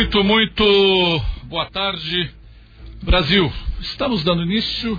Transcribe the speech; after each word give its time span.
Muito, 0.00 0.24
muito 0.24 1.22
boa 1.44 1.66
tarde, 1.66 2.30
Brasil. 3.02 3.52
Estamos 3.82 4.24
dando 4.24 4.42
início 4.42 4.98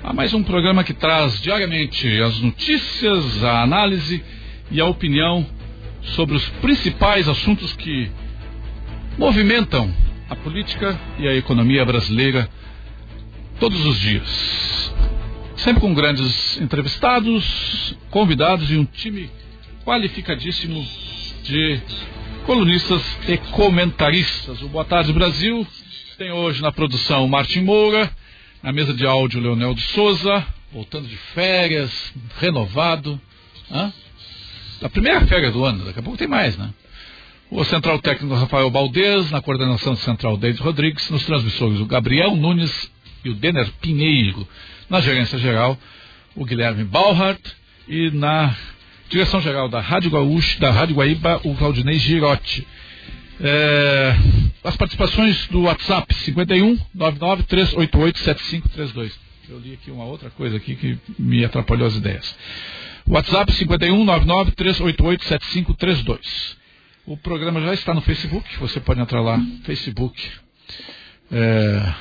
a 0.00 0.12
mais 0.12 0.32
um 0.32 0.44
programa 0.44 0.84
que 0.84 0.94
traz 0.94 1.42
diariamente 1.42 2.06
as 2.22 2.38
notícias, 2.38 3.42
a 3.42 3.64
análise 3.64 4.22
e 4.70 4.80
a 4.80 4.86
opinião 4.86 5.44
sobre 6.14 6.36
os 6.36 6.48
principais 6.60 7.28
assuntos 7.28 7.72
que 7.74 8.12
movimentam 9.18 9.92
a 10.30 10.36
política 10.36 10.96
e 11.18 11.26
a 11.26 11.34
economia 11.34 11.84
brasileira 11.84 12.48
todos 13.58 13.84
os 13.84 13.98
dias. 13.98 14.94
Sempre 15.56 15.80
com 15.80 15.92
grandes 15.92 16.60
entrevistados, 16.60 17.96
convidados 18.08 18.70
e 18.70 18.76
um 18.76 18.84
time 18.84 19.28
qualificadíssimo 19.84 20.86
de 21.42 21.80
colunistas 22.48 23.02
e 23.28 23.36
comentaristas. 23.36 24.62
O 24.62 24.70
Boa 24.70 24.82
Tarde 24.82 25.12
Brasil 25.12 25.66
tem 26.16 26.32
hoje 26.32 26.62
na 26.62 26.72
produção 26.72 27.28
Martin 27.28 27.60
Moura, 27.60 28.10
na 28.62 28.72
mesa 28.72 28.94
de 28.94 29.06
áudio 29.06 29.38
Leonel 29.38 29.74
de 29.74 29.82
Souza, 29.82 30.46
voltando 30.72 31.06
de 31.06 31.16
férias, 31.34 31.92
renovado. 32.38 33.20
Hã? 33.70 33.92
Da 34.80 34.88
primeira 34.88 35.26
férias 35.26 35.52
do 35.52 35.62
ano, 35.62 35.84
daqui 35.84 35.98
a 35.98 36.02
pouco 36.02 36.16
tem 36.16 36.26
mais, 36.26 36.56
né? 36.56 36.70
O 37.50 37.62
central 37.64 37.98
técnico 37.98 38.34
Rafael 38.34 38.70
Baldez, 38.70 39.30
na 39.30 39.42
coordenação 39.42 39.94
central 39.96 40.38
David 40.38 40.62
Rodrigues, 40.62 41.10
nos 41.10 41.26
transmissores 41.26 41.78
o 41.80 41.84
Gabriel 41.84 42.34
Nunes 42.34 42.90
e 43.26 43.28
o 43.28 43.34
Denner 43.34 43.70
Pinheiro, 43.78 44.48
na 44.88 45.02
gerência 45.02 45.38
geral 45.38 45.76
o 46.34 46.46
Guilherme 46.46 46.84
Balhart 46.84 47.42
e 47.86 48.10
na 48.10 48.56
Direção-geral 49.08 49.70
da 49.70 49.80
Rádio 49.80 50.10
Gaúcho, 50.10 50.60
da 50.60 50.70
Rádio 50.70 50.96
Guaíba, 50.96 51.40
o 51.42 51.54
Claudinei 51.54 51.98
Girotti. 51.98 52.66
É, 53.40 54.14
as 54.62 54.76
participações 54.76 55.46
do 55.46 55.62
WhatsApp, 55.62 56.12
51 56.12 56.78
99 56.94 57.44
388 57.44 58.18
7532. 58.18 59.18
Eu 59.48 59.58
li 59.60 59.72
aqui 59.72 59.90
uma 59.90 60.04
outra 60.04 60.28
coisa 60.28 60.58
aqui 60.58 60.74
que 60.74 60.98
me 61.18 61.42
atrapalhou 61.42 61.86
as 61.86 61.96
ideias. 61.96 62.36
WhatsApp 63.06 63.50
51 63.50 64.04
99 64.04 64.50
388 64.52 65.24
7532. 65.24 66.58
O 67.06 67.16
programa 67.16 67.62
já 67.62 67.72
está 67.72 67.94
no 67.94 68.02
Facebook, 68.02 68.46
você 68.58 68.78
pode 68.78 69.00
entrar 69.00 69.22
lá, 69.22 69.40
Facebook. 69.64 70.22
É... 71.32 71.94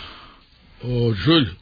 Ô, 0.83 1.13
Júlio, 1.13 1.55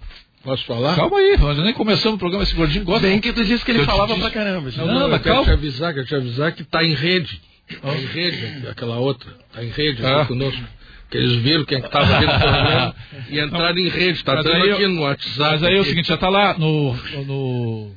Posso 0.46 0.64
falar? 0.66 0.96
Calma 0.96 1.18
aí, 1.18 1.38
nós 1.38 1.58
nem 1.58 1.74
começamos 1.74 2.18
o 2.18 2.20
programa, 2.20 2.44
esse 2.44 2.54
gordinho 2.54 2.86
gosta. 2.86 3.08
Bem 3.08 3.20
que 3.20 3.34
tu 3.34 3.44
disse 3.44 3.66
que 3.66 3.72
ele 3.72 3.84
falava 3.84 4.14
disse... 4.14 4.20
pra 4.20 4.30
caramba. 4.30 4.70
Não, 4.78 4.86
não, 4.86 4.94
não 4.94 5.10
eu 5.10 5.20
quero 5.20 5.44
te 5.44 5.50
avisar, 5.50 5.92
quero 5.92 6.06
te 6.06 6.14
avisar 6.14 6.52
que 6.52 6.64
tá 6.64 6.84
em 6.84 6.94
rede. 6.94 7.42
Tá 7.82 7.98
em 7.98 8.06
rede, 8.06 8.68
aquela 8.68 9.00
outra. 9.00 9.34
Tá 9.52 9.64
em 9.64 9.70
rede 9.70 10.06
ah. 10.06 10.24
conosco. 10.26 10.64
Que 11.10 11.18
eles 11.18 11.36
viram 11.38 11.66
quem 11.66 11.80
estava 11.80 12.20
dentro 12.20 12.38
do 12.38 12.40
programa 12.40 12.96
e 13.28 13.40
entraram 13.40 13.78
em 13.80 13.90
rede. 13.90 14.24
Tá 14.24 14.36
dando 14.36 14.72
aqui 14.72 14.84
eu, 14.84 14.90
no 14.90 15.02
WhatsApp. 15.02 15.40
Mas 15.40 15.64
aí 15.64 15.78
é 15.78 15.80
o 15.80 15.86
seguinte, 15.86 16.08
já 16.08 16.18
tá 16.18 16.30
lá 16.30 16.56
no. 16.60 16.94
no, 17.26 17.92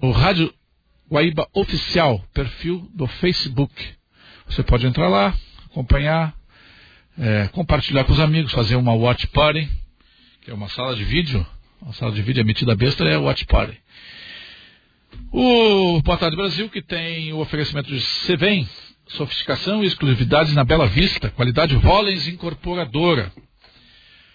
no 0.00 0.10
Rádio 0.10 0.54
Guaíba 1.10 1.46
Oficial, 1.52 2.24
perfil 2.32 2.88
do 2.94 3.06
Facebook. 3.06 3.74
Você 4.48 4.62
pode 4.62 4.86
entrar 4.86 5.08
lá, 5.08 5.34
acompanhar, 5.70 6.34
é, 7.18 7.48
compartilhar 7.48 8.04
com 8.04 8.12
os 8.14 8.20
amigos, 8.20 8.52
fazer 8.52 8.76
uma 8.76 8.94
watch 8.94 9.26
party 9.26 9.68
que 10.42 10.50
é 10.50 10.54
uma 10.54 10.68
sala 10.68 10.96
de 10.96 11.04
vídeo, 11.04 11.46
uma 11.80 11.92
sala 11.92 12.10
de 12.10 12.20
vídeo 12.20 12.40
emitida 12.40 12.74
besta, 12.74 13.04
é 13.04 13.16
o 13.16 13.22
Watch 13.22 13.46
Party. 13.46 13.80
O 15.30 16.02
Boa 16.02 16.18
Tarde 16.18 16.36
Brasil, 16.36 16.68
que 16.68 16.82
tem 16.82 17.32
o 17.32 17.38
oferecimento 17.38 17.88
de 17.88 18.00
Cevem, 18.00 18.68
sofisticação 19.06 19.84
e 19.84 19.86
exclusividades 19.86 20.52
na 20.52 20.64
Bela 20.64 20.88
Vista, 20.88 21.30
qualidade 21.30 21.76
Volens 21.76 22.26
incorporadora. 22.26 23.32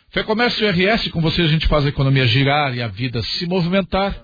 Fé 0.10 0.24
Comércio 0.24 0.66
RS, 0.70 1.10
com 1.10 1.20
você 1.20 1.42
a 1.42 1.48
gente 1.48 1.68
faz 1.68 1.86
a 1.86 1.90
economia 1.90 2.26
girar 2.26 2.74
e 2.74 2.82
a 2.82 2.88
vida 2.88 3.22
se 3.22 3.46
movimentar. 3.46 4.24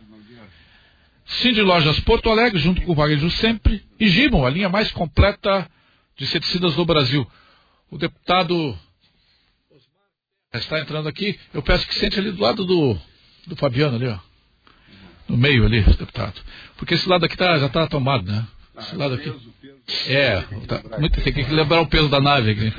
Cindy 1.26 1.62
Lojas 1.62 2.00
Porto 2.00 2.30
Alegre, 2.30 2.62
junto 2.62 2.82
com 2.84 2.94
o 2.94 2.96
Varejo 2.96 3.30
Sempre. 3.30 3.84
E 4.00 4.08
Gimon, 4.08 4.46
a 4.46 4.50
linha 4.50 4.70
mais 4.70 4.90
completa 4.94 5.70
de 6.16 6.24
inseticidas 6.24 6.76
do 6.76 6.86
Brasil. 6.86 7.30
O 7.92 7.98
deputado 7.98 8.78
está 10.60 10.80
entrando 10.80 11.10
aqui. 11.10 11.38
Eu 11.54 11.62
peço 11.62 11.88
que 11.88 11.96
sente 11.96 12.20
ali 12.20 12.32
do 12.32 12.42
lado 12.42 12.66
do, 12.66 12.98
do 13.48 13.56
Fabiano 13.56 13.96
ali, 13.96 14.08
ó. 14.08 14.18
No 15.28 15.38
meio 15.38 15.66
ali, 15.66 15.82
deputado. 15.82 16.40
Porque 16.78 16.94
esse 16.94 17.08
lado 17.08 17.26
aqui 17.26 17.36
tá, 17.36 17.58
já 17.58 17.68
está 17.68 17.88
tomado, 17.88 18.30
né? 18.30 18.46
Esse 18.78 18.96
lado 18.96 19.16
aqui. 19.16 19.34
É, 20.08 20.42
tá, 20.68 21.00
muito, 21.00 21.22
tem 21.22 21.34
que 21.34 21.44
lembrar 21.44 21.82
o 21.82 21.88
peso 21.88 22.10
da 22.10 22.20
nave 22.20 22.52
aqui. 22.52 22.74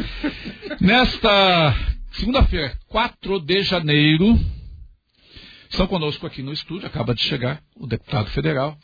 Nesta 0.81 1.75
segunda-feira, 2.13 2.77
4 2.89 3.41
de 3.41 3.63
janeiro, 3.63 4.39
estão 5.69 5.87
conosco 5.87 6.27
aqui 6.27 6.43
no 6.43 6.53
estúdio, 6.53 6.87
acaba 6.87 7.15
de 7.15 7.23
chegar 7.23 7.61
o 7.77 7.87
deputado 7.87 8.31
federal, 8.31 8.79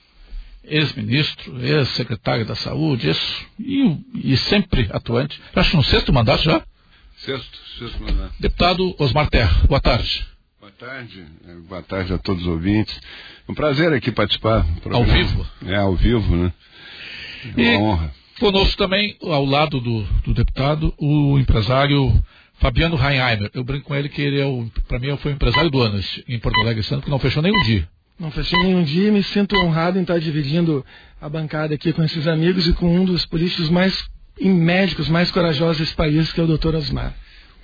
ex-ministro, 0.64 1.64
ex-secretário 1.64 2.44
da 2.44 2.54
Saúde, 2.54 3.08
ex, 3.08 3.46
e, 3.58 4.32
e 4.32 4.36
sempre 4.36 4.88
atuante. 4.92 5.40
Acho 5.54 5.70
que 5.70 5.76
no 5.76 5.84
sexto 5.84 6.12
mandato 6.12 6.42
já? 6.42 6.62
Sexto, 7.24 7.58
sexto 7.78 8.02
mandato. 8.02 8.32
Deputado 8.40 8.94
Osmar 8.98 9.28
Terra, 9.28 9.66
boa 9.68 9.80
tarde. 9.80 10.26
Boa 10.58 10.72
tarde, 10.72 11.22
é, 11.46 11.54
boa 11.68 11.82
tarde 11.82 12.14
a 12.14 12.18
todos 12.18 12.42
os 12.42 12.48
ouvintes. 12.48 12.98
Um 13.46 13.52
prazer 13.52 13.92
aqui 13.92 14.10
participar. 14.10 14.66
Ao 14.90 15.04
vivo? 15.04 15.46
É, 15.66 15.76
ao 15.76 15.94
vivo, 15.96 16.34
né? 16.34 16.52
É 17.44 17.60
uma 17.60 17.62
e 17.62 17.76
honra. 17.76 18.14
Conosco 18.38 18.74
também, 18.78 19.18
ao 19.22 19.44
lado 19.44 19.82
do, 19.82 20.02
do 20.24 20.32
deputado, 20.32 20.94
o 20.96 21.38
empresário 21.38 22.24
Fabiano 22.54 22.96
Reinheimer. 22.96 23.50
Eu 23.52 23.64
brinco 23.64 23.88
com 23.88 23.94
ele 23.94 24.08
que 24.08 24.22
ele 24.22 24.40
é 24.40 24.46
o, 24.46 24.70
para 24.88 24.98
mim, 24.98 25.14
foi 25.18 25.32
o 25.32 25.34
empresário 25.34 25.70
do 25.70 25.82
ano 25.82 26.00
em 26.26 26.38
Porto 26.38 26.58
Alegre 26.62 26.82
ano, 26.90 27.02
que 27.02 27.10
não 27.10 27.18
fechou 27.18 27.42
nenhum 27.42 27.62
dia. 27.64 27.86
Não 28.18 28.30
fechei 28.30 28.58
nenhum 28.60 28.82
dia 28.82 29.08
e 29.08 29.10
me 29.10 29.22
sinto 29.22 29.56
honrado 29.58 29.98
em 29.98 30.02
estar 30.02 30.18
dividindo 30.18 30.82
a 31.20 31.28
bancada 31.28 31.74
aqui 31.74 31.92
com 31.92 32.02
esses 32.02 32.26
amigos 32.26 32.66
e 32.66 32.72
com 32.72 32.96
um 32.96 33.04
dos 33.04 33.26
políticos 33.26 33.68
mais 33.68 34.08
em 34.40 34.50
médicos 34.50 35.08
mais 35.08 35.30
corajosos 35.30 35.78
desse 35.78 35.94
país, 35.94 36.32
que 36.32 36.40
é 36.40 36.44
o 36.44 36.58
Dr. 36.58 36.74
Osmar. 36.74 37.14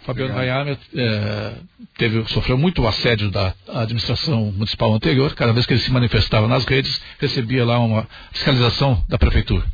Fabiano 0.05 0.35
Rayame 0.35 0.79
é, 0.95 1.53
teve, 1.99 2.25
sofreu 2.29 2.57
muito 2.57 2.87
assédio 2.87 3.29
da 3.29 3.53
administração 3.67 4.53
municipal 4.53 4.95
anterior. 4.95 5.35
Cada 5.35 5.53
vez 5.53 5.67
que 5.67 5.73
ele 5.73 5.81
se 5.81 5.91
manifestava 5.91 6.47
nas 6.47 6.65
redes, 6.65 7.01
recebia 7.19 7.65
lá 7.65 7.81
uma 7.81 8.07
fiscalização 8.31 9.05
da 9.09 9.19
prefeitura. 9.19 9.65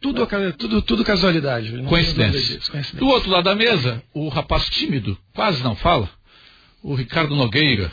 Tudo, 0.00 0.26
tudo, 0.56 0.82
tudo 0.82 1.04
casualidade. 1.04 1.70
Coincidência. 1.82 2.60
Coincidência. 2.70 2.98
Do 2.98 3.06
outro 3.08 3.30
lado 3.30 3.44
da 3.44 3.54
mesa, 3.54 4.02
o 4.14 4.28
rapaz 4.28 4.70
tímido, 4.70 5.18
quase 5.34 5.62
não 5.62 5.76
fala, 5.76 6.08
o 6.82 6.94
Ricardo 6.94 7.36
Nogueira, 7.36 7.92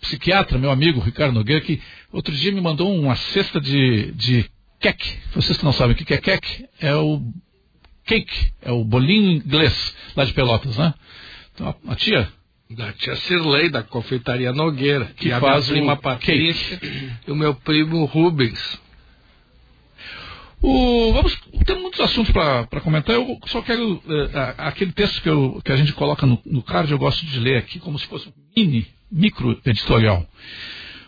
psiquiatra, 0.00 0.58
meu 0.58 0.70
amigo 0.70 1.00
Ricardo 1.00 1.34
Nogueira, 1.34 1.60
que 1.60 1.82
outro 2.12 2.32
dia 2.34 2.52
me 2.52 2.60
mandou 2.60 2.94
uma 2.94 3.16
cesta 3.16 3.60
de, 3.60 4.12
de 4.12 4.48
Cake. 4.80 5.18
Vocês 5.34 5.58
que 5.58 5.64
não 5.64 5.72
sabem 5.72 5.94
o 5.94 5.96
que 5.96 6.14
é 6.14 6.18
cake, 6.18 6.68
é 6.80 6.94
o 6.94 7.22
cake, 8.04 8.52
é 8.62 8.70
o 8.70 8.84
bolinho 8.84 9.32
inglês 9.32 9.94
lá 10.16 10.24
de 10.24 10.32
Pelotas, 10.32 10.76
né? 10.76 10.94
Então, 11.54 11.74
a 11.88 11.94
tia 11.96 12.32
da 12.70 12.92
tia 12.92 13.16
Cirlei, 13.16 13.70
da 13.70 13.82
confeitaria 13.82 14.52
Nogueira, 14.52 15.06
que, 15.16 15.30
que 15.30 15.40
faz 15.40 15.70
a 15.70 15.72
minha 15.72 15.96
prima 15.96 15.96
Patrícia 15.96 16.80
e 17.26 17.30
o 17.30 17.34
meu 17.34 17.54
primo 17.54 18.04
Rubens. 18.04 18.78
O, 20.60 21.12
vamos, 21.12 21.38
tem 21.64 21.80
muitos 21.80 22.00
assuntos 22.00 22.32
para 22.32 22.80
comentar. 22.80 23.14
Eu 23.14 23.38
só 23.46 23.62
quero. 23.62 24.02
É, 24.08 24.54
aquele 24.58 24.92
texto 24.92 25.22
que, 25.22 25.28
eu, 25.28 25.62
que, 25.64 25.70
a 25.70 25.76
gente 25.76 25.92
coloca 25.92 26.26
no, 26.26 26.40
no 26.44 26.62
card, 26.62 26.90
eu 26.90 26.98
gosto 26.98 27.24
de 27.24 27.38
ler 27.38 27.58
aqui 27.58 27.78
como 27.78 27.98
se 27.98 28.06
fosse 28.06 28.28
um 28.28 28.32
mini, 28.56 28.86
micro 29.10 29.58
editorial. 29.64 30.26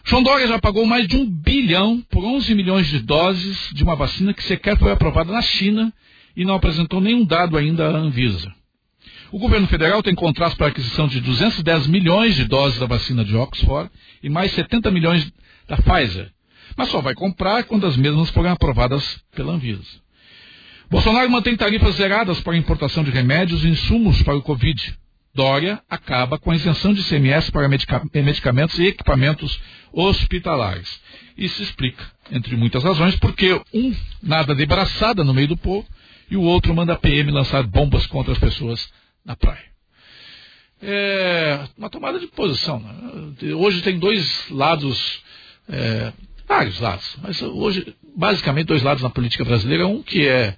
João 0.04 0.22
Dória 0.22 0.46
já 0.46 0.58
pagou 0.58 0.86
mais 0.86 1.06
de 1.06 1.16
um 1.16 1.28
bilhão 1.28 2.02
por 2.10 2.24
11 2.24 2.54
milhões 2.54 2.86
de 2.86 3.00
doses 3.00 3.70
de 3.72 3.84
uma 3.84 3.94
vacina 3.94 4.32
que 4.32 4.42
sequer 4.42 4.78
foi 4.78 4.91
aprovada 4.91 5.32
na 5.32 5.42
China 5.42 5.92
e 6.36 6.44
não 6.44 6.54
apresentou 6.54 7.00
nenhum 7.00 7.24
dado 7.24 7.56
ainda 7.56 7.86
à 7.86 7.97
Anvisa. 7.97 8.52
O 9.30 9.38
governo 9.38 9.68
federal 9.68 10.02
tem 10.02 10.14
contratos 10.14 10.56
para 10.56 10.68
aquisição 10.68 11.06
de 11.06 11.20
210 11.20 11.86
milhões 11.86 12.34
de 12.34 12.44
doses 12.44 12.80
da 12.80 12.86
vacina 12.86 13.24
de 13.24 13.36
Oxford 13.36 13.91
e 14.22 14.28
mais 14.28 14.52
70 14.52 14.91
milhões 14.91 15.32
da 15.68 15.76
Pfizer, 15.76 16.32
mas 16.76 16.88
só 16.88 17.00
vai 17.00 17.14
comprar 17.14 17.64
quando 17.64 17.86
as 17.86 17.96
mesmas 17.96 18.30
forem 18.30 18.50
aprovadas 18.50 19.22
pela 19.34 19.53
Anvisa. 19.53 20.00
Bolsonaro 20.91 21.30
mantém 21.30 21.56
tarifas 21.56 21.94
zeradas 21.94 22.41
para 22.41 22.54
a 22.54 22.56
importação 22.56 23.04
de 23.04 23.12
remédios 23.12 23.64
e 23.64 23.68
insumos 23.68 24.20
para 24.22 24.34
o 24.34 24.42
Covid, 24.42 24.98
Dória 25.34 25.80
acaba 25.88 26.38
com 26.38 26.50
a 26.50 26.56
isenção 26.56 26.92
de 26.92 27.04
CMS 27.04 27.50
para 27.50 27.68
medicamentos 27.68 28.78
e 28.78 28.86
equipamentos 28.86 29.60
hospitalares. 29.92 31.00
Isso 31.36 31.62
explica, 31.62 32.04
entre 32.30 32.56
muitas 32.56 32.82
razões, 32.82 33.16
porque 33.16 33.60
um 33.72 33.94
nada 34.22 34.54
de 34.54 34.66
braçada 34.66 35.22
no 35.22 35.32
meio 35.32 35.48
do 35.48 35.56
povo 35.56 35.86
e 36.30 36.36
o 36.36 36.42
outro 36.42 36.74
manda 36.74 36.94
a 36.94 36.98
PM 36.98 37.30
lançar 37.30 37.62
bombas 37.62 38.06
contra 38.06 38.32
as 38.32 38.38
pessoas 38.38 38.92
na 39.24 39.36
praia. 39.36 39.71
É 40.82 41.60
uma 41.77 41.91
tomada 41.91 42.18
de 42.18 42.27
posição. 42.28 42.80
Né? 42.80 43.54
Hoje 43.54 43.82
tem 43.82 43.98
dois 43.98 44.48
lados, 44.50 45.22
é, 45.68 46.12
vários 46.48 46.80
lados, 46.80 47.16
mas 47.22 47.41
hoje, 47.42 47.94
basicamente, 48.16 48.68
dois 48.68 48.82
lados 48.82 49.03
na 49.03 49.10
política 49.10 49.44
brasileira. 49.44 49.86
Um 49.86 50.03
que 50.03 50.27
é 50.27 50.56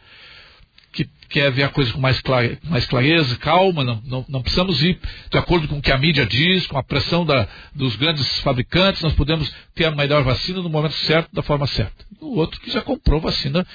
que 0.93 1.09
quer 1.29 1.51
ver 1.51 1.63
a 1.63 1.69
coisa 1.69 1.93
com 1.93 1.99
mais, 1.99 2.21
clare, 2.21 2.59
mais 2.65 2.87
clareza, 2.87 3.37
calma, 3.37 3.83
não, 3.83 4.03
não, 4.05 4.25
não, 4.29 4.43
precisamos 4.43 4.83
ir 4.83 5.01
de 5.31 5.39
acordo 5.39 5.67
com 5.67 5.79
o 5.79 5.83
que 5.83 5.91
a 5.91 5.97
mídia 5.97 6.27
diz, 6.27 6.67
com 6.67 6.77
a 6.77 6.83
pressão 6.83 7.25
da, 7.25 7.49
dos 7.75 7.97
grandes 7.97 8.39
fabricantes, 8.41 9.03
nós 9.03 9.15
podemos 9.15 9.53
ter 9.75 9.87
a 9.87 9.91
melhor 9.91 10.23
vacina 10.23 10.61
no 10.61 10.69
momento 10.69 10.95
certo, 10.95 11.35
da 11.35 11.43
forma 11.43 11.67
certa. 11.67 12.05
O 12.21 12.37
outro 12.37 12.61
que 12.61 12.71
já 12.71 12.83
comprou 12.83 13.21
vacina 13.21 13.67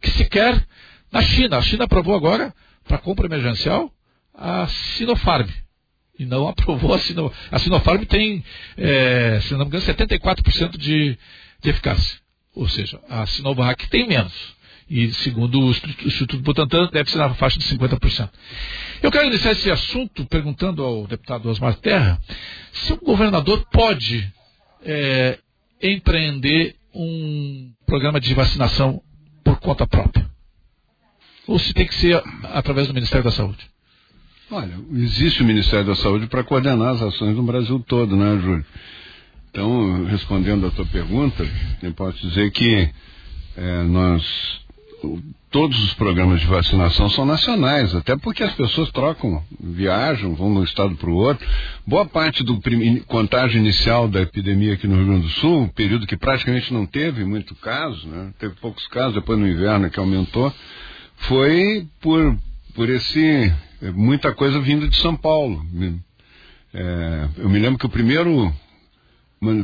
que 0.00 0.10
sequer 0.10 0.64
na 1.10 1.22
China. 1.22 1.58
A 1.58 1.62
China 1.62 1.84
aprovou 1.84 2.14
agora, 2.14 2.54
para 2.86 2.98
compra 2.98 3.26
emergencial, 3.26 3.92
a 4.34 4.66
Sinopharm. 4.68 5.48
E 6.18 6.24
não 6.24 6.46
aprovou 6.48 6.94
a 6.94 6.98
Sinopharm. 6.98 7.48
A 7.50 7.58
Sinopharm 7.58 8.04
tem, 8.04 8.44
é, 8.76 9.40
se 9.42 9.52
não 9.52 9.60
me 9.60 9.66
engano, 9.66 9.84
74% 9.84 10.78
de, 10.78 11.18
de 11.60 11.70
eficácia. 11.70 12.20
Ou 12.54 12.68
seja, 12.68 13.00
a 13.08 13.26
Sinovac 13.26 13.88
tem 13.88 14.06
menos. 14.06 14.59
E 14.90 15.12
segundo 15.14 15.60
o 15.60 15.70
Instituto 15.70 16.38
Butantan, 16.38 16.90
deve 16.92 17.08
ser 17.08 17.18
na 17.18 17.32
faixa 17.34 17.56
de 17.60 17.64
50%. 17.64 18.28
Eu 19.00 19.12
quero 19.12 19.28
iniciar 19.28 19.52
esse 19.52 19.70
assunto 19.70 20.26
perguntando 20.26 20.82
ao 20.82 21.06
deputado 21.06 21.48
Osmar 21.48 21.76
Terra 21.76 22.20
se 22.72 22.92
o 22.92 22.96
governador 22.96 23.64
pode 23.70 24.28
é, 24.82 25.38
empreender 25.80 26.74
um 26.92 27.70
programa 27.86 28.20
de 28.20 28.34
vacinação 28.34 29.00
por 29.44 29.60
conta 29.60 29.86
própria. 29.86 30.28
Ou 31.46 31.56
se 31.56 31.72
tem 31.72 31.86
que 31.86 31.94
ser 31.94 32.20
através 32.42 32.88
do 32.88 32.94
Ministério 32.94 33.24
da 33.24 33.30
Saúde. 33.30 33.70
Olha, 34.50 34.76
existe 34.94 35.42
o 35.42 35.46
Ministério 35.46 35.86
da 35.86 35.94
Saúde 35.94 36.26
para 36.26 36.42
coordenar 36.42 36.94
as 36.94 37.02
ações 37.02 37.36
no 37.36 37.44
Brasil 37.44 37.78
todo, 37.86 38.16
né, 38.16 38.40
Júlio? 38.42 38.66
Então, 39.50 40.04
respondendo 40.06 40.66
a 40.66 40.70
tua 40.72 40.86
pergunta, 40.86 41.48
eu 41.80 41.92
posso 41.94 42.18
dizer 42.26 42.50
que 42.50 42.90
é, 43.56 43.82
nós 43.84 44.60
todos 45.50 45.82
os 45.82 45.94
programas 45.94 46.40
de 46.40 46.46
vacinação 46.46 47.10
são 47.10 47.24
nacionais, 47.24 47.94
até 47.94 48.16
porque 48.16 48.42
as 48.42 48.54
pessoas 48.54 48.90
trocam, 48.90 49.42
viajam, 49.58 50.34
vão 50.34 50.52
de 50.52 50.58
um 50.60 50.64
estado 50.64 50.94
para 50.96 51.10
o 51.10 51.14
outro. 51.14 51.46
Boa 51.86 52.06
parte 52.06 52.44
do 52.44 52.60
contágio 53.06 53.58
inicial 53.58 54.08
da 54.08 54.20
epidemia 54.20 54.74
aqui 54.74 54.86
no 54.86 54.96
Rio 54.96 55.06
Grande 55.06 55.22
do 55.22 55.32
Sul, 55.32 55.62
um 55.62 55.68
período 55.68 56.06
que 56.06 56.16
praticamente 56.16 56.72
não 56.72 56.86
teve 56.86 57.24
muito 57.24 57.54
caso, 57.56 58.06
né? 58.06 58.32
teve 58.38 58.54
poucos 58.56 58.86
casos, 58.88 59.14
depois 59.14 59.38
no 59.38 59.48
inverno 59.48 59.90
que 59.90 59.98
aumentou, 59.98 60.52
foi 61.16 61.86
por, 62.00 62.36
por 62.74 62.88
esse 62.88 63.52
muita 63.94 64.32
coisa 64.34 64.60
vindo 64.60 64.88
de 64.88 64.96
São 64.96 65.16
Paulo. 65.16 65.64
É, 66.72 67.28
eu 67.38 67.48
me 67.48 67.58
lembro 67.58 67.78
que 67.78 67.86
o 67.86 67.90
primeiro, 67.90 68.52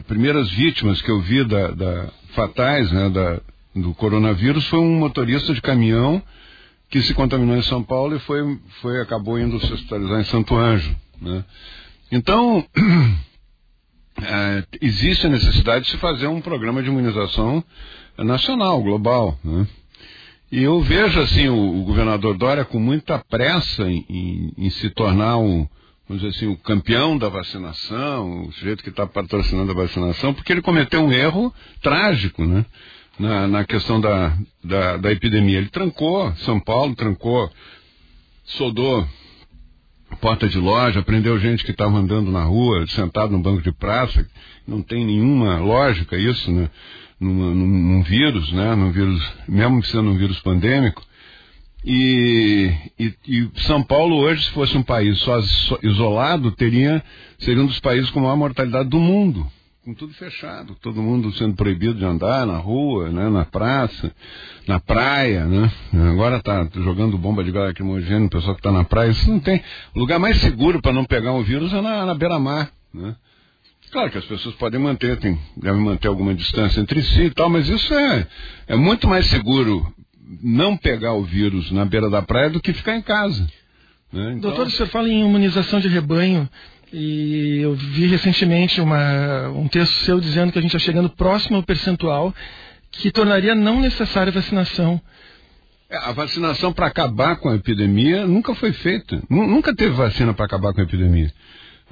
primeiras 0.08 0.50
vítimas 0.50 1.00
que 1.00 1.10
eu 1.10 1.20
vi 1.20 1.44
da, 1.44 1.70
da 1.70 2.08
fatais, 2.34 2.90
né, 2.90 3.08
da, 3.08 3.40
do 3.80 3.94
coronavírus 3.94 4.66
foi 4.68 4.78
um 4.78 4.98
motorista 4.98 5.52
de 5.52 5.60
caminhão 5.60 6.22
que 6.88 7.02
se 7.02 7.12
contaminou 7.14 7.56
em 7.56 7.62
São 7.62 7.82
Paulo 7.82 8.16
e 8.16 8.20
foi, 8.20 8.58
foi 8.80 9.00
acabou 9.00 9.38
indo 9.38 9.60
se 9.60 9.72
hospitalizar 9.72 10.20
em 10.20 10.24
Santo 10.24 10.56
Anjo. 10.56 10.96
Né? 11.20 11.44
Então, 12.10 12.64
é, 14.22 14.64
existe 14.80 15.26
a 15.26 15.30
necessidade 15.30 15.84
de 15.84 15.90
se 15.90 15.98
fazer 15.98 16.26
um 16.26 16.40
programa 16.40 16.82
de 16.82 16.88
imunização 16.88 17.62
nacional, 18.18 18.82
global. 18.82 19.38
Né? 19.44 19.66
E 20.50 20.62
eu 20.62 20.80
vejo 20.80 21.20
assim 21.20 21.48
o, 21.48 21.80
o, 21.80 21.84
governador 21.84 22.36
Dória 22.36 22.64
com 22.64 22.78
muita 22.78 23.18
pressa 23.18 23.82
em, 23.82 24.06
em, 24.08 24.52
em, 24.56 24.70
se 24.70 24.88
tornar 24.90 25.38
um, 25.38 25.66
vamos 26.08 26.22
dizer 26.22 26.36
assim, 26.36 26.46
o 26.46 26.56
campeão 26.56 27.18
da 27.18 27.28
vacinação, 27.28 28.46
o 28.46 28.52
sujeito 28.52 28.82
que 28.82 28.90
está 28.90 29.06
patrocinando 29.06 29.72
a 29.72 29.74
vacinação, 29.74 30.32
porque 30.32 30.52
ele 30.52 30.62
cometeu 30.62 31.02
um 31.02 31.12
erro 31.12 31.52
trágico, 31.82 32.44
né? 32.44 32.64
Na, 33.18 33.48
na 33.48 33.64
questão 33.64 34.00
da, 34.00 34.36
da, 34.62 34.96
da, 34.96 35.12
epidemia. 35.12 35.58
Ele 35.58 35.68
trancou 35.68 36.32
São 36.36 36.60
Paulo, 36.60 36.94
trancou, 36.94 37.50
soldou 38.44 39.06
porta 40.20 40.48
de 40.48 40.58
loja, 40.58 41.02
prendeu 41.02 41.38
gente 41.38 41.64
que 41.64 41.72
estava 41.72 41.96
andando 41.96 42.30
na 42.30 42.44
rua, 42.44 42.86
sentado 42.88 43.32
no 43.32 43.42
banco 43.42 43.62
de 43.62 43.72
praça. 43.72 44.26
Não 44.66 44.82
tem 44.82 45.04
nenhuma 45.04 45.58
lógica 45.58 46.16
isso, 46.16 46.50
né? 46.50 46.70
Num, 47.18 47.54
num, 47.54 47.66
num 47.66 48.02
vírus, 48.02 48.52
né? 48.52 48.74
Num 48.74 48.92
vírus, 48.92 49.32
mesmo 49.48 49.82
sendo 49.84 50.10
um 50.10 50.16
vírus 50.16 50.38
pandêmico. 50.40 51.02
E, 51.84 52.72
e, 52.98 53.14
e, 53.28 53.50
São 53.62 53.82
Paulo 53.82 54.16
hoje, 54.16 54.44
se 54.44 54.50
fosse 54.50 54.76
um 54.76 54.82
país 54.82 55.18
só, 55.18 55.38
isolado, 55.82 56.50
teria 56.52 57.02
seria 57.38 57.62
um 57.62 57.66
dos 57.66 57.78
países 57.78 58.10
com 58.10 58.20
maior 58.20 58.36
mortalidade 58.36 58.88
do 58.88 58.98
mundo 58.98 59.46
com 59.86 59.94
tudo 59.94 60.12
fechado, 60.14 60.76
todo 60.82 61.00
mundo 61.00 61.32
sendo 61.34 61.54
proibido 61.54 61.94
de 61.94 62.04
andar 62.04 62.44
na 62.44 62.56
rua, 62.56 63.08
né, 63.08 63.28
na 63.28 63.44
praça, 63.44 64.12
na 64.66 64.80
praia, 64.80 65.44
né? 65.44 65.70
Agora 66.10 66.42
tá 66.42 66.68
jogando 66.74 67.16
bomba 67.16 67.44
de 67.44 67.52
gás 67.52 67.68
lacrimogêneo, 67.68 68.26
o 68.26 68.30
pessoal 68.30 68.56
que 68.56 68.58
está 68.58 68.72
na 68.72 68.82
praia, 68.82 69.10
isso 69.10 69.30
não 69.30 69.38
tem. 69.38 69.62
O 69.94 70.00
lugar 70.00 70.18
mais 70.18 70.38
seguro 70.38 70.82
para 70.82 70.92
não 70.92 71.04
pegar 71.04 71.34
o 71.34 71.42
vírus 71.44 71.72
é 71.72 71.80
na, 71.80 72.04
na 72.04 72.14
beira-mar, 72.16 72.68
né? 72.92 73.14
Claro 73.92 74.10
que 74.10 74.18
as 74.18 74.24
pessoas 74.24 74.56
podem 74.56 74.80
manter, 74.80 75.18
tem, 75.18 75.38
devem 75.56 75.80
manter 75.80 76.08
alguma 76.08 76.34
distância 76.34 76.80
entre 76.80 77.00
si 77.04 77.22
e 77.22 77.30
tal, 77.30 77.48
mas 77.48 77.68
isso 77.68 77.94
é, 77.94 78.26
é 78.66 78.74
muito 78.74 79.06
mais 79.06 79.28
seguro 79.28 79.86
não 80.42 80.76
pegar 80.76 81.12
o 81.12 81.22
vírus 81.22 81.70
na 81.70 81.84
beira 81.84 82.10
da 82.10 82.22
praia 82.22 82.50
do 82.50 82.60
que 82.60 82.72
ficar 82.72 82.96
em 82.96 83.02
casa. 83.02 83.46
Né? 84.12 84.32
Então... 84.32 84.50
Doutor, 84.50 84.68
senhor 84.72 84.88
fala 84.88 85.08
em 85.08 85.20
imunização 85.20 85.78
de 85.78 85.86
rebanho. 85.86 86.48
E 86.92 87.58
eu 87.62 87.74
vi 87.74 88.06
recentemente 88.06 88.80
uma, 88.80 89.48
um 89.48 89.68
texto 89.68 89.92
seu 90.04 90.20
dizendo 90.20 90.52
que 90.52 90.58
a 90.58 90.62
gente 90.62 90.74
está 90.74 90.84
chegando 90.84 91.10
próximo 91.10 91.56
ao 91.56 91.62
percentual 91.62 92.34
que 92.90 93.10
tornaria 93.10 93.54
não 93.54 93.80
necessária 93.80 94.30
a 94.30 94.34
vacinação. 94.34 95.00
É, 95.88 95.96
a 95.96 96.12
vacinação 96.12 96.72
para 96.72 96.86
acabar 96.86 97.36
com 97.36 97.48
a 97.48 97.54
epidemia 97.54 98.26
nunca 98.26 98.54
foi 98.54 98.72
feita. 98.72 99.22
Nunca 99.28 99.74
teve 99.74 99.94
vacina 99.94 100.34
para 100.34 100.46
acabar 100.46 100.72
com 100.72 100.80
a 100.80 100.84
epidemia. 100.84 101.32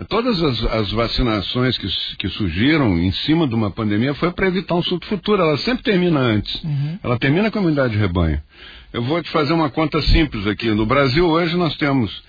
Todas 0.09 0.43
as, 0.43 0.65
as 0.65 0.91
vacinações 0.91 1.79
que, 1.79 1.87
que, 2.17 2.29
surgiram 2.29 2.99
em 2.99 3.13
cima 3.13 3.47
de 3.47 3.55
uma 3.55 3.71
pandemia 3.71 4.13
foi 4.15 4.33
para 4.33 4.49
evitar 4.49 4.75
um 4.75 4.83
surto 4.83 5.07
futuro. 5.07 5.41
Ela 5.41 5.57
sempre 5.59 5.85
termina 5.85 6.19
antes. 6.19 6.63
Uhum. 6.65 6.99
Ela 7.01 7.17
termina 7.17 7.49
com 7.49 7.59
a 7.59 7.63
imunidade 7.63 7.93
de 7.93 7.99
rebanho. 8.01 8.43
Eu 8.93 9.03
vou 9.03 9.23
te 9.23 9.31
fazer 9.31 9.53
uma 9.53 9.71
conta 9.71 10.03
simples 10.03 10.49
aqui. 10.49 10.69
No 10.71 10.85
Brasil, 10.85 11.25
hoje, 11.29 11.57
nós 11.57 11.77
temos. 11.77 12.25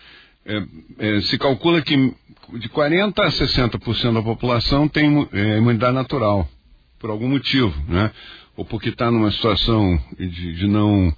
É, 0.46 0.64
é, 1.00 1.22
se 1.22 1.40
calcula 1.40 1.82
que 1.82 2.14
de 2.54 2.70
40% 2.70 3.20
a 3.20 3.28
60% 3.28 4.14
da 4.14 4.22
população 4.22 4.88
tem 4.88 5.28
é, 5.34 5.58
imunidade 5.58 5.94
natural, 5.94 6.48
por 7.00 7.10
algum 7.10 7.30
motivo, 7.30 7.74
né? 7.88 8.12
Ou 8.58 8.64
porque 8.64 8.90
está 8.90 9.12
numa 9.12 9.32
situação 9.32 10.00
de, 10.18 10.56
de 10.56 10.68
não. 10.68 11.14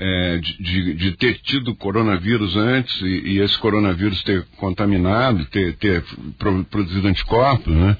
É, 0.00 0.38
de, 0.38 0.94
de, 0.94 1.16
ter 1.16 1.40
tido 1.40 1.74
coronavírus 1.74 2.56
antes 2.56 3.00
e, 3.02 3.06
e, 3.06 3.40
esse 3.40 3.58
coronavírus 3.58 4.22
ter 4.22 4.46
contaminado, 4.56 5.44
ter, 5.46 5.74
ter 5.76 6.04
produzido 6.70 7.08
anticorpos, 7.08 7.74
né? 7.74 7.96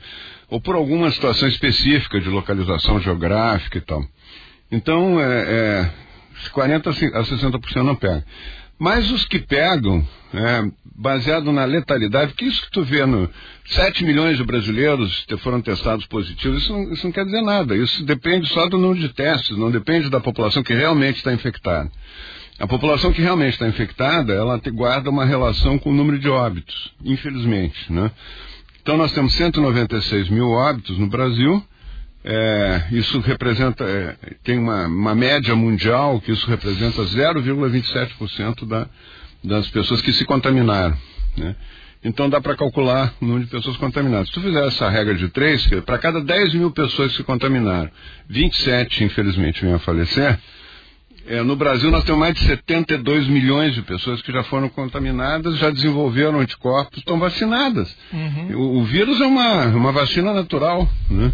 Ou 0.49 0.61
por 0.61 0.77
alguma 0.77 1.11
situação 1.11 1.49
específica 1.49 2.21
de 2.21 2.29
localização 2.29 3.01
geográfica 3.01 3.79
e 3.79 3.81
tal. 3.81 4.03
Então, 4.71 5.21
é, 5.21 5.25
é 5.27 5.91
40% 6.55 7.15
a 7.15 7.25
60% 7.25 7.83
não 7.83 7.97
pega. 7.97 8.25
Mas 8.79 9.11
os 9.11 9.25
que 9.25 9.41
pegam, 9.41 10.07
é, 10.33 10.71
baseado 10.99 11.53
na 11.53 11.65
letalidade, 11.65 12.35
que 12.35 12.45
isso 12.45 12.61
que 12.63 12.73
tu 12.73 12.83
vê 12.83 13.07
no 13.07 13.31
7 13.67 14.05
milhões 14.05 14.37
de 14.37 14.43
brasileiros 14.43 15.25
que 15.29 15.37
foram 15.37 15.63
testados 15.63 16.05
positivos, 16.07 16.63
isso 16.63 16.73
não, 16.73 16.93
isso 16.93 17.07
não 17.07 17.13
quer 17.13 17.25
dizer 17.25 17.41
nada. 17.41 17.77
Isso 17.77 18.05
depende 18.05 18.49
só 18.49 18.69
do 18.69 18.79
número 18.79 19.01
de 19.01 19.11
testes, 19.11 19.57
não 19.57 19.71
depende 19.71 20.11
da 20.11 20.19
população 20.19 20.63
que 20.63 20.75
realmente 20.75 21.19
está 21.19 21.33
infectada. 21.33 21.89
A 22.59 22.67
população 22.67 23.13
que 23.13 23.23
realmente 23.23 23.53
está 23.53 23.69
infectada, 23.69 24.33
ela 24.33 24.61
guarda 24.73 25.09
uma 25.09 25.25
relação 25.25 25.79
com 25.79 25.91
o 25.91 25.95
número 25.95 26.19
de 26.19 26.29
óbitos, 26.29 26.93
infelizmente, 27.05 27.93
né? 27.93 28.11
Então 28.83 28.97
nós 28.97 29.13
temos 29.13 29.33
196 29.35 30.29
mil 30.31 30.49
óbitos 30.49 30.99
no 30.99 31.07
Brasil, 31.07 31.63
é, 32.25 32.89
isso 32.91 33.21
representa, 33.21 33.85
é, 33.85 34.17
tem 34.43 34.59
uma, 34.59 34.87
uma, 34.87 35.15
média 35.15 35.55
mundial 35.55 36.21
que 36.21 36.33
isso 36.33 36.49
representa 36.49 37.03
0,27% 37.03 38.67
da, 38.67 38.89
das 39.43 39.69
pessoas 39.69 40.01
que 40.01 40.13
se 40.13 40.25
contaminaram. 40.25 40.97
Né? 41.37 41.55
Então 42.05 42.29
dá 42.29 42.41
para 42.41 42.57
calcular 42.57 43.13
o 43.21 43.25
número 43.25 43.45
de 43.45 43.51
pessoas 43.51 43.77
contaminadas. 43.77 44.29
Se 44.29 44.35
tu 44.35 44.41
fizer 44.41 44.67
essa 44.67 44.89
regra 44.89 45.15
de 45.15 45.29
três, 45.29 45.67
que 45.67 45.81
para 45.81 45.99
cada 45.99 46.21
10 46.21 46.55
mil 46.55 46.71
pessoas 46.71 47.11
que 47.11 47.19
se 47.19 47.25
contaminaram, 47.25 47.91
27 48.29 49.05
infelizmente 49.05 49.65
vêm 49.65 49.75
a 49.75 49.79
falecer, 49.79 50.39
é, 51.27 51.43
no 51.43 51.57
Brasil 51.57 51.91
nós 51.91 52.05
temos 52.05 52.21
mais 52.21 52.35
de 52.35 52.41
72 52.45 53.29
milhões 53.29 53.75
de 53.75 53.83
pessoas 53.83 54.23
que 54.23 54.33
já 54.33 54.43
foram 54.45 54.69
contaminadas, 54.69 55.59
já 55.59 55.71
desenvolveram 55.71 56.41
anticorpos, 56.41 56.99
estão 56.99 57.19
vacinadas. 57.19 57.95
Uhum. 58.13 58.57
O, 58.57 58.79
o, 58.79 58.85
vírus 58.85 59.21
é 59.21 59.27
uma, 59.27 59.67
uma 59.67 59.93
vacina 59.93 60.33
natural. 60.33 60.89
Né? 61.11 61.31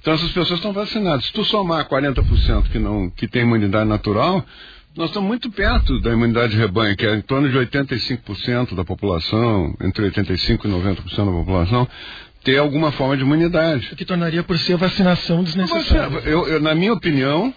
Então 0.00 0.14
essas 0.14 0.30
pessoas 0.32 0.58
estão 0.58 0.72
vacinadas. 0.72 1.26
Se 1.26 1.32
tu 1.32 1.44
somar 1.44 1.86
40% 1.86 2.70
que 2.70 2.78
não 2.78 3.10
que 3.10 3.28
tem 3.28 3.42
imunidade 3.42 3.88
natural, 3.88 4.44
nós 4.96 5.08
estamos 5.08 5.26
muito 5.26 5.50
perto 5.50 6.00
da 6.00 6.12
imunidade 6.12 6.52
de 6.52 6.58
rebanho, 6.58 6.96
que 6.96 7.04
é 7.04 7.14
em 7.14 7.20
torno 7.20 7.50
de 7.50 7.58
85% 7.58 8.74
da 8.74 8.84
população, 8.84 9.74
entre 9.80 10.08
85% 10.08 10.64
e 10.64 10.68
90% 10.68 11.16
da 11.16 11.24
população, 11.24 11.88
ter 12.44 12.58
alguma 12.58 12.92
forma 12.92 13.16
de 13.16 13.22
imunidade. 13.22 13.90
O 13.92 13.96
que 13.96 14.04
tornaria 14.04 14.42
por 14.44 14.56
si 14.58 14.72
a 14.72 14.76
vacinação 14.76 15.42
desnecessária. 15.42 16.20
Eu, 16.24 16.46
eu, 16.46 16.60
na 16.60 16.74
minha 16.74 16.92
opinião, 16.92 17.52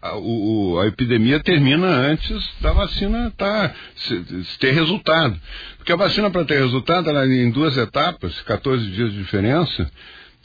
a, 0.00 0.16
o, 0.16 0.80
a 0.80 0.86
epidemia 0.88 1.38
termina 1.38 1.86
antes 1.86 2.42
da 2.60 2.72
vacina 2.72 3.32
tá, 3.36 3.72
se, 3.94 4.44
se 4.44 4.58
ter 4.58 4.72
resultado. 4.72 5.38
Porque 5.76 5.92
a 5.92 5.96
vacina, 5.96 6.30
para 6.30 6.44
ter 6.44 6.58
resultado, 6.58 7.08
ela 7.08 7.24
é 7.24 7.28
em 7.28 7.50
duas 7.50 7.76
etapas, 7.76 8.40
14 8.42 8.84
dias 8.90 9.12
de 9.12 9.18
diferença, 9.18 9.88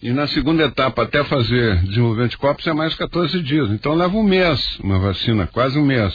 e 0.01 0.11
na 0.11 0.27
segunda 0.27 0.63
etapa, 0.63 1.03
até 1.03 1.23
fazer 1.23 1.77
desenvolvimento 1.83 2.31
de 2.31 2.37
corpos, 2.37 2.67
é 2.67 2.73
mais 2.73 2.93
14 2.95 3.41
dias. 3.41 3.69
Então 3.71 3.95
leva 3.95 4.15
um 4.15 4.23
mês, 4.23 4.79
uma 4.79 4.99
vacina, 4.99 5.47
quase 5.47 5.77
um 5.77 5.85
mês. 5.85 6.13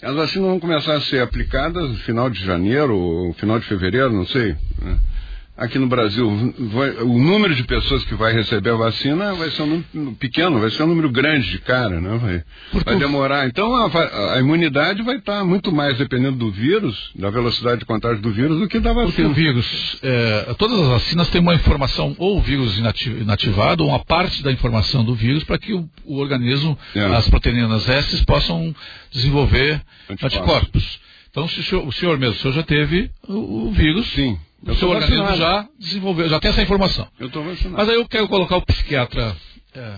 As 0.00 0.14
vacinas 0.14 0.48
vão 0.48 0.60
começar 0.60 0.94
a 0.94 1.00
ser 1.00 1.20
aplicadas 1.20 1.88
no 1.88 1.96
final 1.96 2.30
de 2.30 2.42
janeiro 2.44 2.96
ou 2.96 3.34
final 3.34 3.58
de 3.58 3.66
fevereiro, 3.66 4.12
não 4.12 4.26
sei. 4.26 4.56
Né? 4.80 4.98
Aqui 5.60 5.78
no 5.78 5.86
Brasil, 5.86 6.54
vai, 6.72 6.90
o 7.02 7.18
número 7.18 7.54
de 7.54 7.62
pessoas 7.64 8.02
que 8.04 8.14
vai 8.14 8.32
receber 8.32 8.70
a 8.70 8.76
vacina 8.76 9.34
vai 9.34 9.50
ser 9.50 9.62
um 9.62 9.84
número 9.92 10.16
pequeno, 10.16 10.58
vai 10.58 10.70
ser 10.70 10.82
um 10.84 10.86
número 10.86 11.10
grande 11.10 11.50
de 11.50 11.58
cara, 11.58 12.00
né? 12.00 12.16
Vai, 12.16 12.82
vai 12.82 12.98
demorar. 12.98 13.46
Então 13.46 13.76
a, 13.76 14.34
a, 14.34 14.40
imunidade 14.40 15.02
vai 15.02 15.16
estar 15.16 15.44
muito 15.44 15.70
mais 15.70 15.98
dependendo 15.98 16.38
do 16.38 16.50
vírus, 16.50 17.10
da 17.14 17.28
velocidade 17.28 17.80
de 17.80 17.84
contágio 17.84 18.22
do 18.22 18.32
vírus, 18.32 18.58
do 18.58 18.66
que 18.66 18.80
da 18.80 18.94
vacina. 18.94 19.12
Porque 19.12 19.22
o 19.22 19.34
vírus, 19.34 19.98
é, 20.02 20.54
todas 20.56 20.80
as 20.80 20.88
vacinas 20.88 21.28
têm 21.28 21.42
uma 21.42 21.54
informação, 21.54 22.16
ou 22.16 22.38
o 22.38 22.40
vírus 22.40 22.78
inativado, 22.78 23.84
ou 23.84 23.90
uma 23.90 24.02
parte 24.02 24.42
da 24.42 24.50
informação 24.50 25.04
do 25.04 25.14
vírus, 25.14 25.44
para 25.44 25.58
que 25.58 25.74
o, 25.74 25.86
o 26.06 26.16
organismo, 26.16 26.78
é. 26.94 27.04
as 27.04 27.28
proteínas 27.28 27.86
S, 27.86 28.24
possam 28.24 28.74
desenvolver 29.12 29.82
anticorpos. 30.08 30.24
anticorpos. 30.24 31.00
Então, 31.30 31.46
se 31.46 31.60
o 31.60 31.62
senhor, 31.62 31.86
o 31.86 31.92
senhor 31.92 32.18
mesmo, 32.18 32.34
o 32.34 32.38
senhor 32.38 32.54
já 32.54 32.62
teve 32.62 33.10
o, 33.28 33.68
o 33.68 33.72
vírus. 33.72 34.06
Sim 34.14 34.38
o 34.66 34.74
seu 34.74 34.90
organismo 34.90 35.36
já 35.36 35.68
desenvolveu, 35.78 36.28
já 36.28 36.38
tem 36.38 36.50
essa 36.50 36.62
informação. 36.62 37.08
Eu 37.18 37.28
estou 37.28 37.44
vacinado. 37.44 37.76
Mas 37.76 37.88
aí 37.88 37.94
eu 37.94 38.06
quero 38.06 38.28
colocar 38.28 38.56
o 38.56 38.66
psiquiatra 38.66 39.36
é, 39.74 39.96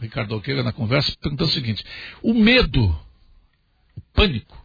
Ricardo 0.00 0.34
Alqueira 0.34 0.62
na 0.62 0.72
conversa, 0.72 1.14
perguntando 1.20 1.50
o 1.50 1.52
seguinte: 1.52 1.84
o 2.22 2.34
medo, 2.34 2.84
o 3.96 4.00
pânico, 4.12 4.56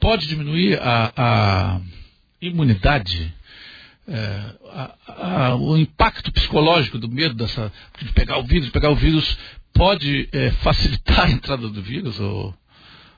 pode 0.00 0.26
diminuir 0.26 0.78
a, 0.80 1.12
a 1.16 1.80
imunidade? 2.40 3.34
É, 4.10 4.54
a, 4.70 5.48
a, 5.48 5.56
o 5.56 5.76
impacto 5.76 6.32
psicológico 6.32 6.96
do 6.98 7.10
medo 7.10 7.34
dessa, 7.34 7.70
de 8.00 8.10
pegar 8.12 8.38
o 8.38 8.44
vírus, 8.44 8.66
de 8.66 8.72
pegar 8.72 8.88
o 8.88 8.96
vírus, 8.96 9.38
pode 9.74 10.28
é, 10.32 10.50
facilitar 10.62 11.26
a 11.26 11.30
entrada 11.30 11.68
do 11.68 11.82
vírus? 11.82 12.18
Ou... 12.18 12.54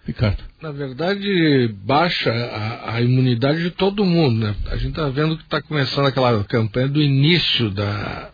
Ricardo? 0.06 0.42
Na 0.60 0.72
verdade, 0.72 1.74
baixa 1.84 2.32
a, 2.32 2.94
a 2.96 3.00
imunidade 3.02 3.62
de 3.62 3.70
todo 3.70 4.04
mundo. 4.04 4.46
Né? 4.46 4.54
A 4.66 4.76
gente 4.76 4.90
está 4.90 5.08
vendo 5.08 5.36
que 5.36 5.42
está 5.42 5.60
começando 5.62 6.06
aquela 6.06 6.42
campanha 6.44 6.88
do 6.88 7.02
início 7.02 7.70
da, 7.70 8.30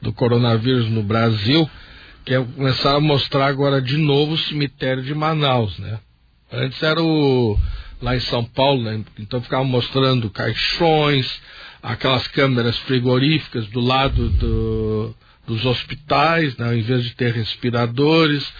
do 0.00 0.12
coronavírus 0.12 0.88
no 0.88 1.02
Brasil, 1.02 1.68
que 2.24 2.34
é 2.34 2.42
começar 2.42 2.96
a 2.96 3.00
mostrar 3.00 3.46
agora 3.46 3.80
de 3.80 3.96
novo 3.96 4.32
o 4.32 4.38
cemitério 4.38 5.02
de 5.02 5.14
Manaus. 5.14 5.78
Né? 5.78 5.98
Antes 6.52 6.82
era 6.82 7.02
o, 7.02 7.58
lá 8.00 8.16
em 8.16 8.20
São 8.20 8.44
Paulo, 8.44 8.82
né? 8.82 9.02
então 9.18 9.40
ficava 9.40 9.64
mostrando 9.64 10.30
caixões, 10.30 11.40
aquelas 11.82 12.26
câmeras 12.28 12.78
frigoríficas 12.80 13.66
do 13.68 13.80
lado 13.80 14.28
do, 14.30 15.14
dos 15.46 15.64
hospitais, 15.64 16.56
né, 16.56 16.76
em 16.76 16.82
vez 16.82 17.04
de 17.04 17.14
ter 17.14 17.32
respiradores, 17.32 18.52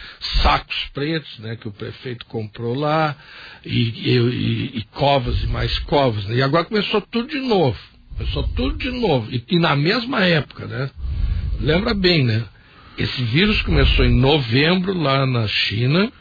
sacos 0.43 0.91
pretos, 0.93 1.39
né, 1.39 1.57
que 1.57 1.69
o 1.69 1.73
prefeito 1.73 2.27
comprou 2.27 2.75
lá, 2.75 3.17
e, 3.65 3.71
e, 3.71 4.79
e 4.79 4.87
covas 4.93 5.43
e 5.43 5.47
mais 5.47 5.79
covas. 5.81 6.25
Né, 6.27 6.37
e 6.37 6.43
agora 6.43 6.65
começou 6.65 7.01
tudo 7.01 7.29
de 7.29 7.41
novo. 7.41 7.79
Começou 8.17 8.43
tudo 8.49 8.77
de 8.77 8.91
novo. 8.91 9.29
E, 9.33 9.43
e, 9.49 9.59
na 9.59 9.77
mesma 9.77 10.25
época, 10.25 10.67
né? 10.67 10.91
Lembra 11.61 11.95
bem, 11.95 12.25
né? 12.25 12.45
Esse 12.99 13.23
vírus 13.25 13.63
começou 13.63 14.05
em 14.05 14.15
novembro 14.15 14.93
lá 14.93 15.25
na 15.25 15.47
China, 15.47 16.13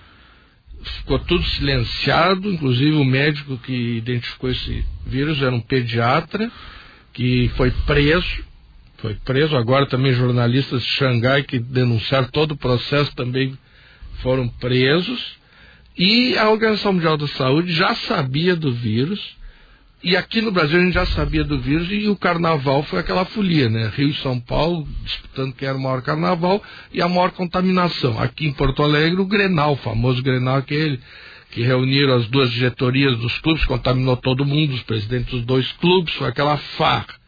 ficou 0.83 1.19
tudo 1.19 1.43
silenciado, 1.43 2.49
inclusive 2.51 2.93
o 2.93 3.03
médico 3.03 3.57
que 3.57 3.97
identificou 3.97 4.49
esse 4.49 4.85
vírus 5.05 5.41
era 5.41 5.53
um 5.53 5.59
pediatra 5.59 6.49
que 7.13 7.51
foi 7.57 7.71
preso 7.85 8.50
foi 9.01 9.15
preso. 9.15 9.57
Agora 9.57 9.85
também 9.85 10.13
jornalistas 10.13 10.83
de 10.83 10.89
Xangai 10.89 11.43
que 11.43 11.59
denunciaram 11.59 12.27
todo 12.29 12.51
o 12.51 12.57
processo 12.57 13.13
também 13.15 13.57
foram 14.21 14.47
presos. 14.47 15.39
E 15.97 16.37
a 16.37 16.49
Organização 16.49 16.93
Mundial 16.93 17.17
da 17.17 17.27
Saúde 17.27 17.73
já 17.73 17.93
sabia 17.95 18.55
do 18.55 18.71
vírus. 18.71 19.19
E 20.03 20.15
aqui 20.15 20.41
no 20.41 20.51
Brasil 20.51 20.79
a 20.79 20.83
gente 20.83 20.93
já 20.93 21.05
sabia 21.05 21.43
do 21.43 21.59
vírus 21.59 21.87
e 21.91 22.07
o 22.07 22.15
carnaval 22.15 22.81
foi 22.83 22.99
aquela 22.99 23.23
folia, 23.25 23.69
né? 23.69 23.91
Rio 23.95 24.09
e 24.09 24.13
São 24.15 24.39
Paulo 24.39 24.87
disputando 25.03 25.53
quem 25.53 25.67
era 25.67 25.77
o 25.77 25.81
maior 25.81 26.01
carnaval 26.01 26.63
e 26.91 27.01
a 27.01 27.07
maior 27.07 27.31
contaminação. 27.31 28.19
Aqui 28.19 28.47
em 28.47 28.53
Porto 28.53 28.81
Alegre, 28.81 29.21
o 29.21 29.25
Grenal, 29.25 29.73
o 29.73 29.77
famoso 29.77 30.23
Grenal 30.23 30.57
aquele 30.57 30.99
que 31.51 31.61
reuniram 31.61 32.15
as 32.15 32.27
duas 32.27 32.49
diretorias 32.49 33.17
dos 33.17 33.37
clubes, 33.39 33.65
contaminou 33.65 34.15
todo 34.15 34.45
mundo, 34.45 34.73
os 34.73 34.83
presidentes 34.83 35.31
dos 35.31 35.45
dois 35.45 35.71
clubes, 35.73 36.13
foi 36.15 36.29
aquela 36.29 36.57
farra. 36.57 37.20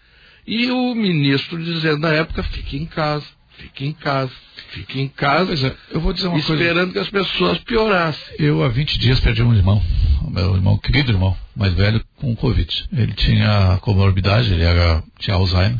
E 0.45 0.69
o 0.71 0.93
ministro 0.93 1.61
dizendo 1.63 1.99
na 1.99 2.09
época, 2.09 2.43
fique 2.43 2.77
em 2.77 2.85
casa, 2.85 3.25
fique 3.57 3.85
em 3.85 3.93
casa, 3.93 4.31
fique 4.69 4.99
em 4.99 5.07
casa. 5.07 5.67
É, 5.67 5.95
eu 5.95 6.01
vou 6.01 6.13
dizer 6.13 6.27
uma 6.27 6.37
esperando 6.37 6.91
coisa. 6.91 6.93
que 6.93 6.99
as 6.99 7.09
pessoas 7.09 7.57
piorassem. 7.59 8.35
Eu 8.37 8.63
há 8.63 8.67
20 8.67 8.99
dias 8.99 9.19
perdi 9.19 9.41
um 9.41 9.53
irmão, 9.53 9.81
meu 10.29 10.55
irmão, 10.55 10.77
querido 10.77 11.11
irmão, 11.11 11.35
mais 11.55 11.73
velho, 11.73 12.03
com 12.17 12.35
Covid. 12.35 12.85
Ele 12.91 13.13
tinha 13.13 13.77
comorbidade, 13.81 14.53
ele 14.53 14.63
era, 14.63 15.03
tinha 15.19 15.35
Alzheimer. 15.35 15.79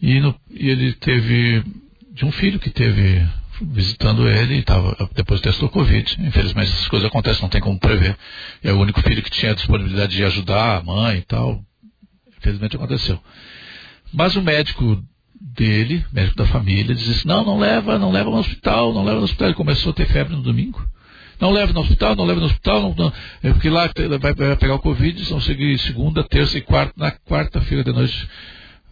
E, 0.00 0.20
no, 0.20 0.34
e 0.50 0.68
ele 0.68 0.92
teve, 0.92 1.64
de 2.12 2.24
um 2.24 2.30
filho 2.30 2.58
que 2.58 2.70
teve 2.70 3.26
visitando 3.60 4.28
ele, 4.28 4.62
tava, 4.62 4.96
depois 5.14 5.40
testou 5.40 5.68
Covid. 5.68 6.16
Infelizmente 6.20 6.70
essas 6.70 6.88
coisas 6.88 7.08
acontecem, 7.08 7.42
não 7.42 7.48
tem 7.48 7.60
como 7.60 7.78
prever. 7.78 8.16
É 8.62 8.72
o 8.72 8.78
único 8.78 9.00
filho 9.00 9.22
que 9.22 9.30
tinha 9.30 9.54
disponibilidade 9.54 10.14
de 10.14 10.24
ajudar 10.24 10.78
a 10.78 10.82
mãe 10.82 11.18
e 11.18 11.22
tal. 11.22 11.62
Infelizmente 12.38 12.76
aconteceu. 12.76 13.20
Mas 14.12 14.36
o 14.36 14.42
médico 14.42 15.02
dele, 15.40 16.04
médico 16.12 16.36
da 16.36 16.46
família, 16.46 16.94
disse 16.94 17.10
assim, 17.10 17.28
não, 17.28 17.44
não 17.44 17.58
leva, 17.58 17.98
não 17.98 18.10
leva 18.10 18.30
no 18.30 18.38
hospital, 18.38 18.92
não 18.92 19.04
leva 19.04 19.18
no 19.18 19.24
hospital. 19.24 19.48
Ele 19.48 19.56
começou 19.56 19.90
a 19.90 19.94
ter 19.94 20.06
febre 20.06 20.34
no 20.34 20.42
domingo. 20.42 20.84
Não 21.40 21.50
leva 21.50 21.72
no 21.72 21.80
hospital, 21.80 22.16
não 22.16 22.24
leva 22.24 22.40
no 22.40 22.46
hospital, 22.46 22.80
não, 22.80 22.94
não, 22.94 23.12
é 23.42 23.52
porque 23.52 23.68
lá 23.68 23.90
vai, 24.18 24.32
vai, 24.32 24.56
pegar 24.56 24.74
o 24.74 24.78
Covid, 24.78 25.22
seguir 25.42 25.78
segunda, 25.78 26.24
terça 26.24 26.56
e 26.56 26.62
quarta, 26.62 26.94
na 26.96 27.10
quarta-feira 27.10 27.84
de 27.84 27.92
noite. 27.92 28.28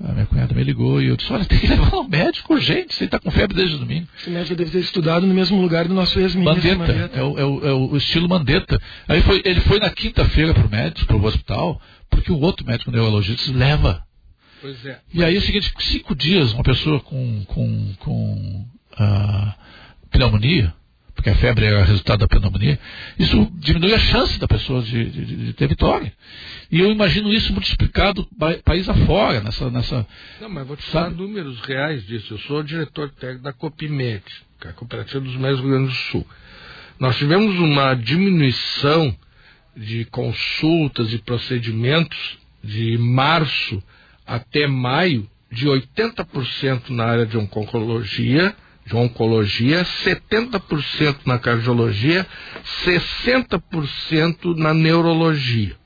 A 0.02 0.12
minha 0.12 0.26
cunhada 0.26 0.52
me 0.54 0.62
ligou 0.62 1.00
e 1.00 1.06
eu 1.06 1.16
disse, 1.16 1.32
olha, 1.32 1.44
tem 1.44 1.58
que 1.58 1.66
levar 1.68 1.90
no 1.90 2.06
médico 2.06 2.52
urgente, 2.52 2.94
você 2.94 3.04
está 3.04 3.18
com 3.18 3.30
febre 3.30 3.56
desde 3.56 3.76
o 3.76 3.78
domingo. 3.78 4.08
Esse 4.18 4.28
médico 4.28 4.56
deve 4.56 4.70
ter 4.70 4.80
estudado 4.80 5.26
no 5.26 5.32
mesmo 5.32 5.58
lugar 5.60 5.86
do 5.86 5.94
nosso 5.94 6.18
ex-ministro. 6.18 6.78
Mandetta, 6.78 6.92
Mandetta. 6.92 7.18
É, 7.18 7.22
o, 7.22 7.38
é, 7.38 7.44
o, 7.44 7.66
é 7.68 7.72
o 7.72 7.96
estilo 7.96 8.28
Mandetta. 8.28 8.78
Aí 9.08 9.22
foi, 9.22 9.40
ele 9.44 9.60
foi 9.60 9.78
na 9.78 9.88
quinta-feira 9.88 10.52
para 10.52 10.66
o 10.66 10.70
médico, 10.70 11.06
para 11.06 11.16
o 11.16 11.24
hospital, 11.24 11.80
porque 12.10 12.32
o 12.32 12.40
outro 12.40 12.66
médico 12.66 12.90
neurologista 12.90 13.36
disse, 13.36 13.52
leva, 13.56 14.02
Pois 14.64 14.86
é. 14.86 14.98
E 15.12 15.22
aí 15.22 15.34
é 15.34 15.38
o 15.38 15.42
seguinte, 15.42 15.70
cinco 15.78 16.14
dias, 16.14 16.54
uma 16.54 16.62
pessoa 16.62 16.98
com, 16.98 17.44
com, 17.44 17.94
com 17.98 18.66
uh, 18.98 19.54
pneumonia, 20.10 20.72
porque 21.14 21.28
a 21.28 21.34
febre 21.34 21.66
é 21.66 21.82
o 21.82 21.84
resultado 21.84 22.20
da 22.20 22.26
pneumonia, 22.26 22.78
isso 23.18 23.46
diminui 23.56 23.92
a 23.92 23.98
chance 23.98 24.38
da 24.38 24.48
pessoa 24.48 24.80
de, 24.80 25.04
de, 25.04 25.36
de 25.48 25.52
ter 25.52 25.68
vitória. 25.68 26.10
E 26.72 26.80
eu 26.80 26.90
imagino 26.90 27.30
isso 27.30 27.52
multiplicado 27.52 28.26
país 28.64 28.88
afora, 28.88 29.42
nessa, 29.42 29.70
nessa. 29.70 30.06
Não, 30.40 30.48
mas 30.48 30.66
vou 30.66 30.78
te 30.78 30.84
falar 30.84 31.10
números 31.10 31.60
reais 31.60 32.06
disso. 32.06 32.32
Eu 32.32 32.38
sou 32.38 32.62
diretor 32.62 33.10
técnico 33.10 33.44
da 33.44 33.52
Copimed, 33.52 34.24
que 34.58 34.66
é 34.66 34.70
a 34.70 34.72
Cooperativa 34.72 35.20
dos 35.20 35.36
Médicos 35.36 35.60
do 35.60 35.68
Rio 35.68 35.76
Grande 35.76 35.92
do 35.92 35.98
Sul. 36.10 36.26
Nós 36.98 37.18
tivemos 37.18 37.54
uma 37.58 37.92
diminuição 37.92 39.14
de 39.76 40.06
consultas 40.06 41.12
e 41.12 41.18
procedimentos 41.18 42.38
de 42.62 42.96
março 42.96 43.82
até 44.26 44.66
maio 44.66 45.28
de 45.50 45.66
80% 45.66 46.90
na 46.90 47.04
área 47.04 47.26
de 47.26 47.36
oncologia, 47.36 48.54
de 48.86 48.96
oncologia, 48.96 49.84
70% 50.04 51.18
na 51.24 51.38
cardiologia, 51.38 52.26
60% 52.84 54.56
na 54.56 54.74
neurologia. 54.74 55.76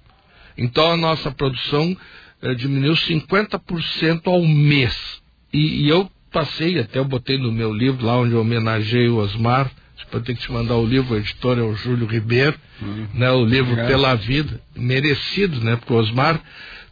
Então 0.57 0.91
a 0.91 0.97
nossa 0.97 1.31
produção 1.31 1.97
eh, 2.43 2.55
diminuiu 2.55 2.95
50% 2.95 4.27
ao 4.27 4.43
mês. 4.45 5.23
E, 5.53 5.85
e, 5.85 5.89
eu 5.89 6.11
passei, 6.33 6.79
até 6.79 6.99
eu 6.99 7.05
botei 7.05 7.39
no 7.39 7.53
meu 7.53 7.73
livro, 7.73 8.05
lá 8.05 8.19
onde 8.19 8.35
eu 8.35 8.41
homenageei 8.41 9.09
o 9.09 9.17
Osmar, 9.17 9.71
eu 10.11 10.21
tenho 10.23 10.39
que 10.39 10.45
te 10.45 10.53
mandar 10.53 10.77
o 10.77 10.87
livro, 10.87 11.15
o 11.15 11.19
editor 11.19 11.59
é 11.59 11.63
o 11.63 11.75
Júlio 11.75 12.07
Ribeiro, 12.07 12.57
uhum. 12.81 13.07
né, 13.15 13.31
o 13.31 13.45
livro 13.45 13.73
Obrigado. 13.73 13.89
Pela 13.89 14.15
Vida, 14.15 14.61
merecido, 14.75 15.61
né, 15.61 15.77
porque 15.77 15.93
o 15.93 15.97
Osmar 15.97 16.41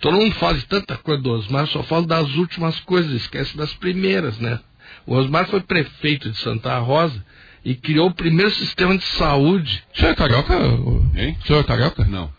Todo 0.01 0.17
mundo 0.17 0.35
fala 0.35 0.55
de 0.55 0.67
tanta 0.67 0.97
coisa 0.97 1.23
do 1.23 1.31
Osmar, 1.31 1.67
só 1.67 1.83
fala 1.83 2.07
das 2.07 2.35
últimas 2.35 2.79
coisas, 2.81 3.13
esquece 3.13 3.57
das 3.57 3.73
primeiras, 3.75 4.39
né? 4.39 4.61
O 5.07 5.15
Osmar 5.15 5.47
foi 5.47 5.61
prefeito 5.61 6.31
de 6.31 6.39
Santa 6.39 6.79
Rosa 6.79 7.25
e 7.65 7.75
criou 7.75 8.09
o 8.09 8.15
primeiro 8.15 8.51
sistema 8.53 8.97
de 8.97 9.05
saúde. 9.05 9.83
O 9.93 9.99
senhor 9.99 10.13
é 10.13 10.15
carioca? 10.15 10.55
Hein? 11.15 11.37
O 11.43 11.47
senhor 11.47 11.61
é 11.61 11.65
carioca? 11.65 12.05
Não. 12.05 12.31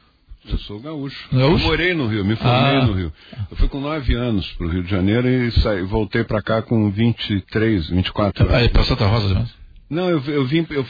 Eu 0.50 0.58
sou 0.60 0.80
gaúcho. 0.80 1.28
gaúcho? 1.32 1.64
Eu 1.64 1.68
morei 1.68 1.94
no 1.94 2.08
Rio, 2.08 2.24
me 2.24 2.38
formei 2.38 2.78
ah. 2.78 2.86
no 2.86 2.94
Rio. 2.94 3.14
Eu 3.52 3.58
fui 3.58 3.68
com 3.68 3.82
nove 3.82 4.14
anos 4.16 4.50
para 4.54 4.66
o 4.66 4.70
Rio 4.70 4.84
de 4.84 4.90
Janeiro 4.90 5.28
e 5.28 5.52
saí, 5.60 5.82
voltei 5.82 6.24
para 6.24 6.42
cá 6.42 6.62
com 6.62 6.90
23, 6.90 7.90
24 7.90 8.46
anos. 8.46 8.56
Aí, 8.56 8.70
para 8.70 8.84
Santa 8.86 9.06
Rosa 9.06 9.28
mesmo? 9.28 9.57
Não, 9.90 10.10
eu, 10.10 10.22
eu 10.26 10.46
vim, 10.46 10.66
eu 10.70 10.86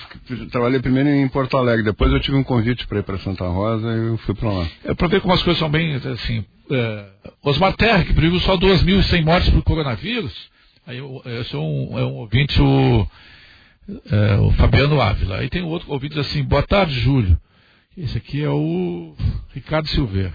trabalhei 0.49 0.79
primeiro 0.79 1.09
em 1.09 1.27
Porto 1.27 1.55
Alegre, 1.55 1.83
depois 1.83 2.11
eu 2.11 2.19
tive 2.19 2.35
um 2.35 2.43
convite 2.43 2.87
para 2.87 2.99
ir 2.99 3.03
para 3.03 3.19
Santa 3.19 3.47
Rosa 3.47 3.87
e 3.87 4.07
eu 4.07 4.17
fui 4.19 4.33
para 4.33 4.49
lá. 4.49 4.67
É 4.85 4.93
para 4.95 5.07
ver 5.07 5.21
como 5.21 5.33
as 5.33 5.43
coisas 5.43 5.59
são 5.59 5.69
bem 5.69 5.93
assim. 5.95 6.43
É, 6.71 7.05
Osmar 7.43 7.73
Terra, 7.73 8.03
que 8.03 8.13
previu 8.13 8.39
só 8.39 8.57
2.100 8.57 9.23
mortes 9.23 9.49
por 9.51 9.61
coronavírus, 9.61 10.33
aí 10.85 10.97
esse 11.39 11.55
é 11.55 11.59
um, 11.59 11.99
é 11.99 12.05
um 12.05 12.15
ouvinte, 12.15 12.59
o, 12.59 13.07
é, 14.11 14.37
o 14.39 14.51
Fabiano 14.53 14.99
Ávila. 14.99 15.37
Aí 15.37 15.49
tem 15.49 15.61
outro 15.61 15.91
ouvinte 15.91 16.19
assim, 16.19 16.43
boa 16.43 16.63
tarde, 16.63 16.99
Júlio. 16.99 17.39
Esse 17.95 18.17
aqui 18.17 18.43
é 18.43 18.49
o 18.49 19.15
Ricardo 19.53 19.87
Silveira. 19.89 20.33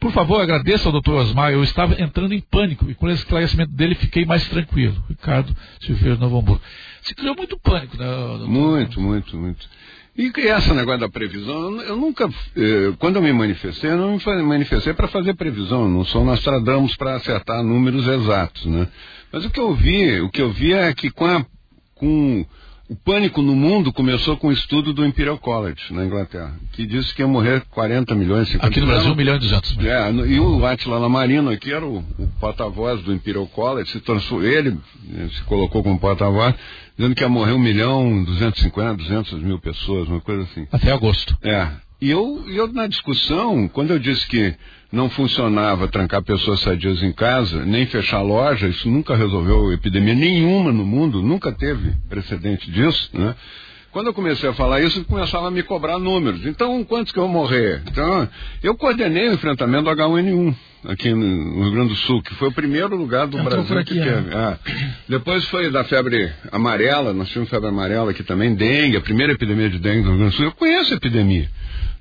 Por 0.00 0.10
favor, 0.10 0.40
agradeça 0.40 0.88
ao 0.88 0.92
doutor 0.92 1.14
Osmar. 1.14 1.52
Eu 1.52 1.62
estava 1.62 2.00
entrando 2.00 2.34
em 2.34 2.40
pânico 2.40 2.90
e 2.90 2.94
com 2.94 3.06
o 3.06 3.10
esclarecimento 3.10 3.72
dele 3.72 3.94
fiquei 3.94 4.24
mais 4.24 4.48
tranquilo. 4.48 5.02
Ricardo 5.08 5.54
Silveira 5.80 6.16
Novo 6.16 6.38
Hamburgo. 6.38 6.62
Se 7.02 7.14
criou 7.14 7.34
muito 7.36 7.58
pânico, 7.58 7.96
né? 7.96 8.04
Doutor? 8.04 8.48
Muito, 8.48 9.00
muito, 9.00 9.36
muito. 9.36 9.68
E 10.16 10.30
essa 10.46 10.74
negócio 10.74 11.00
da 11.00 11.08
previsão, 11.08 11.80
eu 11.80 11.96
nunca, 11.96 12.28
eh, 12.54 12.92
quando 12.98 13.16
eu 13.16 13.22
me 13.22 13.32
manifestei, 13.32 13.90
eu 13.90 13.96
não 13.96 14.18
me 14.18 14.42
manifestei 14.42 14.92
para 14.92 15.08
fazer 15.08 15.34
previsão, 15.34 15.88
não 15.88 16.04
sou 16.04 16.22
Nostradamus 16.22 16.94
para 16.96 17.16
acertar 17.16 17.62
números 17.62 18.06
exatos, 18.06 18.66
né? 18.66 18.88
Mas 19.32 19.44
o 19.46 19.50
que 19.50 19.58
eu 19.58 19.74
vi, 19.74 20.20
o 20.20 20.28
que 20.28 20.42
eu 20.42 20.52
vi 20.52 20.74
é 20.74 20.92
que 20.92 21.10
com, 21.10 21.24
a, 21.24 21.46
com 21.94 22.44
o 22.90 22.94
pânico 22.94 23.40
no 23.40 23.56
mundo 23.56 23.90
começou 23.90 24.36
com 24.36 24.48
o 24.48 24.52
estudo 24.52 24.92
do 24.92 25.06
Imperial 25.06 25.38
College, 25.38 25.94
na 25.94 26.04
Inglaterra, 26.04 26.54
que 26.72 26.84
disse 26.84 27.14
que 27.14 27.22
ia 27.22 27.26
morrer 27.26 27.62
40 27.70 28.14
milhões, 28.14 28.48
50 28.48 28.66
Aqui 28.66 28.80
no 28.80 28.86
Brasil, 28.86 29.12
1 29.12 29.14
milhão 29.14 29.36
e 29.36 29.38
200 29.38 29.76
mil. 29.76 29.90
É, 29.90 30.12
e 30.12 30.38
o 30.38 30.66
Attila 30.66 30.98
Lamarino 30.98 31.48
aqui 31.48 31.72
era 31.72 31.86
o, 31.86 32.00
o 32.18 32.28
porta-voz 32.38 33.00
do 33.00 33.14
Imperial 33.14 33.46
College, 33.46 33.90
se 33.90 34.00
tornou, 34.00 34.44
ele 34.44 34.76
eh, 35.14 35.28
se 35.28 35.42
colocou 35.44 35.82
como 35.82 35.98
porta-voz, 35.98 36.54
dizendo 36.96 37.14
que 37.14 37.22
ia 37.22 37.28
morrer 37.28 37.52
1 37.52 37.58
milhão, 37.58 38.24
250, 38.24 38.96
200 38.96 39.32
mil 39.42 39.58
pessoas, 39.58 40.08
uma 40.08 40.20
coisa 40.20 40.42
assim. 40.42 40.66
Até 40.70 40.92
agosto. 40.92 41.36
É. 41.42 41.68
E 42.00 42.10
eu, 42.10 42.44
eu 42.48 42.66
na 42.72 42.88
discussão, 42.88 43.68
quando 43.68 43.92
eu 43.92 43.98
disse 43.98 44.26
que 44.26 44.54
não 44.90 45.08
funcionava 45.08 45.86
trancar 45.88 46.22
pessoas 46.22 46.60
sadias 46.60 47.02
em 47.02 47.12
casa, 47.12 47.64
nem 47.64 47.86
fechar 47.86 48.20
loja, 48.22 48.68
isso 48.68 48.90
nunca 48.90 49.16
resolveu 49.16 49.72
epidemia 49.72 50.14
nenhuma 50.14 50.72
no 50.72 50.84
mundo, 50.84 51.22
nunca 51.22 51.52
teve 51.52 51.94
precedente 52.08 52.70
disso, 52.70 53.08
né? 53.14 53.34
Quando 53.92 54.06
eu 54.06 54.14
comecei 54.14 54.48
a 54.48 54.54
falar 54.54 54.80
isso, 54.80 55.04
começava 55.04 55.48
a 55.48 55.50
me 55.50 55.62
cobrar 55.62 55.98
números. 55.98 56.46
Então, 56.46 56.82
quantos 56.82 57.12
que 57.12 57.18
eu 57.18 57.24
vou 57.24 57.32
morrer? 57.32 57.82
Então, 57.86 58.26
eu 58.62 58.74
coordenei 58.74 59.28
o 59.28 59.34
enfrentamento 59.34 59.84
do 59.84 59.90
H1N1 59.90 60.54
aqui 60.88 61.12
no 61.12 61.62
Rio 61.62 61.72
Grande 61.72 61.88
do 61.90 61.96
Sul, 61.96 62.22
que 62.22 62.34
foi 62.36 62.48
o 62.48 62.52
primeiro 62.52 62.96
lugar 62.96 63.26
do 63.26 63.38
Entrou 63.38 63.56
Brasil 63.56 63.78
aqui, 63.78 63.94
que 63.94 64.00
teve. 64.00 64.30
É. 64.30 64.34
Ah. 64.34 64.58
Depois 65.06 65.44
foi 65.48 65.70
da 65.70 65.84
febre 65.84 66.32
amarela, 66.50 67.12
nós 67.12 67.28
tínhamos 67.28 67.50
febre 67.50 67.68
amarela 67.68 68.12
aqui 68.12 68.22
também, 68.22 68.54
dengue, 68.54 68.96
a 68.96 69.00
primeira 69.02 69.34
epidemia 69.34 69.68
de 69.68 69.78
dengue 69.78 70.04
no 70.04 70.08
Rio 70.08 70.18
Grande 70.18 70.32
do 70.32 70.36
Sul. 70.36 70.46
Eu 70.46 70.52
conheço 70.52 70.94
a 70.94 70.96
epidemia. 70.96 71.50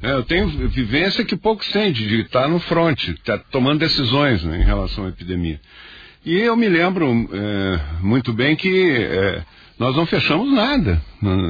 É, 0.01 0.13
eu 0.13 0.23
tenho 0.23 0.47
vivência 0.69 1.25
que 1.25 1.35
pouco 1.35 1.63
sente, 1.65 2.07
de 2.07 2.21
estar 2.21 2.47
no 2.47 2.59
fronte, 2.61 3.11
estar 3.11 3.37
tá 3.37 3.45
tomando 3.51 3.79
decisões 3.79 4.41
né, 4.43 4.59
em 4.59 4.63
relação 4.63 5.05
à 5.05 5.09
epidemia. 5.09 5.59
E 6.25 6.39
eu 6.39 6.55
me 6.55 6.69
lembro 6.69 7.29
é, 7.33 7.79
muito 8.01 8.31
bem 8.31 8.55
que 8.55 8.91
é, 8.91 9.43
nós 9.81 9.95
não 9.95 10.05
fechamos 10.05 10.53
nada. 10.53 11.01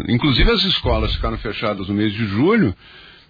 Inclusive 0.08 0.50
as 0.50 0.64
escolas 0.64 1.14
ficaram 1.14 1.38
fechadas 1.38 1.90
no 1.90 1.94
mês 1.94 2.14
de 2.14 2.26
julho. 2.28 2.74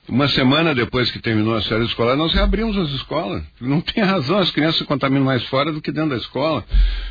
Uma 0.07 0.27
semana 0.27 0.75
depois 0.75 1.09
que 1.09 1.17
terminou 1.17 1.55
a 1.55 1.61
série 1.63 1.85
escolar, 1.85 2.15
nós 2.15 2.31
reabrimos 2.31 2.77
as 2.77 2.89
escolas. 2.91 3.41
Não 3.59 3.81
tem 3.81 4.03
razão, 4.03 4.37
as 4.37 4.51
crianças 4.51 4.77
se 4.77 4.85
contaminam 4.85 5.25
mais 5.25 5.43
fora 5.45 5.71
do 5.71 5.81
que 5.81 5.91
dentro 5.91 6.11
da 6.11 6.17
escola, 6.17 6.63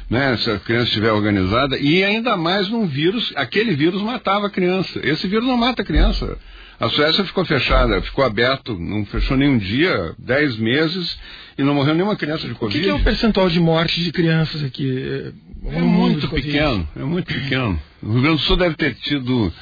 né? 0.08 0.36
Se 0.36 0.48
a 0.52 0.60
criança 0.60 0.84
estiver 0.84 1.10
organizada. 1.10 1.76
E 1.78 2.04
ainda 2.04 2.36
mais 2.36 2.68
num 2.68 2.86
vírus, 2.86 3.32
aquele 3.34 3.74
vírus 3.74 4.00
matava 4.02 4.46
a 4.46 4.50
criança. 4.50 5.00
Esse 5.02 5.26
vírus 5.26 5.48
não 5.48 5.56
mata 5.56 5.82
a 5.82 5.84
criança. 5.84 6.38
A 6.80 6.88
Suécia 6.88 7.22
ficou 7.24 7.44
fechada, 7.44 8.00
ficou 8.00 8.24
aberto, 8.24 8.74
não 8.78 9.04
fechou 9.04 9.36
nenhum 9.36 9.58
dia, 9.58 10.14
dez 10.18 10.56
meses, 10.56 11.18
e 11.58 11.62
não 11.62 11.74
morreu 11.74 11.94
nenhuma 11.94 12.16
criança 12.16 12.48
de 12.48 12.54
Covid. 12.54 12.78
O 12.78 12.80
que, 12.80 12.84
que 12.86 12.90
é 12.90 12.94
o 12.94 13.04
percentual 13.04 13.50
de 13.50 13.60
morte 13.60 14.02
de 14.02 14.10
crianças 14.10 14.64
aqui? 14.64 15.32
É, 15.66 15.76
é 15.76 15.80
muito 15.80 16.26
pequeno, 16.28 16.88
é 16.96 17.04
muito 17.04 17.26
pequeno. 17.26 17.78
O 18.02 18.12
Rio 18.12 18.22
Grande 18.22 18.38
do 18.38 18.42
Sul 18.44 18.56
deve 18.56 18.76
ter 18.76 18.94
tido 18.94 19.52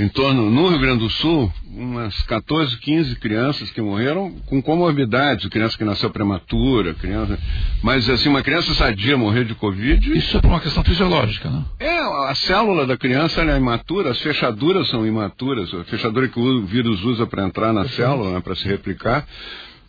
em 0.00 0.08
torno, 0.08 0.50
no 0.50 0.68
Rio 0.68 0.78
Grande 0.78 1.00
do 1.00 1.10
Sul, 1.10 1.52
umas 1.76 2.22
14, 2.22 2.78
15 2.78 3.16
crianças 3.16 3.70
que 3.70 3.82
morreram 3.82 4.32
com 4.46 4.62
comorbidades, 4.62 5.46
criança 5.48 5.76
que 5.76 5.84
nasceu 5.84 6.08
prematura, 6.08 6.94
criança. 6.94 7.38
Mas 7.82 8.08
assim, 8.08 8.28
uma 8.28 8.42
criança 8.42 8.72
sadia 8.74 9.16
morrer 9.16 9.44
de 9.44 9.54
Covid. 9.54 10.16
Isso 10.16 10.38
é 10.38 10.40
por 10.40 10.48
uma 10.48 10.60
questão 10.60 10.82
fisiológica, 10.82 11.50
né? 11.50 11.64
É, 11.78 11.98
a 11.98 12.34
célula 12.34 12.86
da 12.86 12.96
criança 12.96 13.42
é 13.42 13.56
imatura, 13.56 14.10
as 14.10 14.20
fechaduras 14.20 14.88
são 14.88 15.06
imaturas, 15.06 15.72
a 15.74 15.84
fechadura 15.84 16.28
que 16.28 16.40
o 16.40 16.62
vírus 16.64 17.04
usa 17.04 17.26
para 17.26 17.44
entrar 17.44 17.72
na 17.72 17.86
célula, 17.88 18.32
né, 18.32 18.40
para 18.40 18.56
se 18.56 18.66
replicar. 18.66 19.26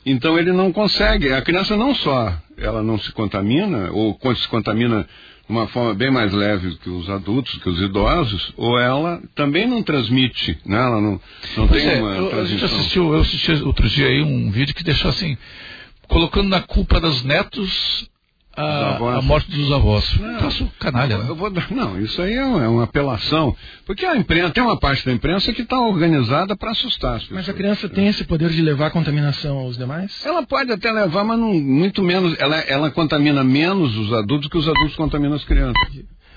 Então 0.05 0.37
ele 0.37 0.51
não 0.51 0.73
consegue. 0.73 1.31
A 1.31 1.41
criança 1.41 1.77
não 1.77 1.95
só 1.95 2.35
ela 2.57 2.83
não 2.83 2.97
se 2.99 3.11
contamina, 3.11 3.89
ou 3.91 4.13
quando 4.15 4.37
se 4.37 4.47
contamina 4.47 5.07
uma 5.51 5.67
forma 5.67 5.93
bem 5.93 6.09
mais 6.09 6.31
leve 6.31 6.75
que 6.77 6.89
os 6.89 7.09
adultos, 7.09 7.57
que 7.57 7.69
os 7.69 7.79
idosos, 7.81 8.53
ou 8.55 8.79
ela 8.79 9.21
também 9.35 9.67
não 9.67 9.83
transmite, 9.83 10.57
né? 10.65 10.77
Ela 10.77 11.01
não, 11.01 11.21
não 11.57 11.67
tem 11.67 11.85
é, 11.85 11.99
uma 11.99 12.15
eu, 12.15 12.29
transmissão. 12.29 12.39
A 12.39 12.45
gente 12.45 12.65
assistiu, 12.65 13.13
eu 13.13 13.19
assisti 13.19 13.51
outro 13.63 13.87
dia 13.89 14.07
aí 14.07 14.21
um 14.23 14.49
vídeo 14.49 14.73
que 14.73 14.83
deixou 14.83 15.09
assim, 15.09 15.37
colocando 16.07 16.47
na 16.47 16.61
culpa 16.61 16.99
dos 16.99 17.23
netos 17.23 18.09
a, 18.55 19.17
a, 19.17 19.21
morte 19.21 19.49
dos 19.49 19.71
avós. 19.71 20.19
Não, 20.19 20.39
Faço 20.39 20.71
canalha. 20.79 21.13
Eu, 21.13 21.19
né? 21.19 21.29
eu 21.29 21.35
vou, 21.35 21.51
não, 21.71 21.99
isso 21.99 22.21
aí 22.21 22.33
é 22.33 22.43
uma, 22.43 22.63
é 22.63 22.67
uma, 22.67 22.83
apelação. 22.83 23.55
Porque 23.85 24.05
a 24.05 24.15
imprensa, 24.15 24.51
tem 24.51 24.63
uma 24.63 24.77
parte 24.77 25.05
da 25.05 25.11
imprensa 25.11 25.53
que 25.53 25.61
está 25.61 25.79
organizada 25.79 26.55
para 26.55 26.71
assustar 26.71 27.15
as 27.15 27.23
pessoas. 27.23 27.39
Mas 27.39 27.49
a 27.49 27.53
criança 27.53 27.87
tem 27.87 28.07
esse 28.07 28.23
poder 28.25 28.49
de 28.49 28.61
levar 28.61 28.87
a 28.87 28.91
contaminação 28.91 29.57
aos 29.57 29.77
demais? 29.77 30.25
Ela 30.25 30.43
pode 30.43 30.71
até 30.71 30.91
levar, 30.91 31.23
mas 31.23 31.39
não, 31.39 31.53
muito 31.53 32.03
menos. 32.03 32.37
Ela, 32.39 32.57
ela 32.59 32.91
contamina 32.91 33.43
menos 33.43 33.95
os 33.97 34.11
adultos 34.11 34.49
que 34.49 34.57
os 34.57 34.67
adultos 34.67 34.95
contaminam 34.95 35.35
as 35.35 35.45
crianças. 35.45 35.81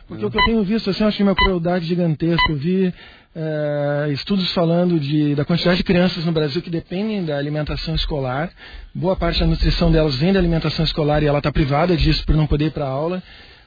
Porque 0.07 0.23
é. 0.23 0.27
o 0.27 0.31
que 0.31 0.39
eu 0.39 0.45
tenho 0.45 0.63
visto, 0.63 0.91
assim, 0.91 1.03
eu 1.03 1.09
acho 1.09 1.23
uma 1.23 1.35
crueldade 1.35 1.85
gigantesca. 1.87 2.53
Eu 2.53 2.57
vi 2.57 2.95
é, 3.37 4.11
estudos 4.13 4.53
falando 4.53 5.01
de, 5.01 5.35
da 5.35 5.45
quantidade 5.45 5.79
de 5.79 5.85
crianças 5.85 6.25
no 6.25 6.31
Brasil 6.31 6.63
que 6.63 6.71
dependem 6.71 7.25
da 7.25 7.37
alimentação 7.37 7.95
escolar. 7.95 8.51
Boa 8.95 9.17
parte 9.17 9.41
da 9.41 9.47
nutrição 9.47 9.91
delas 9.91 10.15
vem 10.15 10.33
da 10.33 10.39
alimentação 10.39 10.85
escolar 10.85 11.23
e 11.23 11.27
ela 11.27 11.39
está 11.39 11.51
privada 11.51 11.97
disso 11.97 12.25
por 12.25 12.37
não 12.37 12.47
poder 12.47 12.67
ir 12.67 12.71
para 12.71 12.85
a 12.85 12.89
aula. 12.89 13.23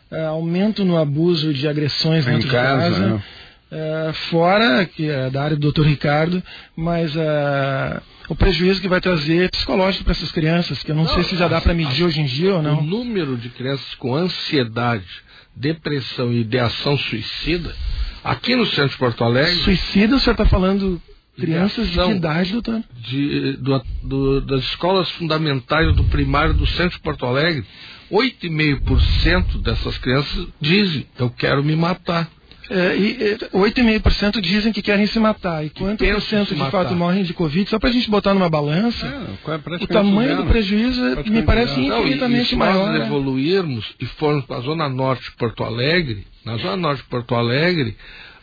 É, 0.10 0.26
aumento 0.26 0.86
no 0.86 0.98
abuso 0.98 1.54
de 1.54 1.68
agressões 1.68 2.26
em 2.26 2.32
dentro 2.32 2.50
casa, 2.50 2.90
de 2.90 2.96
casa. 2.96 3.14
Né? 3.16 3.24
É, 3.70 4.14
fora, 4.30 4.86
que 4.86 5.10
é 5.10 5.30
da 5.30 5.44
área 5.44 5.58
do 5.58 5.70
Dr. 5.70 5.84
Ricardo, 5.84 6.42
mas 6.74 7.14
é, 7.14 8.02
o 8.30 8.36
prejuízo 8.36 8.80
que 8.80 8.88
vai 8.88 9.02
trazer 9.02 9.52
psicológico 9.52 10.06
para 10.06 10.14
essas 10.14 10.32
crianças, 10.32 10.82
que 10.82 10.92
eu 10.92 10.96
não, 10.96 11.04
não 11.04 11.14
sei 11.14 11.26
se 11.26 11.36
já 11.36 11.50
dá 11.50 11.60
para 11.60 11.74
medir 11.74 12.06
hoje 12.06 12.22
em 12.22 12.26
dia 12.26 12.56
ou 12.56 12.62
não. 12.62 12.80
O 12.80 12.84
número 12.84 13.36
de 13.36 13.50
crianças 13.50 13.94
com 13.96 14.16
ansiedade, 14.16 15.04
depressão 15.54 16.32
e 16.32 16.40
ideação 16.40 16.98
suicida 16.98 17.76
Aqui 18.28 18.58
no 18.58 18.66
centro 18.66 18.90
de 18.90 18.98
Porto 18.98 19.24
Alegre. 19.24 19.56
Suicida, 19.64 20.18
o 20.18 20.20
senhor 20.20 20.34
está 20.34 20.46
falando 20.46 21.02
crianças 21.38 21.88
de 21.88 21.98
que 21.98 22.12
idade, 22.12 22.52
doutor? 22.52 22.84
De, 23.00 23.54
do, 23.54 23.82
do, 24.04 24.42
das 24.42 24.64
escolas 24.66 25.10
fundamentais 25.12 25.96
do 25.96 26.04
primário 26.04 26.54
do 26.54 26.68
centro 26.68 26.98
de 26.98 27.00
Porto 27.00 27.26
Alegre, 27.26 27.66
8,5% 28.12 29.62
dessas 29.62 29.98
crianças 30.00 30.48
dizem: 30.60 31.08
Eu 31.18 31.30
quero 31.30 31.64
me 31.64 31.76
matar. 31.76 32.30
É, 32.70 32.98
e, 32.98 33.38
8,5% 33.54 34.42
dizem 34.42 34.74
que 34.74 34.82
querem 34.82 35.06
se 35.08 35.20
matar. 35.20 35.66
E 35.66 35.70
quanto 35.70 36.04
por 36.04 36.22
cento 36.22 36.54
de 36.54 36.70
fato 36.70 36.96
morrem 36.96 37.24
de 37.24 37.34
Covid? 37.34 37.70
Só 37.70 37.80
para 37.80 37.90
a 37.90 37.94
gente 37.94 38.10
botar 38.10 38.34
numa 38.34 38.50
balança, 38.50 39.06
é, 39.08 39.52
é 39.52 39.84
o 39.84 39.88
tamanho 39.88 40.38
do 40.38 40.46
prejuízo 40.46 41.02
me 41.28 41.44
parece 41.44 41.80
infinitamente 41.80 42.56
Não, 42.56 42.68
e, 42.68 42.70
e 42.70 42.74
maior. 42.74 42.86
Se 42.86 42.92
nós 42.92 43.00
né? 43.00 43.06
evoluirmos 43.06 43.96
e 44.00 44.06
formos 44.06 44.46
para 44.46 44.58
a 44.58 44.62
Zona 44.62 44.90
Norte 44.90 45.24
de 45.26 45.32
Porto 45.38 45.64
Alegre, 45.64 46.28
na 46.44 46.58
Zona 46.58 46.78
Norte 46.78 47.04
de 47.04 47.10
Porto 47.10 47.36
Alegre, 47.36 47.96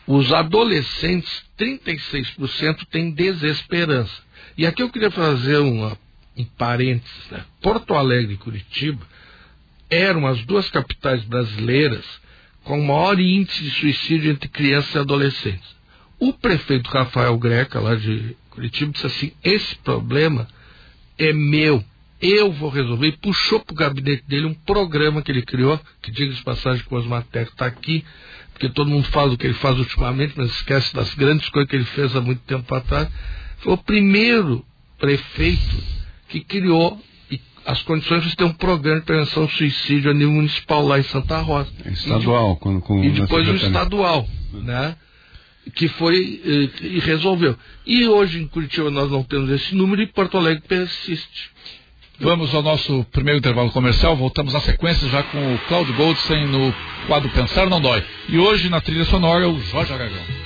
os 0.07 0.31
adolescentes, 0.33 1.43
36% 1.59 2.85
têm 2.91 3.11
desesperança. 3.11 4.23
E 4.57 4.65
aqui 4.65 4.81
eu 4.81 4.89
queria 4.89 5.11
fazer 5.11 5.57
uma, 5.57 5.97
um 6.37 6.43
parênteses. 6.43 7.29
Né? 7.31 7.41
Porto 7.61 7.93
Alegre 7.93 8.33
e 8.33 8.37
Curitiba 8.37 9.01
eram 9.89 10.25
as 10.25 10.43
duas 10.45 10.69
capitais 10.69 11.23
brasileiras 11.23 12.05
com 12.65 12.81
maior 12.81 13.19
índice 13.19 13.63
de 13.63 13.71
suicídio 13.71 14.31
entre 14.31 14.49
crianças 14.49 14.93
e 14.93 14.97
adolescentes. 14.97 15.75
O 16.19 16.33
prefeito 16.33 16.89
Rafael 16.89 17.37
Greca, 17.37 17.79
lá 17.79 17.95
de 17.95 18.35
Curitiba, 18.49 18.91
disse 18.91 19.05
assim: 19.05 19.31
esse 19.43 19.75
problema 19.77 20.47
é 21.17 21.31
meu, 21.31 21.83
eu 22.21 22.51
vou 22.51 22.69
resolver. 22.69 23.07
E 23.07 23.17
puxou 23.17 23.59
para 23.59 23.73
o 23.73 23.77
gabinete 23.77 24.23
dele 24.27 24.47
um 24.47 24.53
programa 24.53 25.21
que 25.21 25.31
ele 25.31 25.43
criou, 25.43 25.79
que 26.01 26.11
diga 26.11 26.33
de 26.33 26.43
passagem 26.43 26.83
que 26.83 26.93
o 26.93 26.97
Osmar 26.97 27.25
está 27.33 27.65
aqui, 27.65 28.03
porque 28.51 28.69
todo 28.69 28.89
mundo 28.89 29.07
fala 29.09 29.29
do 29.29 29.37
que 29.37 29.45
ele 29.45 29.53
faz 29.55 29.77
ultimamente, 29.77 30.33
mas 30.35 30.49
esquece 30.49 30.93
das 30.93 31.13
grandes 31.13 31.47
coisas 31.49 31.69
que 31.69 31.75
ele 31.75 31.85
fez 31.85 32.15
há 32.15 32.21
muito 32.21 32.41
tempo 32.43 32.73
atrás. 32.73 33.07
Foi 33.59 33.73
o 33.73 33.77
primeiro 33.77 34.65
prefeito 34.97 35.83
que 36.29 36.39
criou 36.39 36.99
as 37.65 37.81
condições 37.83 38.23
de 38.23 38.35
ter 38.35 38.43
um 38.43 38.53
programa 38.53 38.99
de 38.99 39.05
prevenção 39.05 39.43
ao 39.43 39.49
suicídio 39.49 40.11
a 40.11 40.13
nível 40.13 40.31
municipal 40.31 40.85
lá 40.85 40.99
em 40.99 41.03
Santa 41.03 41.39
Rosa. 41.39 41.69
Estadual, 41.85 42.53
e, 42.53 42.63
com, 42.63 42.81
com 42.81 43.03
e 43.03 43.09
depois 43.09 43.47
o 43.47 43.55
estadual, 43.55 44.27
né? 44.53 44.95
que 45.73 45.87
foi 45.87 46.41
eh, 46.45 46.85
e 46.85 46.99
resolveu. 46.99 47.57
E 47.85 48.05
hoje 48.05 48.39
em 48.39 48.47
Curitiba 48.47 48.91
nós 48.91 49.09
não 49.09 49.23
temos 49.23 49.49
esse 49.49 49.73
número 49.73 50.01
e 50.01 50.07
Porto 50.07 50.37
Alegre 50.37 50.63
persiste. 50.67 51.49
Vamos 52.19 52.53
ao 52.53 52.61
nosso 52.61 53.03
primeiro 53.11 53.39
intervalo 53.39 53.71
comercial. 53.71 54.15
Voltamos 54.15 54.53
na 54.53 54.61
sequência 54.61 55.09
já 55.09 55.23
com 55.23 55.55
o 55.55 55.59
Cláudio 55.67 55.93
Goldstein 55.95 56.47
no 56.47 56.73
quadro 57.07 57.29
Pensar 57.29 57.69
Não 57.69 57.81
Dói. 57.81 58.03
E 58.29 58.37
hoje 58.37 58.69
na 58.69 58.79
trilha 58.79 59.05
sonora 59.05 59.49
o 59.49 59.59
Jorge 59.59 59.91
Aragão. 59.91 60.44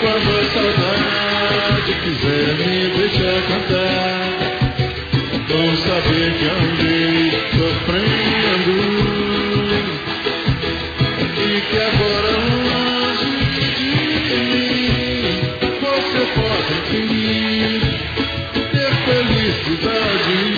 quando 0.00 0.30
a 0.38 0.44
saudade 0.52 1.92
quiser 2.02 2.54
me 2.58 2.88
deixar 2.96 3.42
cantar. 3.48 4.18
Bom 5.48 5.76
saber 5.76 6.28
que 6.38 6.46
andei 6.46 7.30
sofrendo 7.56 8.76
e 11.36 11.60
que 11.60 11.78
agora 11.78 12.32
longe 12.58 13.36
de 13.54 13.86
mim 14.28 15.22
você 15.80 16.22
pode 16.36 16.74
vir 17.08 17.80
ter 18.72 18.92
felicidade. 19.04 20.57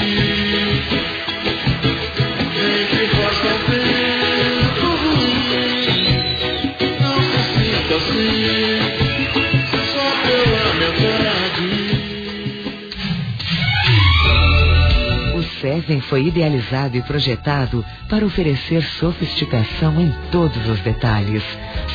Seven 15.90 16.00
foi 16.02 16.26
idealizado 16.26 16.96
e 16.96 17.02
projetado 17.02 17.84
para 18.08 18.24
oferecer 18.24 18.80
sofisticação 18.80 20.00
em 20.00 20.14
todos 20.30 20.68
os 20.68 20.78
detalhes. 20.80 21.42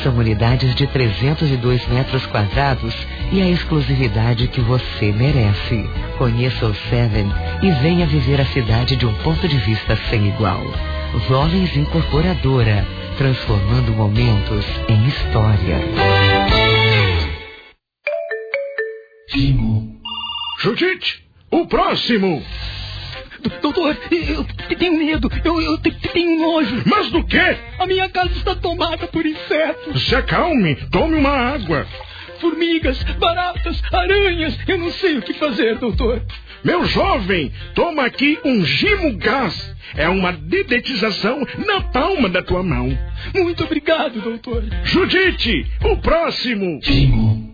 São 0.02 0.14
unidades 0.18 0.74
de 0.74 0.86
302 0.86 1.88
metros 1.88 2.26
quadrados 2.26 2.94
e 3.32 3.40
a 3.40 3.48
exclusividade 3.48 4.48
que 4.48 4.60
você 4.60 5.12
merece. 5.12 5.88
Conheça 6.18 6.66
o 6.66 6.74
Seven 6.90 7.26
e 7.62 7.70
venha 7.82 8.06
viver 8.06 8.38
a 8.38 8.44
cidade 8.44 8.96
de 8.96 9.06
um 9.06 9.14
ponto 9.22 9.48
de 9.48 9.56
vista 9.56 9.96
sem 10.10 10.28
igual. 10.28 10.62
Volens 11.26 11.74
Incorporadora, 11.74 12.86
transformando 13.16 13.92
momentos 13.92 14.66
em 14.90 15.06
história. 15.06 15.80
Judite, 20.58 21.24
o 21.50 21.66
próximo! 21.66 22.42
Doutor, 23.60 23.96
eu 24.10 24.76
tenho 24.76 24.98
medo, 24.98 25.30
eu, 25.44 25.60
eu 25.60 25.78
tenho 25.78 26.40
nojo. 26.40 26.82
Mas 26.86 27.10
do 27.10 27.24
quê? 27.24 27.56
A 27.78 27.86
minha 27.86 28.08
casa 28.08 28.32
está 28.32 28.54
tomada 28.54 29.06
por 29.06 29.24
insetos. 29.24 30.06
Se 30.06 30.14
acalme, 30.14 30.76
tome 30.90 31.16
uma 31.16 31.30
água. 31.30 31.86
Formigas, 32.40 33.02
baratas, 33.18 33.82
aranhas, 33.92 34.58
eu 34.68 34.78
não 34.78 34.92
sei 34.92 35.18
o 35.18 35.22
que 35.22 35.32
fazer, 35.34 35.76
doutor. 35.78 36.22
Meu 36.62 36.84
jovem, 36.84 37.52
toma 37.74 38.04
aqui 38.04 38.38
um 38.44 38.64
gimo 38.64 39.16
gás. 39.16 39.74
É 39.94 40.08
uma 40.08 40.32
dedetização 40.32 41.46
na 41.64 41.80
palma 41.80 42.28
da 42.28 42.42
tua 42.42 42.62
mão. 42.62 42.96
Muito 43.34 43.64
obrigado, 43.64 44.20
doutor. 44.20 44.64
Judite, 44.84 45.66
o 45.84 45.96
próximo. 45.98 46.80
Gimo. 46.82 47.45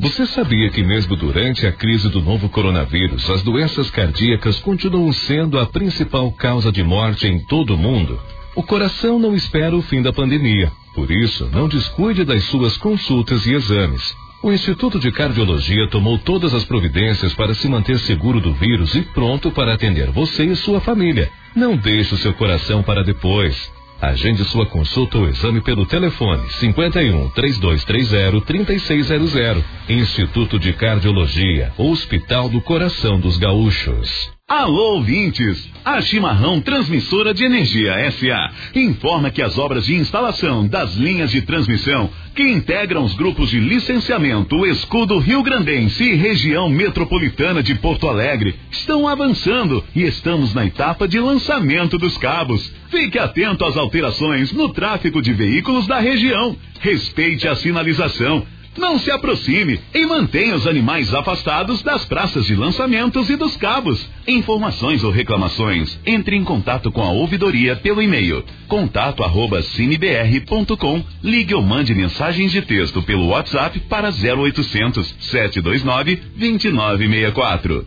Você 0.00 0.24
sabia 0.24 0.70
que 0.70 0.82
mesmo 0.82 1.14
durante 1.14 1.66
a 1.66 1.72
crise 1.72 2.08
do 2.08 2.22
novo 2.22 2.48
coronavírus, 2.48 3.28
as 3.28 3.42
doenças 3.42 3.90
cardíacas 3.90 4.58
continuam 4.58 5.12
sendo 5.12 5.58
a 5.58 5.66
principal 5.66 6.32
causa 6.32 6.72
de 6.72 6.82
morte 6.82 7.26
em 7.26 7.38
todo 7.40 7.74
o 7.74 7.76
mundo? 7.76 8.18
O 8.56 8.62
coração 8.62 9.18
não 9.18 9.34
espera 9.34 9.76
o 9.76 9.82
fim 9.82 10.00
da 10.00 10.10
pandemia. 10.10 10.72
Por 10.94 11.10
isso, 11.10 11.50
não 11.52 11.68
descuide 11.68 12.24
das 12.24 12.44
suas 12.44 12.78
consultas 12.78 13.46
e 13.46 13.52
exames. 13.52 14.16
O 14.42 14.50
Instituto 14.50 14.98
de 14.98 15.12
Cardiologia 15.12 15.86
tomou 15.88 16.16
todas 16.16 16.54
as 16.54 16.64
providências 16.64 17.34
para 17.34 17.52
se 17.52 17.68
manter 17.68 17.98
seguro 17.98 18.40
do 18.40 18.54
vírus 18.54 18.94
e 18.94 19.02
pronto 19.02 19.50
para 19.50 19.74
atender 19.74 20.10
você 20.10 20.46
e 20.46 20.56
sua 20.56 20.80
família. 20.80 21.30
Não 21.54 21.76
deixe 21.76 22.14
o 22.14 22.18
seu 22.18 22.32
coração 22.32 22.82
para 22.82 23.04
depois. 23.04 23.70
Agende 24.00 24.44
sua 24.44 24.64
consulta 24.64 25.18
ou 25.18 25.28
exame 25.28 25.60
pelo 25.60 25.84
telefone 25.84 26.48
51 26.48 27.30
3230 27.30 28.40
3600. 28.46 29.64
Instituto 29.88 30.58
de 30.58 30.72
Cardiologia, 30.72 31.72
Hospital 31.76 32.48
do 32.48 32.60
Coração 32.62 33.20
dos 33.20 33.36
Gaúchos. 33.36 34.39
Alô, 34.50 34.96
ouvintes! 34.96 35.70
A 35.84 36.02
Chimarrão 36.02 36.60
Transmissora 36.60 37.32
de 37.32 37.44
Energia 37.44 38.10
SA 38.10 38.50
informa 38.74 39.30
que 39.30 39.40
as 39.40 39.56
obras 39.56 39.86
de 39.86 39.94
instalação 39.94 40.66
das 40.66 40.96
linhas 40.96 41.30
de 41.30 41.42
transmissão 41.42 42.10
que 42.34 42.42
integram 42.42 43.04
os 43.04 43.14
grupos 43.14 43.48
de 43.48 43.60
licenciamento 43.60 44.66
Escudo 44.66 45.20
Rio 45.20 45.40
Grandense 45.44 46.02
e 46.02 46.16
região 46.16 46.68
metropolitana 46.68 47.62
de 47.62 47.76
Porto 47.76 48.08
Alegre 48.08 48.56
estão 48.72 49.06
avançando 49.06 49.84
e 49.94 50.02
estamos 50.02 50.52
na 50.52 50.66
etapa 50.66 51.06
de 51.06 51.20
lançamento 51.20 51.96
dos 51.96 52.18
cabos. 52.18 52.74
Fique 52.90 53.20
atento 53.20 53.64
às 53.64 53.76
alterações 53.76 54.50
no 54.50 54.70
tráfego 54.70 55.22
de 55.22 55.32
veículos 55.32 55.86
da 55.86 56.00
região. 56.00 56.56
Respeite 56.80 57.46
a 57.46 57.54
sinalização. 57.54 58.44
Não 58.76 58.98
se 58.98 59.10
aproxime 59.10 59.80
e 59.94 60.06
mantenha 60.06 60.54
os 60.54 60.66
animais 60.66 61.12
afastados 61.12 61.82
das 61.82 62.04
praças 62.04 62.46
de 62.46 62.54
lançamentos 62.54 63.28
e 63.28 63.36
dos 63.36 63.56
cabos. 63.56 64.08
Informações 64.26 65.02
ou 65.02 65.10
reclamações, 65.10 65.98
entre 66.06 66.36
em 66.36 66.44
contato 66.44 66.90
com 66.92 67.02
a 67.02 67.10
ouvidoria 67.10 67.76
pelo 67.76 68.00
e-mail 68.00 68.44
contato 68.70 69.24
arroba 69.24 69.60
cinebr.com. 69.62 71.04
Ligue 71.22 71.54
ou 71.54 71.62
mande 71.62 71.94
mensagens 71.94 72.52
de 72.52 72.62
texto 72.62 73.02
pelo 73.02 73.26
WhatsApp 73.26 73.80
para 73.80 74.08
0800 74.08 75.16
729 75.20 76.16
2964. 76.36 77.86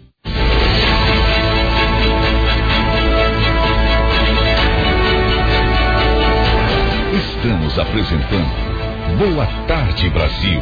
Estamos 7.14 7.80
apresentando 7.80 8.73
Boa 9.12 9.46
Tarde 9.68 10.10
Brasil. 10.10 10.62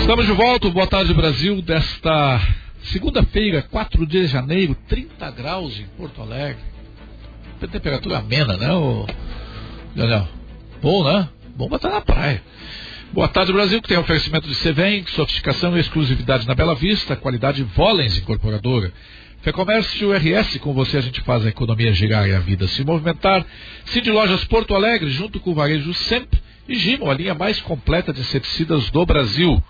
Estamos 0.00 0.26
de 0.26 0.32
volta, 0.32 0.70
Boa 0.70 0.86
Tarde 0.86 1.12
Brasil, 1.12 1.60
desta 1.62 2.40
segunda-feira, 2.82 3.62
4 3.62 4.06
de 4.06 4.26
janeiro, 4.26 4.76
30 4.86 5.30
graus 5.32 5.80
em 5.80 5.86
Porto 5.96 6.22
Alegre. 6.22 6.62
Temperatura 7.70 8.18
amena, 8.18 8.56
né, 8.56 8.72
ô... 8.72 9.06
Bom, 10.80 11.04
né? 11.04 11.28
Bom 11.56 11.68
pra 11.68 11.90
na 11.90 12.00
praia. 12.00 12.42
Boa 13.12 13.28
tarde, 13.28 13.52
Brasil, 13.52 13.82
que 13.82 13.88
tem 13.88 13.98
oferecimento 13.98 14.48
de 14.48 14.54
Cevem, 14.54 15.04
sofisticação 15.06 15.76
e 15.76 15.80
exclusividade 15.80 16.46
na 16.46 16.54
Bela 16.54 16.74
Vista, 16.74 17.16
qualidade 17.16 17.62
Volens 17.62 18.16
Incorporadora. 18.16 18.92
Fecomércio 19.42 20.12
RS, 20.12 20.58
com 20.58 20.72
você 20.72 20.98
a 20.98 21.00
gente 21.00 21.20
faz 21.22 21.44
a 21.44 21.48
economia 21.48 21.92
girar 21.92 22.28
e 22.28 22.34
a 22.34 22.38
vida 22.38 22.66
se 22.68 22.84
movimentar. 22.84 23.44
Cid 23.86 24.08
Lojas 24.10 24.44
Porto 24.44 24.74
Alegre, 24.74 25.10
junto 25.10 25.40
com 25.40 25.50
o 25.50 25.54
Varejo 25.54 25.92
Sempre. 25.94 26.40
E 26.68 26.76
Gimo, 26.76 27.10
a 27.10 27.14
linha 27.14 27.34
mais 27.34 27.60
completa 27.60 28.12
de 28.12 28.20
inseticidas 28.20 28.88
do 28.90 29.04
Brasil. 29.04 29.60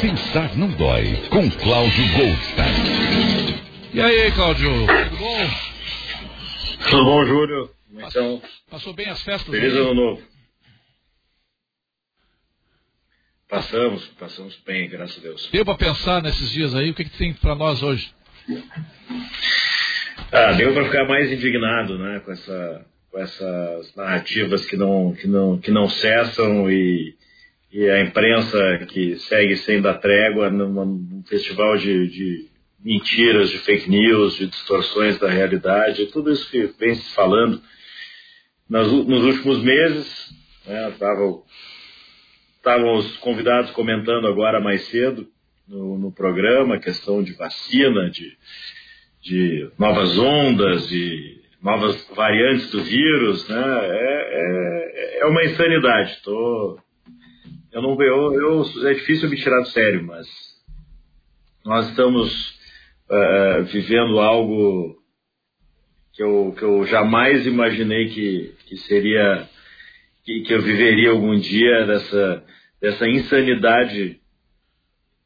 Pensar 0.00 0.54
não 0.56 0.68
dói, 0.68 1.16
com 1.30 1.50
Cláudio 1.50 2.04
Goldstein. 2.16 3.60
E 3.92 4.00
aí, 4.00 4.30
Cláudio, 4.32 4.70
tudo 4.86 5.16
bom? 5.18 5.50
Tudo 6.90 7.04
bom, 7.04 7.24
Júlio? 7.26 7.70
Então, 7.96 8.40
Passou 8.70 8.92
bem 8.92 9.08
as 9.08 9.20
festas? 9.22 9.52
feliz 9.52 9.72
aí? 9.72 9.78
ano 9.80 9.94
novo. 9.94 10.22
Passamos, 13.54 14.04
passamos 14.18 14.60
bem, 14.66 14.88
graças 14.88 15.16
a 15.16 15.20
Deus. 15.20 15.48
Deu 15.52 15.64
para 15.64 15.76
pensar 15.76 16.20
nesses 16.20 16.50
dias 16.50 16.74
aí, 16.74 16.90
o 16.90 16.94
que, 16.94 17.04
que 17.04 17.16
tem 17.16 17.32
para 17.32 17.54
nós 17.54 17.84
hoje? 17.84 18.12
Ah, 20.32 20.50
deu 20.54 20.74
para 20.74 20.86
ficar 20.86 21.06
mais 21.06 21.30
indignado, 21.30 21.96
né, 21.96 22.20
com 22.24 22.32
essa 22.32 22.84
com 23.12 23.18
essas 23.20 23.94
narrativas 23.94 24.66
que 24.66 24.76
não 24.76 25.14
que 25.14 25.28
não 25.28 25.56
que 25.56 25.70
não 25.70 25.88
cessam 25.88 26.68
e, 26.68 27.14
e 27.72 27.88
a 27.88 28.02
imprensa 28.02 28.58
que 28.88 29.20
segue 29.20 29.56
sem 29.58 29.80
dar 29.80 29.98
trégua 29.98 30.50
num 30.50 31.22
festival 31.28 31.76
de, 31.76 32.08
de 32.08 32.48
mentiras, 32.84 33.50
de 33.50 33.58
fake 33.58 33.88
news, 33.88 34.36
de 34.36 34.48
distorções 34.48 35.16
da 35.20 35.30
realidade, 35.30 36.06
tudo 36.06 36.32
isso 36.32 36.50
que 36.50 36.66
vem 36.76 36.96
se 36.96 37.14
falando 37.14 37.62
nas, 38.68 38.88
nos 38.88 39.22
últimos 39.22 39.62
meses, 39.62 40.34
né, 40.66 40.88
estavam 40.88 41.44
os 42.66 43.16
convidados 43.18 43.70
comentando 43.72 44.26
agora 44.26 44.60
mais 44.60 44.88
cedo 44.88 45.26
no, 45.68 45.98
no 45.98 46.12
programa 46.12 46.76
a 46.76 46.80
questão 46.80 47.22
de 47.22 47.32
vacina, 47.34 48.10
de, 48.10 48.36
de 49.22 49.70
novas 49.78 50.18
ondas 50.18 50.90
e 50.90 51.42
novas 51.62 52.06
variantes 52.14 52.70
do 52.70 52.82
vírus, 52.82 53.48
né? 53.48 53.64
É, 53.82 55.18
é, 55.18 55.18
é 55.20 55.26
uma 55.26 55.44
insanidade. 55.44 56.20
Tô, 56.22 56.78
eu 57.72 57.82
não 57.82 58.00
eu, 58.02 58.32
eu, 58.34 58.88
é 58.88 58.94
difícil 58.94 59.28
me 59.28 59.36
tirar 59.36 59.60
do 59.60 59.68
sério, 59.68 60.04
mas 60.04 60.26
nós 61.64 61.88
estamos 61.88 62.50
uh, 63.10 63.64
vivendo 63.64 64.20
algo 64.20 64.96
que 66.12 66.22
eu, 66.22 66.54
que 66.56 66.62
eu 66.62 66.86
jamais 66.86 67.46
imaginei 67.46 68.08
que, 68.08 68.54
que 68.66 68.76
seria 68.76 69.48
que, 70.24 70.40
que 70.40 70.54
eu 70.54 70.62
viveria 70.62 71.10
algum 71.10 71.38
dia 71.38 71.86
dessa, 71.86 72.44
dessa 72.80 73.08
insanidade 73.08 74.20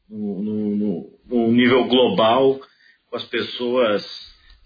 no, 0.09 0.43
no, 0.43 1.19
no 1.27 1.51
nível 1.51 1.85
global, 1.85 2.59
com 3.09 3.15
as 3.15 3.23
pessoas 3.25 4.03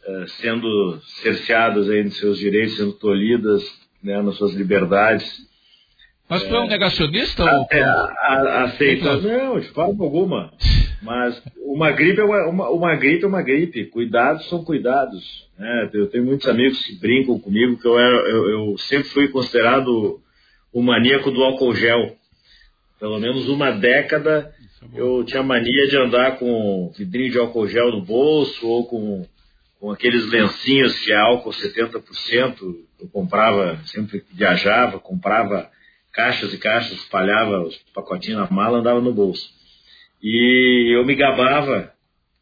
uh, 0.08 0.28
sendo 0.40 1.00
cerceadas 1.22 1.90
aí 1.90 2.04
de 2.04 2.16
seus 2.16 2.38
direitos, 2.38 2.78
sendo 2.78 2.94
tolhidas 2.94 3.64
né, 4.02 4.22
nas 4.22 4.36
suas 4.36 4.54
liberdades. 4.54 5.52
Mas 6.28 6.44
tu 6.44 6.56
é 6.56 6.62
um 6.62 6.68
negacionista? 6.68 7.44
É, 7.70 7.86
ou... 7.86 8.48
aceito. 8.66 9.06
Não, 9.06 9.60
de 9.60 9.68
forma 9.70 10.04
alguma. 10.04 10.52
Mas 11.04 11.42
uma 11.58 11.92
gripe 11.92 12.22
é 12.22 12.24
uma, 12.24 12.48
uma, 12.48 12.70
uma, 12.70 12.96
gripe 12.96 13.26
é 13.26 13.28
uma 13.28 13.42
gripe. 13.42 13.86
Cuidados 13.86 14.48
são 14.48 14.64
cuidados. 14.64 15.48
Né? 15.58 15.90
Eu 15.94 16.08
tenho 16.08 16.26
muitos 16.26 16.48
amigos 16.48 16.84
que 16.86 16.96
brincam 16.96 17.38
comigo 17.38 17.78
que 17.78 17.88
eu, 17.88 18.00
era, 18.00 18.16
eu, 18.30 18.50
eu 18.50 18.78
sempre 18.78 19.10
fui 19.10 19.28
considerado 19.28 20.20
o 20.72 20.82
maníaco 20.82 21.30
do 21.30 21.44
álcool 21.44 21.76
gel. 21.76 22.16
Pelo 23.00 23.20
menos 23.20 23.50
uma 23.50 23.72
década 23.72 24.54
eu 24.94 25.24
tinha 25.24 25.44
mania 25.44 25.88
de 25.88 25.98
andar 25.98 26.38
com 26.38 26.92
vidrinho 26.98 27.32
de 27.32 27.40
álcool 27.40 27.68
gel 27.68 27.92
no 27.92 28.02
bolso 28.02 28.68
ou 28.68 28.86
com, 28.86 29.26
com 29.80 29.92
aqueles 29.92 30.30
lencinhos 30.30 31.00
que 31.00 31.12
é 31.12 31.18
álcool 31.18 31.52
70%. 31.52 32.58
Eu 33.00 33.08
comprava, 33.12 33.78
sempre 33.86 34.24
viajava, 34.32 35.00
comprava 35.00 35.70
caixas 36.12 36.54
e 36.54 36.58
caixas, 36.58 36.94
espalhava 36.94 37.62
os 37.62 37.78
pacotinhos 37.94 38.40
na 38.40 38.50
mala, 38.50 38.80
andava 38.80 39.02
no 39.02 39.14
bolso. 39.14 39.53
E 40.24 40.96
eu 40.96 41.06
me 41.06 41.16
gabava, 41.16 41.92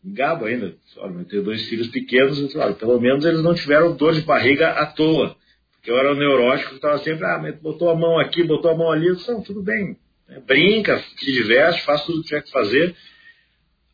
me 0.03 0.13
gabo 0.13 0.45
ainda, 0.45 0.75
olha, 0.97 1.13
eu 1.13 1.25
tenho 1.25 1.43
dois 1.43 1.67
filhos 1.67 1.87
pequenos, 1.87 2.39
eu 2.39 2.49
falei, 2.49 2.75
pelo 2.75 3.01
menos 3.01 3.25
eles 3.25 3.41
não 3.41 3.55
tiveram 3.55 3.95
dor 3.95 4.13
de 4.13 4.21
barriga 4.21 4.69
à 4.69 4.85
toa. 4.85 5.35
Porque 5.73 5.89
eu 5.89 5.97
era 5.97 6.13
um 6.13 6.15
neurótico, 6.15 6.75
estava 6.75 6.99
sempre, 6.99 7.25
ah, 7.25 7.39
botou 7.59 7.89
a 7.89 7.95
mão 7.95 8.19
aqui, 8.19 8.43
botou 8.43 8.69
a 8.69 8.77
mão 8.77 8.91
ali, 8.91 9.07
não, 9.27 9.41
tudo 9.41 9.63
bem, 9.63 9.97
brinca, 10.45 10.99
se 10.99 11.31
diverte, 11.31 11.81
faz 11.81 12.05
tudo 12.05 12.19
o 12.19 12.21
que 12.21 12.27
tiver 12.27 12.43
que 12.43 12.51
fazer. 12.51 12.95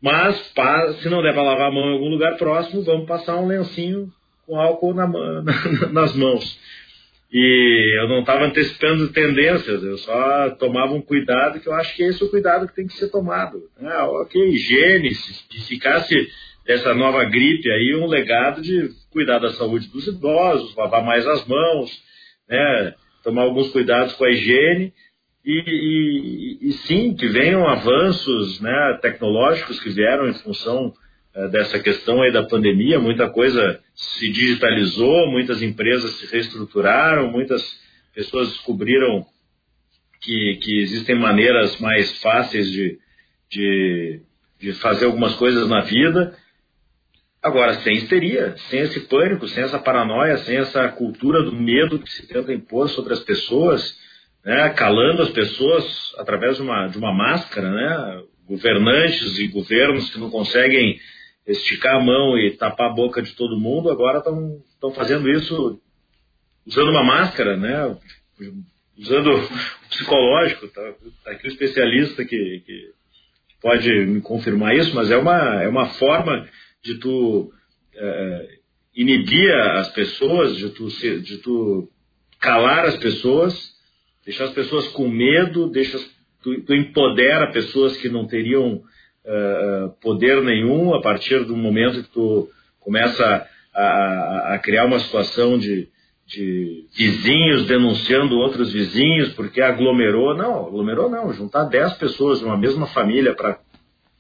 Mas 0.02 0.36
se 1.02 1.10
não 1.10 1.22
der 1.22 1.34
para 1.34 1.44
lavar 1.44 1.70
a 1.70 1.72
mão 1.72 1.90
em 1.90 1.94
algum 1.94 2.10
lugar 2.10 2.36
próximo, 2.38 2.84
vamos 2.84 3.08
passar 3.08 3.38
um 3.38 3.48
lencinho 3.48 4.12
com 4.46 4.60
álcool 4.60 4.94
na, 4.94 5.08
na, 5.08 5.90
nas 5.92 6.14
mãos. 6.14 6.60
E 7.32 8.00
eu 8.02 8.08
não 8.08 8.22
estava 8.22 8.46
antecipando 8.46 9.12
tendências, 9.12 9.84
eu 9.84 9.98
só 9.98 10.52
tomava 10.52 10.94
um 10.94 11.02
cuidado 11.02 11.60
que 11.60 11.68
eu 11.68 11.74
acho 11.74 11.94
que 11.96 12.04
esse 12.04 12.24
é 12.24 12.26
o 12.26 12.30
cuidado 12.30 12.68
que 12.68 12.76
tem 12.76 12.88
que 12.88 12.94
ser 12.94 13.10
tomado. 13.10 13.64
Ah, 13.82 14.06
ok, 14.06 14.42
higiene, 14.50 15.14
se 15.14 15.68
ficasse 15.68 16.16
essa 16.66 16.94
nova 16.94 17.26
gripe 17.26 17.70
aí, 17.70 17.96
um 17.96 18.08
legado 18.08 18.62
de 18.62 18.90
cuidar 19.12 19.40
da 19.40 19.52
saúde 19.52 19.90
dos 19.90 20.08
idosos, 20.08 20.76
lavar 20.76 21.04
mais 21.04 21.28
as 21.28 21.46
mãos, 21.46 21.92
né, 22.48 22.94
tomar 23.24 23.44
alguns 23.44 23.72
cuidados 23.72 24.14
com 24.14 24.24
a 24.24 24.32
higiene. 24.32 24.94
E, 25.46 25.64
e, 25.66 26.70
e 26.70 26.72
sim, 26.74 27.16
que 27.16 27.28
venham 27.28 27.66
avanços 27.66 28.60
né, 28.60 29.00
tecnológicos 29.02 29.80
que 29.80 29.90
vieram 29.90 30.28
em 30.28 30.34
função 30.34 30.94
dessa 31.46 31.80
questão 31.80 32.22
aí 32.22 32.32
da 32.32 32.44
pandemia, 32.44 33.00
muita 33.00 33.30
coisa 33.30 33.80
se 33.94 34.30
digitalizou, 34.30 35.28
muitas 35.28 35.62
empresas 35.62 36.12
se 36.14 36.26
reestruturaram, 36.32 37.32
muitas 37.32 37.64
pessoas 38.14 38.50
descobriram 38.50 39.24
que, 40.20 40.58
que 40.62 40.80
existem 40.80 41.16
maneiras 41.16 41.80
mais 41.80 42.20
fáceis 42.22 42.72
de, 42.72 42.98
de, 43.52 44.22
de 44.60 44.74
fazer 44.74 45.06
algumas 45.06 45.36
coisas 45.36 45.70
na 45.70 45.82
vida. 45.82 46.36
Agora, 47.42 47.76
sem 47.82 47.96
histeria, 47.98 48.56
sem 48.70 48.80
esse 48.80 49.02
pânico, 49.02 49.48
sem 49.48 49.64
essa 49.64 49.78
paranoia, 49.78 50.38
sem 50.38 50.58
essa 50.58 50.90
cultura 50.90 51.44
do 51.44 51.54
medo 51.54 52.00
que 52.00 52.10
se 52.10 52.28
tenta 52.28 52.52
impor 52.52 52.90
sobre 52.90 53.14
as 53.14 53.20
pessoas, 53.20 53.96
né, 54.44 54.70
calando 54.72 55.22
as 55.22 55.30
pessoas 55.30 56.16
através 56.18 56.58
de 56.58 56.64
uma, 56.64 56.88
de 56.88 56.98
uma 56.98 57.14
máscara, 57.14 57.70
né, 57.70 58.24
governantes 58.48 59.38
e 59.38 59.48
governos 59.48 60.10
que 60.10 60.20
não 60.20 60.32
conseguem 60.32 61.00
esticar 61.48 61.96
a 61.96 62.04
mão 62.04 62.38
e 62.38 62.52
tapar 62.52 62.92
a 62.92 62.94
boca 62.94 63.22
de 63.22 63.34
todo 63.34 63.60
mundo, 63.60 63.90
agora 63.90 64.20
estão 64.20 64.92
fazendo 64.94 65.30
isso 65.30 65.80
usando 66.66 66.90
uma 66.90 67.04
máscara, 67.04 67.56
né? 67.56 67.98
Usando 68.98 69.32
o 69.32 69.88
psicológico, 69.90 70.68
tá, 70.68 70.94
tá 71.24 71.32
aqui 71.32 71.48
o 71.48 71.52
especialista 71.52 72.26
que, 72.26 72.62
que, 72.66 72.92
pode 73.62 73.90
me 74.06 74.22
confirmar 74.22 74.76
isso, 74.76 74.94
mas 74.94 75.10
é 75.10 75.18
uma, 75.18 75.64
é 75.64 75.68
uma 75.68 75.88
forma 75.94 76.48
de 76.84 76.96
tu 77.00 77.52
é, 77.96 78.48
inibir 78.96 79.54
as 79.54 79.90
pessoas, 79.94 80.58
de 80.58 80.70
tu, 80.70 80.88
de 80.90 81.38
tu 81.38 81.90
calar 82.40 82.86
as 82.86 82.98
pessoas, 82.98 83.74
deixar 84.26 84.46
as 84.46 84.54
pessoas 84.54 84.88
com 84.90 85.08
medo, 85.08 85.70
deixa, 85.70 85.98
tu, 86.44 86.62
tu 86.62 86.74
empodera 86.74 87.52
pessoas 87.52 87.98
que 87.98 88.10
não 88.10 88.28
teriam 88.28 88.84
uh, 89.28 89.90
poder 90.02 90.42
nenhum 90.42 90.94
a 90.96 91.02
partir 91.02 91.44
do 91.44 91.56
momento 91.56 92.02
que 92.04 92.10
tu 92.10 92.50
começa 92.80 93.48
a, 93.74 94.54
a, 94.54 94.60
criar 94.60 94.86
uma 94.86 95.00
situação 95.00 95.58
de, 95.58 95.90
de 96.26 96.88
vizinhos 96.96 97.68
denunciando 97.68 98.38
outros 98.38 98.72
vizinhos 98.72 99.34
porque 99.34 99.62
aglomerou. 99.62 100.36
Não, 100.36 100.68
aglomerou 100.68 101.10
não. 101.10 101.34
Juntar 101.34 101.66
10 101.66 101.94
pessoas 101.96 102.40
de 102.40 102.46
uma 102.46 102.58
mesma 102.58 102.88
família 102.88 103.36
para 103.36 103.60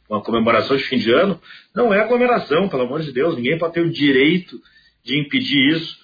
uma 0.09 0.21
comemoração 0.21 0.75
de 0.77 0.83
fim 0.83 0.97
de 0.97 1.11
ano 1.11 1.39
não 1.75 1.93
é 1.93 2.01
aglomeração, 2.01 2.69
pelo 2.69 2.83
amor 2.83 3.01
de 3.01 3.11
Deus. 3.11 3.35
Ninguém 3.35 3.57
pode 3.57 3.73
ter 3.73 3.81
o 3.81 3.91
direito 3.91 4.59
de 5.03 5.19
impedir 5.19 5.75
isso. 5.75 5.97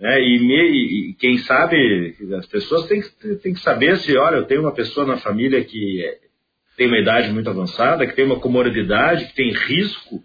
Né? 0.00 0.20
E, 0.20 0.38
me, 0.38 1.10
e, 1.10 1.14
quem 1.14 1.38
sabe, 1.38 2.16
as 2.38 2.46
pessoas 2.46 2.86
têm, 2.86 3.02
têm 3.42 3.54
que 3.54 3.60
saber 3.60 3.98
se, 3.98 4.16
olha, 4.16 4.36
eu 4.36 4.44
tenho 4.46 4.62
uma 4.62 4.74
pessoa 4.74 5.06
na 5.06 5.18
família 5.18 5.64
que 5.64 6.02
tem 6.76 6.86
uma 6.86 6.98
idade 6.98 7.32
muito 7.32 7.48
avançada, 7.48 8.06
que 8.06 8.14
tem 8.14 8.24
uma 8.24 8.38
comorbidade, 8.38 9.26
que 9.26 9.34
tem 9.34 9.52
risco 9.52 10.22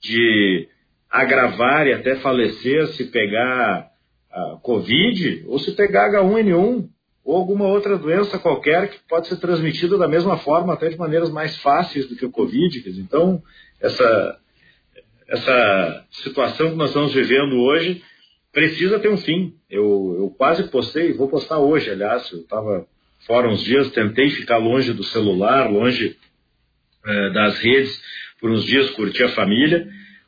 de 0.00 0.68
agravar 1.10 1.86
e 1.86 1.92
até 1.92 2.16
falecer 2.16 2.86
se 2.88 3.04
pegar 3.04 3.90
a 4.30 4.58
Covid 4.62 5.44
ou 5.46 5.58
se 5.58 5.72
pegar 5.72 6.10
H1N1 6.10 6.88
ou 7.24 7.36
alguma 7.36 7.66
outra 7.66 7.96
doença 7.96 8.38
qualquer 8.38 8.90
que 8.90 8.98
pode 9.08 9.28
ser 9.28 9.36
transmitida 9.36 9.96
da 9.96 10.06
mesma 10.06 10.36
forma, 10.36 10.74
até 10.74 10.88
de 10.88 10.98
maneiras 10.98 11.30
mais 11.30 11.56
fáceis 11.58 12.06
do 12.08 12.16
que 12.16 12.26
o 12.26 12.30
Covid. 12.30 12.82
Então, 13.00 13.42
essa, 13.80 14.38
essa 15.28 16.04
situação 16.10 16.70
que 16.70 16.76
nós 16.76 16.90
estamos 16.90 17.14
vivendo 17.14 17.56
hoje 17.56 18.02
precisa 18.52 19.00
ter 19.00 19.08
um 19.08 19.16
fim. 19.16 19.54
Eu, 19.70 20.16
eu 20.18 20.34
quase 20.36 20.64
postei, 20.64 21.12
vou 21.12 21.28
postar 21.28 21.58
hoje, 21.58 21.90
aliás, 21.90 22.30
eu 22.30 22.40
estava 22.40 22.86
fora 23.26 23.48
uns 23.48 23.62
dias, 23.62 23.90
tentei 23.90 24.30
ficar 24.30 24.58
longe 24.58 24.92
do 24.92 25.04
celular, 25.04 25.70
longe 25.70 26.16
é, 27.04 27.30
das 27.30 27.58
redes, 27.58 28.02
por 28.40 28.50
uns 28.50 28.64
dias 28.64 28.90
curti 28.90 29.22
a 29.22 29.28
família, 29.30 29.86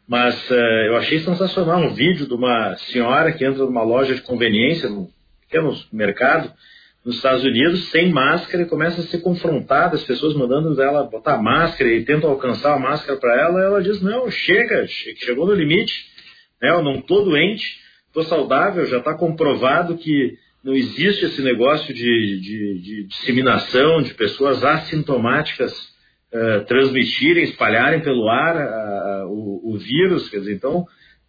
mas 0.09 0.50
é, 0.50 0.88
eu 0.88 0.96
achei 0.96 1.18
sensacional 1.20 1.80
um 1.80 1.94
vídeo 1.94 2.26
de 2.26 2.35
uma 2.35 2.76
senhora 2.76 3.32
que 3.32 3.44
entra 3.44 3.64
numa 3.64 3.82
loja 3.82 4.14
de 4.14 4.22
conveniência, 4.22 4.88
num 4.88 5.09
pequeno 5.40 5.76
mercado, 5.92 6.52
nos 7.04 7.16
Estados 7.16 7.44
Unidos, 7.44 7.88
sem 7.90 8.11
máscara, 8.11 8.64
e 8.64 8.68
começa 8.68 9.00
a 9.00 9.04
ser 9.04 9.18
confrontada, 9.18 9.94
as 9.94 10.02
pessoas 10.02 10.35
mandando 10.35 10.80
ela 10.82 11.04
botar 11.04 11.40
máscara 11.40 11.88
e 11.90 12.04
tentam 12.04 12.30
alcançar 12.30 12.74
a 12.74 12.78
máscara 12.80 13.18
para 13.18 13.40
ela, 13.40 13.61
ela 13.62 13.82
diz, 13.82 14.02
não, 14.02 14.28
chega, 14.28 14.87
chegou 14.88 15.46
no 15.46 15.54
limite, 15.54 16.04
né, 16.61 16.70
eu 16.70 16.82
não 16.82 16.96
estou 16.96 17.24
doente, 17.24 17.78
estou 18.09 18.24
saudável, 18.24 18.87
já 18.87 18.98
está 18.98 19.14
comprovado 19.14 19.96
que 19.96 20.37
não 20.66 20.74
existe 20.74 21.24
esse 21.24 21.40
negócio 21.42 21.94
de, 21.94 22.40
de, 22.40 22.81
de 22.83 23.07
disseminação 23.07 24.02
de 24.02 24.12
pessoas 24.14 24.64
assintomáticas 24.64 25.72
uh, 26.35 26.64
transmitirem, 26.66 27.44
espalharem 27.44 28.00
pelo 28.00 28.29
ar 28.29 28.57
uh, 28.57 29.29
o, 29.29 29.74
o, 29.74 29.79
vírus. 29.79 30.29
Quer 30.29 30.38
dizer, 30.38 30.55
então, 30.55 30.81
uh, 30.81 30.87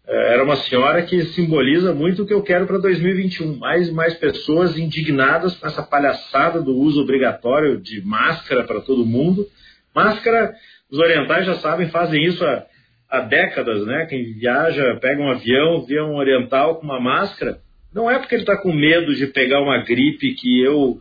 era 0.08 0.42
uma 0.42 0.56
senhora 0.56 1.02
que 1.02 1.24
simboliza 1.26 1.94
muito 1.94 2.24
o 2.24 2.26
que 2.26 2.34
eu 2.34 2.42
quero 2.42 2.66
para 2.66 2.78
2021. 2.78 3.58
Mais 3.58 3.86
e 3.86 3.92
mais 3.92 4.14
pessoas 4.14 4.76
indignadas 4.76 5.56
com 5.56 5.68
essa 5.68 5.84
palhaçada 5.84 6.60
do 6.60 6.76
uso 6.76 7.00
obrigatório 7.00 7.80
de 7.80 8.04
máscara 8.04 8.64
para 8.64 8.80
todo 8.80 9.06
mundo. 9.06 9.46
Máscara, 9.94 10.52
os 10.90 10.98
orientais 10.98 11.46
já 11.46 11.54
sabem, 11.60 11.88
fazem 11.90 12.24
isso 12.24 12.44
há, 12.44 12.66
há 13.08 13.20
décadas, 13.20 13.86
né? 13.86 14.04
Quem 14.06 14.32
viaja, 14.32 14.98
pega 15.00 15.22
um 15.22 15.30
avião, 15.30 15.86
vê 15.86 16.00
um 16.02 16.16
oriental 16.16 16.80
com 16.80 16.84
uma 16.84 17.00
máscara 17.00 17.60
não 17.94 18.10
é 18.10 18.18
porque 18.18 18.34
ele 18.34 18.42
está 18.42 18.56
com 18.56 18.72
medo 18.72 19.14
de 19.14 19.26
pegar 19.26 19.60
uma 19.60 19.78
gripe 19.78 20.34
que 20.34 20.60
eu 20.62 20.98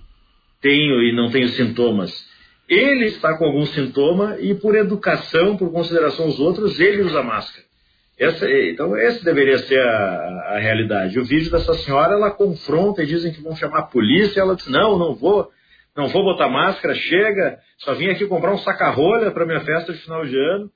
tenho 0.62 1.02
e 1.04 1.14
não 1.14 1.30
tenho 1.30 1.48
sintomas. 1.50 2.28
Ele 2.68 3.06
está 3.06 3.38
com 3.38 3.46
algum 3.46 3.66
sintoma 3.66 4.38
e, 4.40 4.54
por 4.54 4.76
educação, 4.76 5.56
por 5.56 5.72
consideração 5.72 6.26
aos 6.26 6.40
outros, 6.40 6.80
ele 6.80 7.04
usa 7.04 7.24
máscara. 7.24 7.66
Essa, 8.20 8.50
então, 8.50 8.98
essa 8.98 9.24
deveria 9.24 9.60
ser 9.60 9.80
a, 9.80 10.54
a, 10.56 10.60
realidade. 10.60 11.20
O 11.20 11.24
vídeo 11.24 11.52
dessa 11.52 11.74
senhora, 11.76 12.14
ela 12.14 12.32
confronta 12.32 13.04
e 13.04 13.06
dizem 13.06 13.32
que 13.32 13.42
vão 13.42 13.56
chamar 13.56 13.80
a 13.80 13.84
polícia. 13.84 14.42
Ela 14.42 14.56
diz: 14.56 14.68
Não, 14.68 14.98
não 14.98 15.14
vou, 15.14 15.50
não 15.96 16.08
vou 16.08 16.24
botar 16.24 16.50
máscara, 16.50 16.96
chega, 16.96 17.60
só 17.78 17.94
vim 17.94 18.10
aqui 18.10 18.26
comprar 18.26 18.54
um 18.54 18.58
saca-rolha 18.58 19.30
para 19.30 19.46
minha 19.46 19.62
festa 19.62 19.94
de 19.94 20.00
final 20.00 20.26
de 20.26 20.36
ano 20.36 20.72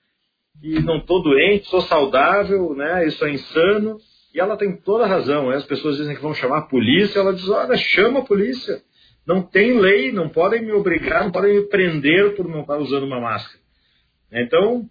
e 0.61 0.79
não 0.81 0.97
estou 0.97 1.23
doente, 1.23 1.67
sou 1.67 1.81
saudável, 1.81 2.75
né? 2.75 3.07
Isso 3.07 3.25
é 3.25 3.31
insano. 3.31 3.97
E 4.33 4.39
ela 4.39 4.57
tem 4.57 4.75
toda 4.77 5.03
a 5.03 5.07
razão. 5.07 5.49
Né? 5.49 5.57
As 5.57 5.65
pessoas 5.65 5.97
dizem 5.97 6.15
que 6.15 6.21
vão 6.21 6.33
chamar 6.33 6.59
a 6.59 6.67
polícia. 6.67 7.19
Ela 7.19 7.33
diz: 7.33 7.47
Olha, 7.49 7.75
chama 7.77 8.19
a 8.19 8.25
polícia. 8.25 8.81
Não 9.25 9.41
tem 9.41 9.79
lei, 9.79 10.11
não 10.11 10.29
podem 10.29 10.61
me 10.63 10.71
obrigar, 10.71 11.23
não 11.23 11.31
podem 11.31 11.55
me 11.55 11.67
prender 11.67 12.35
por 12.35 12.47
não 12.47 12.61
estar 12.61 12.77
usando 12.77 13.03
uma 13.03 13.19
máscara. 13.19 13.59
Então, 14.31 14.89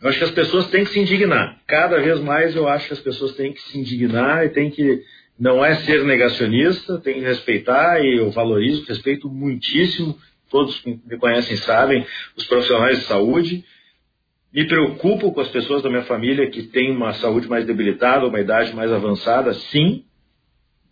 eu 0.00 0.08
acho 0.08 0.18
que 0.18 0.24
as 0.24 0.30
pessoas 0.30 0.68
têm 0.68 0.84
que 0.84 0.90
se 0.90 1.00
indignar. 1.00 1.60
Cada 1.66 2.00
vez 2.00 2.20
mais 2.20 2.54
eu 2.54 2.68
acho 2.68 2.86
que 2.86 2.92
as 2.92 3.00
pessoas 3.00 3.32
têm 3.32 3.52
que 3.52 3.60
se 3.60 3.78
indignar 3.78 4.44
e 4.44 4.50
têm 4.50 4.70
que. 4.70 5.02
Não 5.38 5.64
é 5.64 5.74
ser 5.76 6.04
negacionista, 6.04 6.98
tem 6.98 7.14
que 7.14 7.20
respeitar 7.20 7.98
e 8.00 8.18
eu 8.18 8.30
valorizo, 8.30 8.84
respeito 8.86 9.28
muitíssimo. 9.28 10.16
Todos 10.50 10.78
que 10.80 11.00
me 11.06 11.16
conhecem 11.18 11.56
sabem, 11.56 12.06
os 12.36 12.44
profissionais 12.46 12.98
de 12.98 13.04
saúde. 13.04 13.64
Me 14.52 14.66
preocupo 14.66 15.32
com 15.32 15.40
as 15.40 15.48
pessoas 15.48 15.82
da 15.82 15.88
minha 15.88 16.02
família 16.02 16.50
que 16.50 16.64
têm 16.64 16.90
uma 16.90 17.12
saúde 17.14 17.48
mais 17.48 17.64
debilitada, 17.64 18.26
uma 18.26 18.40
idade 18.40 18.74
mais 18.74 18.92
avançada, 18.92 19.54
sim. 19.54 20.04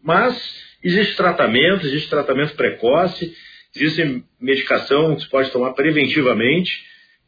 Mas 0.03 0.69
Existe 0.83 1.17
tratamento, 1.17 1.87
existe 1.87 2.09
tratamento 2.09 2.55
precoce, 2.55 3.35
existe 3.75 4.25
medicação 4.41 5.17
que 5.17 5.23
se 5.23 5.29
pode 5.29 5.51
tomar 5.51 5.73
preventivamente. 5.73 6.85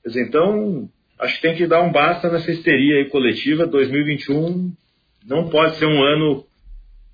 Então, 0.06 0.88
acho 1.18 1.36
que 1.36 1.42
tem 1.42 1.56
que 1.56 1.66
dar 1.66 1.82
um 1.82 1.90
basta 1.90 2.30
nessa 2.30 2.50
histeria 2.50 3.08
coletiva. 3.10 3.66
2021 3.66 4.72
não 5.26 5.48
pode 5.48 5.76
ser 5.76 5.86
um 5.86 6.02
ano 6.02 6.46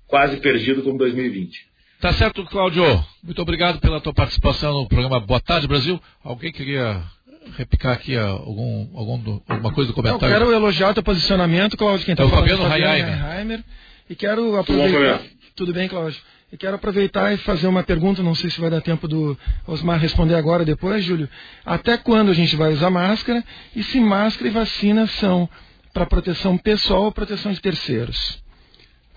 quase 0.05 0.37
perdido 0.37 0.83
como 0.83 0.97
2020. 0.97 1.67
Tá 1.99 2.13
certo, 2.13 2.45
Cláudio. 2.45 2.83
Muito 3.23 3.41
obrigado 3.41 3.79
pela 3.79 3.99
tua 3.99 4.13
participação 4.13 4.73
no 4.73 4.87
programa 4.87 5.19
Boa 5.19 5.39
Tarde 5.39 5.67
Brasil. 5.67 5.99
Alguém 6.23 6.51
queria 6.51 7.03
repicar 7.55 7.93
aqui 7.93 8.17
algum, 8.17 8.87
algum, 8.95 9.39
alguma 9.47 9.73
coisa 9.73 9.89
do 9.89 9.93
comentário? 9.93 10.25
Eu 10.25 10.39
quero 10.39 10.51
elogiar 10.51 10.89
o 10.89 10.93
teu 10.93 11.03
posicionamento, 11.03 11.77
Cláudio, 11.77 12.05
quem 12.05 12.13
está 12.13 12.23
é 12.23 12.29
falando. 12.29 12.47
Fabiano 12.47 12.73
Hayheimer. 12.73 13.63
E 14.09 14.15
quero 14.15 14.57
aproveitar. 14.57 15.21
Tudo 15.55 15.73
bem, 15.73 15.87
Cláudio? 15.87 16.19
E 16.51 16.55
quero 16.55 16.75
aproveitar 16.75 17.33
e 17.33 17.37
fazer 17.37 17.67
uma 17.67 17.83
pergunta, 17.83 18.23
não 18.23 18.33
sei 18.33 18.49
se 18.49 18.61
vai 18.61 18.69
dar 18.69 18.79
tempo 18.79 19.05
do 19.05 19.37
Osmar 19.65 19.99
responder 19.99 20.35
agora 20.35 20.61
ou 20.61 20.65
depois, 20.65 21.03
Júlio. 21.03 21.27
Até 21.65 21.97
quando 21.97 22.31
a 22.31 22.33
gente 22.33 22.55
vai 22.55 22.71
usar 22.71 22.89
máscara 22.89 23.43
e 23.75 23.83
se 23.83 23.99
máscara 23.99 24.47
e 24.47 24.51
vacina 24.51 25.07
são 25.07 25.49
para 25.93 26.05
proteção 26.05 26.57
pessoal 26.57 27.03
ou 27.03 27.11
proteção 27.11 27.51
de 27.51 27.59
terceiros? 27.59 28.41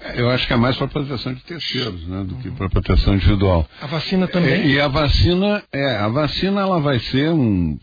É, 0.00 0.20
eu 0.20 0.30
acho 0.30 0.46
que 0.46 0.52
é 0.52 0.56
mais 0.56 0.76
para 0.76 0.88
proteção 0.88 1.34
de 1.34 1.42
terceiros, 1.42 2.04
né, 2.08 2.24
do 2.24 2.34
que 2.36 2.50
para 2.50 2.68
proteção 2.68 3.14
individual. 3.14 3.68
A 3.80 3.86
vacina 3.86 4.26
também? 4.26 4.54
É, 4.54 4.66
e 4.66 4.80
a 4.80 4.88
vacina, 4.88 5.62
é, 5.72 5.96
a 5.96 6.08
vacina 6.08 6.62
ela 6.62 6.80
vai 6.80 6.98
ser 6.98 7.28
um, 7.30 7.78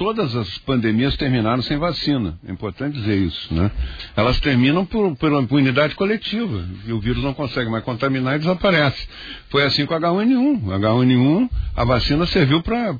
todas 0.00 0.34
as 0.34 0.56
pandemias 0.60 1.14
terminaram 1.18 1.62
sem 1.62 1.76
vacina. 1.76 2.38
É 2.48 2.50
importante 2.50 2.98
dizer 2.98 3.18
isso, 3.18 3.52
né? 3.52 3.70
Elas 4.16 4.40
terminam 4.40 4.86
por, 4.86 5.14
por 5.14 5.30
uma 5.30 5.46
unidade 5.50 5.94
coletiva. 5.94 6.64
E 6.86 6.92
o 6.94 6.98
vírus 6.98 7.22
não 7.22 7.34
consegue 7.34 7.70
mais 7.70 7.84
contaminar 7.84 8.36
e 8.36 8.38
desaparece. 8.38 9.06
Foi 9.50 9.62
assim 9.62 9.84
com 9.84 9.92
H1N1. 9.92 10.62
H1N1, 10.62 11.50
a 11.76 11.84
vacina 11.84 12.24
serviu 12.24 12.62
para 12.62 12.96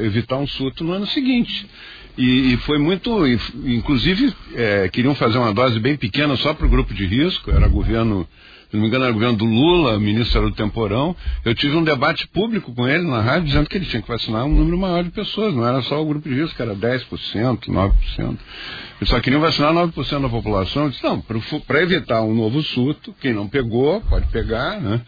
evitar 0.00 0.36
um 0.36 0.46
surto 0.46 0.84
no 0.84 0.92
ano 0.92 1.06
seguinte. 1.08 1.68
E, 2.16 2.52
e 2.52 2.56
foi 2.58 2.78
muito, 2.78 3.26
inclusive, 3.64 4.32
é, 4.54 4.88
queriam 4.88 5.16
fazer 5.16 5.38
uma 5.38 5.52
dose 5.52 5.80
bem 5.80 5.96
pequena 5.96 6.36
só 6.36 6.54
para 6.54 6.66
o 6.66 6.70
grupo 6.70 6.94
de 6.94 7.06
risco, 7.06 7.50
era 7.50 7.66
governo 7.66 8.24
se 8.70 8.76
não 8.76 8.82
me 8.82 8.88
engano, 8.88 9.04
era 9.04 9.10
o 9.10 9.14
governo 9.14 9.38
do 9.38 9.46
Lula, 9.46 9.98
ministro 9.98 10.40
era 10.40 10.50
do 10.50 10.54
Temporão. 10.54 11.16
Eu 11.42 11.54
tive 11.54 11.74
um 11.74 11.82
debate 11.82 12.28
público 12.28 12.74
com 12.74 12.86
ele 12.86 13.04
na 13.04 13.22
rádio 13.22 13.46
dizendo 13.46 13.68
que 13.68 13.76
ele 13.78 13.86
tinha 13.86 14.02
que 14.02 14.08
vacinar 14.08 14.44
um 14.44 14.52
número 14.52 14.76
maior 14.76 15.02
de 15.02 15.10
pessoas, 15.10 15.54
não 15.54 15.66
era 15.66 15.80
só 15.82 16.02
o 16.02 16.04
grupo 16.04 16.28
de 16.28 16.34
risco, 16.34 16.60
era 16.60 16.74
10%, 16.74 17.66
9%. 17.66 18.38
Eles 19.00 19.08
só 19.08 19.20
queriam 19.20 19.40
vacinar 19.40 19.72
9% 19.72 20.20
da 20.20 20.28
população. 20.28 20.84
Eu 20.84 20.90
disse, 20.90 21.02
não, 21.02 21.20
para 21.66 21.82
evitar 21.82 22.20
um 22.22 22.34
novo 22.34 22.62
surto, 22.62 23.14
quem 23.20 23.32
não 23.32 23.48
pegou, 23.48 24.02
pode 24.02 24.26
pegar, 24.26 24.80
né? 24.80 25.00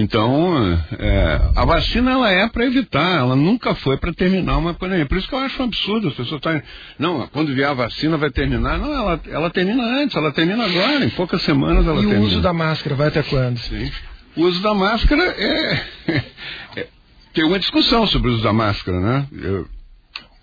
Então, 0.00 0.82
é, 0.98 1.40
a 1.54 1.64
vacina 1.66 2.12
ela 2.12 2.30
é 2.30 2.48
para 2.48 2.64
evitar, 2.64 3.18
ela 3.18 3.36
nunca 3.36 3.74
foi 3.74 3.98
para 3.98 4.14
terminar 4.14 4.56
uma 4.56 4.72
pandemia. 4.72 5.04
Por 5.04 5.18
isso 5.18 5.28
que 5.28 5.34
eu 5.34 5.38
acho 5.38 5.60
um 5.60 5.66
absurdo 5.66 6.08
as 6.08 6.14
pessoas 6.14 6.38
estarem. 6.38 6.62
Não, 6.98 7.26
quando 7.28 7.54
vier 7.54 7.68
a 7.68 7.74
vacina 7.74 8.16
vai 8.16 8.30
terminar. 8.30 8.78
Não, 8.78 8.90
ela, 8.90 9.20
ela 9.28 9.50
termina 9.50 9.82
antes, 9.82 10.16
ela 10.16 10.32
termina 10.32 10.64
agora, 10.64 11.04
em 11.04 11.10
poucas 11.10 11.42
semanas 11.42 11.86
ela 11.86 11.98
e 11.98 12.00
termina. 12.00 12.18
E 12.18 12.24
o 12.24 12.26
uso 12.28 12.40
da 12.40 12.52
máscara 12.52 12.96
vai 12.96 13.08
até 13.08 13.22
quando? 13.22 13.58
Sim. 13.58 13.92
O 14.36 14.44
uso 14.44 14.62
da 14.62 14.72
máscara 14.72 15.22
é, 15.22 15.84
é, 16.76 16.86
Tem 17.34 17.44
uma 17.44 17.58
discussão 17.58 18.06
sobre 18.06 18.30
o 18.30 18.34
uso 18.34 18.42
da 18.42 18.54
máscara, 18.54 18.98
né? 18.98 19.26
Eu, 19.32 19.68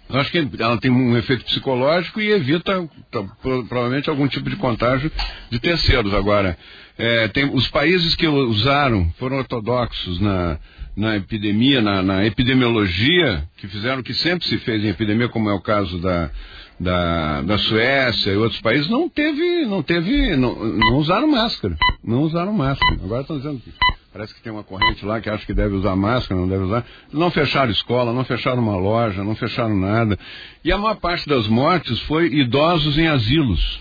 eu 0.08 0.20
acho 0.20 0.32
que 0.32 0.48
ela 0.60 0.78
tem 0.78 0.92
um 0.92 1.18
efeito 1.18 1.46
psicológico 1.46 2.22
e 2.22 2.32
evita 2.32 2.88
tá, 3.10 3.24
provavelmente 3.42 4.08
algum 4.08 4.28
tipo 4.28 4.52
de 4.52 4.56
contágio 4.56 5.12
de 5.50 5.60
terceiros. 5.60 6.14
Agora, 6.14 6.56
é, 6.98 7.28
tem, 7.28 7.46
os 7.54 7.68
países 7.68 8.16
que 8.16 8.28
usaram 8.28 9.12
foram 9.18 9.38
ortodoxos 9.38 10.20
na, 10.20 10.58
na 10.96 11.16
epidemia, 11.16 11.82
na, 11.82 12.02
na, 12.02 12.26
epidemiologia, 12.26 13.44
que 13.58 13.68
fizeram 13.68 14.00
o 14.00 14.04
que 14.04 14.14
sempre 14.14 14.48
se 14.48 14.58
fez 14.60 14.84
em 14.84 14.90
epidemia, 14.90 15.30
como 15.30 15.50
é 15.50 15.54
o 15.54 15.62
caso 15.62 16.00
da, 16.00 16.32
da, 16.80 17.42
da 17.44 17.58
Suécia 17.58 18.32
e 18.32 18.38
outros 18.38 18.62
países, 18.62 18.90
não 18.90 19.08
teve, 19.08 19.66
não 19.66 19.84
teve, 19.84 20.36
não, 20.36 20.56
não 20.56 20.98
usaram 20.98 21.28
máscara. 21.28 21.76
Não 22.04 22.22
usaram 22.22 22.54
máscara. 22.54 23.00
Agora 23.04 23.22
estão 23.22 23.38
dizendo 23.38 23.60
que 23.60 23.72
Parece 24.18 24.34
que 24.34 24.42
tem 24.42 24.52
uma 24.52 24.64
corrente 24.64 25.06
lá 25.06 25.22
que 25.22 25.30
acha 25.30 25.46
que 25.46 25.54
deve 25.54 25.76
usar 25.76 25.96
máscara, 25.96 26.42
não 26.42 26.48
deve 26.48 26.64
usar. 26.64 26.84
Não 27.14 27.30
fecharam 27.30 27.72
escola, 27.72 28.12
não 28.12 28.24
fecharam 28.24 28.64
uma 28.64 28.76
loja, 28.76 29.24
não 29.24 29.36
fecharam 29.36 29.78
nada. 29.78 30.18
E 30.64 30.72
a 30.72 30.78
maior 30.80 30.96
parte 30.96 31.30
das 31.30 31.48
mortes 31.48 32.00
foi 32.02 32.26
idosos 32.26 32.98
em 32.98 33.06
asilos. 33.06 33.80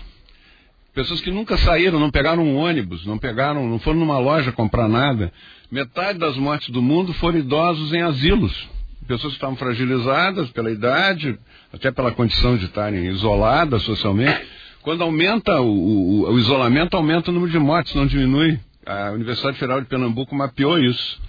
Pessoas 0.97 1.21
que 1.21 1.29
nunca 1.29 1.55
saíram, 1.57 1.99
não 1.99 2.09
pegaram 2.09 2.43
um 2.43 2.55
ônibus, 2.55 3.05
não 3.05 3.19
pegaram, 3.19 3.69
não 3.69 3.77
foram 3.77 3.99
numa 3.99 4.17
loja 4.17 4.51
comprar 4.51 4.87
nada. 4.89 5.31
Metade 5.69 6.17
das 6.17 6.35
mortes 6.37 6.69
do 6.69 6.81
mundo 6.81 7.13
foram 7.13 7.37
idosos 7.37 7.93
em 7.93 8.01
asilos. 8.01 8.67
Pessoas 9.07 9.33
que 9.33 9.37
estavam 9.37 9.55
fragilizadas 9.55 10.49
pela 10.49 10.71
idade, 10.71 11.37
até 11.71 11.91
pela 11.91 12.11
condição 12.11 12.57
de 12.57 12.65
estarem 12.65 13.05
isoladas 13.05 13.83
socialmente. 13.83 14.41
Quando 14.81 15.03
aumenta 15.03 15.61
o, 15.61 15.67
o, 15.67 16.31
o 16.31 16.39
isolamento, 16.39 16.97
aumenta 16.97 17.29
o 17.29 17.33
número 17.33 17.51
de 17.51 17.59
mortes, 17.59 17.93
não 17.93 18.07
diminui 18.07 18.59
a 18.83 19.11
Universidade 19.11 19.59
Federal 19.59 19.81
de 19.81 19.87
Pernambuco 19.87 20.33
mapeou 20.33 20.79
isso. 20.79 21.21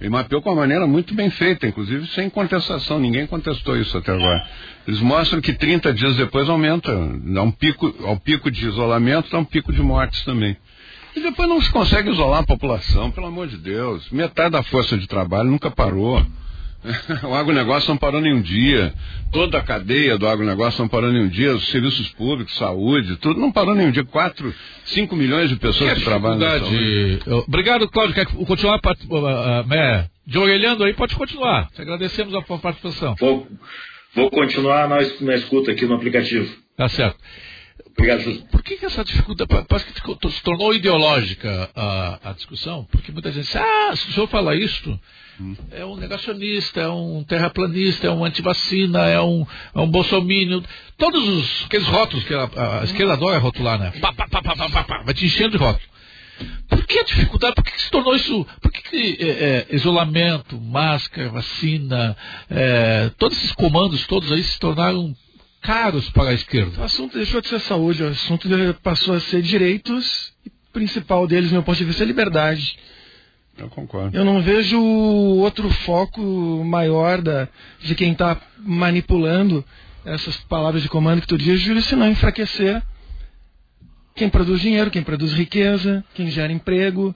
E 0.00 0.08
mapeou 0.08 0.42
com 0.42 0.50
uma 0.50 0.62
maneira 0.62 0.86
muito 0.86 1.14
bem 1.14 1.30
feita, 1.30 1.66
inclusive 1.66 2.06
sem 2.08 2.28
contestação, 2.28 2.98
ninguém 2.98 3.26
contestou 3.26 3.76
isso 3.76 3.96
até 3.96 4.12
agora. 4.12 4.46
Eles 4.86 5.00
mostram 5.00 5.40
que 5.40 5.52
30 5.52 5.94
dias 5.94 6.16
depois 6.16 6.48
aumenta, 6.48 6.92
dá 7.24 7.42
um 7.42 7.50
pico, 7.50 7.94
ao 8.04 8.18
pico 8.18 8.50
de 8.50 8.66
isolamento, 8.66 9.30
dá 9.30 9.38
um 9.38 9.44
pico 9.44 9.72
de 9.72 9.80
mortes 9.80 10.24
também. 10.24 10.56
E 11.16 11.20
depois 11.20 11.48
não 11.48 11.62
se 11.62 11.70
consegue 11.70 12.10
isolar 12.10 12.40
a 12.40 12.46
população, 12.46 13.10
pelo 13.10 13.28
amor 13.28 13.46
de 13.46 13.56
Deus. 13.56 14.10
Metade 14.10 14.50
da 14.50 14.62
força 14.64 14.98
de 14.98 15.06
trabalho 15.06 15.48
nunca 15.48 15.70
parou. 15.70 16.20
o 17.24 17.34
agronegócio 17.34 17.88
não 17.88 17.96
parou 17.96 18.20
nenhum 18.20 18.40
dia. 18.40 18.92
Toda 19.32 19.58
a 19.58 19.62
cadeia 19.62 20.18
do 20.18 20.28
agronegócio 20.28 20.80
não 20.82 20.88
parou 20.88 21.10
nenhum 21.10 21.28
dia. 21.28 21.54
Os 21.54 21.68
serviços 21.68 22.08
públicos, 22.10 22.54
saúde, 22.56 23.16
tudo 23.16 23.40
não 23.40 23.50
parou 23.50 23.74
nenhum 23.74 23.90
dia. 23.90 24.04
4, 24.04 24.54
5 24.84 25.16
milhões 25.16 25.48
de 25.48 25.56
pessoas 25.56 25.94
que, 25.94 26.00
que 26.00 26.04
trabalham 26.04 26.38
na 26.38 26.58
saúde. 26.58 27.20
Obrigado, 27.46 27.88
Cláudio. 27.88 28.14
Quer 28.14 28.26
continuar 28.26 28.78
uh, 28.78 29.16
uh, 29.16 29.66
né, 29.66 30.08
de 30.26 30.38
orelhando 30.38 30.84
aí? 30.84 30.92
Pode 30.92 31.14
continuar. 31.16 31.70
Te 31.70 31.82
agradecemos 31.82 32.34
a 32.34 32.42
participação. 32.42 33.14
Vou, 33.18 33.48
vou 34.14 34.30
continuar 34.30 34.88
na, 34.88 34.98
na 35.20 35.34
escuta 35.34 35.72
aqui 35.72 35.86
no 35.86 35.94
aplicativo. 35.94 36.48
Tá 36.76 36.88
certo. 36.88 37.16
Obrigado, 37.96 38.22
José. 38.22 38.42
Por 38.50 38.62
que, 38.62 38.76
que 38.76 38.86
essa 38.86 39.04
dificuldade. 39.04 39.48
Parece 39.68 39.86
que 39.92 40.30
se 40.30 40.42
tornou 40.42 40.74
ideológica 40.74 41.70
a, 41.74 42.30
a 42.30 42.32
discussão? 42.32 42.84
Porque 42.90 43.12
muita 43.12 43.30
gente 43.32 43.44
diz, 43.44 43.56
ah, 43.56 43.94
se 43.94 44.10
o 44.10 44.12
senhor 44.12 44.28
fala 44.28 44.54
isso 44.54 44.98
é 45.72 45.84
um 45.84 45.96
negacionista, 45.96 46.80
é 46.80 46.88
um 46.88 47.24
terraplanista, 47.24 48.06
é 48.06 48.10
um 48.10 48.24
antivacina, 48.24 49.00
é 49.08 49.20
um, 49.20 49.46
é 49.74 49.80
um 49.80 49.88
bolsomínio. 49.88 50.62
Todos 50.96 51.26
os, 51.26 51.64
aqueles 51.64 51.86
rótulos 51.88 52.24
que 52.24 52.34
a, 52.34 52.80
a 52.80 52.84
esquerda 52.84 53.14
adora 53.14 53.38
rotular, 53.38 53.78
né? 53.78 53.92
Pá, 54.00 54.12
pá, 54.12 54.28
pá, 54.28 54.42
pá, 54.42 54.56
pá, 54.56 54.68
pá, 54.68 54.84
pá, 54.84 55.02
vai 55.04 55.14
te 55.14 55.26
enchendo 55.26 55.52
de 55.52 55.56
rótulos. 55.56 55.94
Por 56.68 56.84
que 56.86 56.98
a 56.98 57.04
dificuldade? 57.04 57.54
Por 57.54 57.64
que, 57.64 57.72
que 57.72 57.82
se 57.82 57.90
tornou 57.90 58.14
isso? 58.14 58.46
Por 58.60 58.72
que, 58.72 58.82
que 58.82 59.16
é, 59.20 59.28
é, 59.28 59.66
isolamento, 59.74 60.60
máscara, 60.60 61.28
vacina, 61.30 62.16
é, 62.50 63.10
todos 63.18 63.36
esses 63.38 63.52
comandos 63.52 64.06
todos 64.06 64.30
aí 64.30 64.42
se 64.42 64.58
tornaram 64.58 65.14
caros 65.64 66.10
para 66.10 66.30
a 66.30 66.34
esquerda? 66.34 66.82
O 66.82 66.84
assunto 66.84 67.16
deixou 67.16 67.40
de 67.40 67.48
ser 67.48 67.58
saúde, 67.60 68.02
o 68.02 68.08
assunto 68.08 68.48
passou 68.82 69.14
a 69.14 69.20
ser 69.20 69.40
direitos 69.40 70.34
principal 70.74 71.26
deles, 71.26 71.48
do 71.48 71.54
meu 71.54 71.62
ponto 71.62 71.78
de 71.78 71.84
vista, 71.84 72.02
é 72.02 72.06
liberdade. 72.06 72.76
Eu 73.56 73.70
concordo. 73.70 74.14
Eu 74.14 74.24
não 74.24 74.42
vejo 74.42 74.78
outro 74.78 75.70
foco 75.70 76.20
maior 76.64 77.22
da, 77.22 77.48
de 77.80 77.94
quem 77.94 78.12
está 78.12 78.38
manipulando 78.58 79.64
essas 80.04 80.36
palavras 80.44 80.82
de 80.82 80.88
comando 80.88 81.22
que 81.22 81.28
tu 81.28 81.38
diz, 81.38 81.60
Júlio, 81.60 81.80
senão 81.82 82.10
enfraquecer 82.10 82.82
quem 84.14 84.28
produz 84.28 84.60
dinheiro, 84.60 84.90
quem 84.90 85.02
produz 85.02 85.32
riqueza, 85.32 86.04
quem 86.14 86.30
gera 86.30 86.52
emprego. 86.52 87.14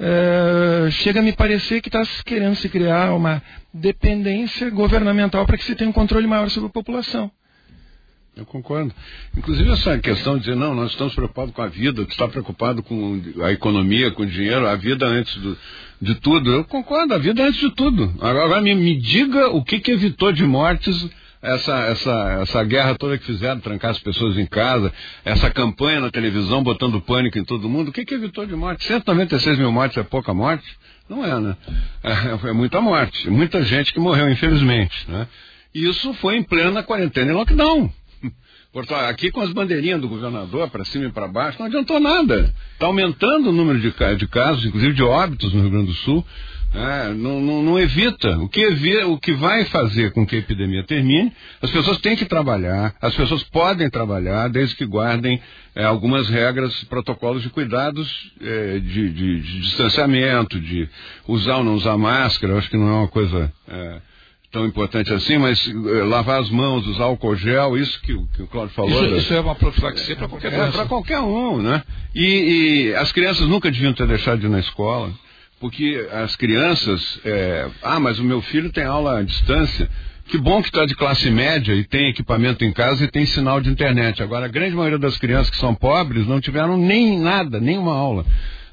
É, 0.00 0.90
chega 0.90 1.20
a 1.20 1.22
me 1.22 1.32
parecer 1.32 1.80
que 1.80 1.88
está 1.88 2.02
querendo 2.24 2.56
se 2.56 2.68
criar 2.68 3.14
uma 3.14 3.42
dependência 3.72 4.70
governamental 4.70 5.44
para 5.46 5.56
que 5.56 5.64
se 5.64 5.74
tenha 5.74 5.90
um 5.90 5.92
controle 5.92 6.26
maior 6.26 6.48
sobre 6.50 6.68
a 6.68 6.72
população. 6.72 7.30
Eu 8.38 8.46
concordo. 8.46 8.94
Inclusive 9.36 9.68
essa 9.72 9.98
questão 9.98 10.34
de 10.34 10.44
dizer, 10.44 10.54
não, 10.54 10.72
nós 10.72 10.92
estamos 10.92 11.12
preocupados 11.12 11.52
com 11.52 11.60
a 11.60 11.66
vida, 11.66 12.04
tu 12.04 12.10
está 12.12 12.28
preocupado 12.28 12.84
com 12.84 13.20
a 13.42 13.50
economia, 13.50 14.12
com 14.12 14.22
o 14.22 14.26
dinheiro, 14.26 14.64
a 14.68 14.76
vida 14.76 15.04
antes 15.06 15.34
do, 15.38 15.58
de 16.00 16.14
tudo. 16.14 16.52
Eu 16.52 16.64
concordo, 16.64 17.14
a 17.14 17.18
vida 17.18 17.44
antes 17.44 17.58
de 17.58 17.70
tudo. 17.74 18.14
Agora 18.20 18.60
me, 18.60 18.72
me 18.76 18.96
diga 18.96 19.48
o 19.48 19.64
que, 19.64 19.80
que 19.80 19.90
evitou 19.90 20.30
de 20.30 20.44
mortes 20.46 21.10
essa, 21.42 21.78
essa, 21.86 22.38
essa 22.42 22.64
guerra 22.64 22.94
toda 22.94 23.18
que 23.18 23.24
fizeram, 23.24 23.58
trancar 23.58 23.90
as 23.90 23.98
pessoas 23.98 24.38
em 24.38 24.46
casa, 24.46 24.92
essa 25.24 25.50
campanha 25.50 26.00
na 26.00 26.10
televisão 26.10 26.62
botando 26.62 27.00
pânico 27.00 27.38
em 27.38 27.44
todo 27.44 27.68
mundo, 27.68 27.88
o 27.88 27.92
que, 27.92 28.04
que 28.04 28.14
evitou 28.14 28.46
de 28.46 28.54
morte? 28.54 28.84
196 28.84 29.58
mil 29.58 29.72
mortes 29.72 29.98
é 29.98 30.04
pouca 30.04 30.32
morte? 30.32 30.64
Não 31.08 31.24
é, 31.24 31.40
né? 31.40 31.56
É, 32.04 32.48
é 32.50 32.52
muita 32.52 32.80
morte, 32.80 33.28
muita 33.28 33.64
gente 33.64 33.92
que 33.92 33.98
morreu, 33.98 34.28
infelizmente, 34.28 35.10
né? 35.10 35.26
E 35.74 35.88
isso 35.88 36.14
foi 36.14 36.36
em 36.36 36.42
plena 36.42 36.84
quarentena 36.84 37.32
e 37.32 37.34
lockdown. 37.34 37.90
Aqui 39.08 39.30
com 39.30 39.40
as 39.40 39.50
bandeirinhas 39.50 40.00
do 40.00 40.08
governador 40.08 40.68
para 40.68 40.84
cima 40.84 41.06
e 41.06 41.12
para 41.12 41.26
baixo, 41.26 41.58
não 41.58 41.66
adiantou 41.66 41.98
nada. 41.98 42.54
Está 42.74 42.86
aumentando 42.86 43.48
o 43.48 43.52
número 43.52 43.80
de, 43.80 43.90
de, 44.16 44.28
casos, 44.28 44.64
inclusive 44.66 44.92
de 44.92 45.02
óbitos 45.02 45.52
no 45.54 45.62
Rio 45.62 45.70
Grande 45.70 45.86
do 45.86 45.94
Sul. 45.94 46.24
É, 46.74 47.08
não, 47.14 47.40
não, 47.40 47.62
não, 47.62 47.78
evita. 47.78 48.36
O 48.38 48.48
que, 48.48 48.66
o 49.04 49.18
que 49.18 49.32
vai 49.32 49.64
fazer 49.64 50.12
com 50.12 50.26
que 50.26 50.36
a 50.36 50.38
epidemia 50.38 50.84
termine, 50.84 51.32
as 51.62 51.70
pessoas 51.70 51.98
têm 51.98 52.14
que 52.14 52.26
trabalhar, 52.26 52.94
as 53.00 53.14
pessoas 53.14 53.42
podem 53.44 53.88
trabalhar, 53.88 54.48
desde 54.48 54.76
que 54.76 54.84
guardem 54.84 55.40
é, 55.74 55.84
algumas 55.84 56.28
regras, 56.28 56.84
protocolos 56.84 57.42
de 57.42 57.48
cuidados 57.48 58.32
é, 58.38 58.80
de, 58.80 59.10
de, 59.10 59.40
de, 59.40 59.60
distanciamento, 59.60 60.60
de 60.60 60.86
usar 61.26 61.56
ou 61.56 61.64
não 61.64 61.74
usar 61.74 61.96
máscara. 61.96 62.58
Acho 62.58 62.68
que 62.68 62.76
não 62.76 62.88
é 62.88 62.92
uma 62.92 63.08
coisa 63.08 63.50
é, 63.66 64.00
tão 64.50 64.66
importante 64.66 65.12
assim, 65.12 65.38
mas 65.38 65.66
uh, 65.66 66.04
lavar 66.06 66.40
as 66.40 66.48
mãos, 66.48 66.86
usar 66.86 67.04
álcool 67.04 67.36
gel, 67.36 67.76
isso 67.76 68.00
que, 68.00 68.14
que 68.34 68.42
o 68.42 68.46
Cláudio 68.46 68.74
falou. 68.74 69.04
Isso, 69.04 69.16
isso, 69.16 69.34
é 69.34 69.40
uma 69.40 69.54
profilaxia 69.54 70.16
para 70.16 70.28
qualquer 70.28 70.52
é, 70.52 70.70
para 70.70 70.86
qualquer 70.86 71.20
um, 71.20 71.62
né? 71.62 71.82
E, 72.14 72.88
e, 72.90 72.94
as 72.94 73.12
crianças 73.12 73.46
nunca 73.46 73.70
deviam 73.70 73.92
ter 73.92 74.06
deixado 74.06 74.38
de 74.40 74.46
ir 74.46 74.50
na 74.50 74.60
escola, 74.60 75.12
porque 75.60 76.08
as 76.12 76.34
crianças, 76.36 77.20
é, 77.24 77.68
ah, 77.82 78.00
mas 78.00 78.18
o 78.18 78.24
meu 78.24 78.40
filho 78.40 78.72
tem 78.72 78.84
aula 78.84 79.18
à 79.18 79.22
distância. 79.22 79.88
Que 80.28 80.36
bom 80.36 80.60
que 80.60 80.68
está 80.68 80.84
de 80.84 80.94
classe 80.94 81.30
média 81.30 81.72
e 81.72 81.84
tem 81.84 82.10
equipamento 82.10 82.62
em 82.62 82.70
casa 82.70 83.02
e 83.02 83.10
tem 83.10 83.24
sinal 83.24 83.62
de 83.62 83.70
internet. 83.70 84.22
Agora, 84.22 84.44
a 84.44 84.48
grande 84.48 84.76
maioria 84.76 84.98
das 84.98 85.16
crianças 85.16 85.48
que 85.48 85.56
são 85.56 85.74
pobres 85.74 86.26
não 86.26 86.38
tiveram 86.38 86.76
nem 86.76 87.18
nada, 87.18 87.58
nenhuma 87.58 87.94
aula. 87.94 88.26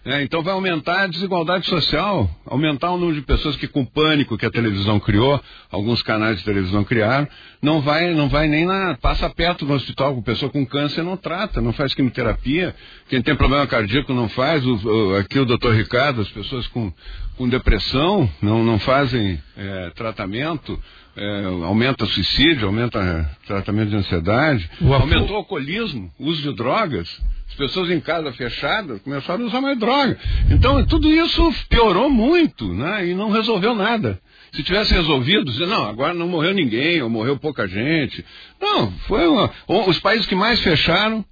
É, 0.08 0.22
então 0.22 0.44
vai 0.44 0.54
aumentar 0.54 1.02
a 1.02 1.08
desigualdade 1.08 1.66
social, 1.66 2.30
aumentar 2.46 2.92
o 2.92 2.98
número 2.98 3.20
de 3.20 3.26
pessoas 3.26 3.56
que 3.56 3.68
com 3.68 3.84
pânico 3.84 4.38
que 4.38 4.46
a 4.46 4.52
televisão 4.52 5.00
criou, 5.00 5.42
alguns 5.72 6.04
canais 6.04 6.38
de 6.38 6.46
televisão 6.46 6.84
criaram, 6.84 7.28
não 7.60 7.82
vai, 7.82 8.14
não 8.14 8.30
vai 8.30 8.48
nem 8.48 8.68
na, 8.68 8.96
passa 9.02 9.28
perto 9.32 9.66
do 9.66 9.74
hospital 9.74 10.14
com 10.14 10.22
pessoa 10.22 10.52
com 10.52 10.64
câncer 10.64 11.02
não 11.02 11.18
trata, 11.18 11.60
não 11.60 11.74
faz 11.74 11.96
quimioterapia, 11.96 12.76
quem 13.10 13.20
tem 13.20 13.36
problema 13.36 13.66
cardíaco 13.66 14.14
não 14.14 14.30
faz, 14.30 14.64
o, 14.64 14.76
o, 14.76 15.16
aqui 15.16 15.40
o 15.40 15.46
doutor 15.46 15.74
Ricardo, 15.74 16.22
as 16.22 16.30
pessoas 16.30 16.68
com, 16.68 16.94
com 17.38 17.48
depressão 17.48 18.30
não, 18.42 18.64
não 18.64 18.80
fazem 18.80 19.42
é, 19.58 19.90
tratamento, 19.92 20.80
é, 21.16 21.46
aumenta 21.64 22.06
suicídio, 22.06 22.68
aumenta 22.68 23.30
tratamento 23.48 23.90
de 23.90 23.96
ansiedade, 23.96 24.70
aumentou 24.82 25.36
o 25.36 25.38
alcoolismo, 25.38 26.12
uso 26.20 26.42
de 26.42 26.56
drogas. 26.56 27.22
As 27.48 27.56
pessoas 27.56 27.90
em 27.90 28.00
casa 28.00 28.34
fechadas 28.34 29.02
começaram 29.02 29.44
a 29.44 29.48
usar 29.48 29.62
mais 29.62 29.78
droga. 29.78 30.18
Então, 30.50 30.84
tudo 30.86 31.10
isso 31.10 31.54
piorou 31.70 32.10
muito, 32.10 32.74
né? 32.74 33.08
E 33.08 33.14
não 33.14 33.30
resolveu 33.30 33.76
nada. 33.76 34.20
Se 34.56 34.64
tivesse 34.64 34.94
resolvido, 34.94 35.46
dizer, 35.46 35.68
não, 35.68 35.86
agora 35.86 36.14
não 36.14 36.30
morreu 36.30 36.54
ninguém, 36.54 37.02
ou 37.02 37.10
morreu 37.10 37.38
pouca 37.38 37.68
gente. 37.68 38.24
Não, 38.60 38.90
foi 39.08 39.28
uma, 39.28 39.52
os 39.68 40.00
países 40.00 40.26
que 40.26 40.34
mais 40.34 40.62
fecharam 40.62 41.26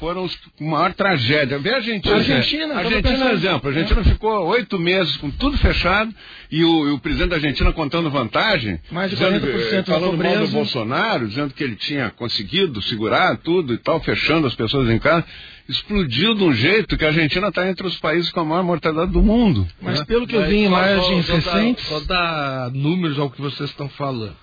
foram 0.00 0.24
os 0.24 0.34
com 0.56 0.64
maior 0.64 0.94
tragédia. 0.94 1.58
Vê 1.58 1.70
a 1.70 1.76
Argentina. 1.76 2.14
A 2.14 2.18
Argentina, 2.18 2.74
Argentina 2.74 3.28
é 3.28 3.32
exemplo. 3.32 3.68
A 3.68 3.72
Argentina 3.72 4.04
ficou 4.04 4.46
oito 4.46 4.78
meses 4.78 5.16
com 5.18 5.30
tudo 5.30 5.58
fechado 5.58 6.14
e 6.50 6.64
o, 6.64 6.88
e 6.88 6.90
o, 6.92 6.98
presidente 6.98 7.28
da 7.28 7.36
Argentina 7.36 7.72
contando 7.72 8.10
vantagem. 8.10 8.80
Mais 8.90 9.10
de 9.10 9.16
40% 9.18 9.40
dizendo, 9.40 9.84
falando 9.84 10.16
mal 10.16 10.38
do 10.38 10.48
Bolsonaro, 10.48 11.28
dizendo 11.28 11.52
que 11.52 11.62
ele 11.62 11.76
tinha 11.76 12.10
conseguido 12.10 12.80
segurar 12.80 13.36
tudo 13.36 13.74
e 13.74 13.78
tal, 13.78 14.00
fechando 14.00 14.46
as 14.46 14.54
pessoas 14.54 14.88
em 14.88 14.98
casa 14.98 15.24
explodiu 15.72 16.34
de 16.34 16.44
um 16.44 16.52
jeito 16.52 16.96
que 16.96 17.04
a 17.04 17.08
Argentina 17.08 17.48
está 17.48 17.68
entre 17.68 17.86
os 17.86 17.98
países 17.98 18.30
com 18.30 18.40
a 18.40 18.44
maior 18.44 18.62
mortalidade 18.62 19.10
do 19.10 19.22
mundo. 19.22 19.66
Mas 19.80 20.00
né? 20.00 20.04
pelo 20.04 20.26
que 20.26 20.36
eu 20.36 20.46
vi 20.46 20.56
em 20.56 20.66
imagens 20.66 21.28
recentes. 21.28 21.84
Só 21.86 22.00
dar 22.00 22.70
números 22.70 23.18
ao 23.18 23.30
que 23.30 23.40
vocês 23.40 23.70
estão 23.70 23.88
falando. 23.88 24.36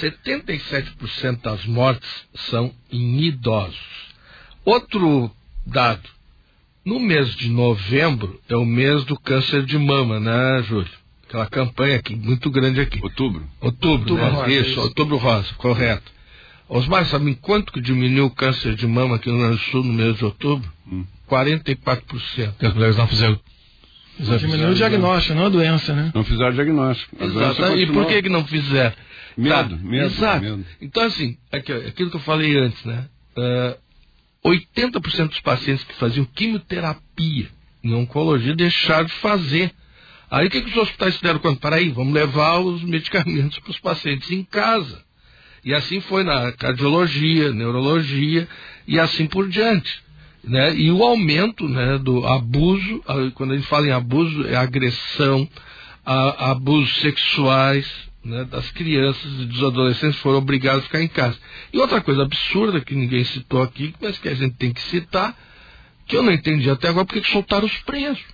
77% 0.00 1.40
das 1.40 1.64
mortes 1.66 2.10
são 2.50 2.72
em 2.90 3.22
idosos. 3.22 3.78
Outro 4.64 5.30
dado. 5.66 6.08
No 6.84 7.00
mês 7.00 7.34
de 7.36 7.48
novembro 7.48 8.38
é 8.48 8.56
o 8.56 8.64
mês 8.64 9.04
do 9.04 9.18
câncer 9.18 9.64
de 9.64 9.78
mama, 9.78 10.20
né, 10.20 10.62
Júlio? 10.64 10.90
Aquela 11.26 11.46
campanha 11.46 11.96
aqui, 11.96 12.14
muito 12.14 12.50
grande 12.50 12.80
aqui. 12.80 13.00
Outubro. 13.02 13.42
Outubro, 13.60 14.12
outubro 14.12 14.16
né? 14.16 14.28
rosa, 14.28 14.52
isso, 14.52 14.70
isso, 14.70 14.80
outubro 14.80 15.16
rosa, 15.16 15.54
correto. 15.54 16.13
Osmar, 16.74 17.06
sabe 17.06 17.30
em 17.30 17.34
quanto 17.34 17.72
que 17.72 17.80
diminuiu 17.80 18.26
o 18.26 18.30
câncer 18.30 18.74
de 18.74 18.84
mama 18.84 19.14
aqui 19.14 19.28
no 19.28 19.36
Rio 19.36 19.46
Grande 19.46 19.62
do 19.62 19.70
Sul 19.70 19.84
no 19.84 19.92
mês 19.92 20.16
de 20.16 20.24
outubro? 20.24 20.68
Hum. 20.90 21.06
44%. 21.30 22.50
Porque 22.50 22.66
as 22.66 22.74
mulheres 22.74 22.96
não 22.96 23.06
fizeram. 23.06 23.40
Diminuiu 24.18 24.70
o 24.70 24.74
diagnóstico, 24.74 25.34
não 25.34 25.46
a 25.46 25.48
doença, 25.48 25.94
né? 25.94 26.10
Não 26.12 26.24
fizeram 26.24 26.50
o 26.50 26.54
diagnóstico. 26.54 27.24
Exato. 27.24 27.78
E 27.78 27.86
por 27.92 28.06
que, 28.06 28.22
que 28.22 28.28
não 28.28 28.44
fizeram? 28.44 28.92
Medo, 29.36 29.76
tá. 29.76 29.82
medo. 29.84 30.06
Exato. 30.06 30.44
Medo. 30.44 30.66
Então, 30.80 31.04
assim, 31.04 31.36
aqui, 31.52 31.72
aquilo 31.72 32.10
que 32.10 32.16
eu 32.16 32.20
falei 32.20 32.58
antes, 32.58 32.84
né? 32.84 33.06
Uh, 33.36 33.76
ah, 34.44 34.48
80% 34.48 35.28
dos 35.28 35.40
pacientes 35.40 35.84
que 35.84 35.94
faziam 35.94 36.24
quimioterapia 36.24 37.48
em 37.84 37.94
oncologia 37.94 38.54
deixaram 38.56 39.04
de 39.04 39.12
fazer. 39.12 39.72
Aí 40.28 40.48
o 40.48 40.50
que, 40.50 40.60
que 40.60 40.70
os 40.70 40.76
hospitais 40.76 41.16
fizeram? 41.16 41.38
Quando, 41.38 41.60
peraí, 41.60 41.90
vamos 41.90 42.12
levar 42.12 42.58
os 42.58 42.82
medicamentos 42.82 43.58
para 43.62 43.70
os 43.70 43.78
pacientes 43.78 44.28
em 44.32 44.42
casa. 44.42 45.03
E 45.64 45.72
assim 45.72 46.00
foi 46.00 46.22
na 46.22 46.52
cardiologia, 46.52 47.52
neurologia 47.52 48.46
e 48.86 48.98
assim 48.98 49.26
por 49.26 49.48
diante. 49.48 50.02
Né? 50.42 50.74
E 50.76 50.90
o 50.90 51.02
aumento 51.02 51.66
né, 51.68 51.98
do 51.98 52.26
abuso, 52.26 53.02
quando 53.34 53.52
a 53.52 53.56
gente 53.56 53.66
fala 53.66 53.86
em 53.86 53.92
abuso, 53.92 54.46
é 54.46 54.56
agressão, 54.56 55.48
a, 56.04 56.50
abusos 56.50 57.00
sexuais 57.00 57.90
né, 58.22 58.44
das 58.44 58.70
crianças 58.72 59.32
e 59.40 59.46
dos 59.46 59.62
adolescentes 59.62 60.18
foram 60.20 60.38
obrigados 60.38 60.80
a 60.80 60.86
ficar 60.86 61.02
em 61.02 61.08
casa. 61.08 61.38
E 61.72 61.78
outra 61.78 62.00
coisa 62.00 62.22
absurda 62.22 62.80
que 62.80 62.94
ninguém 62.94 63.24
citou 63.24 63.62
aqui, 63.62 63.94
mas 64.00 64.18
que 64.18 64.28
a 64.28 64.34
gente 64.34 64.56
tem 64.56 64.72
que 64.72 64.82
citar, 64.82 65.34
que 66.06 66.16
eu 66.16 66.22
não 66.22 66.32
entendi 66.32 66.68
até 66.68 66.88
agora, 66.88 67.06
porque 67.06 67.26
soltaram 67.30 67.66
os 67.66 67.76
presos. 67.78 68.33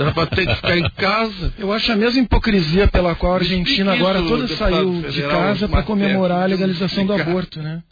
Será 0.00 0.12
para 0.12 0.26
ter 0.26 0.46
que 0.46 0.54
ficar 0.54 0.78
em 0.78 0.90
casa? 0.92 1.52
Eu 1.58 1.70
acho 1.74 1.92
a 1.92 1.96
mesma 1.96 2.22
hipocrisia 2.22 2.88
pela 2.88 3.14
qual 3.14 3.34
a 3.34 3.36
Argentina 3.36 3.92
agora 3.92 4.22
toda 4.22 4.48
saiu 4.48 5.02
de 5.02 5.20
casa 5.20 5.68
para 5.68 5.82
comemorar 5.82 6.44
a 6.44 6.46
legalização 6.46 7.04
do 7.04 7.12
aborto, 7.12 7.60
né? 7.60 7.82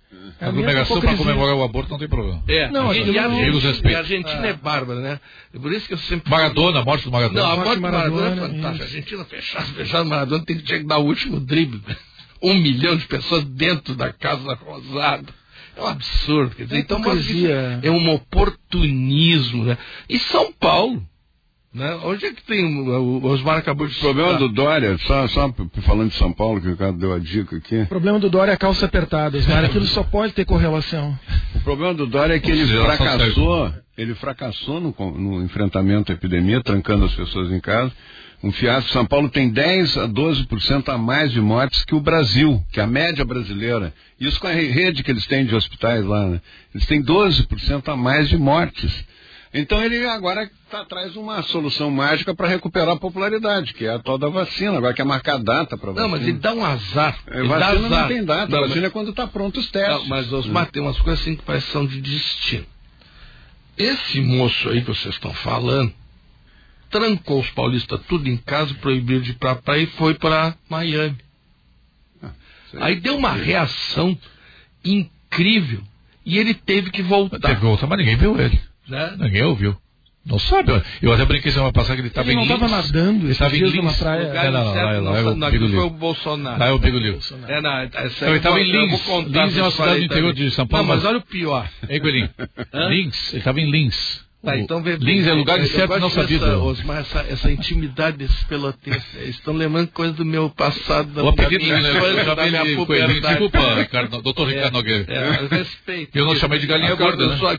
É 0.41 0.47
a 0.47 0.49
aglomeração 0.49 1.01
para 1.01 1.17
comemorar 1.17 1.55
o 1.55 1.63
aborto 1.63 1.91
não 1.91 1.99
tem 1.99 2.09
problema. 2.09 2.43
É, 2.49 2.71
não, 2.71 2.95
e, 2.95 3.11
e, 3.11 3.19
a, 3.19 3.25
Argentina, 3.25 3.97
a 3.97 3.99
Argentina 3.99 4.47
é. 4.47 4.51
é 4.51 4.53
bárbara, 4.55 5.01
né? 5.01 5.21
É 5.53 5.59
por 5.59 5.71
isso 5.71 5.87
que 5.87 5.95
eu 5.95 5.99
sempre. 5.99 6.31
Maradona, 6.31 6.81
a 6.81 6.85
morte 6.85 7.05
do 7.05 7.11
Maradona. 7.11 7.43
Não, 7.43 7.51
a 7.51 7.57
morte 7.57 7.75
do 7.75 7.81
Maradona, 7.81 8.11
Maradona 8.11 8.47
é 8.47 8.49
fantástica. 8.49 8.85
A 8.85 8.87
Argentina 8.87 9.25
fechada, 9.25 9.67
fechada, 9.67 10.05
Maradona 10.05 10.45
tem 10.47 10.57
que 10.57 10.79
dar 10.85 10.99
o 10.99 11.05
último 11.05 11.41
drible. 11.41 11.83
Um 12.41 12.55
milhão 12.55 12.97
de 12.97 13.07
pessoas 13.07 13.45
dentro 13.45 13.95
da 13.95 14.13
Casa 14.13 14.55
Rosada. 14.55 15.27
É 15.77 15.83
um 15.83 15.87
absurdo. 15.87 16.55
Quer 16.55 16.65
dizer, 16.65 16.77
é 16.77 16.79
então, 16.79 17.03
é 17.83 17.91
um 17.91 18.15
oportunismo. 18.15 19.65
Né? 19.65 19.77
E 20.09 20.19
São 20.19 20.53
Paulo. 20.53 21.03
Né? 21.79 21.97
Onde 22.03 22.27
é 22.27 22.33
que 22.33 22.43
tem. 22.43 22.81
O 22.81 23.25
Osmar 23.25 23.59
acabou 23.59 23.87
de. 23.87 23.97
O 23.97 24.01
problema 24.01 24.35
do 24.35 24.49
Dória, 24.49 24.99
só, 24.99 25.29
só 25.29 25.55
falando 25.83 26.11
de 26.11 26.17
São 26.17 26.33
Paulo, 26.33 26.61
que 26.61 26.69
o 26.69 26.77
cara 26.77 26.93
deu 26.93 27.15
a 27.15 27.21
dica 27.21 27.57
aqui. 27.57 27.83
O 27.83 27.87
problema 27.87 28.19
do 28.19 28.29
Dória 28.29 28.51
é 28.51 28.55
a 28.55 28.59
calça 28.59 28.85
apertada, 28.85 29.39
Osmar. 29.39 29.65
Aquilo 29.65 29.87
só 29.87 30.03
pode 30.03 30.33
ter 30.33 30.45
correlação. 30.45 31.17
O 31.55 31.61
problema 31.61 31.95
do 31.95 32.07
Dória 32.07 32.35
é 32.35 32.41
que 32.41 32.51
ele 32.51 32.67
fracassou. 32.67 33.73
Ele 33.97 34.15
fracassou 34.15 34.81
no, 34.81 34.95
no 35.13 35.43
enfrentamento 35.45 36.11
à 36.11 36.15
epidemia, 36.15 36.61
trancando 36.63 37.05
as 37.05 37.15
pessoas 37.15 37.51
em 37.53 37.61
casa. 37.61 37.93
Um 38.43 38.53
fiasco. 38.53 38.91
São 38.91 39.05
Paulo 39.05 39.29
tem 39.29 39.51
10 39.51 39.99
a 39.99 40.09
12% 40.09 40.89
a 40.89 40.99
mais 40.99 41.33
de 41.33 41.41
mortes 41.41 41.85
que 41.85 41.95
o 41.95 42.01
Brasil, 42.01 42.63
que 42.73 42.81
é 42.81 42.85
a 42.85 42.87
média 42.87 43.25
brasileira. 43.25 43.93
Isso 44.21 44.39
com 44.41 44.47
a 44.47 44.53
rede 44.53 45.03
que 45.03 45.11
eles 45.11 45.27
têm 45.27 45.45
de 45.45 45.55
hospitais 45.55 46.05
lá. 46.05 46.27
Né? 46.27 46.41
Eles 46.75 46.87
têm 46.87 47.03
12% 47.03 47.89
a 47.89 47.97
mais 47.97 48.29
de 48.29 48.37
mortes. 48.37 49.05
Então 49.53 49.83
ele 49.83 50.07
agora 50.07 50.51
tá, 50.71 50.85
traz 50.85 51.17
uma 51.17 51.43
solução 51.43 51.91
mágica 51.91 52.35
para 52.35 52.49
recuperar 52.49 52.91
a 52.91 52.99
popularidade, 52.99 53.73
que 53.73 53.87
é 53.87 53.95
a 53.95 53.99
tal 53.99 54.19
da 54.19 54.29
vacina, 54.29 54.77
agora 54.77 54.93
quer 54.93 55.05
marcar 55.05 55.39
data 55.39 55.77
para 55.79 55.93
vacina. 55.93 56.03
Não, 56.03 56.11
mas 56.11 56.23
ele 56.29 56.39
dá 56.39 56.53
um 56.53 56.65
azar. 56.65 57.19
É, 57.29 57.43
vacina 57.43 57.87
azar. 57.87 58.03
não 58.03 58.09
tem 58.09 58.25
data, 58.25 58.53
Não, 58.53 58.61
vacina 58.61 58.81
mas- 58.83 58.85
é 58.85 58.91
quando 58.91 59.11
está 59.11 59.27
pronto 59.27 59.59
os 59.59 59.71
testes. 59.71 60.01
Não, 60.01 60.07
mas 60.07 60.31
Osmar, 60.33 60.71
tem 60.71 60.83
umas 60.83 60.99
coisas 61.01 61.21
assim 61.23 61.35
que 61.37 61.43
parecem 61.43 61.71
são 61.73 61.87
de 61.87 62.01
destino. 62.01 62.67
Esse 63.77 64.21
moço 64.21 64.69
aí 64.69 64.81
que 64.83 64.89
vocês 64.89 65.15
estão 65.15 65.33
falando 65.33 65.93
trancou 66.91 67.41
os 67.41 67.51
paulistas 67.51 68.01
tudo 68.09 68.29
em 68.29 68.37
casa, 68.37 68.75
proibiu 68.75 69.21
de 69.21 69.31
ir 69.31 69.35
pra 69.35 69.55
praia 69.55 69.83
e 69.83 69.87
foi 69.87 70.15
para 70.15 70.55
Miami. 70.69 71.17
Sei. 72.71 72.83
Aí 72.83 72.97
deu 72.97 73.17
uma 73.17 73.33
reação 73.33 74.19
incrível 74.85 75.81
e 76.25 76.39
ele 76.39 76.53
teve 76.55 76.91
que 76.91 77.03
voltar. 77.03 77.39
Teve 77.39 77.65
outra, 77.65 77.87
mas 77.87 77.99
ninguém 77.99 78.17
viu 78.17 78.39
ele. 78.39 78.61
Né? 78.89 79.15
Ninguém 79.19 79.45
ouviu. 79.45 79.77
Não 80.27 80.39
sabe. 80.39 80.73
Eu 81.01 81.13
até 81.13 81.25
brinquei 81.25 81.51
semana 81.51 81.73
passada 81.73 81.95
que 81.95 82.01
ele 82.03 82.09
estava 82.09 82.27
Ele 82.29 82.35
em 82.35 82.37
não 82.37 82.43
estava 82.55 82.67
Lins. 82.67 82.93
nadando 82.93 83.25
Ele 83.25 83.33
estava 83.33 83.55
em 83.55 83.59
dias 83.61 83.75
numa 83.75 83.91
Lins. 83.91 83.99
praia. 83.99 84.27
Lugar 84.29 84.45
É, 84.45 84.51
não, 84.51 84.73
certo, 84.75 84.85
lá 84.85 84.93
é- 84.95 85.01
lá 85.01 85.19
é 85.19 85.23
foi 85.71 85.79
o 85.79 85.91
Bolsonaro. 85.91 86.59
Lá 86.61 86.67
é 86.67 86.71
o 86.73 86.79
Bigo 86.79 86.99
Liu. 86.99 87.19
É, 87.49 87.61
não, 87.63 87.71
Não, 87.71 88.29
ele 88.29 88.41
tava 88.41 88.61
em 88.61 88.71
Lins. 88.71 89.07
Lins 89.27 89.57
é 89.57 89.63
uma 89.63 89.71
cidade 89.71 90.01
do 90.01 90.05
interior 90.05 90.35
de 90.35 90.51
São 90.51 90.67
Paulo, 90.67 90.87
Não, 90.87 90.95
mas 90.95 91.05
olha 91.07 91.17
o 91.19 91.23
pior. 91.23 91.67
Coelhinho? 92.01 92.29
Hã? 92.75 92.89
Lins. 92.89 93.31
Ele 93.33 93.39
estava 93.39 93.59
em 93.61 93.71
Lins. 93.71 94.28
Tá, 94.41 94.57
então 94.57 94.81
vê 94.81 94.95
Lins 94.97 95.27
é 95.27 95.33
lugar 95.33 95.59
eu 95.59 95.67
certo 95.67 95.95
dessa, 95.95 96.11
sabido. 96.11 96.47
Osmar, 96.65 96.99
essa, 96.99 97.27
essa 97.29 97.51
intimidade 97.51 98.19
desses 98.19 98.45
peloteiros. 98.45 99.03
Eles 99.17 99.35
estão 99.35 99.53
lembrando 99.53 99.89
coisas 99.89 100.15
do 100.15 100.25
meu 100.25 100.49
passado, 100.49 101.13
da 101.13 101.25
O 101.25 101.29
apelido 101.29 101.65
minha 101.65 101.77
dele, 101.77 101.89
né? 101.89 101.99
infância, 101.99 102.35
da 102.37 102.47
minha 102.47 102.65
de 102.65 102.77
puberdade. 102.77 103.21
Desculpa, 103.21 103.75
Ricardo, 103.75 104.23
doutor 104.23 104.49
Ricardo 104.49 104.75
Nogueira. 104.75 105.05
É, 105.09 105.43
eu 105.43 105.49
respeito. 105.49 106.17
Eu 106.17 106.25
não 106.25 106.37
chamei 106.37 106.61
de 106.61 106.69
galinha 106.69 106.95
gorda, 106.95 107.27
né? 107.27 107.37
só 107.37 107.51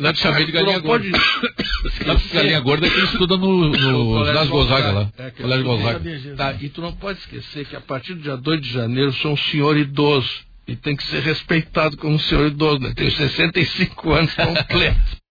Não 0.00 0.12
te 0.14 0.20
chamei 0.20 0.46
de 0.46 0.52
galinha 0.52 0.78
gorda. 0.78 1.10
pode 1.10 2.32
galinha 2.32 2.60
gorda 2.60 2.86
é 2.86 2.90
que 2.90 3.00
estuda 3.00 3.36
no, 3.36 3.68
no 3.68 4.14
Colégio 4.16 4.48
Gonzaga 4.48 4.92
lá. 4.92 5.12
É, 5.18 5.30
que 5.30 5.42
Colégio 5.42 5.64
Gonzaga. 5.66 6.00
Tá, 6.34 6.54
e 6.58 6.70
tu 6.70 6.80
não 6.80 6.92
pode 6.92 7.18
esquecer 7.18 7.66
que 7.66 7.76
a 7.76 7.80
partir 7.80 8.14
do 8.14 8.22
dia 8.22 8.38
2 8.38 8.60
de 8.62 8.72
janeiro 8.72 9.10
eu 9.10 9.14
sou 9.14 9.32
um 9.32 9.36
senhor 9.36 9.76
idoso. 9.76 10.46
E 10.66 10.74
tem 10.74 10.96
que 10.96 11.04
ser 11.04 11.20
respeitado 11.20 11.96
como 11.98 12.14
um 12.14 12.18
senhor 12.18 12.46
idoso, 12.46 12.80
né? 12.80 12.92
Tenho 12.96 13.10
65 13.12 14.12
anos 14.12 14.34
completos. 14.34 15.25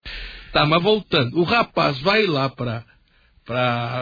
Tá, 0.56 0.66
mas 0.66 0.82
voltando. 0.82 1.38
O 1.38 1.44
rapaz 1.44 2.00
vai 2.00 2.26
lá 2.26 2.48
pra 2.48 2.86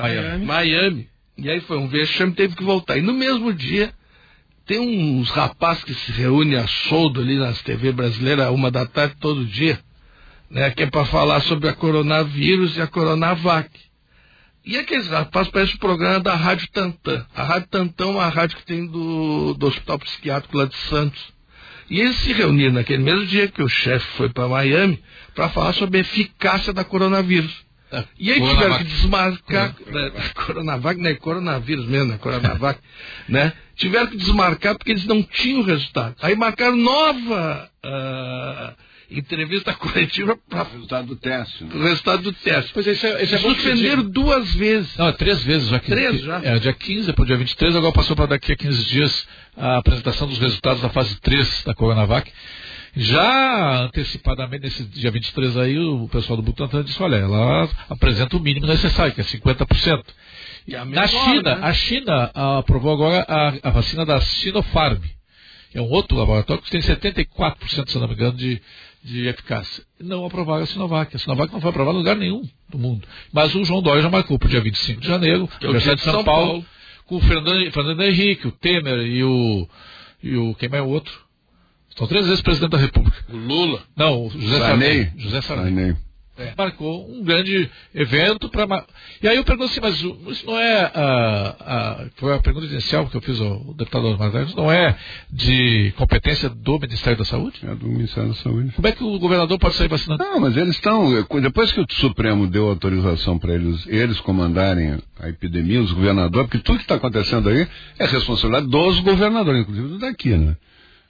Miami. 0.03 0.45
Miami. 0.45 1.09
E 1.35 1.49
aí 1.49 1.59
foi 1.61 1.79
um 1.79 1.87
vexame, 1.87 2.33
teve 2.33 2.55
que 2.55 2.63
voltar. 2.63 2.95
E 2.95 3.01
no 3.01 3.11
mesmo 3.11 3.51
dia, 3.51 3.91
tem 4.67 4.79
uns 4.79 5.31
rapazes 5.31 5.83
que 5.83 5.95
se 5.95 6.11
reúnem 6.11 6.59
a 6.59 6.67
soldo 6.67 7.21
ali 7.21 7.39
nas 7.39 7.59
TV 7.63 7.91
brasileiras, 7.91 8.51
uma 8.51 8.69
da 8.69 8.85
tarde 8.85 9.15
todo 9.19 9.43
dia, 9.43 9.79
né? 10.47 10.69
Que 10.69 10.83
é 10.83 10.89
para 10.91 11.05
falar 11.05 11.41
sobre 11.41 11.69
a 11.69 11.73
coronavírus 11.73 12.77
e 12.77 12.81
a 12.81 12.87
coronavac. 12.87 13.71
E 14.63 14.77
aqueles 14.77 15.07
rapazes 15.07 15.51
parecem 15.51 15.75
o 15.75 15.79
programa 15.79 16.19
da 16.19 16.35
Rádio 16.35 16.69
Tantã. 16.71 17.25
A 17.33 17.43
Rádio 17.43 17.67
Tantã 17.69 18.03
é 18.03 18.07
uma 18.07 18.29
rádio 18.29 18.57
que 18.57 18.65
tem 18.65 18.85
do, 18.85 19.55
do 19.55 19.65
Hospital 19.65 19.97
Psiquiátrico 19.97 20.55
lá 20.55 20.65
de 20.65 20.75
Santos. 20.87 21.32
E 21.89 21.99
eles 21.99 22.15
se 22.17 22.33
reuniram 22.33 22.73
naquele 22.73 23.03
mesmo 23.03 23.25
dia 23.25 23.47
que 23.47 23.61
o 23.61 23.67
chefe 23.69 24.05
foi 24.17 24.29
para 24.29 24.47
Miami 24.47 25.01
para 25.35 25.49
falar 25.49 25.73
sobre 25.73 25.97
a 25.97 26.01
eficácia 26.01 26.73
da 26.73 26.83
coronavírus. 26.83 27.63
E 28.17 28.31
aí 28.31 28.39
tiveram 28.39 28.57
Coronavac. 28.57 28.83
que 28.83 28.89
desmarcar. 28.89 29.75
Né, 29.85 30.11
Coronavac 30.33 30.99
não 30.99 31.09
é 31.09 31.13
coronavírus 31.13 31.85
mesmo, 31.85 32.13
é 32.13 32.17
Coronavac. 32.17 32.79
né? 33.29 33.53
Tiveram 33.75 34.07
que 34.07 34.17
desmarcar 34.17 34.75
porque 34.75 34.91
eles 34.91 35.05
não 35.05 35.21
tinham 35.21 35.61
resultado. 35.63 36.15
Aí 36.21 36.35
marcaram 36.35 36.75
nova 36.75 37.69
ah, 37.83 38.73
entrevista 39.19 39.73
coletiva 39.75 40.37
para 40.49 40.63
Resultado 40.63 41.07
do 41.07 41.15
teste. 41.15 41.63
né? 41.63 41.69
o 41.73 41.83
resultado 41.83 42.23
do 42.23 42.33
teste. 42.33 42.71
Pois 42.73 42.87
é, 42.87 42.91
isso 42.91 43.05
é, 43.05 43.23
isso 43.23 43.35
é 43.35 43.37
Suspenderam 43.37 44.03
duas 44.09 44.53
vezes. 44.55 44.95
Não, 44.97 45.07
é 45.07 45.11
três 45.11 45.43
vezes 45.43 45.69
já. 45.69 45.79
Que, 45.79 45.91
Três 45.91 46.11
que- 46.17 46.25
já? 46.25 46.41
É, 46.43 46.59
dia 46.59 46.73
15 46.73 47.13
para 47.13 47.23
o 47.23 47.25
dia 47.25 47.37
23, 47.37 47.75
agora 47.75 47.93
passou 47.93 48.15
para 48.15 48.25
daqui 48.27 48.51
a 48.51 48.55
15 48.55 48.85
dias 48.85 49.27
a 49.55 49.77
apresentação 49.77 50.27
dos 50.27 50.39
resultados 50.39 50.81
da 50.81 50.89
fase 50.89 51.19
3 51.21 51.63
da 51.65 51.73
Coronavac. 51.73 52.31
Já 52.95 53.85
antecipadamente, 53.85 54.63
nesse 54.65 54.83
dia 54.83 55.09
23 55.09 55.57
aí, 55.57 55.77
o 55.79 56.07
pessoal 56.09 56.37
do 56.37 56.43
Butantan 56.43 56.83
disse, 56.83 57.01
olha, 57.01 57.15
ela 57.15 57.67
apresenta 57.89 58.37
o 58.37 58.39
mínimo 58.39 58.67
necessário, 58.67 59.13
que 59.13 59.21
é 59.21 59.23
50%. 59.23 60.03
E 60.67 60.75
a 60.75 60.85
Na 60.85 61.07
China, 61.07 61.55
né? 61.55 61.59
a 61.61 61.73
China 61.73 62.31
aprovou 62.33 62.93
agora 62.93 63.25
a, 63.27 63.53
a 63.63 63.71
vacina 63.71 64.05
da 64.05 64.21
Sinopharm. 64.21 65.01
É 65.73 65.81
um 65.81 65.89
outro 65.89 66.15
laboratório 66.15 66.61
que 66.61 66.69
tem 66.69 66.81
74%, 66.81 67.89
se 67.89 67.97
não 67.97 68.07
me 68.07 68.13
engano, 68.13 68.37
de, 68.37 68.61
de 69.03 69.27
eficácia. 69.27 69.83
Não 69.99 70.25
aprovaram 70.25 70.63
a 70.63 70.65
Sinovac. 70.65 71.15
A 71.15 71.19
Sinovac 71.19 71.51
não 71.51 71.59
foi 71.59 71.69
aprovada 71.69 71.95
em 71.95 71.99
lugar 71.99 72.15
nenhum 72.15 72.41
do 72.69 72.79
mundo. 72.79 73.07
Mas 73.31 73.53
o 73.53 73.63
João 73.65 73.81
Dória 73.81 74.01
já 74.01 74.09
marcou 74.09 74.39
para 74.39 74.47
o 74.47 74.49
dia 74.49 74.61
25 74.61 75.01
de 75.01 75.07
janeiro, 75.07 75.47
Que 75.59 75.65
é 75.65 75.67
o 75.67 75.71
Universidade 75.71 76.01
dia 76.01 76.11
de 76.11 76.15
São, 76.15 76.23
Paulo, 76.23 76.65
com 77.05 77.17
o 77.17 77.21
Fernando, 77.21 77.71
Fernando 77.71 78.01
Henrique, 78.01 78.47
o 78.47 78.51
Temer 78.51 78.99
e 78.99 79.23
o, 79.23 79.67
e 80.23 80.37
o. 80.37 80.55
Quem 80.55 80.69
mais 80.69 80.83
é 80.83 80.85
o 80.85 80.89
outro? 80.89 81.13
Estão 81.89 82.07
três 82.07 82.25
vezes 82.25 82.41
presidente 82.41 82.71
da 82.71 82.77
República. 82.77 83.23
O 83.29 83.35
Lula. 83.35 83.83
Não, 83.95 84.25
o 84.25 84.29
José 84.29 84.57
Sarney. 84.57 85.03
Sarney. 85.03 85.11
José 85.17 85.41
Sarney. 85.41 85.75
Sarney. 85.75 85.95
É, 86.35 86.51
marcou 86.57 87.07
um 87.11 87.23
grande 87.23 87.69
evento 87.93 88.49
para. 88.49 88.85
E 89.21 89.27
aí 89.27 89.37
eu 89.37 89.43
pergunto 89.43 89.69
assim, 89.69 89.79
mas 89.79 90.01
isso 90.35 90.45
não 90.47 90.59
é. 90.59 90.91
ah, 90.95 91.55
ah, 91.59 92.05
foi 92.15 92.33
a 92.33 92.39
pergunta 92.39 92.65
inicial 92.65 93.07
que 93.07 93.15
eu 93.15 93.21
fiz 93.21 93.39
ao 93.39 93.59
deputado 93.75 94.07
Osmar 94.07 94.33
Neves, 94.33 94.55
não 94.55 94.71
é 94.71 94.97
de 95.31 95.93
competência 95.95 96.49
do 96.49 96.79
Ministério 96.79 97.19
da 97.19 97.25
Saúde? 97.25 97.59
É 97.63 97.75
do 97.75 97.87
Ministério 97.87 98.29
da 98.29 98.35
Saúde. 98.35 98.71
Como 98.71 98.87
é 98.87 98.91
que 98.91 99.03
o 99.03 99.19
governador 99.19 99.59
pode 99.59 99.75
sair 99.75 99.87
vacinando? 99.87 100.23
Não, 100.23 100.39
mas 100.39 100.57
eles 100.57 100.75
estão. 100.75 101.23
Depois 101.39 101.71
que 101.71 101.81
o 101.81 101.85
Supremo 101.87 102.47
deu 102.47 102.67
autorização 102.67 103.37
para 103.37 103.53
eles, 103.53 103.85
eles 103.85 104.19
comandarem 104.21 104.97
a 105.19 105.29
epidemia, 105.29 105.81
os 105.81 105.91
governadores, 105.91 106.47
porque 106.49 106.63
tudo 106.63 106.77
que 106.77 106.83
está 106.85 106.95
acontecendo 106.95 107.47
aí 107.47 107.67
é 107.99 108.05
responsabilidade 108.07 108.71
dos 108.71 108.99
governadores, 109.01 109.61
inclusive 109.61 109.99
daqui, 109.99 110.35
né? 110.35 110.57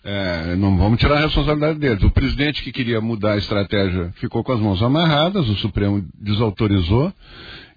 É, 0.05 0.55
não 0.57 0.75
vamos 0.77 0.99
tirar 0.99 1.15
a 1.15 1.21
responsabilidade 1.21 1.79
deles. 1.79 2.03
O 2.03 2.11
presidente 2.11 2.61
que 2.61 2.73
queria 2.73 2.99
mudar 2.99 3.33
a 3.33 3.37
estratégia 3.37 4.11
ficou 4.15 4.43
com 4.43 4.51
as 4.51 4.59
mãos 4.59 4.83
amarradas, 4.83 5.47
o 5.47 5.55
Supremo 5.55 6.05
desautorizou. 6.19 7.13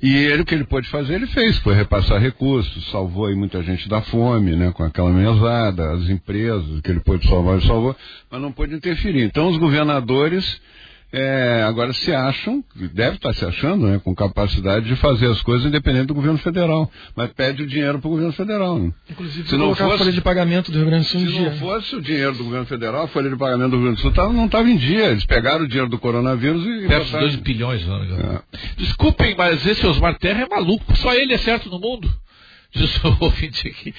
E 0.02 0.14
ele, 0.14 0.42
o 0.42 0.44
que 0.44 0.54
ele 0.54 0.64
pôde 0.64 0.88
fazer, 0.88 1.14
ele 1.14 1.26
fez, 1.28 1.56
foi 1.58 1.74
repassar 1.74 2.20
recursos, 2.20 2.90
salvou 2.90 3.26
aí 3.26 3.34
muita 3.34 3.62
gente 3.62 3.88
da 3.88 4.02
fome, 4.02 4.54
né, 4.54 4.70
com 4.72 4.82
aquela 4.82 5.10
mesada, 5.10 5.92
as 5.92 6.10
empresas, 6.10 6.80
que 6.82 6.90
ele 6.90 7.00
pôde 7.00 7.26
salvar, 7.26 7.56
ele 7.56 7.66
salvou, 7.66 7.96
mas 8.30 8.42
não 8.42 8.52
pôde 8.52 8.74
interferir. 8.74 9.22
Então 9.22 9.48
os 9.48 9.56
governadores 9.56 10.60
é, 11.12 11.62
agora 11.66 11.92
se 11.92 12.12
acham, 12.12 12.62
deve 12.92 13.16
estar 13.16 13.32
se 13.32 13.44
achando, 13.44 13.86
né, 13.86 14.00
com 14.02 14.14
capacidade 14.14 14.86
de 14.86 14.96
fazer 14.96 15.26
as 15.30 15.40
coisas 15.42 15.66
independente 15.66 16.06
do 16.06 16.14
governo 16.14 16.38
federal, 16.38 16.90
mas 17.16 17.30
pede 17.32 17.62
o 17.62 17.66
dinheiro 17.66 17.98
para 17.98 18.08
o 18.08 18.10
governo 18.10 18.32
federal. 18.32 18.78
Né? 18.78 18.92
Inclusive, 19.10 19.48
Se 19.48 19.54
não 19.56 19.66
colocar 19.66 19.84
a 19.84 19.86
fosse- 19.88 19.98
folha 19.98 20.12
de 20.12 20.20
pagamento 20.20 20.70
do 20.70 20.78
Rio 20.78 20.86
Grande 20.86 21.04
do 21.04 21.08
Sul 21.10 21.20
Se 21.20 21.26
dia. 21.26 21.50
não 21.50 21.56
fosse 21.58 21.96
o 21.96 22.02
dinheiro 22.02 22.32
do 22.34 22.44
governo 22.44 22.66
federal, 22.66 23.04
a 23.04 23.08
folha 23.08 23.30
de 23.30 23.36
pagamento 23.36 23.70
do 23.70 23.76
Rio 23.76 23.84
Grande 23.86 23.96
do 23.98 24.02
Sul 24.02 24.12
tava- 24.12 24.32
não 24.32 24.46
estava 24.46 24.68
em 24.68 24.76
dia. 24.76 25.06
Eles 25.10 25.24
pegaram 25.24 25.64
o 25.64 25.68
dinheiro 25.68 25.88
do 25.88 25.98
coronavírus 25.98 26.62
e. 26.66 26.86
Perto 26.88 27.04
de 27.04 27.10
botaram- 27.12 27.26
2 27.28 27.36
bilhões, 27.36 27.82
engano. 27.82 28.04
É. 28.34 28.58
Desculpem, 28.76 29.34
mas 29.36 29.64
esse 29.66 29.86
Osmar 29.86 30.18
Terra 30.18 30.42
é 30.42 30.48
maluco. 30.48 30.94
Só 30.96 31.14
ele 31.14 31.32
é 31.34 31.38
certo 31.38 31.70
no 31.70 31.78
mundo. 31.78 32.10
Diz 32.74 33.02
o 33.04 33.16
ouvinte 33.24 33.66
aqui. 33.68 33.94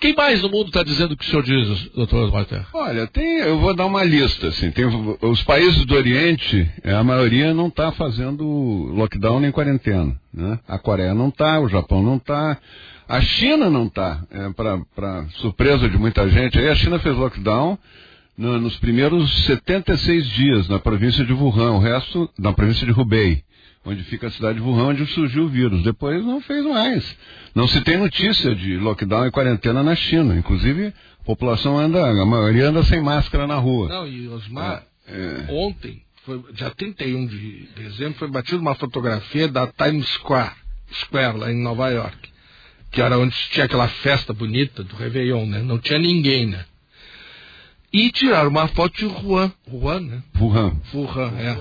Quem 0.00 0.14
mais 0.14 0.42
no 0.42 0.48
mundo 0.50 0.66
está 0.68 0.82
dizendo 0.82 1.12
o 1.12 1.16
que 1.16 1.24
o 1.24 1.28
senhor 1.28 1.42
diz, 1.42 1.90
doutor 1.90 2.24
Osmar? 2.24 2.46
Olha, 2.72 3.06
tem, 3.06 3.38
eu 3.40 3.58
vou 3.60 3.74
dar 3.74 3.86
uma 3.86 4.02
lista, 4.02 4.48
assim, 4.48 4.70
tem, 4.70 4.84
os 5.20 5.42
países 5.44 5.84
do 5.84 5.94
Oriente, 5.94 6.68
é, 6.82 6.92
a 6.94 7.04
maioria 7.04 7.54
não 7.54 7.68
está 7.68 7.92
fazendo 7.92 8.44
lockdown 8.94 9.40
nem 9.40 9.52
quarentena, 9.52 10.18
né? 10.32 10.58
A 10.66 10.78
Coreia 10.78 11.14
não 11.14 11.28
está, 11.28 11.60
o 11.60 11.68
Japão 11.68 12.02
não 12.02 12.16
está, 12.16 12.58
a 13.08 13.20
China 13.20 13.68
não 13.70 13.86
está, 13.86 14.22
é, 14.30 14.50
para 14.50 15.26
surpresa 15.36 15.88
de 15.88 15.98
muita 15.98 16.28
gente, 16.28 16.58
aí 16.58 16.68
a 16.68 16.74
China 16.74 16.98
fez 16.98 17.14
lockdown 17.16 17.78
no- 18.36 18.58
nos 18.60 18.76
primeiros 18.78 19.44
76 19.44 20.26
dias 20.30 20.68
na 20.68 20.78
província 20.78 21.24
de 21.24 21.32
Wuhan, 21.32 21.72
o 21.72 21.78
resto 21.78 22.28
na 22.38 22.52
província 22.52 22.84
de 22.86 22.92
Hubei, 22.92 23.42
onde 23.84 24.02
fica 24.04 24.26
a 24.26 24.30
cidade 24.30 24.58
de 24.58 24.64
Wuhan, 24.64 24.88
onde 24.88 25.06
surgiu 25.06 25.44
o 25.44 25.48
vírus. 25.48 25.82
Depois 25.82 26.24
não 26.24 26.40
fez 26.40 26.64
mais. 26.64 27.16
Não 27.54 27.68
se 27.68 27.80
tem 27.82 27.96
notícia 27.98 28.54
de 28.54 28.76
lockdown 28.78 29.26
e 29.26 29.30
quarentena 29.30 29.82
na 29.82 29.94
China. 29.94 30.34
Inclusive, 30.36 30.86
a 31.20 31.24
população 31.24 31.78
anda, 31.78 32.04
a 32.10 32.24
maioria 32.26 32.68
anda 32.68 32.82
sem 32.82 33.00
máscara 33.00 33.46
na 33.46 33.56
rua. 33.56 33.88
Não, 33.88 34.06
e 34.08 34.26
Osmar, 34.28 34.84
É. 35.06 35.46
ontem, 35.50 36.02
foi, 36.24 36.42
dia 36.52 36.70
31 36.70 37.26
de 37.26 37.68
dezembro, 37.76 38.18
foi 38.18 38.28
batida 38.28 38.58
uma 38.58 38.74
fotografia 38.74 39.46
da 39.48 39.66
Times 39.66 40.08
Square, 40.14 40.52
Square, 40.92 41.38
lá 41.38 41.52
em 41.52 41.62
Nova 41.62 41.88
York. 41.90 42.30
Que 42.90 43.02
era 43.02 43.18
onde 43.18 43.34
tinha 43.50 43.66
aquela 43.66 43.88
festa 43.88 44.32
bonita 44.32 44.82
do 44.84 44.94
Réveillon, 44.96 45.46
né? 45.46 45.62
Não 45.62 45.78
tinha 45.78 45.98
ninguém, 45.98 46.46
né? 46.46 46.64
E 47.96 48.10
tiraram 48.10 48.50
uma 48.50 48.66
foto 48.66 48.98
de 48.98 49.04
Wuhan, 49.06 49.52
Wuhan, 49.72 50.00
né? 50.00 50.22
Wuhan. 50.40 50.76
Wuhan, 50.92 51.32
é. 51.38 51.56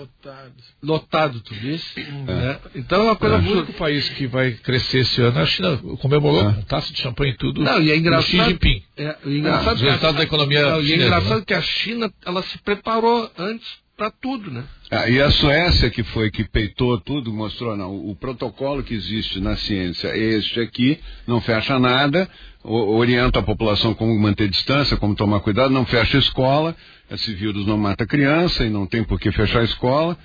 Lotado, 0.81 1.39
tu 1.41 1.53
disse? 1.53 2.01
Né? 2.01 2.57
Então 2.75 3.01
é 3.01 3.05
uma 3.05 3.15
coisa 3.15 3.35
O 3.35 3.37
absurda. 3.37 3.59
único 3.61 3.73
país 3.73 4.09
que 4.09 4.25
vai 4.25 4.51
crescer 4.53 4.99
esse 5.01 5.21
ano, 5.21 5.39
a 5.39 5.45
China 5.45 5.77
comemorou 6.01 6.49
É. 6.49 6.53
com 6.53 6.61
taça 6.63 6.91
de 6.91 6.99
champanhe 6.99 7.33
e 7.33 7.37
tudo. 7.37 7.61
Não, 7.61 7.79
e 7.79 7.91
é 7.91 7.93
o 7.93 7.97
engraçado. 7.97 8.25
Xi 8.31 8.43
Jinping. 8.43 8.83
É, 8.97 9.15
o 9.23 9.29
engraçado 9.29 9.69
Ah, 9.69 9.73
os 9.75 9.81
resultados 9.81 10.17
da 10.17 10.23
economia 10.23 10.61
Não, 10.63 10.81
e 10.81 10.85
é 10.85 10.87
chinesa, 10.87 11.05
engraçado 11.05 11.39
né? 11.39 11.43
que 11.45 11.53
a 11.53 11.61
China 11.61 12.11
ela 12.25 12.41
se 12.41 12.57
preparou 12.59 13.31
antes 13.37 13.83
para 13.95 14.09
tudo, 14.09 14.49
né? 14.49 14.63
Ah, 14.89 15.07
e 15.07 15.21
a 15.21 15.29
Suécia, 15.29 15.89
que 15.91 16.01
foi 16.03 16.31
que 16.31 16.43
peitou 16.43 16.99
tudo, 16.99 17.31
mostrou, 17.31 17.77
não, 17.77 17.95
o 17.95 18.15
protocolo 18.15 18.81
que 18.81 18.93
existe 18.95 19.39
na 19.39 19.55
ciência 19.55 20.07
é 20.07 20.17
este 20.17 20.59
aqui, 20.59 20.99
não 21.27 21.39
fecha 21.39 21.77
nada, 21.77 22.27
o, 22.27 22.52
orienta 22.63 23.39
a 23.39 23.43
população 23.43 23.93
como 23.93 24.17
manter 24.17 24.47
distância, 24.47 24.97
como 24.97 25.15
tomar 25.15 25.41
cuidado, 25.41 25.73
não 25.73 25.85
fecha 25.85 26.17
a 26.17 26.19
escola, 26.19 26.75
esse 27.11 27.33
vírus 27.33 27.65
não 27.65 27.77
mata 27.77 28.05
criança 28.05 28.63
e 28.63 28.69
não 28.69 28.85
tem 28.85 29.03
por 29.03 29.19
que 29.19 29.31
fechar 29.31 29.59
a 29.59 29.65
escola. 29.65 30.17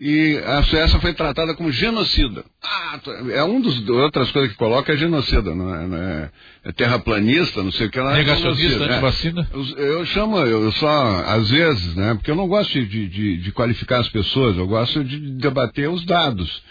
E 0.00 0.40
a 0.46 0.62
Suécia 0.62 1.00
foi 1.00 1.12
tratada 1.12 1.56
como 1.56 1.72
genocida. 1.72 2.44
Ah, 2.62 3.00
é 3.32 3.42
um 3.42 3.60
dos 3.60 3.88
outras 3.88 4.30
coisas 4.30 4.52
que 4.52 4.56
coloca 4.56 4.92
é 4.92 4.96
genocida, 4.96 5.52
não 5.52 5.74
é, 5.74 5.86
não 5.88 5.96
é, 5.96 6.30
é 6.66 6.72
terraplanista, 6.72 7.64
não 7.64 7.72
sei 7.72 7.88
o 7.88 7.90
que 7.90 7.98
lá. 7.98 8.14
Negacionista, 8.14 8.84
é 8.84 8.92
antivacina? 8.92 9.48
Eu, 9.52 9.64
eu 9.76 10.06
chamo, 10.06 10.38
eu 10.38 10.70
só, 10.72 11.24
às 11.26 11.50
vezes, 11.50 11.96
né, 11.96 12.14
porque 12.14 12.30
eu 12.30 12.36
não 12.36 12.46
gosto 12.46 12.72
de, 12.72 13.08
de, 13.08 13.38
de 13.38 13.52
qualificar 13.52 13.98
as 13.98 14.08
pessoas, 14.08 14.56
eu 14.56 14.68
gosto 14.68 15.02
de 15.02 15.18
debater 15.32 15.90
os 15.90 16.04
dados. 16.04 16.62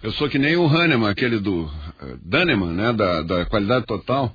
Eu 0.00 0.12
sou 0.12 0.28
que 0.28 0.38
nem 0.38 0.54
o 0.54 0.68
Hahnemann, 0.68 1.10
aquele 1.10 1.40
do 1.40 1.62
uh, 1.62 1.70
Daneman, 2.24 2.72
né, 2.72 2.92
da, 2.92 3.22
da 3.22 3.44
qualidade 3.46 3.84
total. 3.86 4.32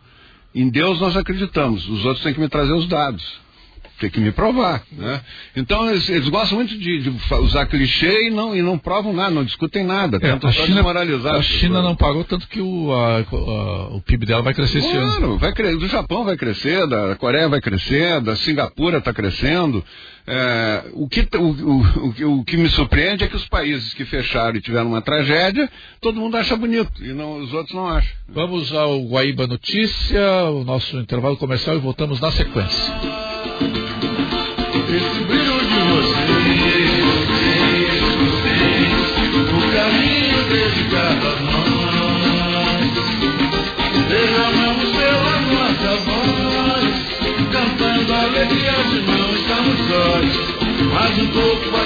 Em 0.54 0.70
Deus 0.70 1.00
nós 1.00 1.16
acreditamos, 1.16 1.88
os 1.88 2.06
outros 2.06 2.24
têm 2.24 2.34
que 2.34 2.40
me 2.40 2.50
trazer 2.50 2.74
os 2.74 2.88
dados 2.88 3.41
tem 4.02 4.10
que 4.10 4.20
me 4.20 4.32
provar, 4.32 4.82
né? 4.92 5.22
Então 5.56 5.88
eles, 5.90 6.10
eles 6.10 6.28
gostam 6.28 6.58
muito 6.58 6.76
de, 6.76 7.02
de, 7.02 7.36
usar 7.36 7.68
clichê 7.68 8.28
e 8.28 8.32
não, 8.32 8.56
e 8.56 8.62
não 8.62 8.78
provam 8.78 9.14
nada, 9.14 9.30
não 9.30 9.44
discutem 9.44 9.84
nada, 9.84 10.18
é, 10.18 10.20
tentam 10.20 10.50
a 10.50 10.54
China, 10.54 10.68
desmoralizar. 10.68 11.36
A 11.36 11.42
China 11.44 11.82
não 11.84 11.96
pagou 11.96 12.24
tanto 12.24 12.48
que 12.48 12.60
o, 12.60 12.92
a, 12.92 13.20
a, 13.20 13.96
o 13.96 14.02
PIB 14.02 14.26
dela 14.26 14.42
vai 14.42 14.56
crescer 14.56 14.82
claro, 14.82 14.98
esse 14.98 15.18
ano. 15.18 15.38
Vai 15.38 15.54
crescer, 15.54 15.78
do 15.78 15.88
Japão 15.88 16.26
vai 16.26 16.36
crescer, 16.36 16.88
da 16.88 17.16
Coreia 17.16 17.48
vai 17.48 17.62
crescer, 17.62 18.20
da 18.22 18.36
Singapura 18.36 18.98
está 18.98 19.14
crescendo. 19.14 19.84
É, 20.26 20.84
o, 20.94 21.08
que, 21.08 21.28
o, 21.36 21.40
o, 21.40 22.40
o, 22.40 22.44
que 22.44 22.56
me 22.56 22.70
surpreende 22.70 23.24
é 23.24 23.28
que 23.28 23.36
os 23.36 23.48
países 23.48 23.94
que 23.94 24.06
fecharam 24.06 24.56
e 24.56 24.62
tiveram 24.62 24.88
uma 24.88 25.02
tragédia, 25.02 25.70
todo 26.00 26.20
mundo 26.20 26.38
acha 26.38 26.56
bonito 26.56 27.04
e 27.04 27.12
não, 27.14 27.38
os 27.38 27.54
outros 27.54 27.76
não 27.76 27.88
acham. 27.88 28.12
Vamos 28.30 28.72
ao 28.74 29.00
Guaíba 29.04 29.48
Notícia, 29.48 30.46
o 30.46 30.64
nosso 30.64 30.98
intervalo 30.98 31.38
comercial 31.38 31.76
e 31.76 31.80
voltamos 31.80 32.20
na 32.20 32.32
sequência. 32.32 33.31
Esse 34.90 35.20
brilho 35.24 35.60
de 35.60 35.80
vocês, 35.92 36.62
o 39.50 39.62
caminho 39.74 40.40
dedicado 40.50 41.28
a 41.28 41.30
nós. 41.42 41.72
Derramamos 44.10 44.90
pela 44.92 45.36
nossa 45.42 45.92
voz, 46.06 46.94
cantando 47.52 48.14
alegria 48.14 48.78
de 48.90 49.00
não 49.02 49.30
estarmos 49.36 49.82
mas 50.94 51.18
um 51.20 51.28
pouco 51.28 51.78
a 51.78 51.86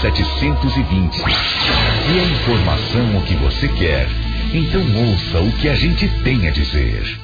720. 0.00 1.18
E 1.18 2.20
a 2.20 2.24
informação 2.24 3.18
o 3.18 3.22
que 3.22 3.34
você 3.34 3.68
quer. 3.68 4.06
Então 4.54 4.80
ouça 5.10 5.40
o 5.40 5.52
que 5.60 5.68
a 5.68 5.74
gente 5.74 6.08
tem 6.22 6.46
a 6.46 6.50
dizer. 6.50 7.18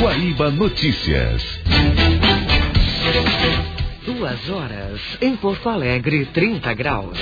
Guaíba 0.00 0.50
Notícias. 0.50 1.58
Duas 4.28 4.50
horas. 4.50 5.00
Em 5.22 5.34
Porto 5.36 5.70
Alegre, 5.70 6.26
30 6.26 6.74
graus. 6.74 7.16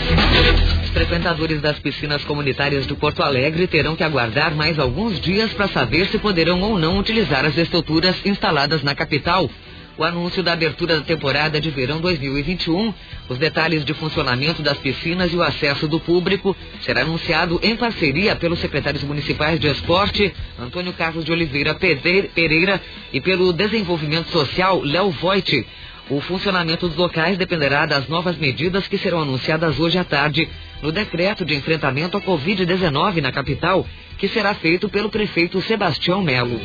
Os 0.83 0.91
frequentadores 0.91 1.61
das 1.61 1.79
piscinas 1.79 2.25
comunitárias 2.25 2.85
do 2.85 2.97
Porto 2.97 3.23
Alegre 3.23 3.69
terão 3.69 3.95
que 3.95 4.03
aguardar 4.03 4.57
mais 4.57 4.77
alguns 4.77 5.21
dias 5.21 5.53
para 5.53 5.69
saber 5.69 6.09
se 6.09 6.19
poderão 6.19 6.61
ou 6.63 6.77
não 6.81 6.99
utilizar 6.99 7.45
as 7.45 7.57
estruturas 7.57 8.17
instaladas 8.25 8.83
na 8.83 8.93
capital. 8.93 9.49
O 9.97 10.03
anúncio 10.03 10.43
da 10.43 10.53
abertura 10.53 10.97
da 10.97 11.05
temporada 11.05 11.61
de 11.61 11.71
verão 11.71 12.01
2021, 12.01 12.93
os 13.29 13.39
detalhes 13.39 13.85
de 13.85 13.95
funcionamento 13.95 14.61
das 14.61 14.77
piscinas 14.77 15.33
e 15.33 15.37
o 15.37 15.43
acesso 15.43 15.87
do 15.87 16.01
público 16.01 16.57
será 16.83 17.03
anunciado 17.03 17.61
em 17.63 17.77
parceria 17.77 18.35
pelos 18.35 18.59
secretários 18.59 19.05
municipais 19.05 19.61
de 19.61 19.69
esporte, 19.69 20.35
Antônio 20.59 20.93
Carlos 20.93 21.25
de 21.25 21.31
Oliveira 21.31 21.73
Pereira, 21.75 22.83
e 23.13 23.21
pelo 23.21 23.53
desenvolvimento 23.53 24.29
social, 24.29 24.83
Léo 24.83 25.11
Voit. 25.11 25.65
O 26.09 26.21
funcionamento 26.21 26.87
dos 26.87 26.97
locais 26.97 27.37
dependerá 27.37 27.85
das 27.85 28.07
novas 28.07 28.37
medidas 28.37 28.87
que 28.87 28.97
serão 28.97 29.23
anunciadas 29.23 29.81
hoje 29.81 29.99
à 29.99 30.05
tarde 30.05 30.49
no 30.81 30.93
decreto 30.93 31.45
de 31.45 31.55
enfrentamento 31.57 32.17
à 32.17 32.21
Covid-19 32.21 33.21
na 33.21 33.33
capital, 33.33 33.85
que 34.17 34.29
será 34.29 34.55
feito 34.55 34.89
pelo 34.89 35.11
prefeito 35.11 35.61
Sebastião 35.63 36.23
Melo. 36.23 36.61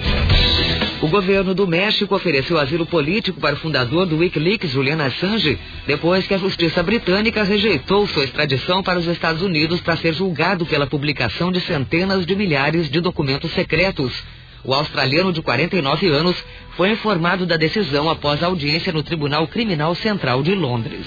O 1.02 1.08
governo 1.08 1.56
do 1.56 1.66
México 1.66 2.14
ofereceu 2.14 2.60
asilo 2.60 2.86
político 2.86 3.42
para 3.42 3.56
o 3.56 3.58
fundador 3.58 4.06
do 4.06 4.18
Wikileaks, 4.18 4.70
Julian 4.70 5.04
Assange, 5.04 5.58
depois 5.88 6.28
que 6.28 6.36
a 6.36 6.38
justiça 6.38 6.84
britânica 6.84 7.42
rejeitou 7.42 8.06
sua 8.06 8.26
extradição 8.26 8.84
para 8.84 9.00
os 9.00 9.08
Estados 9.08 9.42
Unidos 9.42 9.82
para 9.82 9.98
ser 9.98 10.14
julgado 10.14 10.68
pela 10.68 10.86
publicação 10.86 11.52
de 11.52 11.60
centenas 11.62 12.28
de 12.28 12.36
milhares 12.36 12.92
de 12.92 13.02
documentos 13.02 13.52
secretos. 13.54 14.24
O 14.64 14.74
australiano 14.74 15.34
de 15.34 15.42
49 15.42 16.08
anos 16.10 16.44
foi 16.76 16.92
informado 16.92 17.46
da 17.46 17.58
decisão 17.58 18.10
após 18.10 18.44
audiência 18.44 18.94
no 18.94 19.02
Tribunal 19.02 19.48
Criminal 19.48 19.96
Central 19.96 20.44
de 20.44 20.54
Londres. 20.54 21.06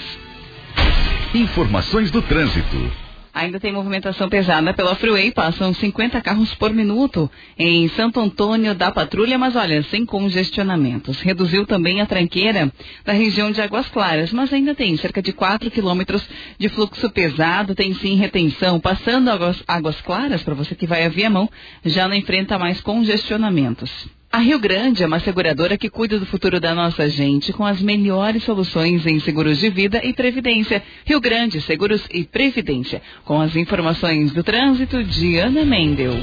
Informações 1.33 2.11
do 2.11 2.21
trânsito. 2.21 3.04
Ainda 3.35 3.59
tem 3.59 3.73
movimentação 3.73 4.29
pesada 4.29 4.73
pela 4.73 4.95
Freeway, 4.95 5.33
passam 5.33 5.75
50 5.75 6.21
carros 6.21 6.55
por 6.55 6.73
minuto 6.73 7.29
em 7.59 7.89
Santo 7.89 8.21
Antônio 8.21 8.77
da 8.77 8.93
Patrulha, 8.93 9.37
mas 9.37 9.57
olha, 9.57 9.83
sem 9.83 10.07
congestionamentos. 10.07 11.21
Reduziu 11.21 11.67
também 11.67 12.01
a 12.01 12.07
tranqueira 12.07 12.73
da 13.05 13.13
região 13.13 13.51
de 13.51 13.61
Águas 13.61 13.89
Claras, 13.89 14.33
mas 14.33 14.53
ainda 14.53 14.73
tem 14.73 14.97
cerca 14.97 15.21
de 15.21 15.33
4 15.33 15.69
quilômetros 15.69 16.25
de 16.61 16.69
fluxo 16.69 17.11
pesado, 17.11 17.75
tem 17.75 17.93
sim 17.95 18.15
retenção. 18.15 18.79
Passando 18.79 19.29
Águas, 19.29 19.61
águas 19.67 20.01
Claras, 20.03 20.45
para 20.45 20.55
você 20.55 20.77
que 20.77 20.87
vai 20.87 21.05
a 21.05 21.09
Viamão, 21.09 21.51
já 21.85 22.07
não 22.07 22.15
enfrenta 22.15 22.57
mais 22.57 22.81
congestionamentos. 22.81 24.09
A 24.35 24.39
Rio 24.39 24.59
Grande 24.59 25.01
é 25.01 25.07
uma 25.07 25.21
seguradora 25.21 25.79
que 25.79 25.89
cuida 25.89 26.19
do 26.19 26.27
futuro 26.27 26.59
da 26.59 26.75
nossa 26.75 27.09
gente 27.09 27.53
com 27.53 27.65
as 27.65 27.81
melhores 27.81 28.43
soluções 28.43 29.07
em 29.07 29.21
seguros 29.21 29.61
de 29.61 29.71
vida 29.71 30.01
e 30.03 30.13
previdência. 30.13 30.83
Rio 31.05 31.21
Grande 31.21 31.61
Seguros 31.61 32.05
e 32.11 32.25
Previdência. 32.25 33.01
Com 33.25 33.41
as 33.41 33.55
informações 33.55 34.33
do 34.33 34.43
trânsito 34.43 35.05
de 35.05 35.39
Ana 35.39 35.65
Mendel. 35.65 36.15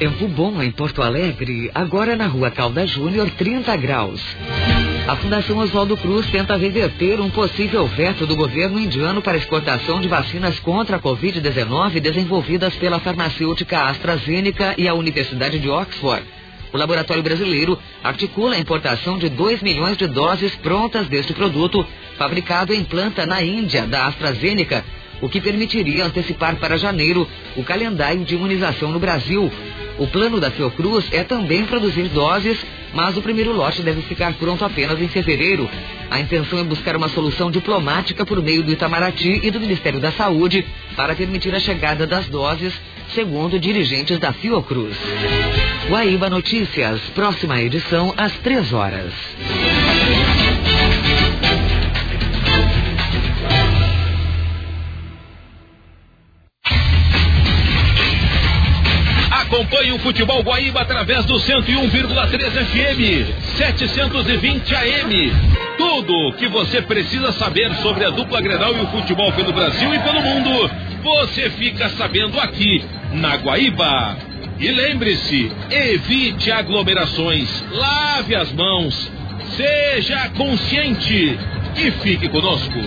Tempo 0.00 0.26
bom 0.26 0.60
em 0.60 0.72
Porto 0.72 1.00
Alegre, 1.00 1.70
agora 1.72 2.16
na 2.16 2.26
rua 2.26 2.50
Calda 2.50 2.84
Júnior, 2.88 3.30
30 3.30 3.76
graus. 3.76 4.20
A 5.06 5.14
Fundação 5.14 5.58
Oswaldo 5.58 5.96
Cruz 5.96 6.26
tenta 6.26 6.56
reverter 6.56 7.20
um 7.20 7.30
possível 7.30 7.86
veto 7.86 8.26
do 8.26 8.34
governo 8.34 8.80
indiano 8.80 9.22
para 9.22 9.36
exportação 9.36 10.00
de 10.00 10.08
vacinas 10.08 10.58
contra 10.58 10.96
a 10.96 11.00
Covid-19 11.00 12.00
desenvolvidas 12.00 12.74
pela 12.74 12.98
farmacêutica 12.98 13.84
AstraZeneca 13.84 14.74
e 14.76 14.88
a 14.88 14.94
Universidade 14.94 15.60
de 15.60 15.68
Oxford. 15.70 16.41
O 16.72 16.78
laboratório 16.78 17.22
brasileiro 17.22 17.78
articula 18.02 18.56
a 18.56 18.58
importação 18.58 19.18
de 19.18 19.28
2 19.28 19.62
milhões 19.62 19.96
de 19.96 20.06
doses 20.06 20.54
prontas 20.56 21.06
deste 21.06 21.34
produto, 21.34 21.86
fabricado 22.16 22.72
em 22.72 22.82
planta 22.82 23.26
na 23.26 23.42
Índia, 23.42 23.86
da 23.86 24.06
AstraZeneca, 24.06 24.84
o 25.20 25.28
que 25.28 25.40
permitiria 25.40 26.06
antecipar 26.06 26.56
para 26.56 26.78
janeiro 26.78 27.28
o 27.56 27.62
calendário 27.62 28.24
de 28.24 28.34
imunização 28.34 28.90
no 28.90 28.98
Brasil. 28.98 29.52
O 29.98 30.06
plano 30.06 30.40
da 30.40 30.50
Fiocruz 30.50 31.06
é 31.12 31.22
também 31.22 31.66
produzir 31.66 32.08
doses, 32.08 32.58
mas 32.94 33.16
o 33.16 33.22
primeiro 33.22 33.52
lote 33.52 33.82
deve 33.82 34.00
ficar 34.02 34.32
pronto 34.34 34.64
apenas 34.64 35.00
em 35.00 35.08
fevereiro. 35.08 35.68
A 36.10 36.18
intenção 36.18 36.58
é 36.58 36.64
buscar 36.64 36.96
uma 36.96 37.08
solução 37.10 37.50
diplomática 37.50 38.24
por 38.24 38.42
meio 38.42 38.62
do 38.62 38.72
Itamaraty 38.72 39.40
e 39.44 39.50
do 39.50 39.60
Ministério 39.60 40.00
da 40.00 40.10
Saúde 40.12 40.64
para 40.96 41.14
permitir 41.14 41.54
a 41.54 41.60
chegada 41.60 42.06
das 42.06 42.26
doses, 42.28 42.72
segundo 43.10 43.58
dirigentes 43.58 44.18
da 44.18 44.32
Fiocruz. 44.32 44.96
Guaíba 45.88 46.30
Notícias, 46.30 47.00
próxima 47.14 47.60
edição 47.60 48.14
às 48.16 48.32
três 48.38 48.72
horas. 48.72 49.12
Acompanhe 59.30 59.92
o 59.92 59.98
Futebol 59.98 60.42
Guaíba 60.42 60.80
através 60.80 61.26
do 61.26 61.34
101,3 61.34 62.50
FM, 62.64 63.56
720 63.56 64.74
AM. 64.74 65.32
Tudo 65.76 66.32
que 66.38 66.48
você 66.48 66.80
precisa 66.80 67.32
saber 67.32 67.72
sobre 67.76 68.04
a 68.04 68.10
dupla 68.10 68.40
Grenal 68.40 68.74
e 68.74 68.80
o 68.80 68.86
futebol 68.86 69.30
pelo 69.32 69.52
Brasil 69.52 69.94
e 69.94 69.98
pelo 69.98 70.22
mundo, 70.22 70.70
você 71.02 71.50
fica 71.50 71.88
sabendo 71.90 72.38
aqui 72.40 72.84
na 73.12 73.36
Guaíba. 73.36 74.16
E 74.58 74.70
lembre-se, 74.70 75.50
evite 75.70 76.50
aglomerações, 76.52 77.64
lave 77.72 78.36
as 78.36 78.52
mãos, 78.52 79.10
seja 79.56 80.28
consciente 80.30 81.38
e 81.76 81.90
fique 82.02 82.28
conosco. 82.28 82.78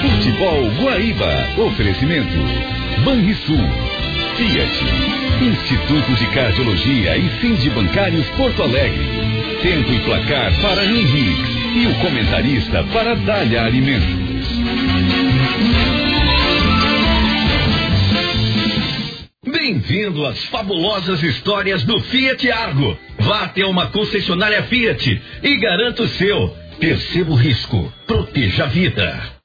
Futebol 0.00 0.70
Guaíba. 0.80 1.48
Oferecimento. 1.58 2.36
Banrisul. 3.04 3.58
Fiat. 4.36 4.84
Instituto 5.42 6.12
de 6.14 6.26
Cardiologia 6.34 7.16
e 7.16 7.28
Fins 7.40 7.62
de 7.62 7.70
Bancários 7.70 8.26
Porto 8.30 8.62
Alegre. 8.62 9.06
Tempo 9.62 9.92
e 9.92 10.00
placar 10.00 10.52
para 10.60 10.84
Henrique. 10.84 11.49
E 11.72 11.86
o 11.86 11.94
comentarista 12.00 12.82
para 12.92 13.14
Dália 13.14 13.62
Alimentos. 13.62 14.48
Bem-vindo 19.46 20.26
às 20.26 20.44
fabulosas 20.46 21.22
histórias 21.22 21.84
do 21.84 22.00
Fiat 22.00 22.50
Argo. 22.50 22.98
Vá 23.20 23.44
até 23.44 23.64
uma 23.64 23.86
concessionária 23.86 24.64
Fiat 24.64 25.22
e 25.42 25.56
garanta 25.58 26.02
o 26.02 26.08
seu. 26.08 26.48
Perceba 26.80 27.30
o 27.30 27.36
risco. 27.36 27.92
Proteja 28.04 28.64
a 28.64 28.66
vida. 28.66 29.39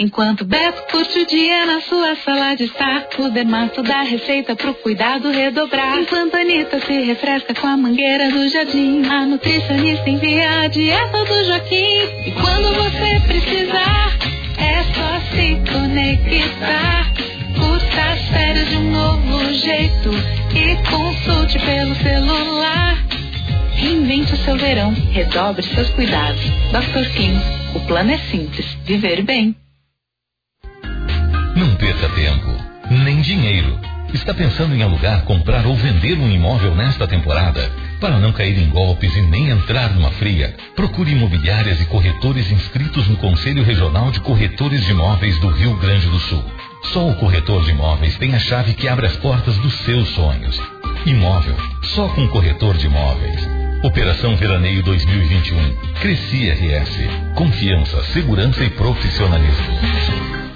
Enquanto 0.00 0.44
Beto 0.44 0.80
curte 0.92 1.18
o 1.18 1.26
dia 1.26 1.66
na 1.66 1.80
sua 1.80 2.14
sala 2.14 2.54
de 2.54 2.66
estar, 2.66 3.08
o 3.18 3.30
Demato 3.30 3.82
dá 3.82 4.02
receita 4.02 4.54
pro 4.54 4.72
cuidado 4.74 5.28
redobrar. 5.28 5.98
Enquanto 5.98 6.36
Anitta 6.36 6.78
se 6.78 7.00
refresca 7.00 7.52
com 7.52 7.66
a 7.66 7.76
mangueira 7.76 8.30
do 8.30 8.48
jardim, 8.48 9.04
a 9.04 9.26
nutricionista 9.26 10.08
envia 10.08 10.60
a 10.60 10.68
dieta 10.68 11.24
do 11.24 11.44
Joaquim. 11.46 11.98
E 12.26 12.30
quando 12.30 12.74
você 12.74 13.20
precisar, 13.26 14.16
é 14.58 14.84
só 14.84 15.20
se 15.32 15.72
conectar. 15.72 17.12
Curta 17.58 18.12
as 18.12 18.28
férias 18.28 18.68
de 18.68 18.76
um 18.76 18.92
novo 18.92 19.52
jeito 19.52 20.10
e 20.54 20.76
consulte 20.88 21.58
pelo 21.58 21.96
celular. 21.96 23.04
Reinvente 23.72 24.32
o 24.32 24.36
seu 24.44 24.56
verão, 24.56 24.94
redobre 25.10 25.66
seus 25.74 25.90
cuidados. 25.90 26.40
Dr. 26.70 27.12
Kim, 27.16 27.34
o 27.74 27.80
plano 27.80 28.12
é 28.12 28.18
simples, 28.30 28.64
viver 28.84 29.22
bem. 29.22 29.56
Não 31.58 31.74
perca 31.74 32.08
tempo, 32.10 32.54
nem 32.88 33.20
dinheiro. 33.20 33.80
Está 34.14 34.32
pensando 34.32 34.76
em 34.76 34.82
alugar, 34.84 35.24
comprar 35.24 35.66
ou 35.66 35.74
vender 35.74 36.16
um 36.16 36.30
imóvel 36.30 36.72
nesta 36.72 37.04
temporada? 37.04 37.68
Para 38.00 38.20
não 38.20 38.32
cair 38.32 38.56
em 38.56 38.70
golpes 38.70 39.16
e 39.16 39.22
nem 39.22 39.50
entrar 39.50 39.92
numa 39.92 40.12
fria, 40.12 40.54
procure 40.76 41.10
imobiliárias 41.10 41.80
e 41.80 41.84
corretores 41.86 42.48
inscritos 42.52 43.08
no 43.08 43.16
Conselho 43.16 43.64
Regional 43.64 44.12
de 44.12 44.20
Corretores 44.20 44.84
de 44.84 44.92
Imóveis 44.92 45.36
do 45.40 45.48
Rio 45.48 45.76
Grande 45.78 46.06
do 46.06 46.20
Sul. 46.20 46.44
Só 46.92 47.08
o 47.08 47.16
corretor 47.16 47.64
de 47.64 47.72
imóveis 47.72 48.16
tem 48.18 48.36
a 48.36 48.38
chave 48.38 48.74
que 48.74 48.86
abre 48.86 49.06
as 49.06 49.16
portas 49.16 49.56
dos 49.56 49.74
seus 49.78 50.10
sonhos. 50.10 50.62
Imóvel, 51.04 51.56
só 51.82 52.06
com 52.10 52.28
corretor 52.28 52.76
de 52.76 52.86
imóveis. 52.86 53.44
Operação 53.82 54.36
Veraneio 54.36 54.80
2021. 54.84 55.74
Cresci 56.00 56.48
RS. 56.50 57.34
Confiança, 57.34 58.00
segurança 58.12 58.62
e 58.62 58.70
profissionalismo. 58.70 60.47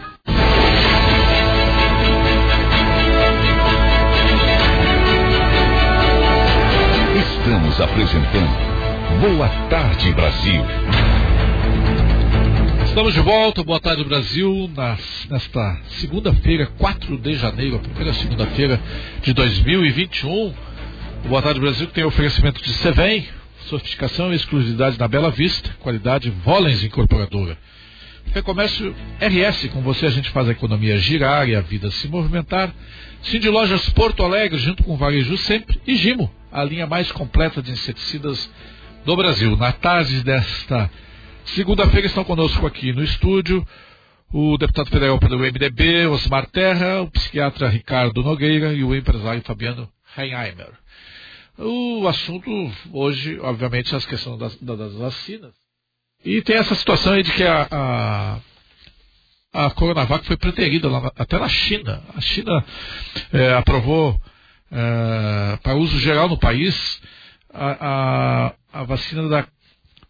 Estamos 7.72 7.90
apresentando 7.90 8.50
Boa 9.18 9.48
Tarde 9.70 10.12
Brasil. 10.12 10.62
Estamos 12.84 13.14
de 13.14 13.20
volta, 13.20 13.64
boa 13.64 13.80
tarde 13.80 14.04
Brasil, 14.04 14.70
nas, 14.76 15.26
nesta 15.30 15.80
segunda-feira, 15.88 16.66
4 16.66 17.16
de 17.16 17.34
janeiro, 17.34 17.76
a 17.76 17.78
primeira 17.78 18.12
segunda-feira 18.12 18.78
de 19.22 19.32
2021. 19.32 20.48
O 21.24 21.28
Boa 21.28 21.40
Tarde 21.40 21.60
Brasil 21.60 21.86
que 21.86 21.94
tem 21.94 22.04
oferecimento 22.04 22.62
de 22.62 22.74
Sevem, 22.74 23.26
sofisticação 23.70 24.30
e 24.32 24.36
exclusividade 24.36 24.98
na 24.98 25.08
Bela 25.08 25.30
Vista, 25.30 25.74
qualidade 25.80 26.28
Volens 26.44 26.84
Incorporadora. 26.84 27.56
Recomércio 28.34 28.94
RS, 29.18 29.70
com 29.72 29.80
você 29.80 30.04
a 30.04 30.10
gente 30.10 30.28
faz 30.28 30.46
a 30.46 30.52
economia 30.52 30.98
girar 30.98 31.48
e 31.48 31.56
a 31.56 31.62
vida 31.62 31.90
se 31.90 32.06
movimentar. 32.06 32.70
Cindy 33.22 33.48
Lojas 33.48 33.88
Porto 33.90 34.22
Alegre, 34.22 34.58
junto 34.58 34.84
com 34.84 34.92
o 34.92 34.96
Varejo 34.98 35.38
Sempre, 35.38 35.80
e 35.86 35.96
Gimo, 35.96 36.30
a 36.52 36.62
linha 36.62 36.86
mais 36.86 37.10
completa 37.10 37.62
de 37.62 37.72
inseticidas 37.72 38.50
do 39.04 39.16
Brasil. 39.16 39.56
Na 39.56 39.72
tarde 39.72 40.22
desta 40.22 40.90
segunda-feira 41.46 42.06
estão 42.06 42.24
conosco 42.24 42.66
aqui 42.66 42.92
no 42.92 43.02
estúdio 43.02 43.66
o 44.32 44.56
deputado 44.56 44.88
federal 44.88 45.18
pelo 45.18 45.38
MDB, 45.38 46.06
Osmar 46.06 46.46
Terra, 46.50 47.02
o 47.02 47.10
psiquiatra 47.10 47.68
Ricardo 47.68 48.22
Nogueira 48.22 48.72
e 48.72 48.82
o 48.84 48.94
empresário 48.94 49.42
Fabiano 49.42 49.88
Heinheimer. 50.16 50.72
O 51.58 52.06
assunto 52.08 52.50
hoje, 52.92 53.38
obviamente, 53.40 53.92
é 53.92 53.96
as 53.96 54.06
questões 54.06 54.38
das, 54.38 54.56
das 54.56 54.94
vacinas. 54.94 55.52
E 56.24 56.40
tem 56.42 56.56
essa 56.56 56.74
situação 56.74 57.12
aí 57.12 57.22
de 57.22 57.32
que 57.32 57.44
a, 57.44 57.68
a, 57.70 58.40
a 59.66 59.70
Coronavac 59.72 60.26
foi 60.26 60.36
preterida 60.36 60.88
lá, 60.88 61.12
até 61.16 61.38
na 61.38 61.48
China. 61.48 62.02
A 62.16 62.20
China 62.20 62.64
é, 63.32 63.52
aprovou 63.54 64.18
é, 64.72 65.58
para 65.62 65.76
uso 65.76 65.98
geral 66.00 66.28
no 66.28 66.38
país 66.38 67.00
a, 67.52 67.76
a, 67.80 68.80
a 68.80 68.84
vacina 68.84 69.28
da 69.28 69.46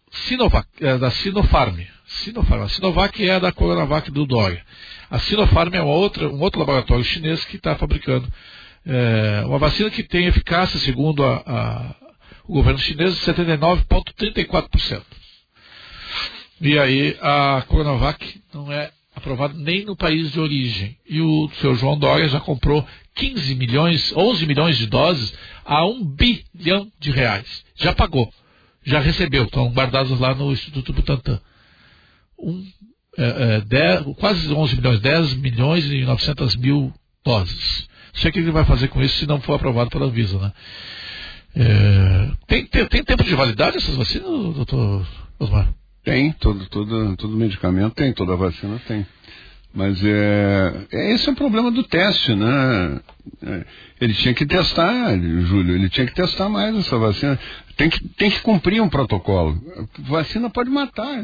Sinovac, 0.09 0.67
é, 0.79 0.97
da 0.97 1.11
Sinopharm. 1.11 1.77
Sinopharm. 2.05 2.63
A 2.63 2.69
Sinovac 2.69 3.27
é 3.27 3.35
a 3.35 3.39
da 3.39 3.51
Coronavac 3.51 4.09
do 4.09 4.25
Dória. 4.25 4.63
A 5.09 5.19
Sinopharm 5.19 5.73
é 5.73 5.81
uma 5.81 5.93
outra, 5.93 6.29
um 6.29 6.39
outro 6.39 6.59
laboratório 6.59 7.03
chinês 7.03 7.43
que 7.45 7.57
está 7.57 7.75
fabricando 7.75 8.31
é, 8.85 9.43
uma 9.45 9.57
vacina 9.57 9.89
que 9.89 10.03
tem 10.03 10.25
eficácia, 10.25 10.79
segundo 10.79 11.23
a, 11.23 11.43
a, 11.45 11.95
o 12.45 12.53
governo 12.53 12.79
chinês, 12.79 13.15
de 13.15 13.21
79,34%. 13.21 15.01
E 16.61 16.77
aí 16.79 17.17
a 17.21 17.63
Coronavac 17.67 18.41
não 18.53 18.71
é 18.71 18.91
aprovada 19.15 19.53
nem 19.53 19.85
no 19.85 19.95
país 19.95 20.31
de 20.31 20.39
origem. 20.39 20.97
E 21.07 21.21
o 21.21 21.49
seu 21.61 21.75
João 21.75 21.97
Dória 21.97 22.27
já 22.27 22.39
comprou 22.39 22.85
15 23.15 23.55
milhões, 23.55 24.13
11 24.15 24.45
milhões 24.45 24.77
de 24.77 24.87
doses 24.87 25.33
a 25.63 25.85
1 25.85 26.05
bilhão 26.05 26.91
de 26.99 27.11
reais. 27.11 27.63
Já 27.75 27.93
pagou, 27.93 28.31
já 28.83 28.99
recebeu, 28.99 29.43
estão 29.43 29.71
guardados 29.71 30.19
lá 30.19 30.33
no 30.33 30.51
Instituto 30.51 30.93
Butantan. 30.93 31.39
Um, 32.39 32.65
é, 33.17 33.57
é, 33.57 33.61
10, 33.61 34.15
quase 34.17 34.51
11 34.51 34.75
milhões, 34.75 34.99
10 34.99 35.33
milhões 35.35 35.85
e 35.85 36.03
900 36.03 36.55
mil 36.55 36.93
doses. 37.23 37.87
sei 38.13 38.29
o 38.29 38.33
que 38.33 38.39
ele 38.39 38.51
vai 38.51 38.65
fazer 38.65 38.87
com 38.87 39.01
isso 39.01 39.19
se 39.19 39.27
não 39.27 39.39
for 39.39 39.53
aprovado 39.53 39.89
pela 39.89 40.09
Visa, 40.09 40.37
né? 40.39 40.51
É, 41.55 42.31
tem, 42.47 42.65
tem, 42.65 42.85
tem, 42.87 43.03
tempo 43.03 43.23
de 43.23 43.35
validade 43.35 43.77
essas 43.77 43.95
vacinas, 43.95 44.55
doutor 44.55 45.07
Osmar? 45.37 45.71
Tem, 46.03 46.31
todo, 46.33 46.65
todo, 46.67 47.15
todo 47.15 47.37
medicamento 47.37 47.93
tem, 47.93 48.13
toda 48.13 48.35
vacina 48.35 48.79
tem. 48.87 49.05
Mas 49.73 50.03
é, 50.03 50.85
é, 50.91 51.13
esse 51.13 51.27
é 51.27 51.31
o 51.31 51.35
problema 51.35 51.71
do 51.71 51.81
teste, 51.83 52.35
né? 52.35 52.99
É, 53.41 53.65
ele 53.99 54.13
tinha 54.13 54.33
que 54.33 54.45
testar, 54.45 55.17
Júlio, 55.17 55.73
ele 55.73 55.89
tinha 55.89 56.05
que 56.05 56.13
testar 56.13 56.47
mais 56.47 56.75
essa 56.75 56.97
vacina. 56.97 57.39
Tem 57.75 57.89
que, 57.89 58.07
tem 58.09 58.29
que 58.29 58.41
cumprir 58.41 58.81
um 58.81 58.89
protocolo. 58.89 59.59
A 59.77 60.09
vacina 60.09 60.49
pode 60.49 60.69
matar. 60.69 61.23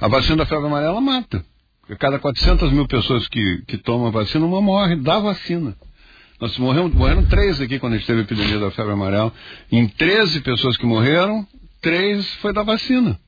A 0.00 0.08
vacina 0.08 0.38
da 0.38 0.46
febre 0.46 0.66
amarela 0.66 1.00
mata. 1.00 1.44
Cada 2.00 2.18
400 2.18 2.72
mil 2.72 2.88
pessoas 2.88 3.28
que, 3.28 3.62
que 3.68 3.78
tomam 3.78 4.08
a 4.08 4.10
vacina, 4.10 4.44
uma 4.44 4.60
morre 4.60 4.96
da 4.96 5.20
vacina. 5.20 5.76
Nós 6.40 6.58
morremos, 6.58 6.92
morreram 6.92 7.24
três 7.26 7.60
aqui 7.60 7.78
quando 7.78 7.92
a 7.92 7.96
gente 7.96 8.06
teve 8.06 8.20
a 8.20 8.24
epidemia 8.24 8.58
da 8.58 8.70
febre 8.72 8.92
amarela. 8.92 9.32
Em 9.70 9.86
13 9.86 10.40
pessoas 10.40 10.76
que 10.76 10.86
morreram, 10.86 11.46
três 11.80 12.28
foi 12.36 12.52
da 12.52 12.64
vacina. 12.64 13.20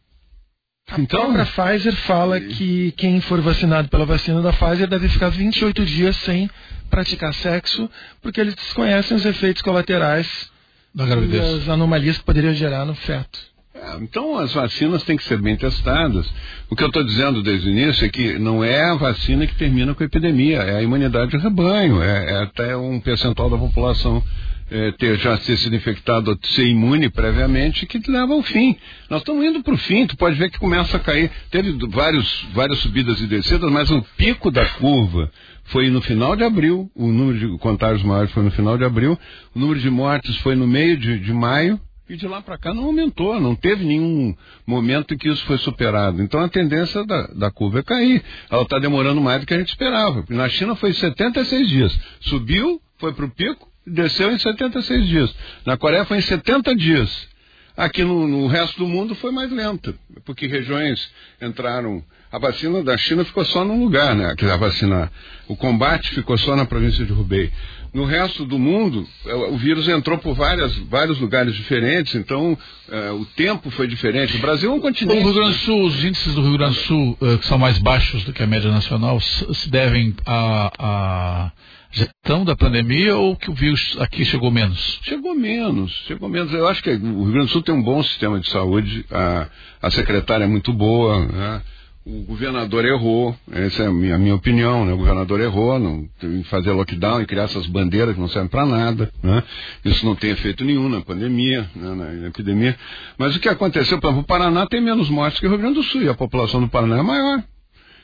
Então, 0.99 1.31
a 1.31 1.33
própria 1.33 1.47
Pfizer 1.47 1.95
fala 2.07 2.41
que 2.41 2.93
quem 2.97 3.21
for 3.21 3.41
vacinado 3.41 3.89
pela 3.89 4.07
vacina 4.07 4.41
da 4.41 4.53
Pfizer 4.53 4.87
deve 4.87 5.09
ficar 5.09 5.31
28 5.31 5.85
dias 5.85 6.17
sem 6.19 6.49
praticar 6.89 7.35
sexo, 7.35 7.91
porque 8.23 8.41
eles 8.41 8.55
desconhecem 8.55 9.17
os 9.17 9.25
efeitos 9.25 9.63
colaterais 9.63 10.51
da 10.95 11.05
gravidez. 11.05 11.63
as 11.63 11.69
anomalias 11.69 12.19
que 12.19 12.25
poderia 12.25 12.55
gerar 12.55 12.85
no 12.85 12.95
feto. 12.95 13.39
É, 13.75 13.97
então 14.01 14.39
as 14.39 14.55
vacinas 14.55 15.03
têm 15.03 15.17
que 15.17 15.25
ser 15.25 15.39
bem 15.39 15.57
testadas. 15.57 16.27
O 16.71 16.77
que 16.77 16.83
eu 16.83 16.89
estou 16.89 17.05
dizendo 17.05 17.43
desde 17.43 17.69
o 17.69 17.73
início 17.73 18.07
é 18.07 18.09
que 18.09 18.39
não 18.39 18.65
é 18.65 18.91
a 18.91 18.95
vacina 18.95 19.47
que 19.47 19.57
termina 19.57 19.95
com 19.95 20.03
a 20.03 20.07
epidemia, 20.07 20.59
é 20.59 20.77
a 20.77 20.83
imunidade 20.83 21.33
de 21.33 21.37
rebanho, 21.37 22.01
é, 22.03 22.33
é 22.33 22.43
até 22.45 22.77
um 22.77 23.01
percentual 23.01 23.51
da 23.51 23.59
população 23.59 24.23
é, 24.71 24.93
ter 24.93 25.19
já 25.19 25.37
ter 25.39 25.57
sido 25.57 25.77
infectado 25.77 26.31
ou 26.31 26.39
ser 26.43 26.67
imune 26.67 27.09
previamente 27.09 27.87
que 27.87 28.01
leva 28.11 28.35
ao 28.35 28.43
fim. 28.43 28.77
Nós 29.09 29.21
estamos 29.21 29.45
indo 29.45 29.63
para 29.63 29.75
o 29.75 29.79
fim, 29.79 30.07
tu 30.07 30.17
pode 30.17 30.37
ver 30.37 30.51
que 30.51 30.59
começa 30.59 30.97
a 30.97 31.01
cair. 31.01 31.31
Teve 31.51 31.73
vários, 31.89 32.47
várias 32.53 32.79
subidas 32.81 33.21
e 33.21 33.27
descidas, 33.27 33.71
mas 33.71 33.91
o 33.91 34.03
pico 34.17 34.51
da 34.51 34.65
curva 34.65 35.31
foi 35.65 35.91
no 35.91 36.01
final 36.01 36.37
de 36.37 36.45
abril, 36.45 36.91
o 36.95 37.09
número 37.09 37.39
de 37.39 37.59
contágios 37.59 38.03
maiores 38.03 38.33
foi 38.33 38.43
no 38.43 38.51
final 38.51 38.77
de 38.79 38.85
abril, 38.85 39.19
o 39.55 39.59
número 39.59 39.81
de 39.81 39.91
mortes 39.91 40.37
foi 40.39 40.55
no 40.55 40.67
meio 40.67 40.97
de, 40.97 41.19
de 41.19 41.33
maio, 41.33 41.81
e 42.09 42.17
de 42.17 42.27
lá 42.29 42.41
para 42.41 42.57
cá 42.57 42.73
não 42.73 42.85
aumentou, 42.85 43.41
não 43.41 43.57
teve 43.57 43.85
nenhum 43.85 44.35
momento 44.65 45.13
em 45.13 45.19
que 45.19 45.29
isso 45.29 45.45
foi 45.45 45.59
superado. 45.59 46.23
Então 46.23 46.41
a 46.41 46.49
tendência 46.49 47.05
da, 47.05 47.27
da 47.29 47.51
curva 47.51 47.81
é 47.81 47.83
cair. 47.83 48.23
Ela 48.49 48.63
está 48.63 48.79
demorando 48.79 49.21
mais 49.21 49.41
do 49.41 49.47
que 49.47 49.55
a 49.55 49.59
gente 49.59 49.71
esperava. 49.71 50.25
Na 50.29 50.49
China 50.49 50.77
foi 50.77 50.93
76 50.93 51.69
dias. 51.69 51.99
Subiu, 52.21 52.81
foi 52.99 53.13
para 53.13 53.25
o 53.25 53.31
pico, 53.31 53.69
desceu 53.87 54.33
em 54.33 54.39
76 54.39 55.07
dias. 55.07 55.35
Na 55.65 55.77
Coreia 55.77 56.05
foi 56.05 56.19
em 56.19 56.23
70 56.23 56.75
dias. 56.75 57.29
Aqui 57.77 58.03
no, 58.03 58.27
no 58.27 58.47
resto 58.47 58.79
do 58.79 58.89
mundo 58.89 59.15
foi 59.15 59.31
mais 59.31 59.53
lento, 59.53 59.95
porque 60.25 60.47
regiões 60.47 61.11
entraram. 61.43 62.03
A 62.33 62.39
vacina 62.39 62.83
da 62.83 62.97
China 62.97 63.25
ficou 63.25 63.45
só 63.45 63.65
num 63.65 63.83
lugar, 63.85 64.15
né? 64.15 64.35
A 64.53 64.57
vacina, 64.57 65.13
o 65.47 65.55
combate 65.55 66.11
ficou 66.11 66.37
só 66.39 66.57
na 66.57 66.65
província 66.65 67.05
de 67.05 67.13
Hubei. 67.13 67.53
No 67.95 68.05
resto 68.05 68.45
do 68.45 68.59
mundo, 68.59 69.07
é, 69.27 69.35
o 69.35 69.57
vírus 69.57 69.89
entrou 69.89 70.19
por 70.19 70.35
várias, 70.35 70.77
vários 70.89 71.19
lugares 71.21 71.55
diferentes, 71.55 72.15
então 72.15 72.59
é, 72.91 73.11
o 73.11 73.25
tempo 73.25 73.71
foi 73.71 73.87
diferente. 73.87 74.37
O 74.37 74.41
Brasil 74.41 74.71
é 74.71 74.75
um 74.75 74.81
continente. 74.81 75.19
O 75.19 75.25
Rio 75.25 75.35
Grande 75.35 75.57
do 75.57 75.65
Sul, 75.65 75.85
os 75.85 76.05
índices 76.05 76.35
do 76.35 76.43
Rio 76.43 76.59
Grande 76.59 76.75
do 76.75 76.81
Sul, 76.81 77.19
uh, 77.21 77.39
que 77.39 77.47
são 77.47 77.59
mais 77.59 77.79
baixos 77.79 78.25
do 78.25 78.33
que 78.33 78.43
a 78.43 78.47
média 78.47 78.71
nacional, 78.71 79.21
se 79.21 79.71
devem 79.71 80.15
a, 80.27 80.73
a 80.79 81.53
gestão 81.97 82.45
da 82.45 82.55
pandemia 82.55 83.17
ou 83.17 83.35
que 83.35 83.51
o 83.51 83.55
vírus 83.55 83.97
aqui 83.99 84.25
chegou 84.25 84.51
menos? 84.51 85.01
Chegou 85.03 85.35
menos, 85.35 85.91
chegou 86.07 86.29
menos. 86.29 86.53
Eu 86.53 86.69
acho 86.69 86.83
que 86.83 86.91
o 86.91 87.25
Rio 87.25 87.33
Grande 87.33 87.47
do 87.47 87.53
Sul 87.53 87.63
tem 87.63 87.75
um 87.75 87.83
bom 87.83 88.03
sistema 88.03 88.39
de 88.39 88.51
saúde, 88.51 89.07
a, 89.11 89.49
a 89.81 89.91
secretária 89.91 90.45
é 90.45 90.49
muito 90.49 90.73
boa, 90.73 91.27
né? 91.27 91.63
o 92.05 92.23
governador 92.23 92.85
errou, 92.85 93.35
essa 93.51 93.83
é 93.83 93.87
a 93.87 93.91
minha, 93.91 94.15
a 94.15 94.19
minha 94.19 94.35
opinião, 94.35 94.85
né? 94.85 94.93
o 94.93 94.99
governador 94.99 95.41
errou 95.41 95.77
em 96.23 96.45
fazer 96.45 96.71
lockdown 96.71 97.21
e 97.21 97.27
criar 97.27 97.45
essas 97.45 97.67
bandeiras 97.67 98.15
que 98.15 98.21
não 98.21 98.29
servem 98.29 98.49
para 98.49 98.65
nada, 98.65 99.11
né? 99.21 99.43
isso 99.85 100.05
não 100.07 100.15
tem 100.15 100.31
efeito 100.31 100.65
nenhum 100.65 100.89
na 100.89 101.01
pandemia, 101.01 101.69
né? 101.75 101.95
na, 101.95 102.13
na, 102.13 102.29
epidemia, 102.29 102.79
mas 103.19 103.35
o 103.35 103.41
que 103.41 103.49
aconteceu, 103.49 103.99
exemplo, 103.99 104.21
o 104.21 104.23
Paraná 104.23 104.67
tem 104.67 104.81
menos 104.81 105.09
mortes 105.09 105.41
que 105.41 105.47
o 105.47 105.51
Rio 105.51 105.59
Grande 105.59 105.75
do 105.75 105.83
Sul 105.83 106.03
e 106.03 106.09
a 106.09 106.15
população 106.15 106.61
do 106.61 106.69
Paraná 106.69 106.99
é 106.99 107.03
maior, 107.03 107.43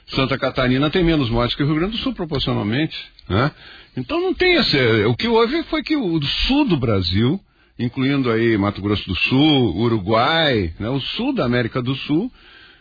Santa 0.09 0.39
Catarina 0.39 0.91
tem 0.91 1.05
menos 1.05 1.31
mortes 1.31 1.57
que 1.57 1.63
o 1.63 1.67
Rio 1.67 1.77
Grande 1.77 1.97
do 1.97 2.03
Sul 2.03 2.15
proporcionalmente, 2.15 2.97
né? 3.29 3.51
Então 3.97 4.21
não 4.21 4.35
tem 4.35 4.55
esse. 4.55 4.79
O 5.05 5.15
que 5.15 5.29
houve 5.29 5.63
foi 5.65 5.83
que 5.83 5.97
o 5.97 6.21
sul 6.23 6.65
do 6.65 6.77
Brasil, 6.77 7.41
incluindo 7.79 8.31
aí 8.31 8.57
Mato 8.57 8.81
Grosso 8.81 9.07
do 9.07 9.15
Sul, 9.15 9.77
Uruguai, 9.77 10.73
né, 10.79 10.89
o 10.89 11.01
sul 11.01 11.35
da 11.35 11.45
América 11.45 11.83
do 11.83 11.95
Sul, 11.95 12.31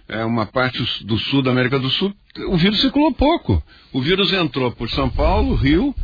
é 0.07 0.26
uma 0.26 0.45
parte 0.45 0.82
do 1.05 1.17
sul 1.17 1.41
da 1.41 1.51
América 1.51 1.80
do 1.80 1.89
Sul, 1.89 2.13
o 2.47 2.57
vírus 2.57 2.82
circulou 2.82 3.13
pouco. 3.13 3.63
O 3.93 4.01
vírus 4.01 4.32
entrou 4.34 4.72
por 4.72 4.89
São 4.89 5.09
Paulo, 5.09 5.55
Rio, 5.55 5.95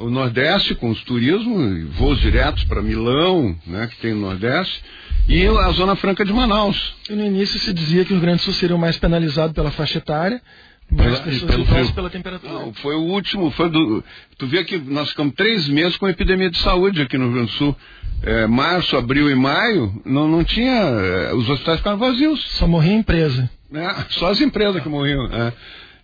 o 0.00 0.08
Nordeste 0.08 0.74
com 0.74 0.90
os 0.90 1.02
turismos, 1.04 1.94
voos 1.94 2.18
diretos 2.20 2.64
para 2.64 2.80
Milão, 2.80 3.54
né, 3.66 3.86
que 3.86 3.96
tem 3.98 4.14
no 4.14 4.22
Nordeste, 4.22 4.82
e 5.28 5.46
a 5.46 5.70
Zona 5.72 5.94
Franca 5.94 6.24
de 6.24 6.32
Manaus. 6.32 6.94
E 7.08 7.12
no 7.12 7.24
início 7.24 7.60
se 7.60 7.72
dizia 7.72 8.04
que 8.04 8.12
o 8.12 8.14
Rio 8.14 8.22
Grande 8.22 8.38
do 8.38 8.44
Sul 8.44 8.54
seria 8.54 8.74
o 8.74 8.78
mais 8.78 8.96
penalizado 8.96 9.52
pela 9.52 9.70
faixa 9.70 9.98
etária, 9.98 10.40
mas 10.90 11.20
pelo, 11.42 11.92
pela 11.94 12.10
temperatura. 12.10 12.52
Não, 12.52 12.72
foi 12.74 12.96
o 12.96 13.02
último, 13.02 13.50
foi 13.52 13.70
do. 13.70 14.02
Tu 14.36 14.46
vê 14.48 14.64
que 14.64 14.76
nós 14.76 15.10
ficamos 15.10 15.34
três 15.34 15.68
meses 15.68 15.96
com 15.96 16.08
epidemia 16.08 16.50
de 16.50 16.58
saúde 16.58 17.02
aqui 17.02 17.16
no 17.16 17.26
Rio 17.26 17.34
Grande 17.34 17.52
do 17.52 17.56
Sul. 17.58 17.76
É, 18.22 18.46
março, 18.46 18.96
abril 18.96 19.30
e 19.30 19.34
maio, 19.34 20.02
não, 20.04 20.26
não 20.26 20.42
tinha. 20.42 20.72
É, 20.72 21.34
os 21.34 21.48
hospitais 21.48 21.78
ficaram 21.78 21.96
vazios. 21.96 22.42
Só 22.52 22.66
morria 22.66 22.94
empresa. 22.94 23.48
É, 23.72 23.94
só 24.10 24.30
as 24.30 24.40
empresas 24.40 24.82
que 24.82 24.88
morriam. 24.88 25.26
É. 25.26 25.52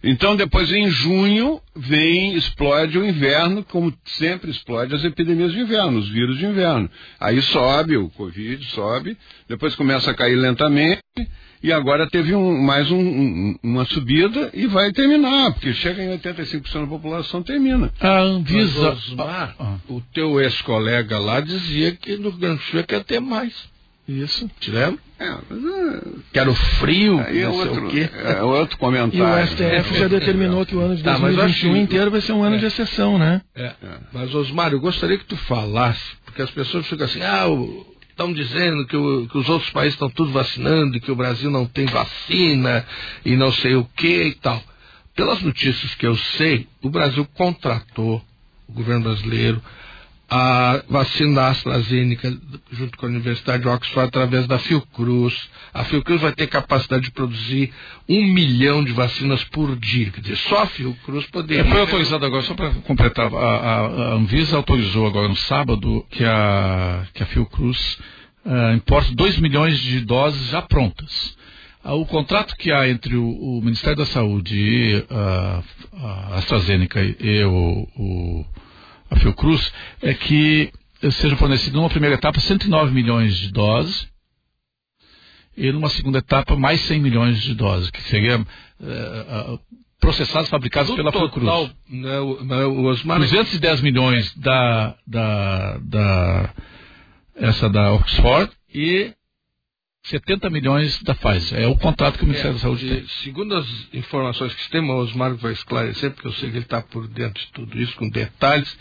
Então, 0.03 0.37
depois 0.37 0.71
em 0.73 0.89
junho, 0.91 1.61
vem, 1.75 2.35
explode 2.35 2.99
o 2.99 3.05
inverno, 3.05 3.65
como 3.65 3.93
sempre 4.05 4.51
explode 4.51 4.95
as 4.95 5.05
epidemias 5.05 5.53
de 5.53 5.61
inverno, 5.61 5.99
os 5.99 6.09
vírus 6.09 6.39
de 6.39 6.47
inverno. 6.47 6.89
Aí 7.19 7.41
sobe, 7.43 7.97
o 7.97 8.09
Covid 8.11 8.65
sobe, 8.67 9.17
depois 9.49 9.75
começa 9.75 10.11
a 10.11 10.15
cair 10.15 10.37
lentamente, 10.37 11.01
e 11.63 11.73
agora 11.73 12.09
teve 12.09 12.35
um, 12.35 12.63
mais 12.63 12.91
um, 12.91 13.01
um, 13.01 13.59
uma 13.63 13.85
subida 13.87 14.51
e 14.53 14.67
vai 14.67 14.93
terminar, 14.93 15.53
porque 15.53 15.73
chega 15.75 16.03
em 16.03 16.19
85% 16.19 16.81
da 16.83 16.87
população, 16.87 17.43
termina. 17.43 17.93
A 18.01 18.21
Anvisa, 18.21 18.93
Osmar, 18.93 19.57
ah, 19.59 19.77
o 19.89 20.01
teu 20.13 20.41
ex-colega 20.41 21.19
lá 21.19 21.41
dizia 21.41 21.93
que 21.93 22.17
no 22.17 22.31
Grande 22.33 22.63
Sul 22.65 22.85
quer 22.85 23.03
ter 23.05 23.21
mais. 23.21 23.55
Isso. 24.09 24.49
Te 24.61 24.71
lembra? 24.71 25.01
É, 25.19 25.31
mas, 25.51 25.65
é... 25.65 26.03
Quero 26.33 26.55
frio, 26.55 27.19
Aí 27.21 27.39
é 27.41 27.45
não 27.47 27.53
sei 27.55 27.61
outro, 27.69 27.87
o 27.87 27.91
quê. 27.91 28.09
É 28.13 28.43
outro 28.43 28.79
comentário. 28.79 29.19
E 29.19 29.43
o 29.43 29.47
STF 29.83 29.99
já 29.99 30.07
determinou 30.09 30.65
que 30.65 30.77
o 30.77 30.81
ano 30.81 30.95
de 30.97 31.03
Tá, 31.03 31.19
mas 31.19 31.35
2021 31.35 31.71
acho- 31.73 31.77
inteiro 31.83 32.11
vai 32.11 32.21
ser 32.21 32.33
um 32.33 32.43
ano 32.45 32.57
É. 32.57 32.59
de 32.59 32.67
exceção, 32.67 33.19
né? 33.19 33.41
É. 33.55 33.73
Mas, 34.13 34.35
Osmar, 34.35 34.73
eu 34.73 34.81
gostaria 34.81 35.19
que 35.19 35.25
tu 35.25 35.37
falasse, 35.37 36.03
porque 36.25 36.43
as 36.43 36.51
pessoas 36.51 36.87
ficam 36.87 37.07
assim, 37.07 37.21
ah, 37.23 37.47
estão 38.11 38.33
dizendo 38.33 38.87
que, 38.87 38.97
o- 38.97 39.27
que 39.29 39.39
os 39.39 39.49
outros 39.49 39.71
países 39.71 39.95
estão 39.95 40.09
tudo 40.11 40.31
vacinando, 40.33 40.97
e 40.97 41.01
que 41.01 41.11
o 41.11 41.17
Brasil 41.17 41.51
não 41.51 41.67
tem 41.67 41.87
vacina 41.87 42.87
e 43.25 43.35
não 43.37 43.51
sei 43.53 43.75
o 43.75 43.85
que 43.97 44.25
e 44.25 44.35
tal. 44.35 44.63
Pelas 45.15 45.41
notícias 45.43 45.95
que 45.95 46.07
eu 46.07 46.15
sei, 46.17 46.69
o 46.83 46.91
Brasil 46.91 47.27
contratou, 47.35 48.23
o 48.69 48.73
governo 48.73 49.03
brasileiro, 49.05 49.63
a 50.29 50.83
vacina 50.89 51.35
da 51.37 51.49
AstraZeneca 51.49 52.37
junto 52.73 52.99
com 52.99 53.07
a 53.07 53.09
Universidade 53.09 53.63
de 53.63 53.69
Oxford 53.69 54.09
através 54.09 54.47
da 54.47 54.59
Fiocruz. 54.59 55.49
A 55.73 55.85
Fiocruz 55.85 56.21
vai 56.21 56.33
ter 56.33 56.49
capacidade 56.49 57.05
de 57.05 57.11
produzir 57.13 57.73
um 58.09 58.23
milhão 58.33 58.83
de 58.83 58.93
vacinas 58.93 59.45
por 59.45 59.77
dia. 59.77 60.11
Quer 60.11 60.21
dizer, 60.23 60.37
só 60.37 60.63
a 60.63 60.67
Fiocruz 60.67 61.27
poderia. 61.27 61.63
É, 61.63 61.65
foi 61.71 61.81
autorizado 61.81 62.27
agora, 62.27 62.43
só 62.43 62.55
para 62.55 62.71
completar, 62.71 63.33
a, 63.33 63.39
a- 63.39 63.81
a 63.87 64.13
Anvisa 64.15 64.57
autorizou 64.57 65.07
agora 65.07 65.29
no 65.29 65.37
sábado 65.37 66.05
que 66.11 66.25
a, 66.25 67.07
que 67.15 67.23
a 67.23 67.27
Fiocruz 67.27 67.99
ah, 68.45 68.73
importe 68.75 69.15
2 69.15 69.39
milhões 69.39 69.79
de 69.79 70.01
doses 70.01 70.51
já 70.51 70.61
prontas. 70.63 71.37
Ah, 71.85 71.95
o 71.95 72.05
contrato 72.05 72.57
que 72.57 72.73
há 72.73 72.89
entre 72.89 73.15
o, 73.17 73.29
o 73.29 73.61
Ministério 73.63 73.97
da 73.99 74.07
Saúde 74.07 74.57
e 74.59 75.05
ah, 75.09 75.63
a 76.33 76.35
AstraZeneca 76.39 77.01
e, 77.01 77.17
e 77.21 77.45
o, 77.45 77.89
o- 77.97 78.47
a 79.11 79.17
Fiocruz 79.17 79.73
é 80.03 80.15
que 80.15 80.73
seja 81.13 81.37
fornecido 81.37 81.77
numa 81.77 81.91
primeira 81.91 82.17
etapa 82.17 82.41
109 82.41 82.93
milhões 82.93 83.37
de 83.37 83.53
doses 83.53 84.09
e 85.57 85.71
numa 85.73 85.89
segunda 85.89 86.19
etapa 86.19 86.57
mais 86.57 86.81
100 86.83 87.01
milhões 87.01 87.41
de 87.41 87.55
doses, 87.55 87.91
que 87.91 88.03
seria 88.03 88.35
eh, 88.83 89.27
ah, 89.29 89.59
processados, 89.99 90.51
fabricados 90.51 90.91
No 90.91 90.97
pela 90.97 91.11
total, 91.13 91.29
Fiocruz. 91.31 91.73
né, 91.89 92.19
o, 92.21 92.45
né, 92.45 92.65
o 92.67 92.85
Osmar 92.85 93.19
210 93.19 93.81
milhões 93.81 94.35
da, 94.37 94.97
da, 95.07 95.79
da 95.79 96.55
essa 97.37 97.69
da 97.71 97.93
Oxford 97.93 98.51
e 98.75 99.13
70 100.09 100.51
milhões 100.51 101.03
da 101.03 101.15
Pfizer. 101.15 101.61
É 101.61 101.67
o 101.67 101.77
contrato 101.77 102.19
que 102.19 102.25
o 102.25 102.27
Ministério 102.27 102.53
É, 102.53 102.55
da 102.55 102.61
Saúde 102.61 102.89
tem. 102.89 103.07
Segundo 103.25 103.57
as 103.57 103.67
informações 103.93 104.55
que 104.55 104.71
tem, 104.71 104.81
o 104.81 104.97
Osmar 104.97 105.35
vai 105.37 105.53
esclarecer, 105.53 106.13
porque 106.13 106.29
eu 106.29 106.33
sei 106.35 106.51
que 106.51 106.57
ele 106.57 106.65
está 106.65 106.81
por 106.81 107.09
dentro 107.09 107.43
de 107.43 107.53
tudo 107.53 107.81
isso, 107.81 107.97
com 107.97 108.09
detalhes. 108.09 108.77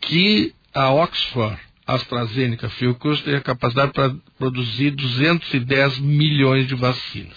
que 0.00 0.52
a 0.74 0.90
Oxford 0.90 1.58
AstraZeneca 1.86 2.68
Fiocruz 2.68 3.20
tem 3.22 3.34
a 3.34 3.40
capacidade 3.40 3.92
para 3.92 4.14
produzir 4.38 4.90
210 4.92 5.98
milhões 5.98 6.66
de 6.66 6.74
vacinas. 6.74 7.36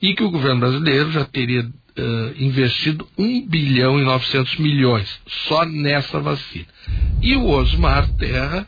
E 0.00 0.14
que 0.14 0.22
o 0.22 0.30
governo 0.30 0.60
brasileiro 0.60 1.10
já 1.12 1.24
teria 1.24 1.62
uh, 1.62 2.34
investido 2.36 3.06
1 3.18 3.46
bilhão 3.46 4.00
e 4.00 4.04
900 4.04 4.56
milhões 4.58 5.20
só 5.46 5.64
nessa 5.64 6.20
vacina. 6.20 6.66
E 7.20 7.36
o 7.36 7.48
Osmar 7.48 8.08
Terra 8.16 8.66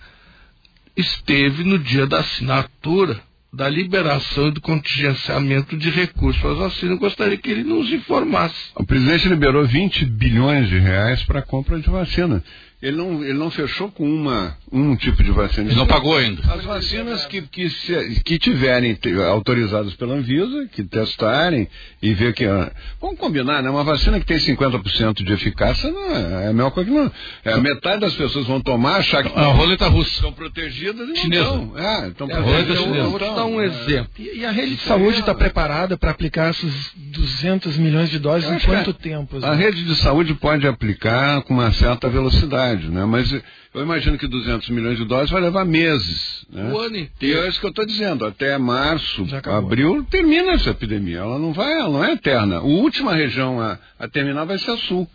esteve 0.96 1.64
no 1.64 1.78
dia 1.78 2.06
da 2.06 2.20
assinatura 2.20 3.20
da 3.52 3.68
liberação 3.68 4.48
e 4.48 4.52
do 4.52 4.60
contingenciamento 4.60 5.76
de 5.76 5.90
recursos 5.90 6.40
para 6.40 6.52
as 6.52 6.58
vacinas. 6.58 6.94
Eu 6.94 6.98
gostaria 6.98 7.36
que 7.36 7.50
ele 7.50 7.64
nos 7.64 7.92
informasse. 7.92 8.70
O 8.76 8.86
presidente 8.86 9.28
liberou 9.28 9.66
20 9.66 10.04
bilhões 10.06 10.68
de 10.68 10.78
reais 10.78 11.22
para 11.24 11.40
a 11.40 11.42
compra 11.42 11.78
de 11.80 11.90
vacina. 11.90 12.42
Ele 12.82 12.96
não, 12.96 13.22
ele 13.22 13.34
não 13.38 13.50
fechou 13.50 13.90
com 13.90 14.08
uma, 14.10 14.56
um 14.72 14.96
tipo 14.96 15.22
de 15.22 15.30
vacina. 15.30 15.68
Ele 15.68 15.76
não 15.78 15.86
pagou 15.86 16.16
ainda. 16.16 16.40
As 16.50 16.64
vacinas 16.64 17.26
que, 17.26 17.42
que, 17.42 17.68
se, 17.68 18.20
que 18.24 18.38
tiverem 18.38 18.96
autorizadas 19.30 19.92
pela 19.94 20.14
Anvisa, 20.14 20.66
que 20.72 20.82
testarem 20.84 21.68
e 22.02 22.14
ver 22.14 22.32
que. 22.32 22.46
ah, 22.46 22.72
Vamos 22.98 23.18
combinar, 23.18 23.62
né? 23.62 23.68
Uma 23.68 23.84
vacina 23.84 24.18
que 24.18 24.24
tem 24.24 24.38
50% 24.38 25.22
de 25.22 25.30
eficácia 25.32 25.90
não 25.90 26.16
é, 26.16 26.44
é 26.44 26.48
a 26.48 26.52
mesma 26.54 26.70
coisa 26.70 26.88
que 26.90 26.96
não. 26.96 27.12
É, 27.44 27.56
metade 27.60 28.00
das 28.00 28.14
pessoas 28.14 28.46
vão 28.46 28.60
tomar, 28.62 28.96
achar 28.96 29.22
que 29.24 29.38
A 29.38 29.44
roleta 29.48 29.86
russa. 29.86 30.10
estão 30.12 30.32
protegidas 30.32 31.06
e 31.06 31.10
não 31.10 31.16
Chinesa. 31.16 31.42
estão. 31.42 31.78
É, 31.78 32.08
estão 32.08 32.30
É, 32.30 32.32
eu, 32.38 32.42
roleta 32.42 32.64
protegidas. 32.66 32.96
eu, 32.96 33.04
eu 33.04 33.10
vou 33.10 33.18
te 33.18 33.24
dar 33.34 33.44
um 33.44 33.60
exemplo. 33.60 34.10
E, 34.18 34.38
e 34.38 34.44
a 34.46 34.50
rede 34.50 34.76
de 34.76 34.80
saúde 34.82 35.20
está 35.20 35.34
preparada 35.34 35.98
para 35.98 36.10
aplicar 36.12 36.48
essas 36.48 36.92
200 37.20 37.76
milhões 37.76 38.08
de 38.10 38.18
doses 38.18 38.50
em 38.50 38.58
quanto 38.58 38.92
tempo? 38.94 39.38
A 39.44 39.54
rede 39.54 39.84
de 39.84 39.94
saúde 39.96 40.34
pode 40.34 40.66
aplicar 40.66 41.42
com 41.42 41.54
uma 41.54 41.70
certa 41.72 42.08
velocidade, 42.08 42.88
né? 42.88 43.04
Mas 43.04 43.30
eu 43.32 43.82
imagino 43.82 44.16
que 44.16 44.26
200 44.26 44.68
milhões 44.70 44.96
de 44.98 45.04
doses 45.04 45.30
vai 45.30 45.40
levar 45.42 45.64
meses. 45.64 46.46
Né? 46.50 46.72
O 46.72 46.78
ano 46.78 46.96
E 46.96 47.02
inteiro. 47.02 47.40
é 47.40 47.48
isso 47.48 47.60
que 47.60 47.66
eu 47.66 47.70
estou 47.70 47.84
dizendo. 47.86 48.24
Até 48.24 48.56
março, 48.58 49.26
abril, 49.44 50.04
termina 50.10 50.52
essa 50.52 50.70
epidemia. 50.70 51.18
Ela 51.18 51.38
não 51.38 51.52
vai, 51.52 51.72
ela 51.72 51.90
não 51.90 52.04
é 52.04 52.12
eterna. 52.12 52.56
A 52.56 52.62
última 52.62 53.14
região 53.14 53.60
a, 53.60 53.78
a 53.98 54.08
terminar 54.08 54.44
vai 54.44 54.58
ser 54.58 54.70
a 54.72 54.76
sul. 54.78 55.08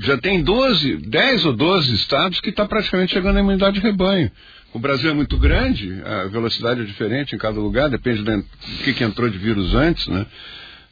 Já 0.00 0.18
tem 0.18 0.42
12, 0.42 0.96
10 0.96 1.46
ou 1.46 1.52
12 1.52 1.94
estados 1.94 2.40
que 2.40 2.50
está 2.50 2.66
praticamente 2.66 3.12
chegando 3.14 3.36
à 3.36 3.40
imunidade 3.40 3.78
de 3.78 3.86
rebanho. 3.86 4.30
O 4.72 4.78
Brasil 4.80 5.08
é 5.08 5.14
muito 5.14 5.38
grande, 5.38 6.02
a 6.04 6.24
velocidade 6.26 6.80
é 6.80 6.84
diferente 6.84 7.36
em 7.36 7.38
cada 7.38 7.60
lugar, 7.60 7.88
depende 7.88 8.24
do 8.24 8.44
que, 8.82 8.92
que 8.92 9.04
entrou 9.04 9.30
de 9.30 9.38
vírus 9.38 9.72
antes, 9.72 10.08
né? 10.08 10.26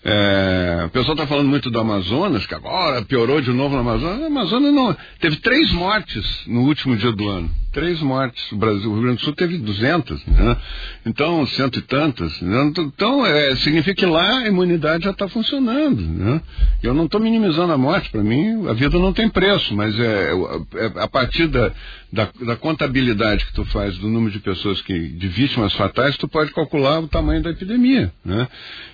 É, 0.05 0.82
o 0.86 0.90
pessoal 0.90 1.14
está 1.14 1.26
falando 1.26 1.48
muito 1.48 1.70
do 1.70 1.78
Amazonas, 1.78 2.44
que 2.44 2.55
agora 2.55 3.03
piorou 3.03 3.40
de 3.40 3.53
novo 3.53 3.74
no 3.74 3.80
Amazonas. 3.80 4.20
O 4.20 4.26
Amazonas 4.26 4.74
não. 4.74 4.96
Teve 5.20 5.36
três 5.36 5.72
mortes 5.72 6.44
no 6.46 6.62
último 6.62 6.96
dia 6.96 7.12
do 7.12 7.28
ano. 7.28 7.61
Três 7.72 8.00
mortes. 8.00 8.52
O 8.52 8.56
Brasil, 8.56 8.90
o 8.90 8.94
Rio 8.94 9.02
Grande 9.04 9.18
do 9.18 9.24
Sul 9.24 9.34
teve 9.34 9.56
200, 9.58 10.26
né? 10.26 10.56
Então, 11.06 11.46
cento 11.46 11.78
e 11.78 11.82
tantas. 11.82 12.40
né? 12.42 12.72
Então, 12.78 13.24
é, 13.24 13.56
significa 13.56 13.94
que 13.94 14.06
lá 14.06 14.40
a 14.40 14.46
imunidade 14.48 15.04
já 15.04 15.10
está 15.10 15.26
funcionando. 15.28 16.00
Né? 16.02 16.40
Eu 16.82 16.92
não 16.92 17.06
estou 17.06 17.20
minimizando 17.20 17.72
a 17.72 17.78
morte. 17.78 18.10
Para 18.10 18.22
mim, 18.22 18.68
a 18.68 18.72
vida 18.74 18.98
não 18.98 19.12
tem 19.12 19.28
preço, 19.28 19.74
mas 19.74 19.98
é, 19.98 20.32
é 20.76 20.92
a 21.02 21.08
partir 21.08 21.46
da, 21.48 21.72
da, 22.12 22.28
da 22.44 22.56
contabilidade 22.56 23.46
que 23.46 23.52
tu 23.54 23.64
faz 23.66 23.96
do 23.98 24.08
número 24.08 24.32
de 24.32 24.40
pessoas 24.40 24.82
que, 24.82 25.08
de 25.08 25.28
vítimas 25.28 25.72
fatais, 25.72 26.16
tu 26.18 26.28
pode 26.28 26.52
calcular 26.52 27.00
o 27.00 27.08
tamanho 27.08 27.42
da 27.42 27.50
epidemia. 27.50 28.12
Né? 28.24 28.46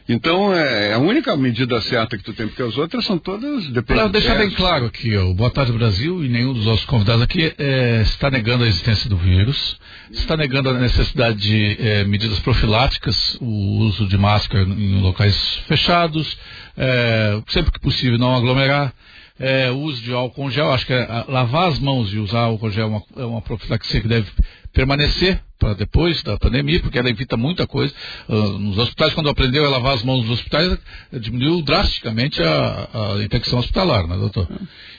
Então, 0.09 0.55
é 0.55 0.95
a 0.95 0.99
única 0.99 1.37
medida 1.37 1.81
certa 1.83 2.17
que 2.17 2.23
tu 2.25 2.33
tem, 2.33 2.47
porque 2.47 2.63
as 2.63 2.79
outras 2.79 3.05
são 3.05 3.19
todas 3.19 3.65
Para 3.65 3.73
dependentes. 3.73 4.13
deixar 4.13 4.39
bem 4.39 4.51
claro 4.53 4.87
aqui, 4.87 5.17
ó, 5.17 5.33
Boa 5.35 5.51
Tarde 5.51 5.73
Brasil 5.73 6.25
e 6.25 6.29
nenhum 6.29 6.55
dos 6.55 6.65
nossos 6.65 6.85
convidados 6.87 7.23
aqui 7.23 7.53
é, 7.59 8.03
está 8.03 8.31
negando 8.31 8.65
a 8.65 8.68
existência 8.69 9.09
do 9.11 9.17
vírus, 9.17 9.77
está 10.11 10.37
negando 10.37 10.71
a 10.71 10.75
necessidade 10.75 11.39
de 11.39 11.77
é, 11.81 12.05
medidas 12.05 12.39
profiláticas, 12.41 13.37
o 13.41 13.79
uso 13.81 14.07
de 14.07 14.17
máscara 14.19 14.65
em 14.65 15.01
locais 15.01 15.37
fechados, 15.67 16.37
é, 16.77 17.41
sempre 17.49 17.73
que 17.73 17.81
possível 17.81 18.19
não 18.19 18.35
aglomerar, 18.35 18.93
é, 19.41 19.71
o 19.71 19.79
uso 19.79 20.03
de 20.03 20.13
álcool 20.13 20.51
gel, 20.51 20.71
acho 20.73 20.85
que 20.87 20.93
é, 20.93 21.03
a- 21.03 21.25
lavar 21.29 21.69
as 21.69 21.79
mãos 21.79 22.13
e 22.13 22.19
usar 22.19 22.41
álcool 22.41 22.71
gel 22.71 22.85
é 22.85 22.89
uma, 22.89 23.03
é 23.17 23.25
uma 23.25 23.41
profilaxia 23.43 24.01
que 24.01 24.09
deve 24.09 24.27
permanecer 24.73 25.41
para 25.59 25.75
depois 25.75 26.23
da 26.23 26.39
pandemia, 26.39 26.79
porque 26.81 26.99
ela 26.99 27.11
evita 27.11 27.37
muita 27.37 27.67
coisa. 27.67 27.93
Ah, 28.29 28.33
nos 28.59 28.79
hospitais, 28.79 29.13
quando 29.15 29.29
aprendeu 29.29 29.65
a 29.67 29.69
lavar 29.71 29.95
as 29.95 30.05
mãos 30.05 30.21
nos 30.23 30.31
hospitais, 30.39 30.73
eh, 31.13 31.19
diminuiu 31.19 31.63
drasticamente 31.63 32.41
a, 32.41 32.89
a 33.19 33.25
infecção 33.25 33.59
hospitalar, 33.59 34.07
né, 34.07 34.17
doutor? 34.17 34.47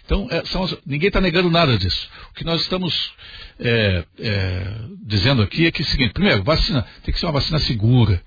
Então, 0.10 0.28
é, 0.32 0.43
são 0.45 0.68
ninguém 0.88 1.10
está 1.10 1.22
negando 1.22 1.51
nada 1.51 1.78
disso. 1.78 2.10
O 2.32 2.34
que 2.34 2.43
nós 2.43 2.62
estamos 2.62 3.12
é, 3.60 4.03
é, 4.18 4.74
dizendo 5.05 5.43
aqui 5.43 5.68
é 5.68 5.72
que 5.72 5.84
é 5.84 5.86
o 5.86 5.88
seguinte, 5.88 6.14
primeiro, 6.14 6.41
vacina 6.41 6.84
tem 7.03 7.14
que 7.14 7.20
ser 7.20 7.28
uma 7.28 7.34
vacina 7.34 7.60
segura, 7.60 8.20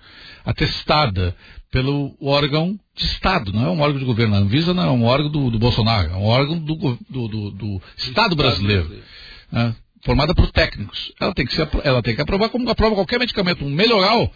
atestada 0.44 1.34
pelo 1.72 2.14
órgão 2.22 2.78
de 2.94 3.04
Estado, 3.04 3.52
não 3.52 3.66
é 3.66 3.70
um 3.70 3.80
órgão 3.80 3.98
de 3.98 4.04
governo. 4.04 4.36
A 4.36 4.38
Anvisa 4.38 4.72
não 4.72 4.82
é 4.84 4.90
um 4.90 5.02
órgão 5.04 5.28
do, 5.28 5.50
do 5.50 5.58
Bolsonaro, 5.58 6.12
é 6.12 6.14
um 6.16 6.24
órgão 6.24 6.56
do, 6.56 6.76
do- 7.10 7.28
do- 7.28 7.50
do 7.50 7.82
Estado 7.96 8.36
brasileiro 8.36 9.02
né, 9.50 9.74
formada 10.04 10.34
por 10.36 10.52
técnicos. 10.52 11.10
Ela 11.18 11.34
tem 11.34 11.44
que 11.46 11.54
ser, 11.54 11.68
ela 11.82 12.00
tem 12.00 12.14
que 12.14 12.20
aprovar 12.22 12.48
como 12.50 12.70
aprova 12.70 12.94
qualquer 12.94 13.18
medicamento, 13.18 13.64
um 13.64 13.70
melhoral, 13.70 14.32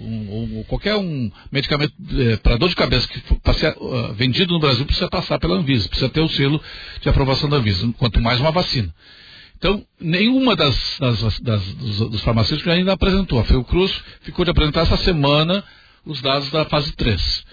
um, 0.00 0.58
um- 0.60 0.64
qualquer 0.64 0.96
um 0.96 1.30
medicamento 1.50 1.92
para 2.42 2.56
dor 2.56 2.68
de 2.68 2.76
cabeça 2.76 3.06
que 3.08 3.20
for- 3.20 3.38
pra 3.40 3.54
ser, 3.54 3.68
ah, 3.68 4.12
vendido 4.14 4.52
no 4.52 4.60
Brasil 4.60 4.84
precisa 4.84 5.08
passar 5.08 5.38
pela 5.38 5.56
Anvisa, 5.56 5.88
precisa 5.88 6.08
ter 6.08 6.20
o 6.20 6.28
selo 6.28 6.60
de 7.00 7.08
aprovação 7.08 7.48
da 7.48 7.56
Anvisa, 7.56 7.92
quanto 7.98 8.20
mais 8.20 8.40
uma 8.40 8.50
vacina. 8.52 8.94
Então, 9.58 9.84
nenhuma 9.98 10.54
das, 10.54 10.98
das- 11.00 11.40
das- 11.40 11.74
dos, 11.74 11.98
dos 12.10 12.20
farmacêuticos 12.22 12.70
ainda 12.72 12.92
apresentou. 12.92 13.40
A 13.40 13.44
Fiocruz 13.44 14.02
ficou 14.20 14.44
de 14.44 14.50
apresentar 14.50 14.82
essa 14.82 14.96
semana 14.98 15.64
os 16.04 16.20
dados 16.22 16.50
da 16.50 16.64
fase 16.66 16.92
3. 16.92 17.44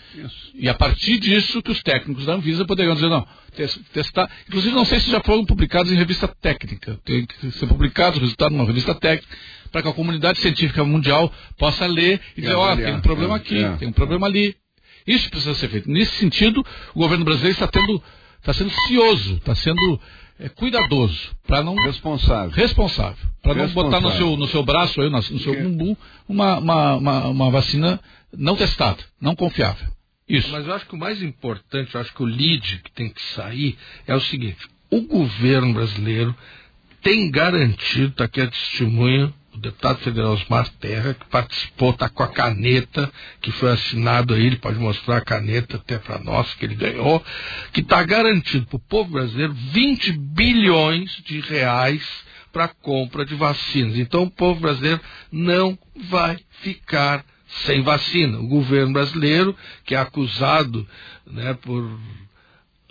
E 0.54 0.70
a 0.70 0.74
partir 0.76 1.18
disso 1.20 1.62
que 1.64 1.72
os 1.72 1.82
técnicos 1.82 2.26
da 2.26 2.34
Anvisa 2.34 2.66
poderiam 2.66 2.94
dizer, 2.94 3.10
não, 3.10 3.26
tes- 3.56 3.80
testar. 3.94 4.30
Inclusive, 4.48 4.76
não 4.76 4.86
sei 4.86 5.00
se 5.00 5.10
já 5.10 5.22
foram 5.22 5.44
publicados 5.46 5.92
em 5.92 5.96
revista 5.96 6.28
técnica. 6.28 7.00
Tem 7.06 7.26
que 7.26 7.52
ser 7.54 7.66
publicados 7.68 8.18
os 8.18 8.22
resultados 8.22 8.56
numa 8.56 8.68
revista 8.68 8.94
técnica, 8.94 9.36
para 9.74 9.82
que 9.82 9.88
a 9.88 9.94
comunidade 9.94 10.40
científica 10.40 10.84
mundial 10.86 11.34
possa 11.58 11.88
ler 11.88 12.22
e 12.38 12.42
dizer, 12.42 12.54
ó, 12.54 12.76
tem 12.76 12.94
um 12.94 13.02
problema 13.02 13.34
É, 13.34 13.38
aqui, 13.38 13.64
é. 13.64 13.76
tem 13.78 13.88
um 13.88 13.92
problema 13.92 14.28
ali. 14.28 14.56
Isso 15.06 15.28
precisa 15.32 15.56
ser 15.56 15.68
feito. 15.68 15.90
Nesse 15.90 16.16
sentido, 16.18 16.64
o 16.94 17.00
governo 17.00 17.26
brasileiro 17.26 17.56
está 17.56 17.68
tendo, 17.68 18.02
está 18.40 18.54
sendo 18.54 18.70
cioso, 18.88 19.38
está 19.38 19.56
sendo 19.56 20.00
é, 20.40 20.48
cuidadoso, 20.48 21.36
para 21.48 21.64
não 21.64 21.74
responsável, 21.74 22.52
responsável, 22.52 23.28
para 23.42 23.56
não 23.56 23.68
botar 23.70 24.00
no 24.00 24.12
seu, 24.12 24.38
no 24.38 24.48
seu 24.48 24.64
braço, 24.64 25.02
aí, 25.02 25.10
no 25.10 25.22
seu 25.22 25.60
bumbum, 25.60 25.98
uma, 26.30 26.60
uma, 26.60 26.96
uma, 26.96 27.28
uma 27.30 27.50
vacina 27.50 28.00
não 28.32 28.56
testada, 28.56 29.04
não 29.20 29.36
confiável. 29.36 29.88
Isso. 30.30 30.52
Mas 30.52 30.68
eu 30.68 30.74
acho 30.74 30.86
que 30.86 30.94
o 30.96 31.00
mais 31.00 31.22
importante, 31.22 31.96
eu 31.96 32.00
acho 32.00 32.14
que 32.14 32.22
o 32.22 32.28
lead 32.28 32.80
que 32.84 32.92
tem 32.92 33.10
que 33.10 33.22
sair 33.34 33.76
é 34.08 34.16
o 34.16 34.22
seguinte: 34.22 34.68
o 34.92 35.02
governo 35.02 35.74
brasileiro 35.74 36.34
tem 37.02 37.30
garantido, 37.30 38.10
está 38.10 38.24
aqui 38.26 38.40
a 38.40 38.48
testemunha, 38.48 39.34
deputado 39.64 40.00
federal 40.00 40.34
Osmar 40.34 40.68
Terra, 40.80 41.14
que 41.14 41.26
participou, 41.28 41.92
está 41.92 42.10
com 42.10 42.22
a 42.24 42.28
caneta, 42.28 43.12
que 43.42 43.52
foi 43.52 43.72
assinado 43.72 44.34
aí, 44.34 44.46
ele 44.46 44.58
pode 44.58 44.78
mostrar 44.78 45.18
a 45.18 45.22
caneta 45.26 45.78
até 45.78 45.98
para 45.98 46.20
nós, 46.20 46.54
que 46.56 46.66
ele 46.66 46.76
ganhou, 46.76 47.24
que 47.72 47.80
está 47.82 48.04
garantido 48.04 48.66
para 48.68 48.76
o 48.76 48.80
povo 48.80 49.12
brasileiro 49.12 49.54
20 49.54 50.12
bilhões 50.12 51.12
de 51.26 51.40
reais 51.40 52.04
para 52.52 52.68
compra 52.68 53.26
de 53.26 53.34
vacinas. 53.36 53.98
Então 53.98 54.24
o 54.24 54.30
povo 54.32 54.60
brasileiro 54.60 55.00
não 55.32 55.78
vai 56.10 56.38
ficar 56.62 57.26
sem 57.66 57.82
vacina. 57.82 58.40
O 58.40 58.48
governo 58.48 58.94
brasileiro, 58.94 59.56
que 59.86 59.96
é 59.96 59.98
acusado 59.98 60.88
né, 61.26 61.54
por 61.56 62.00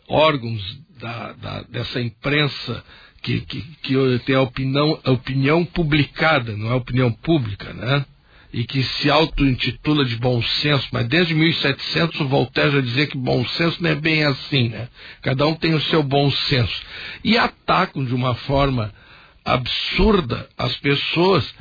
órgãos 0.08 0.80
da, 0.98 1.32
da- 1.32 1.62
dessa 1.62 2.00
imprensa 2.00 2.84
que, 3.22 3.40
que, 3.42 3.62
que 3.82 4.18
tem 4.26 4.34
a 4.34 4.42
opinião, 4.42 4.98
a 5.04 5.12
opinião 5.12 5.64
publicada, 5.64 6.56
não 6.56 6.70
é 6.70 6.74
opinião 6.74 7.10
pública, 7.12 7.72
né? 7.72 8.04
E 8.52 8.64
que 8.64 8.82
se 8.82 9.10
auto-intitula 9.10 10.04
de 10.04 10.16
bom 10.16 10.42
senso, 10.42 10.86
mas 10.92 11.06
desde 11.06 11.34
1700 11.34 12.20
o 12.20 12.28
Voltaire 12.28 12.72
já 12.72 12.80
dizia 12.80 13.06
que 13.06 13.16
bom 13.16 13.46
senso 13.46 13.82
não 13.82 13.90
é 13.90 13.94
bem 13.94 14.24
assim, 14.24 14.68
né? 14.68 14.88
Cada 15.22 15.46
um 15.46 15.54
tem 15.54 15.72
o 15.72 15.80
seu 15.80 16.02
bom 16.02 16.30
senso. 16.30 16.82
E 17.24 17.38
atacam 17.38 18.04
de 18.04 18.14
uma 18.14 18.34
forma 18.34 18.92
absurda 19.44 20.48
as 20.58 20.76
pessoas 20.76 21.54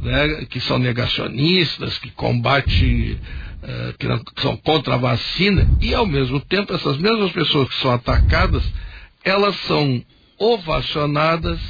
né, 0.00 0.46
que 0.48 0.60
são 0.60 0.78
negacionistas, 0.78 1.98
que 1.98 2.10
combatem, 2.12 3.18
eh, 3.62 3.94
que 3.98 4.40
são 4.40 4.56
contra 4.56 4.94
a 4.94 4.98
vacina, 4.98 5.68
e 5.80 5.94
ao 5.94 6.06
mesmo 6.06 6.40
tempo 6.40 6.72
essas 6.72 6.96
mesmas 6.96 7.32
pessoas 7.32 7.68
que 7.68 7.80
são 7.80 7.92
atacadas, 7.92 8.62
elas 9.24 9.56
são 9.66 10.02
ovacionadas 10.38 11.60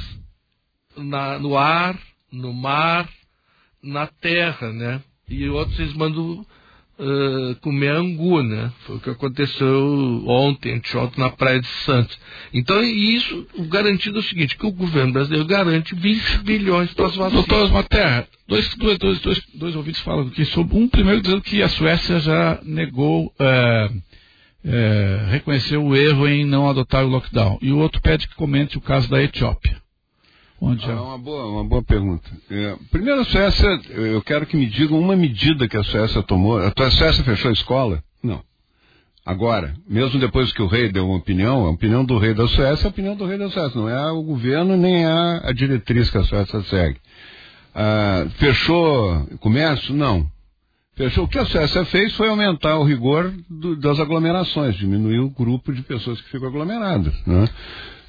na- 0.97 1.39
no 1.39 1.57
ar, 1.57 1.97
no 2.31 2.53
mar, 2.53 3.09
na 3.81 4.07
terra, 4.07 4.71
né? 4.71 5.01
E 5.29 5.47
outros 5.49 5.79
eles 5.79 5.93
mandam 5.93 6.45
uh, 6.99 7.55
comer 7.61 7.89
angu, 7.95 8.41
né? 8.43 8.71
Foi 8.85 8.97
o 8.97 8.99
que 8.99 9.09
aconteceu 9.09 10.23
ontem, 10.27 10.73
anteontem, 10.75 11.23
na 11.23 11.29
Praia 11.29 11.59
de 11.61 11.67
Santos. 11.85 12.17
Então, 12.53 12.83
isso, 12.83 13.47
garantido 13.69 14.17
é 14.17 14.19
o 14.19 14.23
seguinte, 14.23 14.57
que 14.57 14.65
o 14.65 14.71
governo 14.71 15.13
brasileiro 15.13 15.45
garante 15.47 15.95
20 15.95 16.39
bilhões 16.43 16.93
para 16.93 17.05
as 17.07 17.15
vacinas. 17.15 17.45
Doutor 17.45 17.71
Materra, 17.71 18.27
dois, 18.47 18.75
dois, 18.75 18.97
dois, 18.97 19.19
dois, 19.21 19.41
dois 19.53 19.75
ouvintes 19.75 20.01
falam 20.01 20.27
aqui 20.27 20.43
sobre 20.45 20.75
um 20.77 20.87
primeiro 20.87 21.21
dizendo 21.21 21.41
que 21.41 21.61
a 21.63 21.69
Suécia 21.69 22.19
já 22.19 22.59
negou, 22.63 23.33
é, 23.39 23.89
é, 24.63 25.27
reconheceu 25.29 25.83
o 25.83 25.95
erro 25.95 26.27
em 26.27 26.45
não 26.45 26.69
adotar 26.69 27.05
o 27.05 27.09
lockdown. 27.09 27.57
E 27.61 27.71
o 27.71 27.79
outro 27.79 28.01
pede 28.01 28.27
que 28.27 28.35
comente 28.35 28.77
o 28.77 28.81
caso 28.81 29.09
da 29.09 29.21
Etiópia. 29.21 29.77
Onde 30.61 30.83
ah, 30.85 31.01
uma, 31.01 31.17
boa, 31.17 31.45
uma 31.45 31.63
boa 31.63 31.81
pergunta. 31.81 32.29
É, 32.51 32.75
primeiro, 32.91 33.21
a 33.21 33.25
Suécia, 33.25 33.67
eu 33.91 34.21
quero 34.21 34.45
que 34.45 34.57
me 34.57 34.65
digam 34.65 34.99
uma 34.99 35.15
medida 35.15 35.67
que 35.67 35.77
a 35.77 35.83
Suécia 35.83 36.21
tomou. 36.21 36.57
A 36.57 36.91
Suécia 36.91 37.23
fechou 37.23 37.49
a 37.49 37.53
escola? 37.53 38.03
Não. 38.21 38.43
Agora, 39.25 39.73
mesmo 39.87 40.19
depois 40.19 40.51
que 40.51 40.61
o 40.61 40.67
rei 40.67 40.91
deu 40.91 41.05
uma 41.07 41.17
opinião, 41.17 41.65
a 41.65 41.69
opinião 41.69 42.03
do 42.03 42.17
rei 42.17 42.33
da 42.33 42.47
Suécia 42.47 42.85
é 42.85 42.87
a 42.87 42.89
opinião 42.89 43.15
do 43.15 43.25
rei 43.25 43.37
da 43.37 43.49
Suécia, 43.49 43.79
não 43.79 43.87
é 43.87 44.11
o 44.11 44.23
governo 44.23 44.75
nem 44.75 45.05
é 45.05 45.41
a 45.43 45.51
diretriz 45.53 46.09
que 46.09 46.17
a 46.17 46.23
Suécia 46.23 46.61
segue. 46.63 46.99
Ah, 47.73 48.25
fechou 48.37 49.27
comércio? 49.39 49.93
Não. 49.93 50.29
Fechou. 50.99 51.23
O 51.23 51.27
que 51.29 51.39
a 51.39 51.45
Suécia 51.45 51.85
fez 51.85 52.13
foi 52.15 52.27
aumentar 52.27 52.77
o 52.77 52.83
rigor 52.83 53.33
do, 53.49 53.77
das 53.77 54.01
aglomerações, 54.01 54.75
diminuir 54.75 55.19
o 55.19 55.29
grupo 55.29 55.71
de 55.71 55.81
pessoas 55.81 56.19
que 56.19 56.29
ficam 56.29 56.49
aglomeradas. 56.49 57.13
Né? 57.25 57.47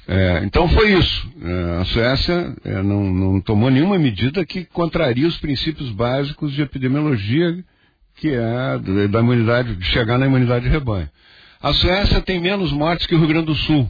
É, 0.09 0.41
então 0.43 0.67
foi 0.67 0.91
isso. 0.95 1.31
É, 1.41 1.77
a 1.79 1.85
Suécia 1.85 2.53
é, 2.65 2.83
não, 2.83 3.01
não, 3.01 3.39
tomou 3.39 3.71
nenhuma 3.71 3.97
medida 3.97 4.45
que 4.45 4.65
contraria 4.65 5.25
os 5.25 5.37
princípios 5.37 5.89
básicos 5.91 6.51
de 6.51 6.63
epidemiologia, 6.63 7.63
que 8.17 8.27
é 8.27 9.07
da 9.07 9.21
imunidade, 9.21 9.73
de 9.73 9.85
chegar 9.85 10.17
na 10.17 10.25
imunidade 10.25 10.65
de 10.65 10.69
rebanho. 10.69 11.09
A 11.61 11.71
Suécia 11.71 12.19
tem 12.19 12.41
menos 12.41 12.73
mortes 12.73 13.07
que 13.07 13.15
o 13.15 13.19
Rio 13.19 13.29
Grande 13.29 13.45
do 13.45 13.55
Sul. 13.55 13.89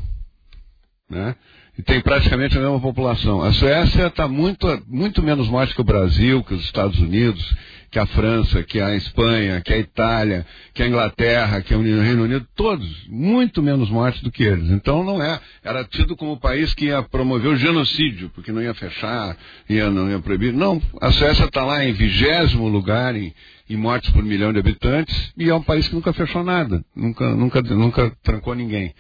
Né? 1.09 1.33
E 1.75 1.81
tem 1.81 1.99
praticamente 2.01 2.55
a 2.55 2.61
mesma 2.61 2.79
população. 2.79 3.41
A 3.41 3.51
Suécia 3.51 4.05
está 4.05 4.27
muito, 4.27 4.67
muito 4.87 5.23
menos 5.23 5.47
mortes 5.47 5.73
que 5.73 5.81
o 5.81 5.85
Brasil, 5.85 6.43
que 6.43 6.53
os 6.53 6.63
Estados 6.65 6.99
Unidos, 6.99 7.55
que 7.91 7.99
a 7.99 8.05
França, 8.05 8.63
que 8.63 8.79
a 8.79 8.95
Espanha, 8.95 9.59
que 9.59 9.73
a 9.73 9.77
Itália, 9.77 10.45
que 10.73 10.81
a 10.81 10.87
Inglaterra, 10.87 11.61
que 11.61 11.75
o 11.75 11.81
Reino 11.81 12.23
Unido, 12.23 12.47
todos, 12.55 12.87
muito 13.09 13.61
menos 13.61 13.89
mortes 13.89 14.21
do 14.21 14.31
que 14.31 14.43
eles. 14.43 14.71
Então 14.71 15.03
não 15.03 15.21
é, 15.21 15.41
era 15.61 15.83
tido 15.83 16.15
como 16.15 16.31
o 16.31 16.39
país 16.39 16.73
que 16.73 16.85
ia 16.85 17.03
promover 17.03 17.51
o 17.51 17.57
genocídio, 17.57 18.31
porque 18.33 18.53
não 18.53 18.61
ia 18.61 18.73
fechar, 18.73 19.35
ia, 19.69 19.89
não 19.89 20.09
ia 20.09 20.19
proibir. 20.19 20.53
Não, 20.53 20.81
a 21.01 21.11
Suécia 21.11 21.43
está 21.43 21.65
lá 21.65 21.83
em 21.83 21.91
vigésimo 21.91 22.69
lugar 22.69 23.13
em, 23.13 23.33
em 23.69 23.75
mortes 23.75 24.09
por 24.11 24.23
milhão 24.23 24.53
de 24.53 24.59
habitantes 24.59 25.33
e 25.37 25.49
é 25.49 25.53
um 25.53 25.61
país 25.61 25.89
que 25.89 25.95
nunca 25.95 26.13
fechou 26.13 26.45
nada, 26.45 26.81
nunca, 26.95 27.35
nunca, 27.35 27.61
nunca 27.61 28.17
trancou 28.23 28.55
ninguém. 28.55 28.93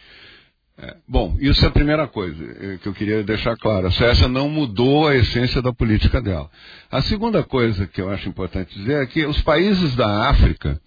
É, 0.81 0.95
bom, 1.07 1.37
isso 1.39 1.63
é 1.63 1.67
a 1.67 1.71
primeira 1.71 2.07
coisa 2.07 2.43
é, 2.43 2.77
que 2.77 2.87
eu 2.87 2.93
queria 2.93 3.23
deixar 3.23 3.55
claro. 3.55 3.85
A 3.85 3.91
Suécia 3.91 4.27
não 4.27 4.49
mudou 4.49 5.07
a 5.07 5.15
essência 5.15 5.61
da 5.61 5.71
política 5.71 6.19
dela. 6.19 6.49
A 6.91 7.03
segunda 7.03 7.43
coisa 7.43 7.85
que 7.85 8.01
eu 8.01 8.09
acho 8.09 8.27
importante 8.27 8.75
dizer 8.75 9.03
é 9.03 9.05
que 9.05 9.23
os 9.25 9.39
países 9.43 9.95
da 9.95 10.29
África 10.29 10.81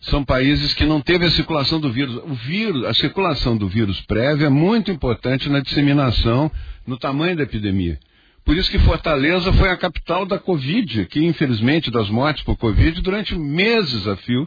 são 0.00 0.24
países 0.24 0.72
que 0.72 0.86
não 0.86 0.98
teve 0.98 1.26
a 1.26 1.30
circulação 1.30 1.78
do 1.78 1.92
vírus. 1.92 2.16
O 2.24 2.34
vírus, 2.34 2.84
a 2.86 2.94
circulação 2.94 3.54
do 3.54 3.68
vírus 3.68 4.00
prévio 4.02 4.46
é 4.46 4.50
muito 4.50 4.90
importante 4.90 5.48
na 5.50 5.60
disseminação, 5.60 6.50
no 6.86 6.98
tamanho 6.98 7.36
da 7.36 7.42
epidemia. 7.42 7.98
Por 8.44 8.56
isso 8.56 8.70
que 8.70 8.78
Fortaleza 8.80 9.52
foi 9.54 9.70
a 9.70 9.76
capital 9.76 10.26
da 10.26 10.38
Covid, 10.38 11.06
que 11.06 11.24
infelizmente 11.24 11.90
das 11.90 12.10
mortes 12.10 12.44
por 12.44 12.56
Covid 12.56 13.00
durante 13.00 13.34
meses 13.34 14.06
a 14.06 14.16
fio. 14.16 14.46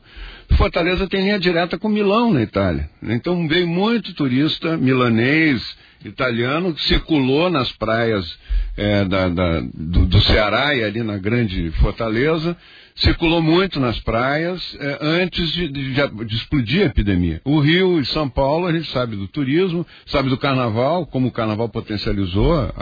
Fortaleza 0.52 1.08
tem 1.08 1.24
linha 1.24 1.40
direta 1.40 1.80
com 1.80 1.90
Milão 1.90 2.32
na 2.32 2.44
Itália. 2.44 2.90
Então 3.02 3.48
veio 3.48 3.68
muito 3.68 4.14
turista 4.14 4.78
milanês, 4.78 5.76
italiano, 6.06 6.74
que 6.74 6.84
circulou 6.84 7.50
nas 7.50 7.72
praias 7.72 8.38
é, 8.78 9.04
da, 9.04 9.30
da, 9.30 9.62
do, 9.62 10.06
do 10.06 10.22
Ceará 10.22 10.76
e 10.76 10.84
ali 10.84 11.02
na 11.02 11.18
grande 11.18 11.72
Fortaleza 11.72 12.56
circulou 12.98 13.42
muito 13.42 13.80
nas 13.80 14.00
praias 14.00 14.76
eh, 14.80 14.98
antes 15.02 15.52
de, 15.52 15.68
de, 15.68 15.94
de, 15.94 16.36
explodir 16.36 16.84
a 16.84 16.86
epidemia. 16.88 17.42
O 17.46 17.60
Rio 17.60 18.00
e 18.00 18.06
São 18.06 18.28
Paulo, 18.28 18.66
a 18.66 18.72
gente 18.72 18.90
sabe 18.92 19.16
do 19.16 19.28
turismo, 19.28 19.86
sabe 20.06 20.30
do 20.30 20.38
carnaval, 20.38 21.06
como 21.06 21.28
o 21.28 21.32
carnaval 21.32 21.70
potencializou 21.70 22.54
a, 22.56 22.74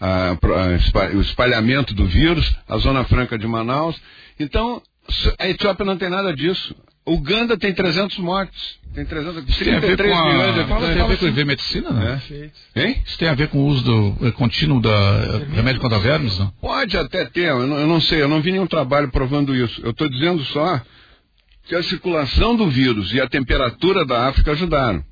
a, 0.00 0.30
a, 0.30 1.16
o 1.16 1.20
espalhamento 1.20 1.94
do 1.94 2.06
vírus, 2.06 2.54
a 2.68 2.76
Zona 2.78 3.04
Franca 3.04 3.38
de 3.38 3.46
Manaus. 3.46 4.00
Então, 4.38 4.82
a 5.38 5.48
Etiópia 5.48 5.84
não 5.84 5.96
tem 5.96 6.10
nada 6.10 6.34
disso. 6.34 6.74
Uganda 7.06 7.56
tem 7.56 7.72
300 7.72 8.18
mortes. 8.18 8.78
Tem 8.94 9.04
300, 9.04 9.48
Isso 9.48 9.64
tem 9.64 9.74
a 9.74 9.80
ver 9.80 9.96
com 9.96 10.02
a, 10.02 10.22
de. 10.22 10.64
Tem 10.94 11.00
a 11.02 11.06
ver 11.06 11.18
com 11.18 11.92
não? 11.92 12.02
É? 12.02 12.20
Hein? 12.74 13.02
Isso 13.06 13.18
tem 13.18 13.28
a 13.28 13.34
ver 13.34 13.48
com 13.48 13.58
o 13.58 13.66
uso 13.66 13.84
do 13.84 14.26
é, 14.26 14.32
contínuo 14.32 14.80
da 14.80 15.38
remédio 15.52 15.80
contra 15.80 15.98
vermes, 16.00 16.36
não? 16.38 16.48
Pode 16.60 16.96
até 16.96 17.24
ter, 17.26 17.50
eu 17.50 17.66
não, 17.66 17.78
eu 17.78 17.86
não 17.86 18.00
sei, 18.00 18.20
eu 18.20 18.28
não 18.28 18.40
vi 18.40 18.50
nenhum 18.50 18.66
trabalho 18.66 19.08
provando 19.10 19.54
isso. 19.54 19.80
Eu 19.84 19.92
estou 19.92 20.08
dizendo 20.08 20.44
só 20.46 20.80
que 21.68 21.74
a 21.76 21.82
circulação 21.84 22.56
do 22.56 22.68
vírus 22.68 23.12
e 23.14 23.20
a 23.20 23.28
temperatura 23.28 24.04
da 24.04 24.26
África 24.26 24.50
ajudaram. 24.50 25.04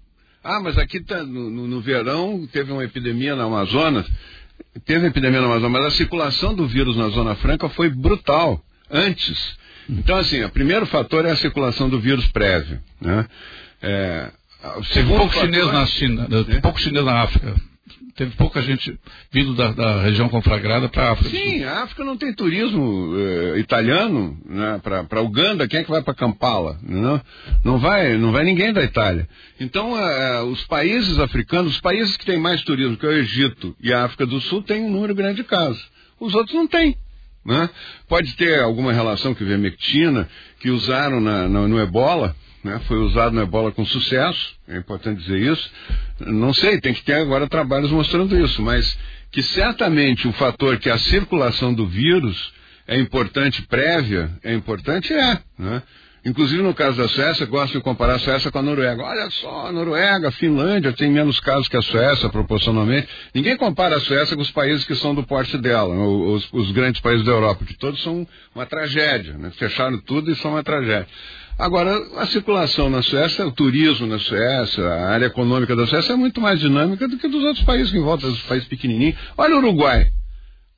Ah, 0.42 0.60
mas 0.60 0.76
aqui 0.76 1.00
tá, 1.00 1.22
no, 1.22 1.48
no, 1.48 1.68
no 1.68 1.80
verão 1.80 2.48
teve 2.52 2.72
uma 2.72 2.82
epidemia 2.82 3.36
na 3.36 3.44
Amazonas. 3.44 4.06
Teve 4.84 5.06
epidemia 5.06 5.40
na 5.40 5.46
Amazonas, 5.46 5.70
mas 5.70 5.84
a 5.84 5.96
circulação 5.96 6.52
do 6.52 6.66
vírus 6.66 6.96
na 6.96 7.08
Zona 7.10 7.36
Franca 7.36 7.68
foi 7.68 7.88
brutal 7.88 8.60
antes. 8.90 9.56
Então, 9.88 10.16
assim, 10.16 10.42
o 10.42 10.50
primeiro 10.50 10.86
fator 10.86 11.24
é 11.24 11.30
a 11.30 11.36
circulação 11.36 11.88
do 11.88 11.98
vírus 11.98 12.26
prévio. 12.28 12.80
Né? 13.00 13.26
É, 13.80 14.30
Teve 14.92 15.08
pouco 15.08 15.28
fator... 15.28 15.46
chinês 15.46 15.66
na 15.72 15.86
China, 15.86 16.28
é? 16.48 16.60
pouco 16.60 16.80
chinês 16.80 17.04
na 17.04 17.22
África. 17.22 17.54
Teve 18.16 18.34
pouca 18.34 18.60
gente 18.60 18.98
vindo 19.30 19.54
da, 19.54 19.70
da 19.70 20.02
região 20.02 20.28
conflagrada 20.28 20.88
para 20.88 21.04
a 21.04 21.12
África. 21.12 21.30
Sim, 21.30 21.62
a 21.62 21.84
África 21.84 22.02
não 22.02 22.16
tem 22.16 22.34
turismo 22.34 23.14
eh, 23.16 23.60
italiano 23.60 24.36
né, 24.44 24.80
para 24.82 25.22
Uganda. 25.22 25.68
Quem 25.68 25.78
é 25.78 25.84
que 25.84 25.90
vai 25.90 26.02
para 26.02 26.14
Kampala? 26.14 26.80
Não, 26.82 27.22
não, 27.64 27.78
vai, 27.78 28.18
não 28.18 28.32
vai 28.32 28.42
ninguém 28.42 28.72
da 28.72 28.82
Itália. 28.82 29.28
Então, 29.60 29.96
eh, 29.96 30.42
os 30.42 30.66
países 30.66 31.16
africanos, 31.20 31.74
os 31.74 31.80
países 31.80 32.16
que 32.16 32.26
têm 32.26 32.40
mais 32.40 32.60
turismo, 32.62 32.96
que 32.96 33.06
é 33.06 33.08
o 33.08 33.12
Egito 33.12 33.76
e 33.80 33.92
a 33.92 34.06
África 34.06 34.26
do 34.26 34.40
Sul, 34.40 34.62
têm 34.62 34.82
um 34.82 34.90
número 34.90 35.14
grande 35.14 35.36
de 35.36 35.44
casos. 35.44 35.88
Os 36.18 36.34
outros 36.34 36.56
não 36.56 36.66
têm. 36.66 36.96
Né? 37.48 37.70
Pode 38.06 38.36
ter 38.36 38.60
alguma 38.60 38.92
relação 38.92 39.34
com 39.34 39.42
vermectina 39.42 40.28
que 40.60 40.68
usaram 40.68 41.18
na, 41.18 41.48
na, 41.48 41.66
no 41.66 41.80
ebola, 41.80 42.36
né? 42.62 42.78
foi 42.86 42.98
usado 42.98 43.34
no 43.34 43.40
ebola 43.40 43.72
com 43.72 43.86
sucesso, 43.86 44.54
é 44.68 44.76
importante 44.76 45.22
dizer 45.22 45.40
isso. 45.40 45.70
Não 46.20 46.52
sei, 46.52 46.78
tem 46.78 46.92
que 46.92 47.02
ter 47.02 47.14
agora 47.14 47.48
trabalhos 47.48 47.90
mostrando 47.90 48.38
isso, 48.38 48.60
mas 48.60 48.98
que 49.32 49.42
certamente 49.42 50.28
o 50.28 50.32
fator 50.34 50.76
que 50.76 50.90
a 50.90 50.98
circulação 50.98 51.72
do 51.72 51.86
vírus 51.86 52.52
é 52.86 52.98
importante 52.98 53.62
prévia, 53.62 54.30
é 54.44 54.52
importante, 54.52 55.14
é. 55.14 55.40
Né? 55.58 55.82
Inclusive 56.24 56.62
no 56.62 56.74
caso 56.74 56.96
da 56.96 57.08
Suécia, 57.08 57.46
gosto 57.46 57.78
de 57.78 57.80
comparar 57.82 58.14
a 58.14 58.18
Suécia 58.18 58.50
com 58.50 58.58
a 58.58 58.62
Noruega. 58.62 59.02
Olha 59.02 59.30
só, 59.30 59.66
a 59.68 59.72
Noruega, 59.72 60.28
a 60.28 60.32
Finlândia 60.32 60.92
tem 60.92 61.10
menos 61.10 61.38
casos 61.40 61.68
que 61.68 61.76
a 61.76 61.82
Suécia, 61.82 62.28
proporcionalmente. 62.28 63.08
Ninguém 63.34 63.56
compara 63.56 63.96
a 63.96 64.00
Suécia 64.00 64.36
com 64.36 64.42
os 64.42 64.50
países 64.50 64.84
que 64.84 64.94
são 64.96 65.14
do 65.14 65.22
porte 65.22 65.56
dela, 65.58 65.94
os, 65.94 66.48
os 66.52 66.70
grandes 66.72 67.00
países 67.00 67.24
da 67.24 67.32
Europa, 67.32 67.64
que 67.64 67.76
todos 67.78 68.02
são 68.02 68.26
uma 68.54 68.66
tragédia. 68.66 69.34
Né? 69.34 69.50
Fecharam 69.56 69.98
tudo 70.00 70.30
e 70.30 70.36
são 70.36 70.52
uma 70.52 70.62
tragédia. 70.62 71.08
Agora, 71.58 71.92
a 72.18 72.26
circulação 72.26 72.88
na 72.88 73.02
Suécia, 73.02 73.44
o 73.46 73.50
turismo 73.50 74.06
na 74.06 74.18
Suécia, 74.18 74.84
a 74.84 75.10
área 75.10 75.26
econômica 75.26 75.74
da 75.74 75.86
Suécia 75.86 76.12
é 76.12 76.16
muito 76.16 76.40
mais 76.40 76.60
dinâmica 76.60 77.08
do 77.08 77.18
que 77.18 77.26
dos 77.26 77.42
outros 77.42 77.64
países 77.64 77.92
em 77.92 78.00
volta, 78.00 78.28
dos 78.28 78.42
países 78.42 78.68
pequenininhos. 78.68 79.16
Olha 79.36 79.56
o 79.56 79.58
Uruguai. 79.58 80.06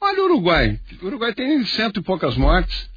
Olha 0.01 0.23
o 0.23 0.25
Uruguai. 0.25 0.81
O 1.03 1.07
Uruguai 1.07 1.35
tem 1.35 1.63
cento 1.67 2.01
e 2.01 2.03
poucas 2.03 2.35
mortes. 2.37 2.89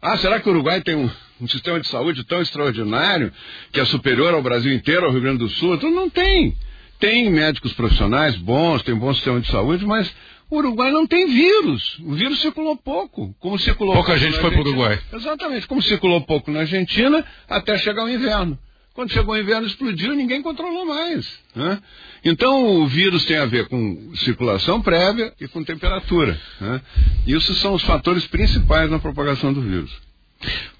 Ah, 0.00 0.16
será 0.18 0.38
que 0.38 0.48
o 0.48 0.52
Uruguai 0.52 0.80
tem 0.82 0.94
um, 0.94 1.10
um, 1.42 1.48
sistema 1.48 1.80
de 1.80 1.88
saúde 1.88 2.24
tão 2.24 2.40
extraordinário 2.40 3.32
que 3.72 3.80
é 3.80 3.84
superior 3.84 4.34
ao 4.34 4.42
Brasil 4.42 4.72
inteiro, 4.72 5.06
ao 5.06 5.12
Rio 5.12 5.20
Grande 5.20 5.38
do 5.38 5.48
Sul? 5.48 5.74
Então 5.74 5.90
não 5.90 6.08
tem. 6.08 6.56
Tem 6.98 7.30
médicos 7.30 7.72
profissionais 7.72 8.36
bons, 8.36 8.82
tem 8.82 8.94
um 8.94 8.98
bom 8.98 9.12
sistema 9.12 9.40
de 9.40 9.50
saúde, 9.50 9.84
mas 9.84 10.12
o 10.48 10.58
Uruguai 10.58 10.90
não 10.90 11.06
tem 11.06 11.26
vírus. 11.26 11.98
O 12.00 12.12
vírus 12.12 12.40
circulou 12.40 12.76
pouco. 12.76 13.34
Como 13.40 13.58
circulou 13.58 13.94
Pouca 13.94 14.18
gente 14.18 14.38
foi 14.38 14.50
para 14.50 14.60
o 14.60 14.62
Uruguai. 14.62 15.00
Exatamente. 15.12 15.66
Como 15.66 15.82
circulou 15.82 16.20
pouco 16.20 16.50
na 16.50 16.60
Argentina 16.60 17.24
até 17.48 17.78
chegar 17.78 18.04
o 18.04 18.08
inverno. 18.08 18.58
Quando 18.94 19.10
chegou 19.10 19.34
o 19.34 19.38
inverno, 19.38 19.66
explodiu 19.66 20.12
e 20.12 20.16
ninguém 20.16 20.42
controlou 20.42 20.84
mais. 20.84 21.26
Né? 21.56 21.80
Então, 22.22 22.82
o 22.82 22.86
vírus 22.86 23.24
tem 23.24 23.38
a 23.38 23.46
ver 23.46 23.66
com 23.68 24.14
circulação 24.16 24.82
prévia 24.82 25.32
e 25.40 25.48
com 25.48 25.64
temperatura. 25.64 26.38
Né? 26.60 26.80
Isso 27.26 27.54
são 27.54 27.72
os 27.72 27.82
fatores 27.84 28.26
principais 28.26 28.90
na 28.90 28.98
propagação 28.98 29.52
do 29.52 29.62
vírus. 29.62 29.90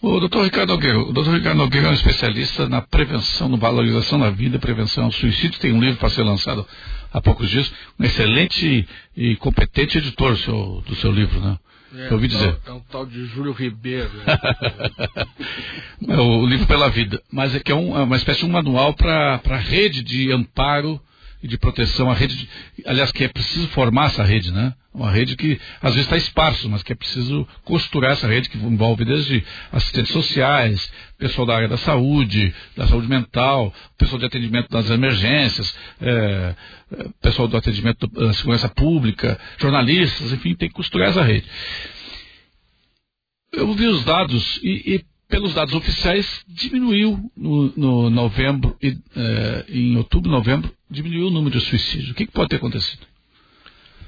O 0.01 0.19
doutor 0.19 0.45
Ricardo 0.45 0.71
Nogueira, 0.71 0.99
o 0.99 1.13
doutor 1.13 1.35
Ricardo 1.35 1.59
Nogueira 1.59 1.87
é 1.87 1.91
um 1.91 1.95
especialista 1.95 2.69
na 2.69 2.83
prevenção, 2.83 3.49
na 3.49 3.57
valorização 3.57 4.19
da 4.19 4.31
vida, 4.31 4.59
prevenção 4.59 5.05
ao 5.05 5.13
suicídio. 5.13 5.61
Tem 5.61 5.73
um 5.73 5.81
livro 5.81 5.99
para 5.99 6.11
ser 6.11 6.23
lançado 6.23 6.67
há 7.13 7.21
poucos 7.21 7.49
dias. 7.49 7.73
Um 7.99 8.05
excelente 8.05 8.89
e 9.17 9.37
competente 9.37 9.99
editor 9.99 10.33
do 10.33 10.39
seu, 10.39 10.85
do 10.87 10.95
seu 10.97 11.13
livro, 11.13 11.41
né? 11.41 11.59
É, 11.95 12.09
eu 12.09 12.15
ouvi 12.15 12.27
dizer. 12.27 12.57
É 12.67 12.73
um 12.73 12.81
tal 12.81 13.05
de 13.05 13.27
Júlio 13.27 13.53
Ribeiro. 13.53 14.11
é 16.09 16.21
o 16.21 16.47
livro 16.47 16.67
pela 16.67 16.89
vida. 16.89 17.23
Mas 17.31 17.55
é 17.55 17.61
que 17.61 17.71
é, 17.71 17.75
um, 17.75 17.97
é 17.97 18.03
uma 18.03 18.17
espécie 18.17 18.41
de 18.41 18.47
um 18.47 18.51
manual 18.51 18.95
para 18.95 19.41
a 19.45 19.57
rede 19.57 20.03
de 20.03 20.33
amparo 20.33 21.01
de 21.47 21.59
proteção, 21.59 22.11
a 22.11 22.15
rede, 22.15 22.37
de, 22.37 22.49
aliás, 22.87 23.11
que 23.11 23.25
é 23.25 23.29
preciso 23.29 23.67
formar 23.69 24.07
essa 24.07 24.23
rede, 24.23 24.53
né? 24.53 24.75
Uma 24.95 25.11
rede 25.11 25.37
que 25.37 25.59
às 25.81 25.95
vezes 25.95 26.07
está 26.07 26.17
esparso, 26.17 26.69
mas 26.69 26.83
que 26.83 26.93
é 26.93 26.97
preciso 26.97 27.49
costurar 27.65 28.13
essa 28.13 28.29
rede 28.29 28.49
que 28.49 28.59
envolve 28.59 29.05
desde 29.05 29.43
assistentes 29.73 30.13
sociais, 30.13 30.93
pessoal 31.19 31.47
da 31.47 31.57
área 31.57 31.69
da 31.69 31.79
saúde, 31.79 32.55
da 32.77 32.87
saúde 32.87 33.09
mental, 33.09 33.73
pessoal 33.97 34.19
de 34.19 34.27
atendimento 34.27 34.69
das 34.69 34.91
emergências, 34.91 35.75
é, 36.01 36.55
pessoal 37.23 37.49
do 37.49 37.57
atendimento 37.57 38.07
da 38.07 38.33
segurança 38.35 38.69
pública, 38.69 39.39
jornalistas, 39.59 40.33
enfim, 40.33 40.55
tem 40.55 40.69
que 40.69 40.75
costurar 40.75 41.09
essa 41.09 41.23
rede. 41.23 41.47
Eu 43.53 43.73
vi 43.75 43.87
os 43.87 44.05
dados 44.05 44.61
e, 44.63 44.95
e 44.95 45.05
pelos 45.33 45.55
dados 45.55 45.73
oficiais, 45.73 46.45
diminuiu 46.47 47.19
no, 47.35 47.73
no 47.75 48.11
novembro, 48.11 48.77
e, 48.83 48.99
eh, 49.17 49.65
em 49.71 49.97
outubro, 49.97 50.31
novembro, 50.31 50.71
diminuiu 50.93 51.29
o 51.29 51.31
número 51.31 51.59
de 51.59 51.65
suicídios. 51.65 52.11
O 52.11 52.15
que, 52.15 52.27
que 52.27 52.33
pode 52.33 52.51
ter 52.51 52.57
acontecido? 52.57 53.07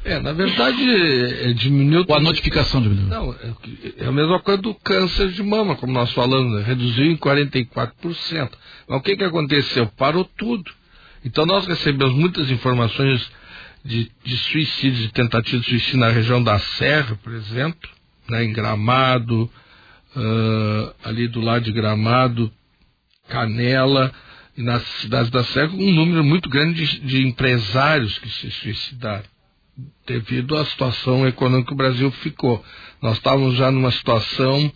É, 0.05 0.21
na 0.21 0.33
verdade, 0.33 0.83
é, 0.83 1.53
diminuiu. 1.55 2.05
Ou 2.07 2.15
a 2.15 2.21
notificação 2.21 2.83
diminuiu? 2.83 3.09
Não, 3.09 3.33
é, 3.33 3.55
é, 3.97 4.07
a 4.07 4.13
mesma 4.13 4.39
coisa 4.41 4.61
do 4.61 4.75
câncer 4.75 5.29
de 5.31 5.43
mama, 5.43 5.77
como 5.77 5.93
nós 5.93 6.13
falamos, 6.13 6.57
né? 6.57 6.63
reduziu 6.63 7.07
em 7.07 7.17
44%. 7.17 8.51
Mas 8.87 8.99
o 8.99 9.03
que, 9.03 9.17
que 9.17 9.25
aconteceu? 9.25 9.87
Parou 9.97 10.25
tudo. 10.37 10.71
Então 11.25 11.47
nós 11.47 11.67
recebemos 11.67 12.15
muitas 12.15 12.51
informações 12.51 13.27
de, 13.83 14.11
de 14.23 14.37
suicídios, 14.37 15.01
de 15.01 15.13
tentativas 15.13 15.63
de 15.63 15.71
suicídio 15.71 16.01
na 16.01 16.11
região 16.11 16.43
da 16.43 16.59
Serra, 16.59 17.19
por 17.23 17.33
exemplo, 17.33 17.89
né, 18.29 18.45
em 18.45 18.53
Gramado, 18.53 19.51
uh, 20.17 20.95
ali 21.03 21.29
do 21.29 21.41
lado 21.41 21.65
de 21.65 21.73
Gramado, 21.73 22.53
Canela, 23.29 24.13
e 24.57 24.63
nas 24.63 24.83
cidades 25.01 25.31
da 25.31 25.43
Serra, 25.45 25.73
um 25.73 25.93
número 25.93 26.23
muito 26.23 26.49
grande 26.49 26.87
de, 26.87 27.01
de 27.01 27.27
empresários 27.27 28.19
que 28.19 28.29
se 28.29 28.51
suicidaram 28.51 29.25
devido 30.07 30.57
à 30.57 30.65
situação 30.65 31.27
econômica 31.27 31.69
que 31.69 31.75
o 31.75 31.77
Brasil 31.77 32.11
ficou. 32.13 32.65
Nós 33.03 33.17
estávamos 33.17 33.57
já 33.57 33.71
numa 33.71 33.91
situação 33.91 34.73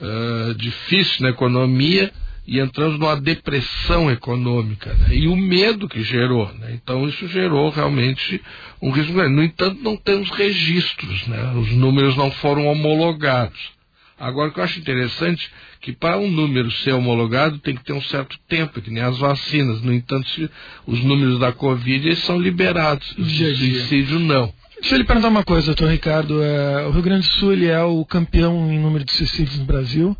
uh, 0.00 0.54
difícil 0.54 1.22
na 1.22 1.30
economia 1.30 2.12
e 2.46 2.60
entramos 2.60 2.98
numa 2.98 3.18
depressão 3.18 4.10
econômica. 4.10 4.92
Né? 4.92 5.16
E 5.16 5.28
o 5.28 5.36
medo 5.36 5.88
que 5.88 6.02
gerou. 6.02 6.52
Né? 6.54 6.72
Então, 6.74 7.08
isso 7.08 7.26
gerou 7.28 7.70
realmente 7.70 8.42
um 8.82 8.90
risco 8.90 9.14
grande. 9.14 9.34
No 9.34 9.42
entanto, 9.42 9.82
não 9.82 9.96
temos 9.96 10.30
registros, 10.30 11.26
né? 11.26 11.52
os 11.54 11.70
números 11.72 12.16
não 12.16 12.30
foram 12.32 12.66
homologados. 12.66 13.73
Agora, 14.18 14.48
o 14.48 14.52
que 14.52 14.60
eu 14.60 14.64
acho 14.64 14.78
interessante 14.78 15.50
que 15.80 15.92
para 15.92 16.18
um 16.18 16.30
número 16.30 16.70
ser 16.70 16.92
homologado 16.92 17.58
tem 17.58 17.74
que 17.74 17.84
ter 17.84 17.92
um 17.92 18.02
certo 18.02 18.38
tempo, 18.48 18.80
que 18.80 18.90
nem 18.90 19.02
as 19.02 19.18
vacinas. 19.18 19.82
No 19.82 19.92
entanto, 19.92 20.28
os 20.86 21.02
números 21.02 21.38
da 21.38 21.52
Covid 21.52 22.14
são 22.16 22.38
liberados, 22.38 23.10
o 23.18 23.24
suicídio 23.24 24.18
não. 24.20 24.52
Deixa 24.80 24.94
eu 24.94 24.98
lhe 24.98 25.04
perguntar 25.04 25.28
uma 25.28 25.44
coisa, 25.44 25.68
doutor 25.68 25.90
Ricardo. 25.90 26.42
É, 26.42 26.86
o 26.86 26.90
Rio 26.90 27.02
Grande 27.02 27.26
do 27.26 27.32
Sul 27.34 27.52
ele 27.52 27.66
é 27.66 27.82
o 27.82 28.04
campeão 28.04 28.72
em 28.72 28.78
número 28.78 29.04
de 29.04 29.12
suicídios 29.12 29.58
no 29.58 29.64
Brasil? 29.64 30.16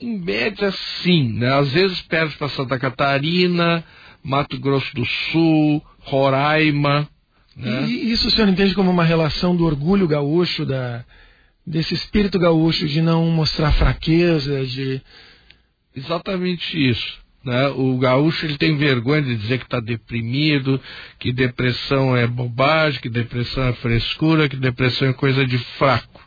Em 0.00 0.18
média, 0.18 0.70
sim. 0.72 1.32
Né? 1.34 1.52
Às 1.52 1.70
vezes 1.70 2.02
perde 2.02 2.36
para 2.36 2.48
Santa 2.48 2.78
Catarina, 2.78 3.84
Mato 4.22 4.58
Grosso 4.58 4.94
do 4.94 5.04
Sul, 5.04 5.82
Roraima. 6.00 7.08
Né? 7.56 7.86
E 7.86 8.10
isso 8.10 8.28
o 8.28 8.30
senhor 8.30 8.48
entende 8.48 8.74
como 8.74 8.90
uma 8.90 9.04
relação 9.04 9.54
do 9.54 9.64
orgulho 9.64 10.08
gaúcho, 10.08 10.66
da, 10.66 11.04
desse 11.66 11.94
espírito 11.94 12.38
gaúcho 12.38 12.86
de 12.86 13.00
não 13.00 13.26
mostrar 13.30 13.72
fraqueza, 13.72 14.64
de 14.66 15.00
exatamente 15.94 16.76
isso. 16.90 17.24
Né? 17.44 17.68
O 17.68 17.98
gaúcho 17.98 18.46
ele 18.46 18.56
tem 18.56 18.76
vergonha 18.76 19.22
de 19.22 19.36
dizer 19.36 19.58
que 19.58 19.64
está 19.64 19.78
deprimido, 19.78 20.80
que 21.18 21.30
depressão 21.30 22.16
é 22.16 22.26
bobagem, 22.26 23.00
que 23.00 23.10
depressão 23.10 23.64
é 23.68 23.72
frescura, 23.74 24.48
que 24.48 24.56
depressão 24.56 25.08
é 25.08 25.12
coisa 25.12 25.46
de 25.46 25.58
fraco. 25.58 26.22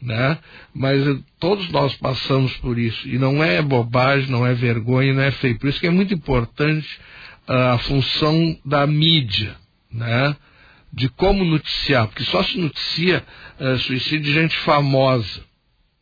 Né? 0.00 0.38
Mas 0.74 1.06
eh, 1.06 1.18
todos 1.38 1.68
nós 1.70 1.94
passamos 1.96 2.56
por 2.58 2.78
isso. 2.78 3.06
E 3.08 3.18
não 3.18 3.44
é 3.44 3.60
bobagem, 3.60 4.30
não 4.30 4.46
é 4.46 4.54
vergonha, 4.54 5.12
não 5.12 5.22
é 5.22 5.30
feio. 5.32 5.58
Por 5.58 5.68
isso 5.68 5.80
que 5.80 5.86
é 5.86 5.90
muito 5.90 6.14
importante 6.14 6.88
uh, 7.48 7.74
a 7.74 7.78
função 7.78 8.56
da 8.64 8.86
mídia. 8.86 9.54
Né? 9.92 10.36
De 10.92 11.08
como 11.10 11.44
noticiar, 11.44 12.06
porque 12.08 12.24
só 12.24 12.42
se 12.42 12.58
noticia 12.58 13.24
uh, 13.60 13.78
suicídio 13.78 14.20
de 14.20 14.32
gente 14.32 14.56
famosa. 14.58 15.40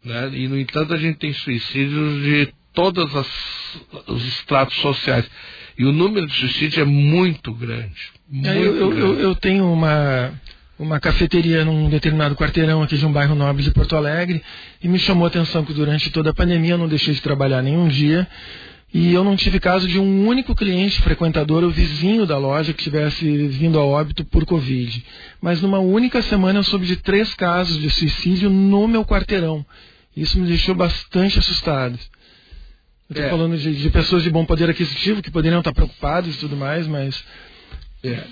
Né? 0.05 0.31
E, 0.33 0.49
no 0.49 0.59
entanto, 0.59 0.95
a 0.95 0.97
gente 0.97 1.19
tem 1.19 1.33
suicídios 1.33 2.23
de 2.23 2.49
todos 2.73 3.13
os 4.07 4.25
estratos 4.27 4.77
sociais. 4.77 5.29
E 5.79 5.85
o 5.85 5.93
número 5.93 6.27
de 6.27 6.35
suicídios 6.35 6.79
é 6.79 6.85
muito 6.85 7.53
grande. 7.53 8.13
Muito 8.29 8.49
é, 8.49 8.59
eu, 8.59 8.91
grande. 8.91 9.01
Eu, 9.01 9.21
eu, 9.21 9.35
tenho 9.35 9.71
uma, 9.71 10.33
uma 10.79 11.01
cafeteria 11.01 11.65
num 11.65 11.91
determinado 11.91 12.37
quarteirão 12.37 12.83
aqui 12.83 12.97
de 12.97 13.05
um 13.05 13.13
bairro 13.13 13.35
nobre 13.35 13.63
de 13.63 13.71
Porto 13.73 13.97
Alegre 13.97 14.43
e 14.83 14.89
me 14.89 14.99
chamou 14.99 15.25
a 15.25 15.29
atenção 15.29 15.65
que 15.65 15.73
durante 15.73 16.11
toda 16.11 16.31
a 16.31 16.35
pandemia 16.35 16.73
eu 16.73 16.79
não 16.79 16.89
deixei 16.89 17.13
de 17.13 17.21
trabalhar 17.21 17.63
nenhum 17.63 17.89
dia 17.89 18.27
e 18.97 19.13
eu 19.13 19.23
não 19.23 19.37
tive 19.37 19.61
caso 19.61 19.87
de 19.87 19.99
um 19.99 20.27
único 20.27 20.55
cliente 20.55 21.03
frequentador 21.03 21.63
ou 21.63 21.71
vizinho 21.71 22.25
da 22.25 22.39
loja 22.39 22.73
que 22.73 22.83
tivesse 22.83 23.47
vindo 23.49 23.79
a 23.79 23.85
óbito 23.85 24.25
por 24.25 24.47
Covid. 24.47 25.05
Mas 25.39 25.61
numa 25.61 25.79
única 25.79 26.23
semana 26.23 26.61
eu 26.61 26.63
soube 26.63 26.87
de 26.87 26.97
três 26.97 27.35
casos 27.35 27.79
de 27.79 27.91
suicídio 27.91 28.49
no 28.49 28.89
meu 28.89 29.05
quarteirão. 29.05 29.65
Isso 30.17 30.41
me 30.41 30.47
deixou 30.47 30.75
bastante 30.75 31.39
assustado. 31.39 31.99
Eu 33.11 33.15
estou 33.15 33.27
é. 33.27 33.29
falando 33.29 33.59
de, 33.59 33.75
de, 33.75 33.91
pessoas 33.91 34.23
de 34.23 34.31
bom 34.31 34.47
poder 34.47 34.71
aquisitivo 34.71 35.23
que 35.23 35.31
poderiam 35.31 35.59
estar 35.59 35.75
preocupadas 35.75 36.35
e 36.35 36.39
tudo 36.39 36.57
mais, 36.57 36.89
mas. 36.89 37.23
É. 38.03 38.25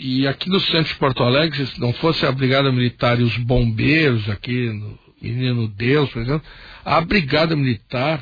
E 0.00 0.26
aqui 0.26 0.50
no 0.50 0.58
centro 0.58 0.92
de 0.92 0.98
Porto 0.98 1.22
Alegre, 1.22 1.64
se 1.64 1.80
não 1.80 1.92
fosse 1.92 2.26
a 2.26 2.32
Brigada 2.32 2.72
Militar 2.72 3.20
e 3.20 3.22
os 3.22 3.36
bombeiros 3.36 4.28
aqui 4.28 4.68
no 4.72 4.98
Menino 5.22 5.68
Deus, 5.68 6.10
por 6.10 6.22
exemplo, 6.22 6.42
a 6.84 7.00
Brigada 7.00 7.54
Militar 7.54 8.20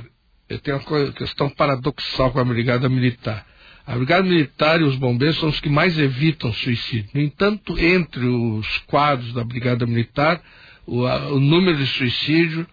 tenho 0.63 0.79
uma 0.79 1.13
questão 1.13 1.49
paradoxal 1.51 2.31
com 2.31 2.41
a 2.41 2.45
Brigada 2.45 2.89
Militar. 2.89 3.45
A 3.87 3.95
Brigada 3.97 4.23
Militar 4.23 4.81
e 4.81 4.85
os 4.85 4.97
bombeiros 4.97 5.39
são 5.39 5.49
os 5.49 5.61
que 5.61 5.69
mais 5.69 5.99
evitam 5.99 6.53
suicídio. 6.53 7.11
No 7.15 7.21
entanto, 7.21 7.79
entre 7.79 8.27
os 8.27 8.67
quadros 8.87 9.33
da 9.33 9.45
Brigada 9.45 9.87
Militar, 9.87 10.41
o, 10.87 11.07
a, 11.07 11.29
o 11.33 11.41
número 11.41 11.77
de 11.77 11.87
suicídio 11.87 12.67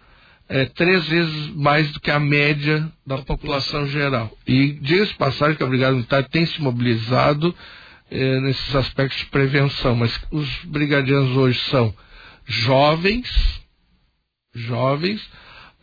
é 0.48 0.66
três 0.66 1.06
vezes 1.08 1.50
mais 1.54 1.90
do 1.92 2.00
que 2.00 2.10
a 2.10 2.20
média 2.20 2.90
da 3.06 3.18
população 3.18 3.86
geral. 3.86 4.30
E 4.46 4.72
diga-se 4.72 5.14
passagem 5.14 5.56
que 5.56 5.62
a 5.62 5.66
Brigada 5.66 5.94
Militar 5.94 6.24
tem 6.24 6.44
se 6.46 6.60
mobilizado 6.60 7.54
é, 8.10 8.40
nesses 8.40 8.74
aspectos 8.74 9.18
de 9.18 9.26
prevenção, 9.26 9.96
mas 9.96 10.20
os 10.30 10.48
brigadianos 10.64 11.36
hoje 11.36 11.58
são 11.70 11.94
jovens, 12.46 13.60
jovens, 14.54 15.26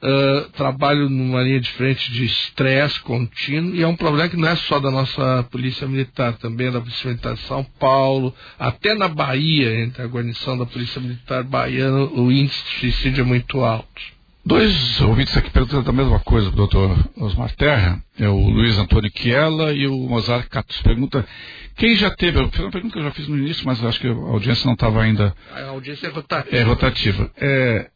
Uh, 0.04 0.50
trabalho 0.54 1.08
numa 1.08 1.44
linha 1.44 1.60
de 1.60 1.70
frente 1.74 2.12
de 2.12 2.26
estresse 2.26 3.00
contínuo 3.02 3.76
e 3.76 3.84
é 3.84 3.88
um 3.88 3.96
problema 3.96 4.28
que 4.30 4.36
não 4.36 4.48
é 4.48 4.56
só 4.56 4.80
da 4.80 4.90
nossa 4.90 5.44
polícia 5.52 5.88
militar, 5.88 6.34
também 6.38 6.70
é 6.70 6.72
da 6.72 6.82
polícia 6.82 7.08
militar 7.08 7.36
de 7.36 7.42
São 7.42 7.64
Paulo, 7.80 8.34
até 8.58 8.96
na 8.96 9.08
Bahia, 9.08 9.84
entre 9.84 10.02
a 10.02 10.08
guarnição 10.08 10.58
da 10.58 10.66
polícia 10.66 11.00
militar 11.00 11.44
baiana, 11.44 12.00
o 12.00 12.32
índice 12.32 12.64
de 12.64 12.80
suicídio 12.80 13.22
é 13.22 13.26
muito 13.26 13.64
alto. 13.64 14.02
Dois 14.44 15.00
ouvintes 15.02 15.38
aqui 15.38 15.52
perguntando 15.52 15.88
a 15.88 15.94
mesma 15.94 16.20
coisa 16.20 16.48
para 16.48 16.56
o 16.56 16.68
doutor 16.68 16.98
Osmar 17.18 17.56
Terra, 17.56 18.04
é 18.18 18.28
o 18.28 18.50
Luiz 18.50 18.76
Antônio 18.80 19.12
Chiela 19.16 19.72
e 19.72 19.86
o 19.86 19.96
Mozart 20.10 20.50
Catos. 20.50 20.82
Pergunta, 20.82 21.24
quem 21.76 21.96
já 21.96 22.10
teve, 22.10 22.50
foi 22.50 22.66
uma 22.66 22.72
pergunta 22.72 22.94
que 22.94 23.00
eu 23.00 23.04
já 23.04 23.12
fiz 23.12 23.28
no 23.28 23.38
início, 23.38 23.64
mas 23.68 23.84
acho 23.86 24.00
que 24.00 24.08
a 24.08 24.12
audiência 24.12 24.66
não 24.66 24.74
estava 24.74 25.00
ainda... 25.00 25.32
A 25.54 25.66
audiência 25.66 26.08
é 26.08 26.10
rotativa. 26.10 26.58
É 26.58 26.64
rotativa. 26.64 27.32
É, 27.38 27.92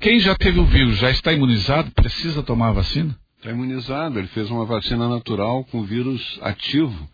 quem 0.00 0.20
já 0.20 0.34
teve 0.34 0.58
o 0.60 0.64
vírus 0.64 0.98
já 0.98 1.10
está 1.10 1.32
imunizado? 1.32 1.90
Precisa 1.92 2.42
tomar 2.42 2.68
a 2.68 2.72
vacina? 2.72 3.16
Está 3.38 3.50
imunizado. 3.50 4.18
Ele 4.18 4.28
fez 4.28 4.50
uma 4.50 4.64
vacina 4.64 5.08
natural 5.08 5.64
com 5.64 5.82
vírus 5.82 6.38
ativo, 6.42 7.08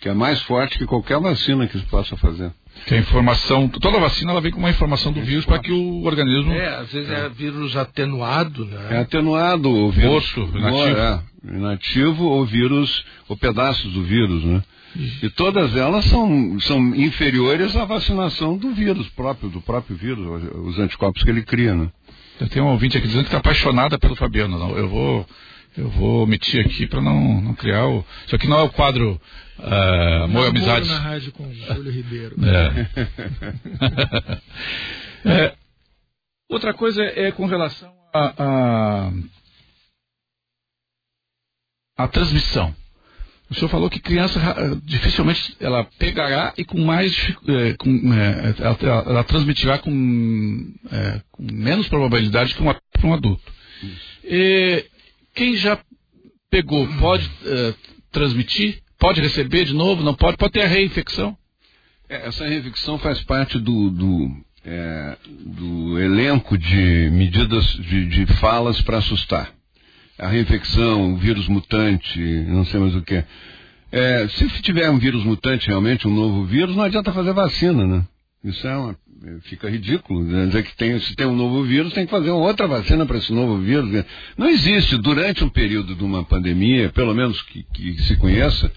que 0.00 0.08
é 0.08 0.14
mais 0.14 0.40
forte 0.42 0.78
que 0.78 0.86
qualquer 0.86 1.18
vacina 1.20 1.66
que 1.66 1.78
se 1.78 1.84
possa 1.86 2.16
fazer. 2.16 2.52
Que 2.86 2.94
a 2.94 2.98
informação, 2.98 3.68
toda 3.68 4.00
vacina 4.00 4.32
ela 4.32 4.40
vem 4.40 4.50
com 4.50 4.58
uma 4.58 4.70
informação 4.70 5.12
do 5.12 5.20
é 5.20 5.22
vírus 5.22 5.44
para 5.44 5.58
que 5.58 5.70
o 5.70 6.04
organismo. 6.04 6.52
É, 6.52 6.76
às 6.76 6.92
vezes 6.92 7.10
é, 7.10 7.26
é 7.26 7.28
vírus 7.28 7.76
atenuado, 7.76 8.64
né? 8.64 8.88
É 8.90 8.98
atenuado, 8.98 9.68
o 9.68 9.90
vírus. 9.90 10.36
Morto, 10.36 10.58
inativo. 10.58 10.98
É, 10.98 11.20
inativo 11.44 12.24
ou 12.24 12.44
vírus, 12.44 13.04
ou 13.28 13.36
pedaços 13.36 13.92
do 13.92 14.02
vírus, 14.02 14.44
né? 14.44 14.62
E 15.22 15.30
todas 15.30 15.74
elas 15.74 16.04
são, 16.04 16.60
são 16.60 16.94
inferiores 16.94 17.74
à 17.76 17.84
vacinação 17.84 18.58
do 18.58 18.72
vírus 18.72 19.08
próprio, 19.10 19.48
do 19.48 19.60
próprio 19.60 19.96
vírus, 19.96 20.42
os 20.66 20.78
anticorpos 20.78 21.22
que 21.22 21.30
ele 21.30 21.42
cria, 21.42 21.74
né? 21.74 21.90
Eu 22.38 22.48
tenho 22.48 22.66
um 22.66 22.70
ouvinte 22.70 22.98
aqui 22.98 23.06
dizendo 23.06 23.22
que 23.22 23.28
está 23.28 23.38
apaixonada 23.38 23.98
pelo 23.98 24.16
Fabiano. 24.16 24.58
Não, 24.58 24.76
eu 24.76 24.88
vou 24.88 25.26
eu 25.76 25.88
vou 25.88 26.24
omitir 26.24 26.64
aqui 26.64 26.86
para 26.86 27.00
não, 27.00 27.40
não 27.40 27.54
criar 27.54 27.86
o. 27.86 28.04
Isso 28.26 28.36
aqui 28.36 28.46
não 28.46 28.58
é 28.58 28.62
o 28.62 28.68
quadro 28.68 29.18
uh, 29.58 30.24
Amor 30.24 30.44
e 30.44 30.48
Amizades. 30.48 30.88
na 30.88 30.98
rádio 30.98 31.32
com 31.32 31.50
Júlio 31.52 31.90
Ribeiro. 31.92 32.36
É. 32.44 32.88
é. 35.24 35.54
Outra 36.50 36.74
coisa 36.74 37.02
é 37.02 37.30
com 37.32 37.46
relação 37.46 37.90
a, 38.12 38.34
a, 38.38 39.12
a 41.96 42.08
transmissão. 42.08 42.74
O 43.50 43.54
senhor 43.54 43.68
falou 43.68 43.90
que 43.90 44.00
criança 44.00 44.38
ra- 44.40 44.56
dificilmente 44.82 45.54
ela 45.60 45.84
pegará 45.98 46.54
e 46.56 46.64
com 46.64 46.80
mais 46.80 47.14
eh, 47.48 47.74
com, 47.78 47.90
eh, 48.14 48.54
ela, 48.58 48.78
ela 49.06 49.24
transmitirá 49.24 49.76
com, 49.78 50.72
eh, 50.90 51.20
com 51.30 51.42
menos 51.42 51.86
probabilidade 51.88 52.54
que 52.54 52.62
um, 52.62 52.70
a- 52.70 52.74
que 52.98 53.06
um 53.06 53.12
adulto. 53.12 53.42
E 54.24 54.86
quem 55.34 55.56
já 55.56 55.78
pegou 56.50 56.86
pode 56.98 57.30
eh, 57.44 57.74
transmitir? 58.10 58.80
Pode 58.98 59.20
receber 59.20 59.64
de 59.66 59.74
novo? 59.74 60.02
Não 60.02 60.14
pode? 60.14 60.36
Pode 60.38 60.52
ter 60.52 60.62
a 60.62 60.68
reinfecção? 60.68 61.36
É, 62.08 62.28
essa 62.28 62.46
reinfecção 62.46 62.98
faz 63.00 63.22
parte 63.24 63.58
do, 63.58 63.90
do, 63.90 64.30
é, 64.64 65.16
do 65.28 65.98
elenco 65.98 66.56
de 66.56 67.10
medidas 67.10 67.64
de, 67.66 68.06
de 68.06 68.26
falas 68.36 68.80
para 68.82 68.98
assustar. 68.98 69.52
A 70.22 70.28
reinfecção, 70.28 71.14
o 71.14 71.16
vírus 71.16 71.48
mutante, 71.48 72.20
não 72.46 72.64
sei 72.64 72.78
mais 72.78 72.94
o 72.94 73.02
que. 73.02 73.24
É, 73.90 74.28
se 74.28 74.48
tiver 74.62 74.88
um 74.88 74.98
vírus 74.98 75.24
mutante 75.24 75.66
realmente, 75.66 76.06
um 76.06 76.14
novo 76.14 76.44
vírus, 76.44 76.76
não 76.76 76.84
adianta 76.84 77.12
fazer 77.12 77.32
vacina, 77.32 77.86
né? 77.86 78.04
Isso 78.44 78.66
é 78.66 78.76
uma, 78.76 78.96
fica 79.42 79.68
ridículo. 79.68 80.22
né? 80.22 80.46
Dizer 80.46 80.62
que 80.62 80.76
tem, 80.76 80.98
se 81.00 81.14
tem 81.14 81.26
um 81.26 81.36
novo 81.36 81.62
vírus, 81.64 81.92
tem 81.92 82.04
que 82.04 82.10
fazer 82.10 82.30
outra 82.30 82.66
vacina 82.66 83.04
para 83.04 83.18
esse 83.18 83.32
novo 83.32 83.58
vírus. 83.58 83.90
né? 83.90 84.04
Não 84.36 84.48
existe, 84.48 84.96
durante 84.98 85.44
um 85.44 85.48
período 85.48 85.94
de 85.94 86.04
uma 86.04 86.24
pandemia, 86.24 86.90
pelo 86.90 87.14
menos 87.14 87.40
que, 87.42 87.64
que 87.74 88.02
se 88.02 88.16
conheça, 88.16 88.70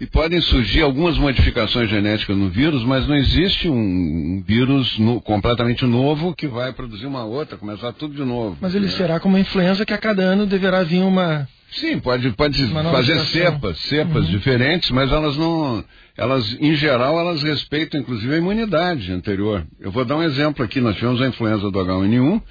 e 0.00 0.06
podem 0.06 0.40
surgir 0.40 0.80
algumas 0.82 1.18
modificações 1.18 1.90
genéticas 1.90 2.34
no 2.36 2.48
vírus, 2.48 2.82
mas 2.84 3.06
não 3.06 3.14
existe 3.14 3.68
um, 3.68 4.42
vírus 4.46 4.98
no- 4.98 5.20
completamente 5.20 5.84
novo 5.84 6.34
que 6.34 6.46
vai 6.48 6.72
produzir 6.72 7.06
uma 7.06 7.24
outra, 7.24 7.58
começar 7.58 7.92
tudo 7.92 8.14
de 8.14 8.24
novo. 8.24 8.56
Mas 8.60 8.74
ele 8.74 8.88
será 8.88 9.20
como 9.20 9.36
a 9.36 9.40
influenza 9.40 9.84
que 9.84 9.92
a 9.92 9.98
cada 9.98 10.22
ano 10.22 10.46
deverá 10.46 10.82
vir 10.82 11.02
uma. 11.02 11.46
Sim, 11.70 12.00
pode, 12.00 12.30
pode 12.32 12.66
fazer 12.66 13.04
geração. 13.14 13.26
cepas, 13.26 13.78
cepas 13.80 14.24
Uhum. 14.24 14.30
diferentes, 14.30 14.90
mas 14.90 15.12
elas 15.12 15.36
não. 15.36 15.84
Elas, 16.16 16.56
em 16.60 16.74
geral, 16.74 17.18
elas 17.18 17.42
respeitam 17.42 18.00
inclusive 18.00 18.34
a 18.34 18.38
imunidade 18.38 19.12
anterior. 19.12 19.64
Eu 19.78 19.90
vou 19.92 20.04
dar 20.04 20.16
um 20.16 20.22
exemplo 20.22 20.64
aqui, 20.64 20.80
nós 20.80 20.96
tivemos 20.96 21.20
a 21.22 21.28
influenza 21.28 21.70
do 21.70 21.78
H1N1, 21.78 22.42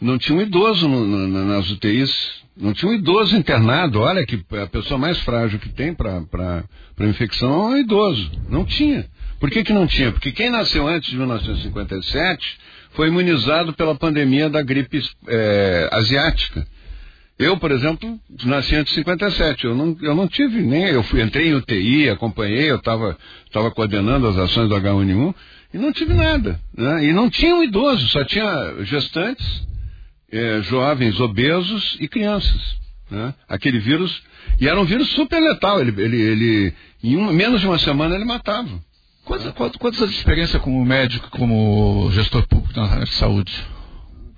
não 0.00 0.18
tinha 0.18 0.36
um 0.38 0.42
idoso 0.42 0.86
no- 0.88 1.06
no- 1.06 1.26
na- 1.28 1.44
nas 1.56 1.70
UTIs, 1.70 2.39
não 2.60 2.72
tinha 2.72 2.92
um 2.92 2.94
idoso 2.94 3.36
internado, 3.36 4.00
olha 4.00 4.24
que 4.26 4.44
a 4.62 4.66
pessoa 4.66 4.98
mais 4.98 5.18
frágil 5.20 5.58
que 5.58 5.70
tem 5.70 5.94
para 5.94 6.64
infecção 7.00 7.50
é 7.50 7.74
um 7.74 7.78
idoso. 7.78 8.30
Não 8.48 8.64
tinha. 8.64 9.06
Por 9.40 9.50
que, 9.50 9.64
que 9.64 9.72
não 9.72 9.86
tinha? 9.86 10.12
Porque 10.12 10.32
quem 10.32 10.50
nasceu 10.50 10.86
antes 10.86 11.10
de 11.10 11.16
1957 11.16 12.58
foi 12.90 13.08
imunizado 13.08 13.72
pela 13.72 13.94
pandemia 13.94 14.50
da 14.50 14.62
gripe 14.62 15.02
eh, 15.26 15.88
asiática. 15.90 16.66
Eu, 17.38 17.56
por 17.56 17.70
exemplo, 17.70 18.20
nasci 18.44 18.76
antes 18.76 18.92
de 18.92 18.98
57. 19.00 19.64
Eu 19.64 19.74
não, 19.74 19.96
eu 20.02 20.14
não 20.14 20.28
tive 20.28 20.60
nem. 20.60 20.88
Eu 20.88 21.02
fui, 21.04 21.22
entrei 21.22 21.48
em 21.48 21.54
UTI, 21.54 22.10
acompanhei, 22.10 22.70
eu 22.70 22.76
estava 22.76 23.16
tava 23.50 23.70
coordenando 23.70 24.28
as 24.28 24.36
ações 24.36 24.68
do 24.68 24.74
H1N1 24.74 25.34
e 25.72 25.78
não 25.78 25.90
tive 25.90 26.12
nada. 26.12 26.60
Né? 26.76 27.06
E 27.06 27.12
não 27.14 27.30
tinha 27.30 27.56
um 27.56 27.64
idoso, 27.64 28.06
só 28.08 28.22
tinha 28.24 28.74
gestantes, 28.82 29.66
eh, 30.32 30.60
jovens 30.62 31.18
obesos 31.20 31.96
e 32.00 32.08
crianças. 32.08 32.78
Né? 33.10 33.34
Aquele 33.48 33.78
vírus. 33.80 34.22
E 34.60 34.68
era 34.68 34.80
um 34.80 34.84
vírus 34.84 35.08
super 35.10 35.40
letal. 35.40 35.80
Ele, 35.80 36.00
ele, 36.00 36.20
ele, 36.20 36.72
em 37.02 37.16
um- 37.16 37.32
menos 37.32 37.60
de 37.60 37.66
uma 37.66 37.78
semana 37.78 38.14
ele 38.14 38.24
matava. 38.24 38.68
Quantos, 39.24 39.50
quantos, 39.52 39.76
quantos 39.78 39.98
anos 40.00 40.12
de 40.12 40.18
experiência 40.18 40.58
como 40.60 40.84
médico, 40.84 41.28
como 41.30 42.08
gestor 42.12 42.46
público 42.48 42.78
na 42.78 42.86
área 42.86 43.04
de 43.04 43.12
saúde? 43.12 43.52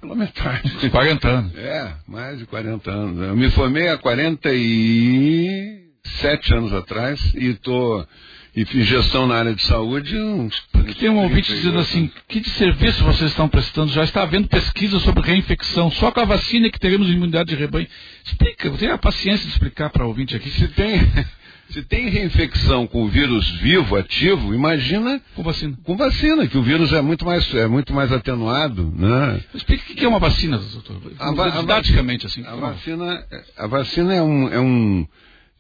Pela 0.00 0.14
metade. 0.14 0.88
40 0.90 1.28
anos. 1.28 1.54
É, 1.56 1.94
mais 2.08 2.38
de 2.38 2.46
40 2.46 2.90
anos. 2.90 3.28
Eu 3.28 3.36
me 3.36 3.50
formei 3.50 3.88
há 3.88 3.98
47 3.98 6.54
anos 6.54 6.72
atrás 6.72 7.20
e 7.34 7.48
estou 7.50 8.06
e 8.54 8.64
gestão 8.82 9.26
na 9.26 9.36
área 9.36 9.54
de 9.54 9.62
saúde 9.62 10.16
uns. 10.16 10.60
Porque 10.72 10.94
tem 10.94 11.08
um 11.08 11.22
ouvinte 11.22 11.52
dizendo 11.52 11.78
assim, 11.78 12.10
que 12.28 12.40
de 12.40 12.50
serviço 12.50 13.02
vocês 13.02 13.30
estão 13.30 13.48
prestando? 13.48 13.92
Já 13.92 14.04
está 14.04 14.22
havendo 14.22 14.48
pesquisa 14.48 14.98
sobre 15.00 15.22
reinfecção, 15.22 15.90
só 15.90 16.10
com 16.10 16.20
a 16.20 16.24
vacina 16.24 16.70
que 16.70 16.78
teremos 16.78 17.08
imunidade 17.08 17.48
de 17.48 17.56
rebanho. 17.56 17.86
Explica, 18.24 18.70
tenha 18.72 18.94
a 18.94 18.98
paciência 18.98 19.46
de 19.46 19.52
explicar 19.52 19.88
para 19.88 20.04
o 20.04 20.08
ouvinte 20.08 20.36
aqui. 20.36 20.50
Se 20.50 20.68
tem, 20.68 21.00
se 21.70 21.82
tem 21.84 22.10
reinfecção 22.10 22.86
com 22.86 23.04
o 23.04 23.08
vírus 23.08 23.48
vivo, 23.60 23.96
ativo, 23.96 24.54
imagina 24.54 25.18
com 25.34 25.42
vacina. 25.42 25.78
Com 25.82 25.96
vacina, 25.96 26.46
que 26.46 26.58
o 26.58 26.62
vírus 26.62 26.92
é 26.92 27.00
muito 27.00 27.24
mais, 27.24 27.54
é 27.54 27.66
muito 27.66 27.94
mais 27.94 28.12
atenuado, 28.12 28.92
né? 28.94 29.40
Explica 29.54 29.82
o 29.90 29.96
que 29.96 30.04
é 30.04 30.08
uma 30.08 30.18
vacina, 30.18 30.58
doutor. 30.58 31.00
A 31.18 31.30
a 31.30 31.60
Didaticamente, 31.60 32.26
assim. 32.26 32.44
A 32.44 32.54
vacina, 32.54 33.24
a 33.56 33.66
vacina 33.66 34.14
é 34.14 34.22
um, 34.22 34.48
é 34.48 34.60
um. 34.60 35.06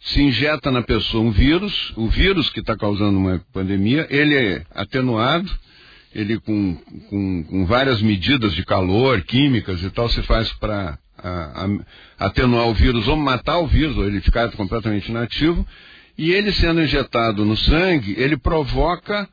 Se 0.04 0.20
injeta 0.20 0.70
na 0.70 0.82
pessoa 0.82 1.22
um 1.22 1.30
vírus, 1.30 1.92
o 1.96 2.08
vírus 2.08 2.50
que 2.50 2.60
está 2.60 2.76
causando 2.76 3.16
uma 3.16 3.40
pandemia, 3.52 4.06
ele 4.10 4.36
é 4.36 4.64
atenuado, 4.74 5.50
ele 6.14 6.38
com, 6.40 6.74
com, 7.08 7.44
com 7.44 7.66
várias 7.66 8.02
medidas 8.02 8.52
de 8.54 8.64
calor, 8.64 9.22
químicas 9.22 9.82
e 9.82 9.90
tal, 9.90 10.08
se 10.08 10.22
faz 10.22 10.52
para 10.54 10.98
atenuar 12.18 12.66
o 12.66 12.74
vírus 12.74 13.06
ou 13.06 13.16
matar 13.16 13.58
o 13.58 13.66
vírus, 13.66 13.96
ou 13.96 14.04
ele 14.04 14.20
ficar 14.20 14.50
completamente 14.52 15.08
inativo. 15.08 15.66
E 16.18 16.32
ele 16.32 16.52
sendo 16.52 16.82
injetado 16.82 17.44
no 17.44 17.56
sangue, 17.56 18.14
ele 18.18 18.36
provoca 18.36 19.28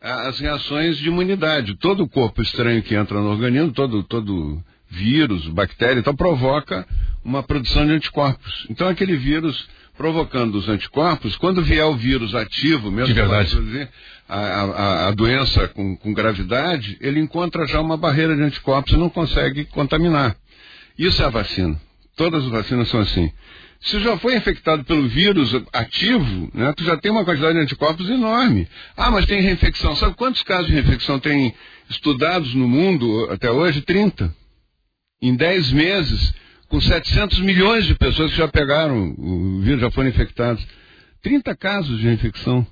as 0.00 0.38
reações 0.38 0.98
de 0.98 1.08
imunidade. 1.08 1.76
Todo 1.76 2.02
o 2.02 2.08
corpo 2.08 2.42
estranho 2.42 2.82
que 2.82 2.94
entra 2.94 3.20
no 3.20 3.30
organismo, 3.30 3.72
todo, 3.72 4.02
todo 4.02 4.62
vírus, 4.88 5.46
bactéria, 5.48 6.00
então 6.00 6.14
provoca 6.14 6.86
uma 7.24 7.42
produção 7.42 7.86
de 7.86 7.92
anticorpos. 7.92 8.66
Então 8.68 8.88
aquele 8.88 9.16
vírus 9.16 9.68
provocando 9.96 10.56
os 10.56 10.68
anticorpos, 10.68 11.36
quando 11.36 11.62
vier 11.62 11.84
o 11.86 11.94
vírus 11.96 12.34
ativo, 12.34 12.90
mesmo 12.90 13.14
que 13.14 13.20
a, 14.28 14.38
a- 14.38 15.08
a 15.08 15.10
doença 15.12 15.68
com, 15.68 15.96
com 15.96 16.12
gravidade, 16.12 16.96
ele 17.00 17.20
encontra 17.20 17.66
já 17.66 17.80
uma 17.80 17.96
barreira 17.96 18.34
de 18.34 18.42
anticorpos 18.42 18.92
e 18.92 18.96
não 18.96 19.08
consegue 19.08 19.64
contaminar. 19.66 20.36
Isso 20.98 21.22
é 21.22 21.26
a 21.26 21.30
vacina. 21.30 21.80
Todas 22.16 22.44
as 22.44 22.50
vacinas 22.50 22.88
são 22.88 23.00
assim. 23.00 23.30
Se 23.80 24.00
já 24.00 24.16
foi 24.16 24.34
infectado 24.36 24.82
pelo 24.84 25.06
vírus 25.08 25.54
ativo, 25.72 26.50
né, 26.54 26.72
tu 26.74 26.82
já 26.84 26.96
tem 26.96 27.10
uma 27.12 27.24
quantidade 27.24 27.54
de 27.54 27.60
anticorpos 27.64 28.08
enorme. 28.08 28.66
Ah, 28.96 29.10
mas 29.10 29.26
tem 29.26 29.42
reinfecção. 29.42 29.94
Sabe 29.96 30.14
quantos 30.16 30.42
casos 30.42 30.68
de 30.68 30.72
reinfecção 30.72 31.18
tem 31.18 31.54
estudados 31.90 32.54
no 32.54 32.66
mundo 32.66 33.28
até 33.30 33.50
hoje? 33.50 33.82
30. 33.82 34.34
Em 35.20 35.34
10 35.36 35.72
meses, 35.72 36.34
com 36.68 36.80
700 36.80 37.40
milhões 37.40 37.86
de 37.86 37.94
pessoas 37.94 38.30
que 38.30 38.38
já 38.38 38.48
pegaram 38.48 39.14
o 39.18 39.60
vírus, 39.60 39.80
já 39.80 39.90
foram 39.90 40.08
infectados. 40.08 40.64
30 41.22 41.56
casos 41.56 41.98
de 41.98 42.04
reinfecção. 42.04 42.66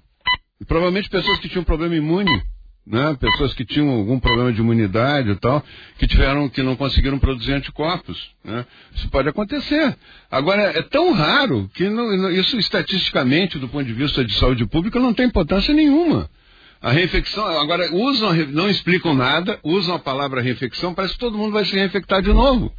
E 0.61 0.65
provavelmente 0.65 1.09
pessoas 1.09 1.39
que 1.39 1.49
tinham 1.49 1.65
problema 1.65 1.95
imune, 1.97 2.31
né? 2.87 3.17
Pessoas 3.19 3.55
que 3.55 3.65
tinham 3.65 3.89
algum 3.91 4.19
problema 4.19 4.53
de 4.53 4.61
imunidade 4.61 5.31
e 5.31 5.37
tal, 5.37 5.65
que 5.99 6.07
tiveram, 6.07 6.49
que 6.49 6.63
não 6.63 6.77
conseguiram 6.77 7.19
produzir 7.19 7.53
anticorpos, 7.53 8.31
né? 8.45 8.67
Isso 8.95 9.09
pode 9.09 9.29
acontecer. 9.29 9.97
Agora, 10.31 10.63
é 10.63 10.83
tão 10.83 11.13
raro 11.13 11.71
que 11.75 11.89
não- 11.89 12.31
isso 12.31 12.59
estatisticamente, 12.59 13.59
do 13.59 13.69
ponto 13.69 13.85
de 13.85 13.93
vista 13.93 14.25
de 14.25 14.35
saúde 14.35 14.67
pública, 14.67 14.99
não 15.01 15.15
tem 15.15 15.27
importância 15.27 15.73
nenhuma. 15.73 16.29
A 16.81 16.91
reinfecção, 16.91 17.47
agora, 17.61 17.95
usam, 17.95 18.35
não 18.49 18.69
explicam 18.69 19.15
nada, 19.15 19.59
usam 19.63 19.95
a 19.95 20.01
palavra 20.01 20.43
reinfecção, 20.43 20.93
parece 20.93 21.15
que 21.15 21.21
todo 21.21 21.39
mundo 21.39 21.53
vai 21.53 21.65
se 21.65 21.77
reinfectar 21.77 22.21
de 22.21 22.33
novo. 22.33 22.73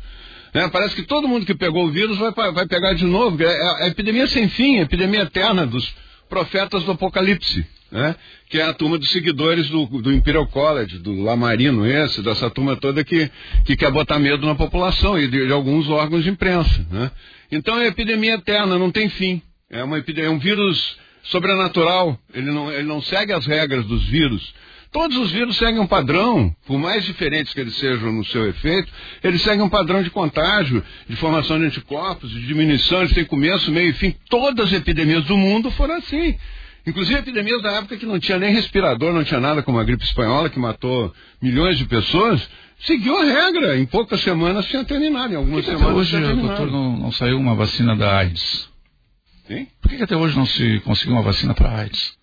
Né? 0.54 0.70
Parece 0.70 0.96
que 0.96 1.04
todo 1.04 1.28
mundo 1.28 1.46
que 1.46 1.56
pegou 1.56 1.86
o 1.86 1.92
vírus 1.92 2.18
vai, 2.18 2.32
vai 2.32 2.68
pegar 2.68 2.94
de 2.94 3.06
novo. 3.06 3.42
É 3.42 3.62
a, 3.62 3.86
a 3.86 3.88
epidemia 3.88 4.28
sem 4.28 4.48
fim, 4.50 4.80
a 4.80 4.84
epidemia 4.84 5.22
eterna 5.22 5.66
dos 5.66 5.94
profetas 6.30 6.84
do 6.84 6.92
Apocalipse. 6.92 7.66
Né? 7.92 8.16
Que 8.50 8.60
é 8.60 8.64
a 8.64 8.74
turma 8.74 8.98
dos 8.98 9.12
seguidores 9.12 9.70
do, 9.70 9.86
do 9.86 10.12
Imperial 10.12 10.48
College, 10.48 10.98
do 10.98 11.22
Lamarino, 11.22 11.86
esse, 11.86 12.24
dessa 12.24 12.50
turma 12.50 12.76
toda 12.76 13.04
que, 13.04 13.30
que 13.66 13.76
quer 13.76 13.92
botar 13.92 14.18
medo 14.18 14.46
na 14.48 14.56
população 14.56 15.18
e 15.18 15.28
de, 15.28 15.46
de 15.46 15.54
alguns 15.54 15.88
órgãos 15.90 16.24
de 16.24 16.30
imprensa. 16.32 16.86
Né? 16.90 17.12
Então 17.52 17.80
é 17.80 17.88
epidemia 17.88 18.34
eterna, 18.34 18.80
não 18.80 18.92
tem 18.92 19.10
fim. 19.10 19.42
É, 19.70 19.84
uma 19.84 19.98
é 20.00 20.30
um 20.30 20.40
vírus 20.40 20.98
sobrenatural, 21.24 22.18
ele 22.34 22.52
não, 22.52 22.72
ele 22.72 22.84
não 22.84 23.02
segue 23.02 23.32
as 23.32 23.46
regras 23.46 23.86
dos 23.86 24.04
vírus. 24.06 24.54
Todos 24.94 25.18
os 25.18 25.32
vírus 25.32 25.58
seguem 25.58 25.82
um 25.82 25.88
padrão, 25.88 26.56
por 26.68 26.78
mais 26.78 27.04
diferentes 27.04 27.52
que 27.52 27.60
eles 27.60 27.76
sejam 27.78 28.12
no 28.12 28.24
seu 28.24 28.48
efeito, 28.48 28.94
eles 29.24 29.42
seguem 29.42 29.66
um 29.66 29.70
padrão 29.70 30.04
de 30.04 30.12
contágio, 30.12 30.84
de 31.10 31.16
formação 31.16 31.58
de 31.58 31.66
anticorpos, 31.66 32.30
de 32.30 32.46
diminuição, 32.46 33.00
eles 33.00 33.12
têm 33.12 33.26
começo, 33.26 33.72
meio 33.72 33.90
e 33.90 33.94
fim. 33.94 34.16
Todas 34.30 34.68
as 34.68 34.74
epidemias 34.74 35.26
do 35.26 35.36
mundo 35.36 35.72
foram 35.72 35.96
assim. 35.96 36.38
Inclusive 36.86 37.20
epidemias 37.20 37.62
da 37.64 37.72
época 37.72 37.98
que 37.98 38.06
não 38.06 38.20
tinha 38.20 38.38
nem 38.38 38.54
respirador, 38.54 39.12
não 39.14 39.24
tinha 39.24 39.40
nada 39.40 39.64
como 39.64 39.80
a 39.80 39.84
gripe 39.84 40.04
espanhola, 40.04 40.48
que 40.48 40.60
matou 40.60 41.12
milhões 41.42 41.76
de 41.80 41.86
pessoas, 41.86 42.48
seguiu 42.82 43.18
a 43.18 43.24
regra. 43.24 43.80
Em 43.80 43.88
poucas 43.88 44.22
semanas 44.22 44.68
tinha 44.68 44.86
terminado, 44.86 45.34
em 45.34 45.38
algumas 45.38 45.66
que 45.66 45.72
até 45.72 45.80
semanas 45.80 45.98
hoje, 45.98 46.10
tinha 46.12 46.22
terminado. 46.22 46.58
doutor, 46.58 46.72
não, 46.72 46.98
não 46.98 47.12
saiu 47.12 47.40
uma 47.40 47.56
vacina 47.56 47.96
da 47.96 48.18
AIDS? 48.18 48.70
Hein? 49.50 49.68
Por 49.82 49.90
que, 49.90 49.98
que 49.98 50.04
até 50.04 50.16
hoje 50.16 50.38
não 50.38 50.46
se 50.46 50.82
conseguiu 50.82 51.14
uma 51.14 51.24
vacina 51.24 51.56
para 51.56 51.80
AIDS? 51.80 52.14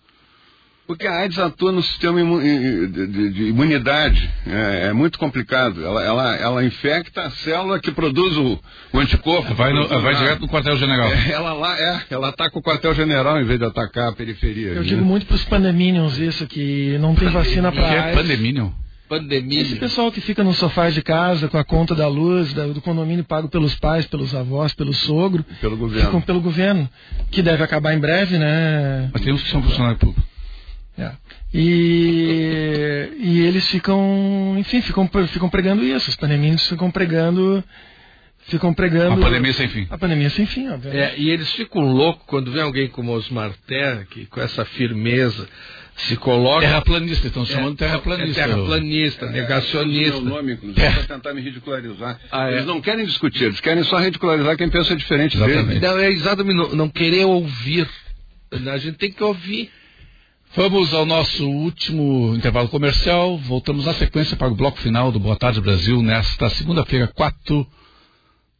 Porque 0.91 1.07
a 1.07 1.19
AIDS 1.19 1.39
atua 1.39 1.71
no 1.71 1.81
sistema 1.81 2.19
de, 2.41 2.87
de- 3.07 3.29
de 3.29 3.43
imunidade. 3.45 4.29
É, 4.45 4.87
é 4.89 4.93
muito 4.93 5.17
complicado. 5.17 5.83
Ela, 5.85 6.03
ela, 6.03 6.35
ela 6.35 6.65
infecta 6.65 7.21
a 7.21 7.29
célula 7.29 7.79
que 7.79 7.91
produz 7.91 8.35
o, 8.35 8.59
o 8.93 8.99
anticorpo. 8.99 9.53
Vai, 9.55 9.71
no- 9.71 9.87
vai 9.87 10.15
direto 10.15 10.41
no 10.41 10.49
quartel-general. 10.49 11.07
É, 11.13 11.31
ela 11.31 11.53
lá, 11.53 11.79
é, 11.79 12.01
ela 12.09 12.27
ataca 12.27 12.59
o 12.59 12.61
quartel-general 12.61 13.39
em 13.39 13.45
vez 13.45 13.57
de 13.57 13.65
atacar 13.65 14.09
a 14.09 14.11
periferia. 14.11 14.69
Eu 14.69 14.75
né? 14.81 14.83
digo 14.83 15.03
muito 15.05 15.25
pros 15.25 15.45
pandeminions 15.45 16.17
isso, 16.19 16.45
que 16.45 16.97
não 16.99 17.15
tem 17.15 17.29
vacina 17.29 17.71
Que 17.71 17.79
é 17.79 17.99
AIDS. 17.99 18.21
pandeminion? 18.21 18.69
Pandemia. 19.07 19.61
Esse 19.61 19.75
pessoal 19.75 20.11
que 20.11 20.21
fica 20.21 20.41
no 20.43 20.53
sofá 20.53 20.89
de 20.89 21.01
casa 21.01 21.47
com 21.49 21.57
a 21.57 21.63
conta 21.63 21.93
da 21.95 22.07
luz, 22.07 22.53
da- 22.53 22.67
do 22.67 22.81
condomínio 22.81 23.23
pago 23.23 23.47
pelos 23.49 23.75
pais, 23.75 24.05
pelos 24.07 24.33
avós, 24.35 24.73
pelo 24.73 24.93
sogro, 24.93 25.43
Pelo 25.61 25.75
governo. 25.77 26.05
ficam 26.05 26.21
pelo 26.21 26.39
governo, 26.41 26.89
que 27.29 27.41
deve 27.41 27.61
acabar 27.63 27.93
em 27.93 27.99
breve, 27.99 28.37
né? 28.37 29.09
Mas 29.13 29.21
tem 29.21 29.33
uns 29.33 29.43
que 29.43 29.49
são 29.49 29.61
funcionários 29.63 29.99
públicos. 29.99 30.30
É. 30.97 31.11
E, 31.53 33.09
e 33.17 33.39
eles 33.41 33.67
ficam, 33.69 34.55
enfim, 34.57 34.81
ficam, 34.81 35.09
ficam 35.27 35.49
pregando 35.49 35.83
isso. 35.83 36.09
Os 36.09 36.15
pandeminos 36.15 36.67
ficam 36.67 36.91
pregando, 36.91 37.63
ficam 38.47 38.73
pregando. 38.73 39.13
A 39.13 39.25
pandemia 39.25 39.53
sem 39.53 39.67
fim. 39.67 39.87
A 39.89 39.97
pandemia 39.97 40.29
sem 40.29 40.45
fim, 40.45 40.69
obviamente. 40.69 41.01
É, 41.01 41.17
e 41.17 41.29
eles 41.29 41.51
ficam 41.53 41.81
loucos 41.81 42.23
quando 42.27 42.51
vem 42.51 42.61
alguém 42.61 42.87
como 42.87 43.11
Osmar 43.11 43.51
Terra, 43.67 44.05
que 44.09 44.25
com 44.25 44.41
essa 44.41 44.65
firmeza 44.65 45.47
se 45.95 46.15
coloca. 46.15 46.61
Terraplanista, 46.61 47.27
estão 47.27 47.45
chamando 47.45 47.75
terraplanista. 47.75 48.41
É 48.41 48.45
terraplanista, 48.45 49.25
negacionista. 49.29 50.21
Meu 50.21 50.29
nome, 50.35 50.53
inclusive, 50.53 50.81
É. 50.81 50.91
para 50.91 51.03
tentar 51.03 51.33
me 51.33 51.41
ridicularizar. 51.41 52.19
Ah, 52.31 52.49
é? 52.49 52.53
Eles 52.53 52.65
não 52.65 52.81
querem 52.81 53.05
discutir, 53.05 53.45
eles 53.45 53.59
querem 53.59 53.83
só 53.83 53.99
ridicularizar 53.99 54.57
quem 54.57 54.69
pensa 54.69 54.95
diferente 54.95 55.37
deles. 55.37 55.81
Não, 55.81 55.97
é 55.99 56.09
exatamente, 56.09 56.55
não, 56.55 56.69
não 56.75 56.89
querer 56.89 57.25
ouvir. 57.25 57.87
A 58.51 58.77
gente 58.77 58.97
tem 58.97 59.11
que 59.11 59.23
ouvir. 59.23 59.69
Vamos 60.53 60.93
ao 60.93 61.05
nosso 61.05 61.47
último 61.47 62.35
intervalo 62.35 62.67
comercial. 62.67 63.37
Voltamos 63.37 63.85
na 63.85 63.93
sequência 63.93 64.35
para 64.35 64.49
o 64.49 64.55
bloco 64.55 64.79
final 64.79 65.09
do 65.09 65.17
Boa 65.17 65.37
Tarde 65.37 65.61
Brasil 65.61 66.01
nesta 66.01 66.49
segunda-feira, 66.49 67.07
4, 67.07 67.65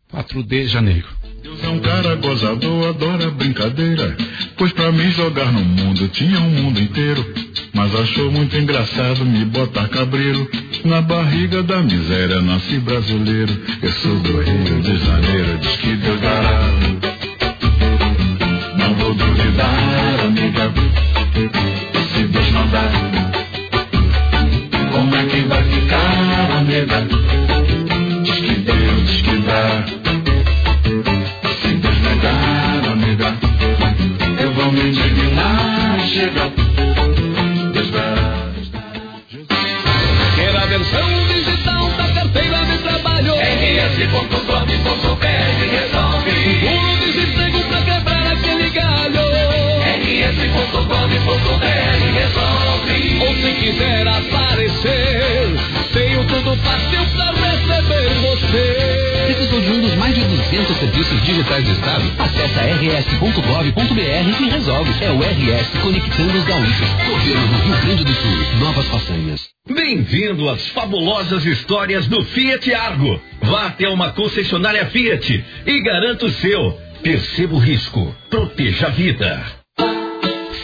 4 0.09 0.43
de 0.43 0.67
janeiro. 0.67 1.05
Deus 1.43 1.61
é 1.61 1.67
um 1.67 1.79
cara 1.81 2.15
gozador, 2.15 2.87
adora 2.87 3.29
brincadeira. 3.31 4.15
Pois 4.57 4.71
pra 4.71 4.89
mim 4.93 5.11
jogar 5.11 5.51
no 5.51 5.59
mundo 5.59 6.07
tinha 6.07 6.39
um 6.39 6.49
mundo 6.49 6.79
inteiro. 6.79 7.33
Mas 7.73 7.93
achou 7.93 8.31
muito 8.31 8.55
engraçado 8.55 9.25
me 9.25 9.43
botar 9.43 9.89
cabreiro. 9.89 10.49
Na 10.85 11.01
barriga 11.01 11.61
da 11.61 11.81
miséria 11.81 12.41
nasci 12.41 12.79
brasileiro. 12.79 13.51
Eu 13.81 13.91
sou 13.91 14.17
do 14.19 14.41
Rio 14.41 14.81
de 14.81 14.97
Janeiro, 14.97 15.57
diz 15.57 15.75
que 15.75 15.95
Deus 15.97 16.21
dará. 16.21 16.69
Não 18.77 18.95
vou 18.95 19.13
duvidar. 19.13 20.10
Deus 22.71 22.83
dá, 22.83 22.87
como 24.93 25.15
é 25.15 25.25
que 25.25 25.41
vai 25.41 25.63
ficar, 25.63 26.51
amiga? 26.57 27.05
Diz 28.23 28.39
que 28.39 28.55
Deus, 28.55 29.07
diz 29.07 29.21
que 29.21 29.37
dá. 29.39 29.83
Se 31.61 31.67
Deus 31.75 31.97
me 31.97 33.15
dar, 33.15 33.35
eu 34.41 34.53
vou 34.53 34.71
me 34.71 34.87
indignar. 34.87 35.99
Chega, 36.07 36.49
Deus 37.73 37.91
dará. 37.91 38.51
Quer 40.35 40.55
a 40.55 40.65
versão 40.65 41.27
digital 41.27 41.89
da 41.97 42.07
carteira 42.13 42.65
de 42.65 42.77
trabalho? 42.77 43.33
rs.gov.br 43.35 45.25
resolve. 45.71 46.31
Pulo 46.61 46.97
desemprego 46.99 47.59
pra 47.65 47.81
quebrar 47.81 48.27
aquele 48.31 48.69
galho. 48.69 49.25
rs.gov.br 50.31 51.70
aparecer, 54.51 55.47
tenho 55.93 56.25
tudo 56.25 56.55
fácil 56.57 57.05
pra 57.15 57.31
receber 57.31 58.09
você. 58.19 59.33
Precisou 59.33 59.61
de 59.61 59.71
um 59.71 59.81
dos 59.81 59.95
mais 59.95 60.13
de 60.13 60.21
200 60.21 60.77
serviços 60.77 61.23
digitais 61.23 61.63
do 61.63 61.71
Estado? 61.71 62.03
Acesse 62.19 63.15
rs.gov.br 63.15 64.43
e 64.43 64.49
resolve. 64.49 65.03
É 65.03 65.11
o 65.11 65.19
RS 65.19 65.69
Conectando 65.81 66.37
os 66.37 66.43
Gaúchos. 66.43 66.89
Governo 67.07 67.47
do 67.47 67.63
Rio 67.63 67.81
Grande 67.81 68.03
do 68.03 68.13
Sul. 68.13 68.59
Novas 68.59 68.87
façanhas. 68.87 69.49
Bem-vindo 69.69 70.49
às 70.49 70.67
fabulosas 70.69 71.45
histórias 71.45 72.07
do 72.07 72.23
Fiat 72.25 72.73
Argo. 72.73 73.21
Vá 73.41 73.67
até 73.67 73.87
uma 73.87 74.11
concessionária 74.11 74.85
Fiat 74.87 75.45
e 75.65 75.81
garanta 75.81 76.25
o 76.25 76.31
seu. 76.31 76.77
Perceba 77.01 77.55
o 77.55 77.59
risco, 77.59 78.15
proteja 78.29 78.87
a 78.87 78.89
vida. 78.89 79.60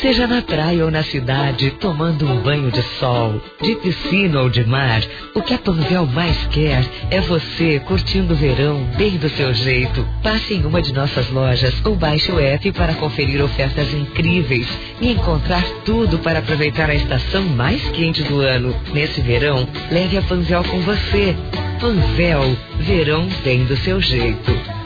Seja 0.07 0.25
na 0.25 0.41
praia 0.41 0.85
ou 0.85 0.89
na 0.89 1.03
cidade, 1.03 1.69
tomando 1.81 2.25
um 2.25 2.41
banho 2.41 2.71
de 2.71 2.81
sol, 2.97 3.41
de 3.61 3.75
piscina 3.75 4.39
ou 4.39 4.49
de 4.49 4.63
mar, 4.63 5.01
o 5.35 5.41
que 5.41 5.53
a 5.53 5.57
Panvel 5.57 6.05
mais 6.05 6.47
quer 6.47 6.81
é 7.11 7.19
você 7.19 7.77
curtindo 7.81 8.33
o 8.33 8.37
verão 8.37 8.85
bem 8.95 9.17
do 9.17 9.27
seu 9.27 9.53
jeito. 9.53 10.07
Passe 10.23 10.53
em 10.53 10.65
uma 10.65 10.81
de 10.81 10.93
nossas 10.93 11.29
lojas 11.29 11.75
ou 11.83 11.93
baixe 11.93 12.31
o 12.31 12.39
app 12.39 12.71
para 12.71 12.93
conferir 12.93 13.43
ofertas 13.43 13.93
incríveis 13.93 14.69
e 15.01 15.11
encontrar 15.11 15.65
tudo 15.83 16.19
para 16.19 16.39
aproveitar 16.39 16.89
a 16.89 16.95
estação 16.95 17.43
mais 17.43 17.83
quente 17.89 18.23
do 18.23 18.39
ano. 18.39 18.73
Nesse 18.93 19.19
verão, 19.19 19.67
leve 19.91 20.17
a 20.17 20.21
Panvel 20.21 20.63
com 20.63 20.79
você. 20.83 21.35
Panvel, 21.81 22.55
verão 22.79 23.27
bem 23.43 23.65
do 23.65 23.75
seu 23.75 23.99
jeito. 23.99 24.76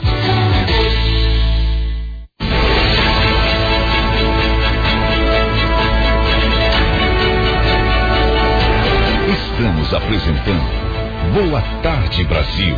Apresentando 10.12 10.62
Boa 11.32 11.62
Tarde 11.82 12.22
Brasil. 12.24 12.76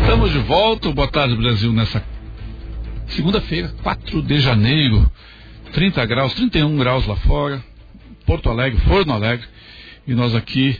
Estamos 0.00 0.32
de 0.32 0.38
volta, 0.40 0.90
Boa 0.90 1.06
Tarde 1.06 1.36
Brasil, 1.36 1.72
nessa 1.72 2.04
segunda-feira, 3.06 3.72
4 3.84 4.20
de 4.20 4.40
janeiro, 4.40 5.08
30 5.72 6.04
graus, 6.06 6.34
31 6.34 6.76
graus 6.76 7.06
lá 7.06 7.14
fora, 7.14 7.62
Porto 8.26 8.50
Alegre, 8.50 8.80
Forno 8.80 9.12
Alegre, 9.12 9.46
e 10.08 10.12
nós 10.12 10.34
aqui 10.34 10.76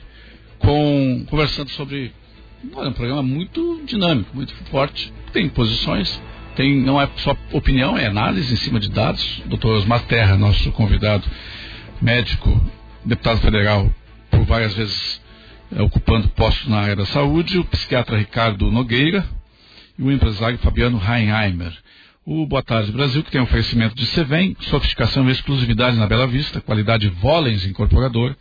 com, 0.58 1.24
conversando 1.30 1.70
sobre 1.70 2.12
olha, 2.74 2.90
um 2.90 2.94
programa 2.94 3.22
muito 3.22 3.80
dinâmico, 3.86 4.34
muito 4.34 4.52
forte, 4.72 5.12
tem 5.32 5.48
posições, 5.50 6.20
tem, 6.56 6.80
não 6.80 7.00
é 7.00 7.08
só 7.18 7.36
opinião, 7.52 7.96
é 7.96 8.06
análise 8.06 8.52
em 8.52 8.56
cima 8.56 8.80
de 8.80 8.90
dados. 8.90 9.40
Dr. 9.46 9.68
Osmar 9.68 10.02
Terra, 10.06 10.36
nosso 10.36 10.72
convidado, 10.72 11.24
médico, 12.00 12.60
deputado 13.04 13.38
federal, 13.40 13.88
por 14.32 14.44
várias 14.44 14.74
vezes 14.74 15.22
é, 15.70 15.80
ocupando 15.80 16.28
postos 16.30 16.68
na 16.68 16.80
área 16.80 16.96
da 16.96 17.06
saúde, 17.06 17.58
o 17.58 17.64
psiquiatra 17.64 18.18
Ricardo 18.18 18.70
Nogueira 18.70 19.24
e 19.98 20.02
o 20.02 20.10
empresário 20.10 20.58
Fabiano 20.58 20.98
Reinheimer. 20.98 21.72
O 22.24 22.46
Boa 22.46 22.62
Tarde 22.62 22.92
Brasil, 22.92 23.22
que 23.22 23.30
tem 23.30 23.40
oferecimento 23.40 23.94
de 23.94 24.06
Sevem, 24.06 24.56
sofisticação 24.60 25.28
e 25.28 25.32
exclusividade 25.32 25.96
na 25.96 26.06
Bela 26.06 26.26
Vista, 26.26 26.60
qualidade 26.60 27.08
Volens 27.08 27.66
Incorporador. 27.66 28.34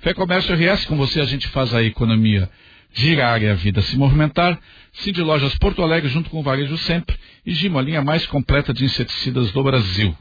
Fé 0.00 0.14
Comércio 0.14 0.54
RS, 0.54 0.84
com 0.86 0.96
você 0.96 1.20
a 1.20 1.24
gente 1.24 1.48
faz 1.48 1.74
a 1.74 1.82
economia 1.82 2.48
girar 2.92 3.42
e 3.42 3.48
a 3.48 3.54
vida 3.54 3.80
se 3.82 3.96
movimentar. 3.96 4.58
Cindy 4.92 5.22
Lojas 5.22 5.56
Porto 5.58 5.82
Alegre, 5.82 6.08
junto 6.08 6.30
com 6.30 6.40
o 6.40 6.42
Varejo 6.42 6.76
Sempre. 6.78 7.16
E 7.46 7.52
Gimo, 7.52 7.78
a 7.78 7.82
linha 7.82 8.02
mais 8.02 8.26
completa 8.26 8.72
de 8.72 8.84
inseticidas 8.84 9.52
do 9.52 9.62
Brasil. 9.62 10.16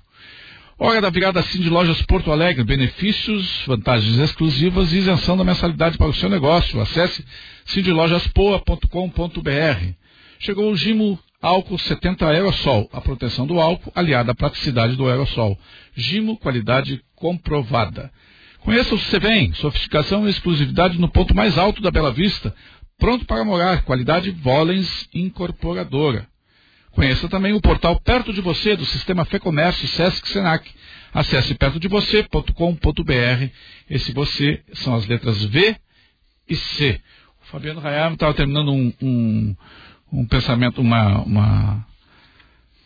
Hora 0.81 1.01
da 1.01 1.09
virada 1.09 1.43
Cindy 1.43 1.69
Lojas 1.69 2.01
Porto 2.03 2.31
Alegre. 2.31 2.63
Benefícios, 2.63 3.65
vantagens 3.67 4.17
exclusivas 4.17 4.93
e 4.93 4.99
isenção 4.99 5.35
da 5.35 5.43
mensalidade 5.43 5.97
para 5.97 6.07
o 6.07 6.13
seu 6.13 6.29
negócio. 6.29 6.79
Acesse 6.79 7.21
cindylojaspoa.com.br. 7.65 9.93
Chegou 10.39 10.71
o 10.71 10.77
Gimo 10.77 11.19
Álcool 11.41 11.77
70 11.77 12.25
Aerosol. 12.25 12.89
A 12.93 13.01
proteção 13.01 13.45
do 13.45 13.59
álcool 13.59 13.91
aliada 13.93 14.31
à 14.31 14.35
praticidade 14.35 14.95
do 14.95 15.09
aerosol. 15.09 15.59
Gimo, 15.97 16.37
qualidade 16.37 17.01
comprovada. 17.13 18.09
Conheça 18.61 18.95
o 18.95 18.99
Sevem, 18.99 19.53
sofisticação 19.55 20.27
e 20.27 20.31
exclusividade 20.31 20.97
no 20.97 21.09
ponto 21.09 21.35
mais 21.35 21.57
alto 21.57 21.81
da 21.81 21.91
Bela 21.91 22.13
Vista. 22.13 22.55
Pronto 22.97 23.25
para 23.25 23.43
morar, 23.43 23.83
qualidade 23.83 24.31
Volens 24.31 25.09
Incorporadora. 25.13 26.25
Conheça 26.99 27.29
também 27.29 27.53
o 27.53 27.61
portal 27.61 27.97
Perto 28.01 28.33
de 28.33 28.41
Você 28.41 28.75
do 28.75 28.83
Sistema 28.83 29.23
Fê 29.23 29.39
Comércio 29.39 29.87
Sesc 29.87 30.27
Senac. 30.27 30.69
Acesse 31.13 31.55
pertodevocê.com.br. 31.55 33.47
Esse 33.89 34.11
você 34.11 34.61
são 34.73 34.93
as 34.93 35.07
letras 35.07 35.41
V 35.45 35.77
e 36.49 36.57
C. 36.57 36.99
O 37.41 37.45
Fabiano 37.45 37.79
Rayama 37.79 38.15
estava 38.15 38.33
terminando 38.33 38.73
um, 38.73 38.91
um, 39.01 39.55
um 40.11 40.25
pensamento, 40.25 40.81
uma, 40.81 41.21
uma, 41.21 41.87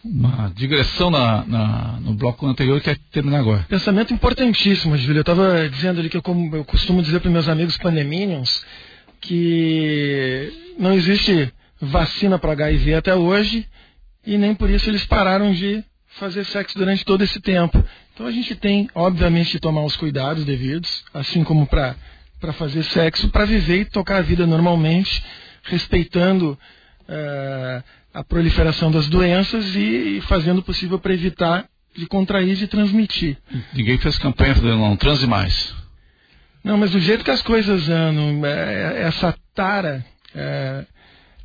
uma 0.05 0.53
digressão 0.55 1.09
na, 1.09 1.43
na, 1.47 1.99
no 1.99 2.13
bloco 2.13 2.45
anterior 2.45 2.79
que 2.79 2.93
quer 2.93 2.99
terminar 3.11 3.39
agora. 3.39 3.65
Pensamento 3.67 4.13
importantíssimo, 4.13 4.95
Júlio. 4.95 5.17
Eu 5.17 5.21
estava 5.21 5.67
dizendo 5.67 5.99
ali 5.99 6.07
que 6.07 6.17
eu, 6.17 6.21
como 6.21 6.55
eu 6.55 6.63
costumo 6.63 7.01
dizer 7.01 7.19
para 7.19 7.31
meus 7.31 7.49
amigos 7.49 7.79
pandeminions 7.79 8.63
que 9.19 10.53
não 10.77 10.93
existe 10.93 11.51
vacina 11.81 12.37
para 12.37 12.51
HIV 12.51 12.93
até 12.93 13.15
hoje 13.15 13.67
e 14.25 14.37
nem 14.37 14.55
por 14.55 14.69
isso 14.69 14.89
eles 14.89 15.05
pararam 15.05 15.53
de 15.53 15.83
fazer 16.17 16.45
sexo 16.45 16.77
durante 16.77 17.03
todo 17.03 17.23
esse 17.23 17.39
tempo. 17.39 17.83
Então 18.13 18.25
a 18.25 18.31
gente 18.31 18.55
tem, 18.55 18.89
obviamente, 18.93 19.51
que 19.51 19.59
tomar 19.59 19.83
os 19.83 19.95
cuidados 19.95 20.45
devidos, 20.45 21.03
assim 21.13 21.43
como 21.43 21.65
para 21.65 21.95
fazer 22.53 22.83
sexo, 22.83 23.29
para 23.29 23.45
viver 23.45 23.81
e 23.81 23.85
tocar 23.85 24.17
a 24.17 24.21
vida 24.21 24.45
normalmente, 24.45 25.23
respeitando 25.63 26.57
eh, 27.07 27.83
a 28.13 28.23
proliferação 28.23 28.91
das 28.91 29.07
doenças 29.07 29.75
e, 29.75 30.17
e 30.17 30.21
fazendo 30.21 30.59
o 30.59 30.63
possível 30.63 30.99
para 30.99 31.13
evitar 31.13 31.65
de 31.95 32.05
contrair 32.05 32.53
e 32.53 32.55
de 32.55 32.67
transmitir. 32.67 33.37
Ninguém 33.73 33.97
fez 33.97 34.17
campanha 34.17 34.55
falando 34.55 34.79
não 34.79 34.95
transe 34.95 35.25
mais. 35.25 35.73
Não, 36.63 36.77
mas 36.77 36.91
do 36.91 36.99
jeito 36.99 37.23
que 37.23 37.31
as 37.31 37.41
coisas 37.41 37.89
andam, 37.89 38.45
é, 38.45 39.01
essa 39.01 39.35
tara 39.53 40.05
é, 40.33 40.85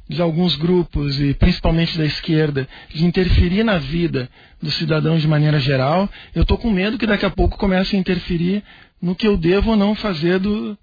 de 0.08 0.22
alguns 0.22 0.56
grupos, 0.56 1.20
e 1.20 1.34
principalmente 1.34 1.98
da 1.98 2.04
esquerda, 2.06 2.66
de 2.94 3.04
interferir 3.04 3.62
na 3.62 3.78
vida 3.78 4.28
do 4.62 4.70
cidadão 4.70 5.18
de 5.18 5.28
maneira 5.28 5.58
geral, 5.60 6.08
eu 6.34 6.42
estou 6.42 6.56
com 6.56 6.70
medo 6.70 6.96
que 6.98 7.06
daqui 7.06 7.26
a 7.26 7.30
pouco 7.30 7.58
comece 7.58 7.94
a 7.94 7.98
interferir 7.98 8.62
no 9.00 9.14
que 9.14 9.26
eu 9.26 9.36
devo 9.36 9.70
ou 9.70 9.76
não 9.76 9.94
fazer 9.94 10.38
do. 10.38 10.76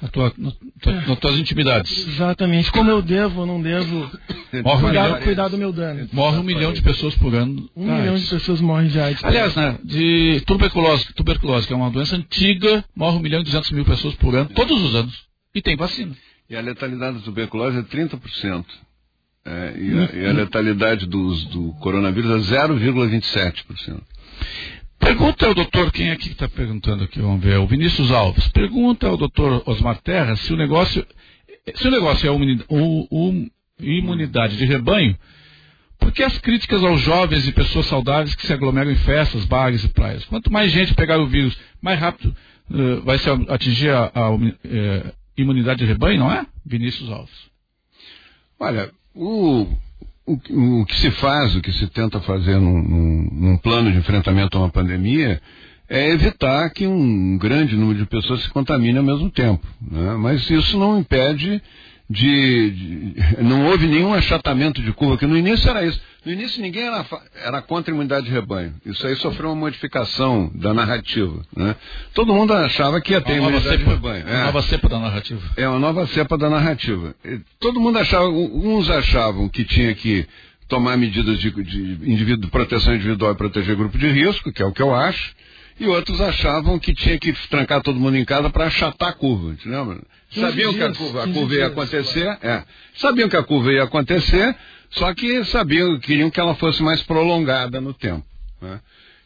Na 0.00 0.08
tua, 0.08 0.30
no, 0.36 0.52
tua, 0.82 0.92
nas 0.92 1.18
tuas 1.18 1.38
intimidades. 1.38 2.06
Exatamente. 2.06 2.70
Como 2.70 2.90
eu 2.90 3.00
devo 3.00 3.40
ou 3.40 3.46
não 3.46 3.62
devo 3.62 4.10
Morre 4.62 4.76
um 4.76 4.80
cuidar, 4.82 5.04
milhão- 5.04 5.20
cuidar 5.22 5.48
do 5.48 5.56
meu 5.56 5.72
dano. 5.72 6.06
Morre 6.12 6.36
um 6.36 6.42
milhão 6.42 6.70
de 6.74 6.82
pessoas 6.82 7.14
por 7.16 7.34
ano. 7.34 7.66
Um 7.74 7.84
milhão 7.84 8.12
AIDS. 8.14 8.24
de 8.24 8.28
pessoas 8.28 8.60
morrem 8.60 8.88
de 8.88 9.00
AIDS. 9.00 9.24
Aliás, 9.24 9.56
né, 9.56 9.78
de 9.82 10.42
tuberculose, 10.46 11.14
tuberculose, 11.14 11.66
que 11.66 11.72
é 11.72 11.76
uma 11.76 11.90
doença 11.90 12.14
antiga, 12.14 12.84
morre 12.94 13.16
um 13.16 13.20
milhão 13.20 13.40
e 13.40 13.44
duzentos 13.44 13.70
mil 13.70 13.86
pessoas 13.86 14.14
por 14.16 14.34
ano, 14.36 14.50
todos 14.54 14.82
os 14.82 14.94
anos. 14.94 15.14
E 15.54 15.62
tem 15.62 15.74
vacina. 15.76 16.14
E 16.48 16.56
a 16.56 16.60
letalidade 16.60 17.18
da 17.18 17.24
tuberculose 17.24 17.78
é 17.78 17.82
30%. 17.82 18.64
É, 19.44 19.74
e, 19.78 19.98
a, 19.98 20.16
e 20.16 20.26
a 20.26 20.32
letalidade 20.32 21.06
dos, 21.06 21.44
do 21.46 21.72
coronavírus 21.74 22.52
é 22.52 22.66
0,27%. 22.68 24.00
Pergunta 24.98 25.46
ao 25.46 25.54
doutor, 25.54 25.92
quem 25.92 26.10
é 26.10 26.16
que 26.16 26.28
está 26.28 26.48
perguntando 26.48 27.04
aqui? 27.04 27.20
Vamos 27.20 27.42
ver, 27.44 27.58
o 27.58 27.66
Vinícius 27.66 28.10
Alves. 28.10 28.48
Pergunta 28.48 29.06
ao 29.06 29.16
doutor 29.16 29.62
Osmar 29.66 30.00
Terra 30.00 30.34
se 30.36 30.52
o 30.52 30.56
negócio, 30.56 31.06
se 31.74 31.86
o 31.86 31.90
negócio 31.90 32.26
é 32.26 32.30
u- 32.32 33.50
imunidade 33.78 34.56
de 34.56 34.64
rebanho, 34.64 35.16
por 35.98 36.12
que 36.12 36.22
as 36.22 36.38
críticas 36.38 36.82
aos 36.82 37.00
jovens 37.00 37.46
e 37.46 37.52
pessoas 37.52 37.86
saudáveis 37.86 38.34
que 38.34 38.46
se 38.46 38.52
aglomeram 38.52 38.90
em 38.90 38.96
festas, 38.96 39.44
bares 39.44 39.84
e 39.84 39.88
praias? 39.88 40.24
Quanto 40.24 40.52
mais 40.52 40.72
gente 40.72 40.94
pegar 40.94 41.18
o 41.18 41.26
vírus, 41.26 41.56
mais 41.80 41.98
rápido 42.00 42.34
eh, 42.72 43.00
vai 43.04 43.18
se 43.18 43.28
atingir 43.48 43.90
a, 43.90 44.06
a 44.06 44.30
eh, 44.64 45.12
imunidade 45.36 45.80
de 45.80 45.84
rebanho, 45.86 46.18
não 46.20 46.32
é? 46.32 46.46
Vinícius 46.64 47.10
Alves. 47.10 47.34
Olha, 48.58 48.90
o, 49.14 49.66
o, 50.26 50.80
o 50.80 50.86
que 50.86 50.96
se 50.98 51.10
faz, 51.12 51.54
o 51.54 51.60
que 51.60 51.72
se 51.72 51.86
tenta 51.88 52.20
fazer 52.20 52.58
num, 52.58 52.82
num- 52.82 53.28
num 53.32 53.56
plano 53.58 53.92
de 53.92 53.98
enfrentamento 53.98 54.56
a 54.56 54.60
uma 54.62 54.70
pandemia 54.70 55.40
é 55.88 56.10
evitar 56.10 56.68
que 56.70 56.86
um 56.86 57.38
grande 57.38 57.76
número 57.76 57.98
de 58.00 58.06
pessoas 58.06 58.42
se 58.42 58.50
contamine 58.50 58.98
ao 58.98 59.04
mesmo 59.04 59.30
tempo. 59.30 59.64
né? 59.80 60.14
Mas 60.16 60.48
isso 60.50 60.76
não 60.78 60.98
impede 60.98 61.62
de, 62.08 62.70
de- 62.70 63.42
Não 63.42 63.66
houve 63.66 63.86
nenhum 63.86 64.14
achatamento 64.14 64.80
de 64.80 64.92
curva, 64.92 65.18
que 65.18 65.26
no 65.26 65.36
início 65.36 65.68
era 65.68 65.84
isso. 65.84 66.00
No 66.24 66.32
início 66.32 66.60
ninguém 66.62 66.84
era, 66.84 67.04
era 67.44 67.62
contra 67.62 67.92
a 67.92 67.94
imunidade 67.94 68.26
de 68.26 68.32
rebanho. 68.32 68.74
Isso 68.84 69.06
aí 69.06 69.14
sofreu 69.16 69.48
uma 69.50 69.56
modificação 69.56 70.50
da 70.54 70.72
narrativa. 70.74 71.40
né? 71.56 71.74
Todo 72.14 72.32
mundo 72.34 72.52
achava 72.52 73.00
que 73.00 73.12
ia 73.12 73.20
ter 73.20 73.32
Uma 73.40 73.48
imunidade 73.50 73.76
de 73.78 73.84
cepa, 73.84 73.90
rebanho. 73.90 74.24
uma 74.24 74.32
é. 74.34 74.44
nova 74.44 74.62
cepa 74.62 74.88
da 74.88 74.98
narrativa. 74.98 75.40
É 75.56 75.68
uma 75.68 75.78
nova 75.78 76.06
cepa 76.08 76.36
da 76.38 76.50
narrativa. 76.50 77.14
Todo 77.60 77.80
mundo 77.80 77.98
achava, 77.98 78.28
uns 78.28 78.88
achavam 78.90 79.48
que 79.48 79.64
tinha 79.64 79.94
que 79.94 80.26
tomar 80.68 80.96
medidas 80.96 81.38
de, 81.38 81.50
de 81.50 81.78
indivíduo- 82.10 82.44
de 82.46 82.50
proteção 82.50 82.94
individual 82.94 83.32
e 83.32 83.36
proteger 83.36 83.76
grupo 83.76 83.96
de 83.98 84.08
risco, 84.08 84.52
que 84.52 84.62
é 84.62 84.66
o 84.66 84.72
que 84.72 84.82
eu 84.82 84.92
acho, 84.94 85.32
e 85.78 85.86
outros 85.86 86.20
achavam 86.20 86.78
que 86.78 86.94
tinha 86.94 87.18
que 87.18 87.32
trancar 87.48 87.82
todo 87.82 87.98
mundo 88.00 88.16
em 88.16 88.24
casa 88.24 88.48
para 88.50 88.66
achatar 88.66 89.10
a 89.10 89.12
curva? 89.12 89.54
15 90.30 90.40
Sabiam 90.40 90.72
que 90.74 90.82
a 90.82 90.86
dias, 90.86 90.98
curva, 90.98 91.22
a 91.22 91.26
15 91.26 91.38
curva 91.38 91.54
ia 91.54 91.60
dias, 91.60 91.72
acontecer, 91.72 92.38
é. 92.42 92.64
Sabiam 92.96 93.28
que 93.28 93.36
a 93.36 93.42
curva 93.42 93.72
ia 93.72 93.82
acontecer, 93.84 94.56
só 94.90 95.12
que 95.14 95.44
sabiam, 95.44 95.98
queriam 96.00 96.30
que 96.30 96.40
ela 96.40 96.54
fosse 96.54 96.82
mais 96.82 97.02
prolongada 97.02 97.80
no 97.80 97.92
tempo. 97.94 98.24
né? 98.60 98.80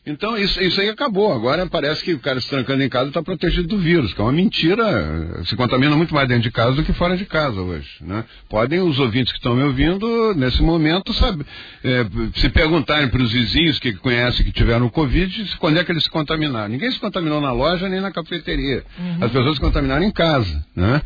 Então 0.06 0.36
isso, 0.38 0.58
isso 0.62 0.80
aí 0.80 0.88
acabou. 0.88 1.30
Agora 1.30 1.66
parece 1.66 2.02
que 2.02 2.14
o 2.14 2.18
cara 2.18 2.40
se 2.40 2.48
trancando 2.48 2.82
em 2.82 2.88
casa 2.88 3.08
está 3.08 3.22
protegido 3.22 3.68
do 3.68 3.78
vírus, 3.78 4.14
que 4.14 4.20
é 4.20 4.24
uma 4.24 4.32
mentira. 4.32 5.44
Se 5.44 5.54
contamina 5.54 5.94
muito 5.94 6.14
mais 6.14 6.26
dentro 6.26 6.44
de 6.44 6.50
casa 6.50 6.74
do 6.74 6.82
que 6.82 6.92
fora 6.94 7.16
de 7.18 7.26
casa 7.26 7.60
hoje. 7.60 7.88
Né? 8.00 8.24
Podem 8.48 8.80
os 8.80 8.98
ouvintes 8.98 9.30
que 9.30 9.38
estão 9.38 9.54
me 9.54 9.62
ouvindo 9.62 10.34
nesse 10.34 10.62
momento 10.62 11.12
sabe, 11.12 11.44
é, 11.84 12.06
se 12.34 12.48
perguntarem 12.48 13.08
para 13.08 13.22
os 13.22 13.30
vizinhos 13.30 13.78
que 13.78 13.92
conhecem 13.94 14.44
que 14.44 14.52
tiveram 14.52 14.86
o 14.86 14.90
Covid, 14.90 15.56
quando 15.58 15.78
é 15.78 15.84
que 15.84 15.92
eles 15.92 16.04
se 16.04 16.10
contaminaram. 16.10 16.68
Ninguém 16.68 16.90
se 16.90 16.98
contaminou 16.98 17.40
na 17.40 17.52
loja 17.52 17.88
nem 17.88 18.00
na 18.00 18.10
cafeteria. 18.10 18.82
As 19.20 19.30
pessoas 19.30 19.56
se 19.56 19.60
contaminaram 19.60 20.04
em 20.04 20.12
casa. 20.12 20.64
Né? 20.74 21.02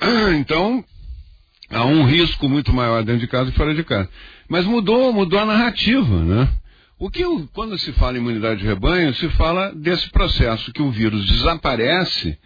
Então, 0.38 0.84
há 1.70 1.84
um 1.84 2.04
risco 2.04 2.48
muito 2.48 2.72
maior 2.72 3.02
dentro 3.02 3.20
de 3.20 3.26
casa 3.26 3.50
que 3.50 3.56
fora 3.56 3.74
de 3.74 3.82
casa. 3.82 4.08
Mas 4.48 4.64
mudou, 4.64 5.12
mudou 5.12 5.40
a 5.40 5.44
narrativa, 5.44 6.22
né? 6.22 6.48
O 7.00 7.08
que 7.08 7.22
quando 7.52 7.78
se 7.78 7.92
fala 7.92 8.16
em 8.16 8.20
imunidade 8.20 8.60
de 8.60 8.66
rebanho, 8.66 9.14
se 9.14 9.28
fala 9.30 9.72
desse 9.72 10.10
processo 10.10 10.72
que 10.72 10.82
o 10.82 10.90
vírus 10.90 11.24
desaparece 11.26 12.36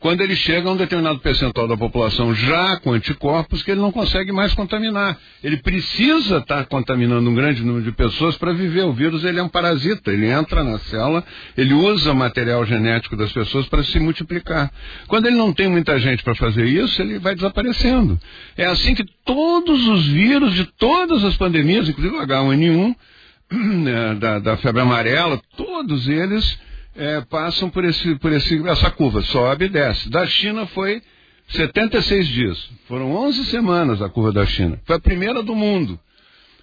quando 0.00 0.20
ele 0.20 0.36
chega 0.36 0.68
a 0.68 0.72
um 0.72 0.76
determinado 0.76 1.20
percentual 1.20 1.66
da 1.66 1.78
população 1.78 2.34
já 2.34 2.76
com 2.80 2.92
anticorpos 2.92 3.62
que 3.62 3.70
ele 3.70 3.80
não 3.80 3.90
consegue 3.90 4.30
mais 4.30 4.52
contaminar. 4.52 5.18
Ele 5.42 5.56
precisa 5.56 6.38
estar 6.38 6.66
contaminando 6.66 7.30
um 7.30 7.34
grande 7.34 7.64
número 7.64 7.84
de 7.84 7.92
pessoas 7.92 8.36
para 8.36 8.52
viver. 8.52 8.82
O 8.82 8.92
vírus 8.92 9.24
ele 9.24 9.38
é 9.38 9.42
um 9.42 9.48
parasita, 9.48 10.12
ele 10.12 10.26
entra 10.26 10.62
na 10.62 10.78
célula, 10.80 11.24
ele 11.56 11.72
usa 11.72 12.12
o 12.12 12.16
material 12.16 12.66
genético 12.66 13.16
das 13.16 13.32
pessoas 13.32 13.66
para 13.66 13.82
se 13.82 13.98
multiplicar. 13.98 14.70
Quando 15.06 15.24
ele 15.24 15.36
não 15.36 15.54
tem 15.54 15.68
muita 15.68 15.98
gente 15.98 16.22
para 16.22 16.34
fazer 16.34 16.66
isso, 16.66 17.00
ele 17.00 17.18
vai 17.18 17.34
desaparecendo. 17.34 18.20
É 18.58 18.66
assim 18.66 18.94
que 18.94 19.06
todos 19.24 19.88
os 19.88 20.06
vírus 20.08 20.52
de 20.52 20.64
todas 20.64 21.24
as 21.24 21.34
pandemias, 21.38 21.88
inclusive 21.88 22.14
o 22.14 22.20
H1N1, 22.20 22.88
né, 22.88 22.96
da, 24.18 24.38
da 24.38 24.56
febre 24.58 24.80
amarela, 24.80 25.40
todos 25.56 26.08
eles 26.08 26.58
eh, 26.96 27.22
passam 27.28 27.70
por, 27.70 27.84
esse, 27.84 28.14
por 28.16 28.32
esse, 28.32 28.66
essa 28.68 28.90
curva, 28.90 29.22
sobe 29.22 29.66
e 29.66 29.68
desce. 29.68 30.10
Da 30.10 30.26
China 30.26 30.66
foi 30.66 31.02
76 31.48 32.28
dias, 32.28 32.70
foram 32.88 33.14
11 33.14 33.44
semanas 33.46 34.00
a 34.00 34.08
curva 34.08 34.32
da 34.32 34.46
China. 34.46 34.80
Foi 34.84 34.96
a 34.96 35.00
primeira 35.00 35.42
do 35.42 35.54
mundo. 35.54 35.98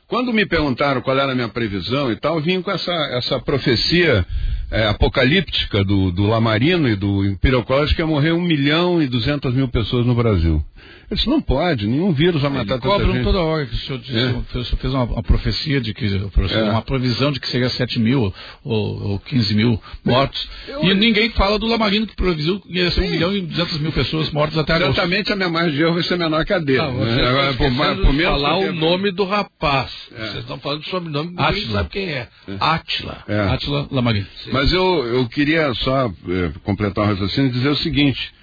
Quando 0.08 0.34
me 0.34 0.46
perguntaram 0.46 1.02
qual 1.02 1.18
era 1.18 1.32
a 1.32 1.36
minha 1.36 1.50
previsão 1.50 2.12
e 2.12 2.16
tal, 2.16 2.42
vim 2.42 2.62
com 2.64 2.72
essa, 2.72 2.92
essa 3.12 3.40
profecia 3.40 4.26
eh, 4.72 4.88
apocalíptica 4.88 5.84
do, 5.84 6.12
do 6.12 6.24
Lamarino 6.28 6.88
e 6.88 6.96
do 6.96 7.26
Imperial 7.26 7.64
College 7.64 7.96
que 7.96 8.02
ia 8.02 8.08
morrer 8.08 8.32
1 8.32 8.42
milhão 8.42 9.02
e 9.02 9.08
200 9.08 9.54
mil 9.54 9.68
pessoas 9.68 10.06
no 10.06 10.14
Brasil. 10.16 10.64
Eu 11.12 11.16
disse, 11.18 11.28
não 11.28 11.42
pode, 11.42 11.88
nenhum 11.88 12.12
vírus 12.14 12.42
vai 12.42 12.52
matar 12.52 12.76
Eles 12.76 12.84
tanta 12.84 13.06
gente. 13.14 13.24
toda 13.24 13.40
hora 13.42 13.66
que 13.66 13.74
o 13.74 13.78
senhor, 13.78 14.00
disse, 14.00 14.16
É. 14.18 14.28
o 14.28 14.46
senhor 14.64 14.66
fez 14.80 14.94
uma, 14.94 15.04
uma 15.06 15.24
profecia 15.24 15.82
de 15.82 15.92
que 15.94 16.06
É. 16.06 16.64
uma 16.70 16.82
previsão 16.84 17.32
de 17.32 17.40
que 17.40 17.48
seria 17.48 17.68
7 17.68 18.00
mil 18.00 18.32
ou, 18.64 19.04
ou 19.12 19.20
15 19.20 19.56
mil 19.56 19.82
mortos. 20.06 20.48
E 20.84 20.94
ninguém 20.94 21.32
fala 21.32 21.58
do 21.58 21.66
Lamarino 21.66 22.06
que 22.08 22.16
previu 22.16 22.60
que 22.60 22.72
ia 22.72 22.92
ser 22.92 23.02
1 23.02 23.10
milhão 23.10 23.34
e 23.36 23.42
200 23.42 23.80
mil 23.80 23.92
pessoas 23.92 24.30
mortas 24.32 24.58
até 24.60 24.74
agosto. 24.74 24.94
Certamente 24.96 25.34
a 25.34 25.36
minha 25.36 25.50
margem 25.50 25.74
de 25.74 25.82
erro 25.82 25.96
vai 25.96 26.04
ser 26.04 26.16
menor 26.18 26.46
que 26.46 26.54
a 26.54 26.60
dele. 26.60 26.80
Ah, 26.80 26.92
né? 26.92 27.28
Agora, 27.28 27.54
por, 27.54 27.72
por 28.04 28.14
menos 28.14 28.42
falar 28.42 28.58
o 28.58 28.62
tempo- 28.62 28.80
nome 28.80 29.12
do 29.12 29.26
rapaz. 29.26 29.92
É. 30.16 30.20
Vocês 30.28 30.38
estão 30.38 30.60
falando 30.60 30.82
do 30.82 30.90
sobrenome, 30.90 31.30
ninguém 31.32 31.66
sabe 31.66 31.90
quem 31.90 32.10
é. 32.10 32.28
Átila. 32.60 33.18
É. 33.28 33.40
Átila 33.42 33.88
Lamarino. 33.92 34.28
Mas 34.60 34.74
eu, 34.74 35.06
eu 35.06 35.30
queria 35.30 35.74
só 35.76 36.08
eh, 36.28 36.52
completar 36.66 37.06
o 37.06 37.08
raciocínio 37.08 37.50
e 37.50 37.54
dizer 37.54 37.70
o 37.70 37.78
seguinte. 37.78 38.34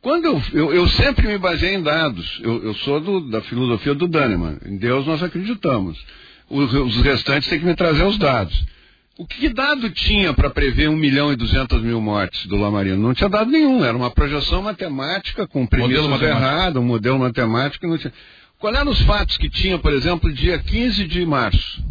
Quando 0.00 0.24
eu, 0.26 0.42
eu, 0.52 0.72
eu 0.72 0.88
sempre 0.90 1.26
me 1.26 1.36
baseei 1.36 1.74
em 1.74 1.82
dados. 1.82 2.38
Eu, 2.44 2.62
eu 2.62 2.74
sou 2.74 3.00
do- 3.00 3.28
da 3.28 3.40
filosofia 3.42 3.92
do 3.92 4.08
Kahneman. 4.08 4.58
Em 4.64 4.76
Deus 4.76 5.04
nós 5.04 5.20
acreditamos. 5.20 5.98
Os, 6.48 6.72
os 6.72 6.96
restantes 7.02 7.48
têm 7.48 7.58
que 7.58 7.64
me 7.66 7.74
trazer 7.74 8.04
os 8.04 8.16
dados. 8.18 8.54
O 9.18 9.26
que 9.26 9.48
dado 9.48 9.90
tinha 9.90 10.32
para 10.32 10.48
prever 10.48 10.88
1 10.88 10.94
milhão 10.96 11.32
e 11.32 11.36
200 11.36 11.82
mil 11.82 12.00
mortes 12.00 12.46
do 12.46 12.56
Lamarino? 12.56 12.96
Não 13.02 13.12
tinha 13.12 13.28
dado 13.28 13.50
nenhum. 13.50 13.84
Era 13.84 13.96
uma 13.96 14.10
projeção 14.12 14.62
matemática 14.62 15.44
com 15.44 15.66
premissas 15.66 16.04
erradas, 16.36 16.80
um 16.80 16.86
modelo 16.86 17.18
matemático. 17.18 17.84
Não 17.88 17.98
tinha. 17.98 18.12
Qual 18.60 18.72
eram 18.72 18.92
os 18.92 19.00
fatos 19.02 19.36
que 19.38 19.50
tinha, 19.50 19.76
por 19.78 19.92
exemplo, 19.92 20.32
dia 20.32 20.56
15 20.56 21.04
de 21.08 21.26
março? 21.26 21.82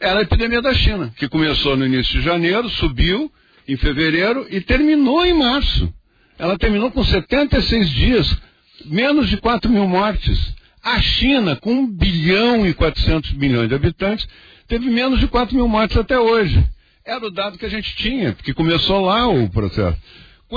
Era 0.00 0.20
a 0.20 0.22
epidemia 0.22 0.60
da 0.60 0.74
China, 0.74 1.12
que 1.16 1.28
começou 1.28 1.76
no 1.76 1.86
início 1.86 2.18
de 2.18 2.22
janeiro, 2.22 2.68
subiu 2.68 3.30
em 3.66 3.76
fevereiro 3.76 4.46
e 4.50 4.60
terminou 4.60 5.24
em 5.24 5.32
março. 5.32 5.92
Ela 6.38 6.58
terminou 6.58 6.90
com 6.90 7.04
76 7.04 7.88
dias, 7.90 8.36
menos 8.84 9.28
de 9.28 9.36
4 9.36 9.70
mil 9.70 9.86
mortes. 9.86 10.54
A 10.82 11.00
China, 11.00 11.56
com 11.56 11.72
1 11.72 11.86
bilhão 11.92 12.66
e 12.66 12.74
400 12.74 13.32
milhões 13.32 13.68
de 13.68 13.74
habitantes, 13.74 14.28
teve 14.68 14.90
menos 14.90 15.20
de 15.20 15.28
4 15.28 15.54
mil 15.54 15.68
mortes 15.68 15.96
até 15.96 16.18
hoje. 16.18 16.62
Era 17.06 17.26
o 17.26 17.30
dado 17.30 17.56
que 17.56 17.66
a 17.66 17.70
gente 17.70 17.94
tinha, 17.96 18.32
porque 18.32 18.52
começou 18.52 19.00
lá 19.00 19.28
o 19.28 19.48
processo. 19.48 19.96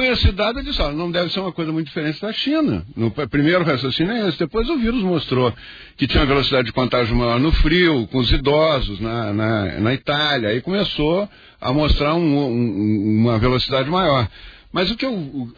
Ele 0.02 0.64
disse, 0.64 0.82
olha, 0.82 0.94
não 0.95 1.11
deve 1.11 1.32
ser 1.32 1.40
uma 1.40 1.52
coisa 1.52 1.72
muito 1.72 1.88
diferente 1.88 2.22
da 2.22 2.32
China. 2.34 2.86
No 2.95 3.10
primeiro 3.11 3.64
raciocínio 3.64 4.11
é 4.14 4.28
esse. 4.30 4.40
Depois 4.40 4.69
o 4.69 4.78
vírus 4.78 5.02
mostrou 5.02 5.53
que 5.98 6.07
tinha 6.07 6.26
velocidade 6.26 6.68
de 6.68 6.74
contágio 6.74 7.15
maior 7.15 7.40
no 7.40 7.52
frio, 7.52 8.07
com 8.07 8.18
os 8.19 8.32
idosos, 8.32 8.99
na, 8.99 9.34
na, 9.34 9.80
na 9.80 9.94
Itália. 9.94 10.49
Aí 10.49 10.61
começou 10.61 11.28
a 11.60 11.74
mostrar 11.74 12.15
um- 12.15 12.38
um- 12.48 13.18
uma 13.22 13.38
velocidade 13.40 13.90
maior. 13.90 14.28
Mas 14.72 14.91
o 14.91 14.98
que 14.98 15.06
eu, 15.06 15.49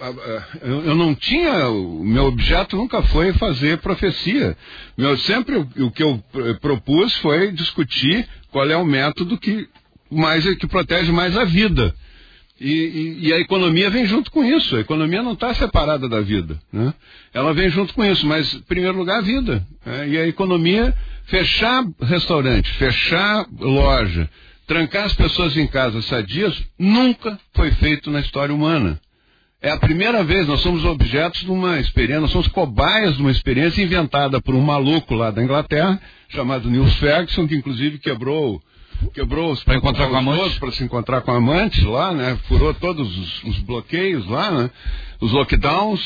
eu, 0.61 0.95
não 0.95 1.16
tinha, 1.16 1.68
o 1.68 2.03
meu 2.06 2.26
objeto 2.26 2.78
nunca 2.78 3.02
foi 3.02 3.34
fazer 3.34 3.80
profecia. 3.80 4.56
Meu, 4.98 5.18
sempre 5.18 5.57
o, 5.57 5.91
que 5.91 6.03
eu 6.03 6.24
propus 6.61 7.16
foi 7.16 7.52
discutir 7.52 8.28
qual 8.52 8.70
é 8.70 8.78
o 8.78 8.86
método 8.86 9.38
que 9.38 9.68
mais 10.11 10.44
que 10.56 10.68
protege 10.68 11.11
mais 11.11 11.36
a 11.36 11.44
vida. 11.44 11.94
E, 12.60 12.72
e- 12.72 13.27
e 13.27 13.34
a 13.34 13.40
economia 13.40 13.90
vem 13.90 14.06
junto 14.06 14.30
com 14.31 14.44
isso. 14.44 14.76
A 14.76 14.80
economia 14.81 15.23
não 15.23 15.34
está 15.34 15.53
separada 15.53 16.10
da 16.10 16.19
vida. 16.22 16.60
Né? 16.73 16.94
Ela 17.34 17.53
vem 17.53 17.69
junto 17.69 17.94
com 17.94 18.03
isso, 18.03 18.26
mas, 18.27 18.53
em 18.53 18.61
primeiro 18.61 18.98
lugar, 18.98 19.19
a 19.19 19.22
vida. 19.22 19.65
né? 19.86 20.10
E 20.10 20.18
a 20.18 20.27
economia, 20.27 20.94
fechar 21.26 21.84
restaurante, 22.02 22.69
fechar 22.73 23.45
loja, 23.60 24.30
trancar 24.68 25.06
as 25.06 25.14
pessoas 25.14 25.56
em 25.56 25.68
casa 25.68 26.02
sadias, 26.02 26.61
nunca 26.77 27.40
foi 27.53 27.72
feito 27.72 28.11
na 28.11 28.19
história 28.19 28.53
humana. 28.53 28.99
É 29.61 29.72
a 29.72 29.77
primeira 29.77 30.23
vez, 30.23 30.48
nós 30.48 30.61
somos 30.61 30.86
objetos 30.86 31.41
de 31.41 31.52
uma 31.52 31.80
experiência, 31.80 32.22
nós 32.22 32.31
somos 32.31 32.48
cobaias 32.48 33.15
de 33.15 33.22
uma 33.22 33.31
experiência 33.31 33.81
inventada 33.81 34.40
por 34.41 34.56
um 34.56 34.61
maluco 34.61 35.14
lá 35.15 35.31
da 35.31 35.44
Inglaterra, 35.44 35.99
chamado 36.30 36.69
Niels 36.69 36.95
Ferguson, 36.95 37.45
que 37.48 37.56
inclusive 37.56 37.98
quebrou 37.99 38.61
quebrou 39.13 39.51
os 39.51 39.63
Pra 39.63 39.76
encontrar 39.76 40.07
com 40.09 40.15
a 40.15 40.19
amante. 40.19 40.59
para 40.59 40.71
se 40.71 40.84
encontrar 40.84 41.21
com 41.21 41.31
a 41.31 41.38
amante 41.38 41.81
lá, 41.84 42.13
né? 42.13 42.38
Furou 42.47 42.73
todos 42.73 43.17
os, 43.17 43.43
os 43.43 43.59
bloqueios 43.59 44.26
lá, 44.27 44.51
né? 44.51 44.69
Os 45.21 45.31
lockdowns. 45.31 46.01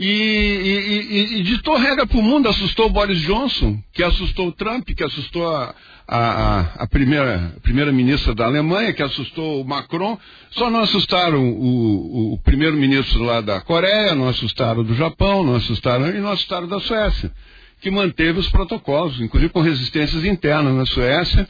E, 0.00 0.06
e, 0.06 1.16
e- 1.36 1.40
e 1.40 1.42
ditou 1.42 1.76
regra 1.76 2.06
para 2.06 2.16
o 2.18 2.22
mundo, 2.22 2.48
assustou 2.48 2.86
o 2.86 2.90
Boris 2.90 3.20
Johnson, 3.22 3.76
que 3.92 4.00
assustou 4.04 4.46
o 4.46 4.52
Trump, 4.52 4.88
que 4.96 5.02
assustou 5.02 5.52
a, 5.52 5.74
a, 6.06 6.18
a- 6.60 6.60
a 6.84 6.86
primeira, 6.86 7.52
a 7.56 7.60
primeira-ministra 7.60 8.32
da 8.32 8.44
Alemanha, 8.44 8.92
que 8.92 9.02
assustou 9.02 9.60
o 9.60 9.64
Macron. 9.66 10.16
Só 10.52 10.70
não 10.70 10.80
assustaram 10.82 11.42
o, 11.50 12.34
o 12.34 12.38
primeiro-ministro 12.44 13.24
lá 13.24 13.40
da 13.40 13.60
Coreia, 13.60 14.14
não 14.14 14.28
assustaram 14.28 14.84
do 14.84 14.94
Japão, 14.94 15.42
não 15.42 15.56
assustaram 15.56 16.08
e 16.10 16.20
não 16.20 16.30
assustaram 16.30 16.68
da 16.68 16.78
Suécia, 16.78 17.32
que 17.80 17.90
manteve 17.90 18.38
os 18.38 18.48
protocolos, 18.50 19.20
inclusive 19.20 19.52
com 19.52 19.60
resistências 19.60 20.24
internas 20.24 20.74
na 20.76 20.86
Suécia 20.86 21.48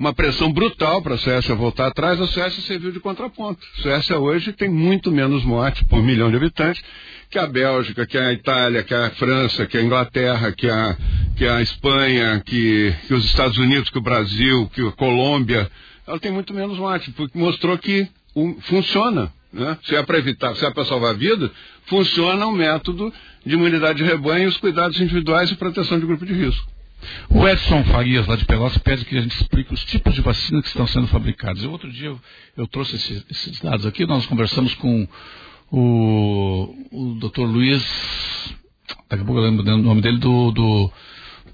uma 0.00 0.14
pressão 0.14 0.50
brutal 0.50 1.02
para 1.02 1.16
a 1.16 1.18
Suécia 1.18 1.54
voltar 1.54 1.88
atrás, 1.88 2.18
a 2.18 2.26
Suécia 2.26 2.62
serviu 2.62 2.90
de 2.90 2.98
contraponto. 2.98 3.60
A 3.78 3.82
Suécia 3.82 4.18
hoje 4.18 4.50
tem 4.50 4.66
muito 4.66 5.12
menos 5.12 5.44
mortes 5.44 5.82
por 5.82 6.02
milhão 6.02 6.30
de 6.30 6.38
habitantes 6.38 6.82
que 7.28 7.38
a 7.38 7.46
Bélgica, 7.46 8.06
que 8.06 8.16
a 8.16 8.32
Itália, 8.32 8.82
que 8.82 8.94
a 8.94 9.10
França, 9.10 9.66
que 9.66 9.76
a 9.76 9.82
Inglaterra, 9.82 10.52
que 10.52 10.70
a, 10.70 10.96
que 11.36 11.46
a 11.46 11.60
Espanha, 11.60 12.42
que, 12.44 12.94
que 13.06 13.12
os 13.12 13.26
Estados 13.26 13.58
Unidos, 13.58 13.90
que 13.90 13.98
o 13.98 14.00
Brasil, 14.00 14.70
que 14.72 14.80
a 14.80 14.90
Colômbia. 14.92 15.70
Ela 16.06 16.18
tem 16.18 16.32
muito 16.32 16.54
menos 16.54 16.78
mortes, 16.78 17.12
porque 17.14 17.38
mostrou 17.38 17.76
que 17.76 18.08
um, 18.34 18.58
funciona. 18.62 19.30
Né? 19.52 19.76
Se 19.84 19.94
é 19.96 20.02
para 20.02 20.16
evitar, 20.16 20.56
se 20.56 20.64
é 20.64 20.70
para 20.70 20.86
salvar 20.86 21.14
vidas, 21.14 21.50
funciona 21.84 22.46
o 22.46 22.52
método 22.52 23.12
de 23.44 23.54
imunidade 23.54 24.02
de 24.02 24.04
rebanho, 24.04 24.48
os 24.48 24.56
cuidados 24.56 24.98
individuais 24.98 25.50
e 25.50 25.56
proteção 25.56 26.00
de 26.00 26.06
grupo 26.06 26.24
de 26.24 26.32
risco. 26.32 26.79
O 27.28 27.46
Edson 27.48 27.84
Farias, 27.84 28.26
lá 28.26 28.36
de 28.36 28.44
Pelotas, 28.44 28.78
pede 28.78 29.04
que 29.04 29.16
a 29.16 29.20
gente 29.20 29.36
explique 29.36 29.72
os 29.72 29.84
tipos 29.84 30.14
de 30.14 30.20
vacina 30.20 30.60
que 30.60 30.68
estão 30.68 30.86
sendo 30.86 31.06
fabricados. 31.08 31.62
Eu, 31.62 31.70
outro 31.70 31.90
dia 31.90 32.08
eu, 32.08 32.20
eu 32.56 32.66
trouxe 32.66 32.96
esses, 32.96 33.24
esses 33.30 33.60
dados 33.60 33.86
aqui, 33.86 34.06
nós 34.06 34.26
conversamos 34.26 34.74
com 34.74 35.08
o, 35.70 36.74
o 36.90 37.14
Dr. 37.14 37.42
Luiz, 37.42 37.82
daqui 39.08 39.22
a 39.22 39.24
pouco 39.24 39.40
eu 39.40 39.44
lembro 39.44 39.62
o 39.62 39.76
nome 39.78 40.00
dele, 40.00 40.18
do, 40.18 40.50
do, 40.50 40.92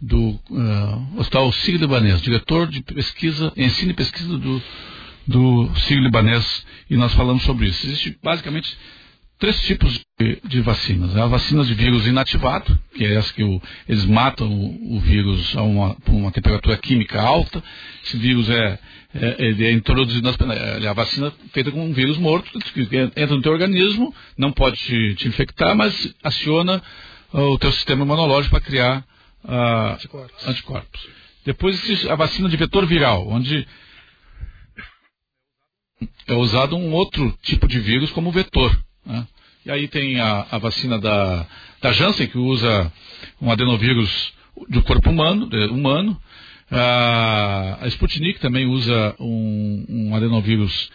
do 0.00 0.40
ah, 0.52 1.18
Hospital 1.18 1.52
Sírio 1.52 1.80
Libanês, 1.80 2.20
diretor 2.22 2.66
de 2.66 2.82
pesquisa, 2.82 3.52
ensino 3.56 3.90
e 3.90 3.94
pesquisa 3.94 4.38
do, 4.38 4.62
do 5.26 5.70
Sírio 5.80 6.02
Libanês, 6.02 6.64
e 6.88 6.96
nós 6.96 7.12
falamos 7.14 7.42
sobre 7.42 7.66
isso. 7.68 7.86
Existe 7.86 8.18
basicamente 8.22 8.76
três 9.38 9.60
tipos 9.64 10.00
de, 10.18 10.40
de 10.44 10.60
vacinas. 10.60 11.16
A 11.16 11.26
vacina 11.26 11.64
de 11.64 11.74
vírus 11.74 12.06
inativado, 12.06 12.78
que 12.94 13.04
é 13.04 13.14
essa 13.14 13.32
que 13.32 13.44
o- 13.44 13.60
eles 13.88 14.04
matam 14.06 14.48
o, 14.50 14.96
o 14.96 15.00
vírus 15.00 15.56
a 15.56 15.62
uma, 15.62 15.96
uma 16.08 16.30
temperatura 16.32 16.76
química 16.78 17.20
alta. 17.20 17.62
Esse 18.04 18.16
vírus 18.16 18.48
é, 18.48 18.78
é, 19.14 19.50
é 19.64 19.72
introduzido 19.72 20.22
nas, 20.26 20.36
é 20.82 20.88
a 20.88 20.92
vacina 20.92 21.32
feita 21.52 21.70
com 21.70 21.84
um 21.84 21.92
vírus 21.92 22.16
morto, 22.18 22.50
que 22.72 22.80
entra 22.96 23.26
no 23.36 23.42
teu 23.42 23.52
organismo, 23.52 24.14
não 24.38 24.52
pode 24.52 24.76
te, 24.78 25.14
te 25.16 25.28
infectar, 25.28 25.76
mas 25.76 26.14
aciona 26.22 26.82
ah, 27.32 27.40
o 27.42 27.58
teu 27.58 27.72
sistema 27.72 28.04
imunológico 28.04 28.54
para 28.54 28.64
criar 28.64 29.04
ah, 29.44 29.98
anticorpos. 30.46 31.08
Depois 31.44 31.82
existe 31.84 32.08
a 32.08 32.16
vacina 32.16 32.48
de 32.48 32.56
vetor 32.56 32.86
viral, 32.86 33.28
onde 33.28 33.66
é 36.26 36.34
usado 36.34 36.76
um 36.76 36.92
outro 36.92 37.36
tipo 37.42 37.68
de 37.68 37.78
vírus 37.78 38.10
como 38.10 38.32
vetor. 38.32 38.76
Né? 39.06 39.26
E 39.64 39.70
aí 39.70 39.88
tem 39.88 40.20
a, 40.20 40.46
a 40.50 40.58
vacina 40.58 40.98
da, 40.98 41.46
da 41.82 41.92
Janssen, 41.92 42.28
que 42.28 42.38
usa 42.38 42.92
um 43.40 43.50
adenovírus 43.50 44.32
do 44.68 44.82
corpo 44.82 45.10
humano. 45.10 45.48
humano. 45.72 46.20
A, 46.70 47.78
a 47.80 47.88
Sputnik 47.88 48.38
também 48.38 48.66
usa 48.66 49.14
um, 49.18 49.84
um 49.88 50.14
adenovírus 50.14 50.90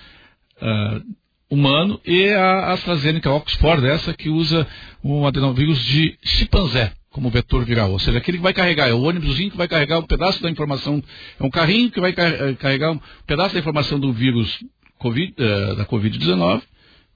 ah, 0.61 1.01
humano. 1.49 1.99
E 2.05 2.29
a 2.29 2.71
AstraZeneca 2.71 3.29
Oxford, 3.29 3.85
essa 3.85 4.13
que 4.13 4.29
usa 4.29 4.65
um 5.03 5.27
adenovírus 5.27 5.83
de 5.83 6.17
chimpanzé 6.23 6.93
como 7.11 7.29
vetor 7.29 7.65
viral. 7.65 7.91
Ou 7.91 7.99
seja, 7.99 8.17
aquele 8.17 8.37
que 8.37 8.43
vai 8.43 8.53
carregar, 8.53 8.87
é 8.87 8.93
o 8.93 9.01
ônibusinho 9.01 9.51
que 9.51 9.57
vai 9.57 9.67
carregar 9.67 9.99
um 9.99 10.07
pedaço 10.07 10.41
da 10.41 10.49
informação, 10.49 11.03
é 11.37 11.43
um 11.43 11.49
carrinho 11.49 11.91
que 11.91 11.99
vai 11.99 12.11
eh, 12.15 12.53
carregar 12.57 12.91
um 12.91 12.99
pedaço 13.27 13.53
da 13.53 13.59
informação 13.59 13.99
do 13.99 14.13
vírus 14.13 14.63
COVID, 14.97 15.33
eh, 15.37 15.75
da 15.75 15.85
Covid-19, 15.85 16.61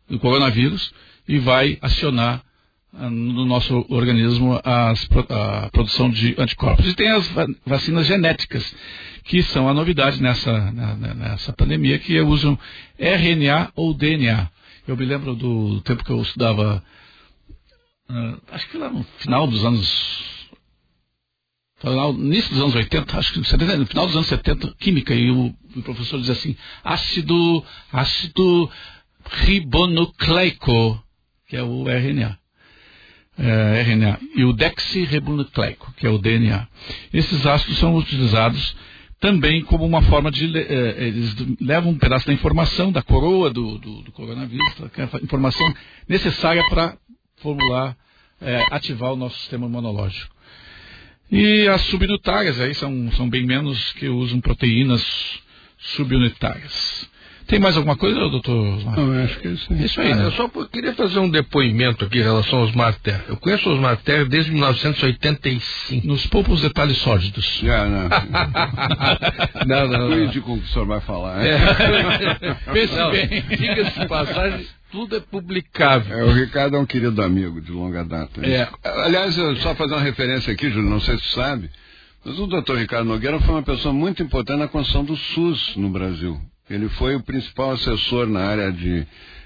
do 0.10 0.20
coronavírus, 0.20 0.94
e 1.28 1.40
vai 1.40 1.78
acionar 1.82 2.44
ah, 2.94 3.10
no 3.10 3.46
nosso 3.46 3.86
organismo 3.90 4.60
as 4.64 5.08
a 5.30 5.70
produção 5.72 6.10
de 6.10 6.36
anticorpos. 6.38 6.86
E 6.88 6.94
tem 6.94 7.10
as 7.12 7.28
va- 7.30 7.48
vacinas 7.66 8.06
genéticas, 8.08 8.76
que 9.24 9.42
são 9.44 9.68
a 9.68 9.74
novidade 9.74 10.22
nessa, 10.22 10.72
nessa 10.72 11.54
pandemia, 11.54 12.00
que 12.00 12.20
usam 12.22 12.58
RNA 12.98 13.72
ou 13.76 13.94
DNA. 13.94 14.50
Eu 14.88 14.96
me 14.96 15.06
lembro 15.06 15.36
do 15.36 15.82
tempo 15.82 16.04
que 16.04 16.12
eu 16.12 16.22
estudava, 16.22 16.84
ah, 18.08 18.38
acho 18.52 18.70
que 18.70 18.78
lá 18.78 18.90
no 18.90 19.04
final 19.20 19.48
dos 19.48 19.66
anos 19.66 20.36
no 21.84 22.26
início 22.26 22.52
dos 22.52 22.62
anos 22.62 22.76
80, 22.76 23.18
acho 23.18 23.34
que 23.34 23.40
no 23.40 23.46
70, 23.46 23.78
no 23.78 23.86
final 23.86 24.08
dos 24.08 24.16
anos 24.16 24.28
70, 24.28 24.74
química, 24.80 25.14
e 25.14 25.30
o, 25.30 25.54
o 25.76 25.82
professor 25.84 26.20
dizia 26.20 26.34
assim, 26.34 26.56
ácido, 26.84 27.64
ácido 27.92 28.72
ribonucleico, 29.30 31.04
que 31.48 31.56
é 31.58 31.64
o 31.64 31.88
RNA. 31.90 32.38
É, 33.38 33.82
RNA. 33.82 34.20
E 34.36 34.44
o 34.46 34.54
deoxirribonucleico, 34.54 35.94
que 35.98 36.08
é 36.08 36.10
o 36.10 36.18
DNA. 36.18 36.68
Esses 37.14 37.46
ácidos 37.46 37.78
são 37.80 37.96
utilizados 37.96 38.76
também 39.20 39.62
como 39.64 39.86
uma 39.86 40.02
forma 40.04 40.32
de. 40.32 40.46
le- 40.48 40.60
eh, 40.68 41.08
eles 41.08 41.36
levam 41.60 41.92
um 41.92 41.98
pedaço 41.98 42.28
da 42.28 42.34
informação 42.34 42.92
da 42.92 43.02
coroa 43.02 43.50
do, 43.50 43.78
do, 43.78 44.02
do 44.04 44.12
coronavírus, 44.12 44.74
que 44.94 45.02
é 45.02 45.04
a 45.12 45.18
informação 45.24 45.74
necessária 46.08 46.64
para 46.70 46.98
formular, 47.38 47.98
ativar 48.72 49.12
o 49.14 49.16
nosso 49.16 49.38
sistema 49.40 49.66
imunológico. 49.68 50.34
E 51.32 51.68
as 51.68 51.82
subunitárias 51.84 52.60
aí 52.60 52.74
são, 52.76 53.12
são 53.14 53.30
bem 53.30 53.46
menos 53.46 53.92
que 53.94 54.08
usam 54.08 54.40
proteínas 54.40 55.04
subunitárias. 55.78 57.10
Tem 57.48 57.60
mais 57.60 57.78
alguma 57.78 57.96
coisa, 57.96 58.20
doutor? 58.20 58.56
Não, 58.96 59.14
eu 59.14 59.24
acho 59.24 59.40
que 59.40 59.48
é 59.48 59.52
isso 59.52 59.72
aí. 59.74 59.86
Isso 59.86 60.02
aí, 60.02 60.12
Ah, 60.12 60.16
né? 60.16 60.26
Eu 60.26 60.32
só 60.32 60.48
queria 60.72 60.94
fazer 60.94 61.20
um 61.20 61.30
depoimento 61.30 62.06
aqui 62.06 62.18
em 62.18 62.24
relação 62.24 62.60
aos 62.60 62.74
Marter. 62.74 63.24
Eu 63.28 63.38
conheço 63.38 63.72
os 63.72 63.80
Marter 63.80 64.26
desde 64.28 64.52
1985. 64.52 66.08
Nos 66.08 66.26
poucos 66.28 66.62
detalhes 66.62 66.98
sórdidos. 66.98 67.46
Já, 67.62 67.86
não. 67.86 68.10
Não, 69.66 69.88
não, 69.88 70.10
não. 70.10 70.18
Cuide 70.18 70.42
com 70.42 70.54
o 70.54 70.60
que 70.60 70.66
o 70.66 70.68
senhor 70.68 70.86
vai 70.86 71.02
falar. 71.02 71.38
né? 71.38 71.50
É. 71.50 72.54
Pense 72.74 72.96
Não, 72.96 73.12
bem. 73.12 73.28
Diga-se 73.50 74.00
de 74.00 74.08
passagem, 74.08 74.68
tudo 74.92 75.16
é 75.16 75.20
publicável. 75.20 76.18
É, 76.20 76.24
o 76.24 76.32
Ricardo 76.34 76.76
é 76.76 76.80
um 76.80 76.86
querido 76.86 77.22
amigo 77.22 77.60
de 77.62 77.72
longa 77.72 78.04
data. 78.04 78.46
É. 78.46 78.68
Aliás, 78.84 79.38
eu 79.38 79.56
só 79.58 79.74
fazer 79.76 79.94
uma 79.94 80.02
referência 80.04 80.54
aqui, 80.54 80.70
Júlio, 80.70 80.90
não 80.90 81.00
sei 81.00 81.18
se 81.18 81.24
você 81.30 81.36
sabe, 81.42 81.70
mas 82.24 82.38
o 82.40 82.48
doutor 82.48 82.78
Ricardo 82.78 83.08
Nogueira 83.08 83.40
foi 83.40 83.56
uma 83.56 83.64
pessoa 83.64 83.94
muito 83.94 84.22
importante 84.22 84.60
na 84.60 84.68
construção 84.68 85.04
do 85.04 85.16
SUS 85.16 85.76
no 85.76 85.90
Brasil. 85.90 86.40
Ele 86.70 86.90
foi 86.90 87.16
o 87.16 87.24
principal 87.24 87.72
assessor 87.72 88.28
na 88.28 88.42
área 88.42 88.72
de, 88.72 89.06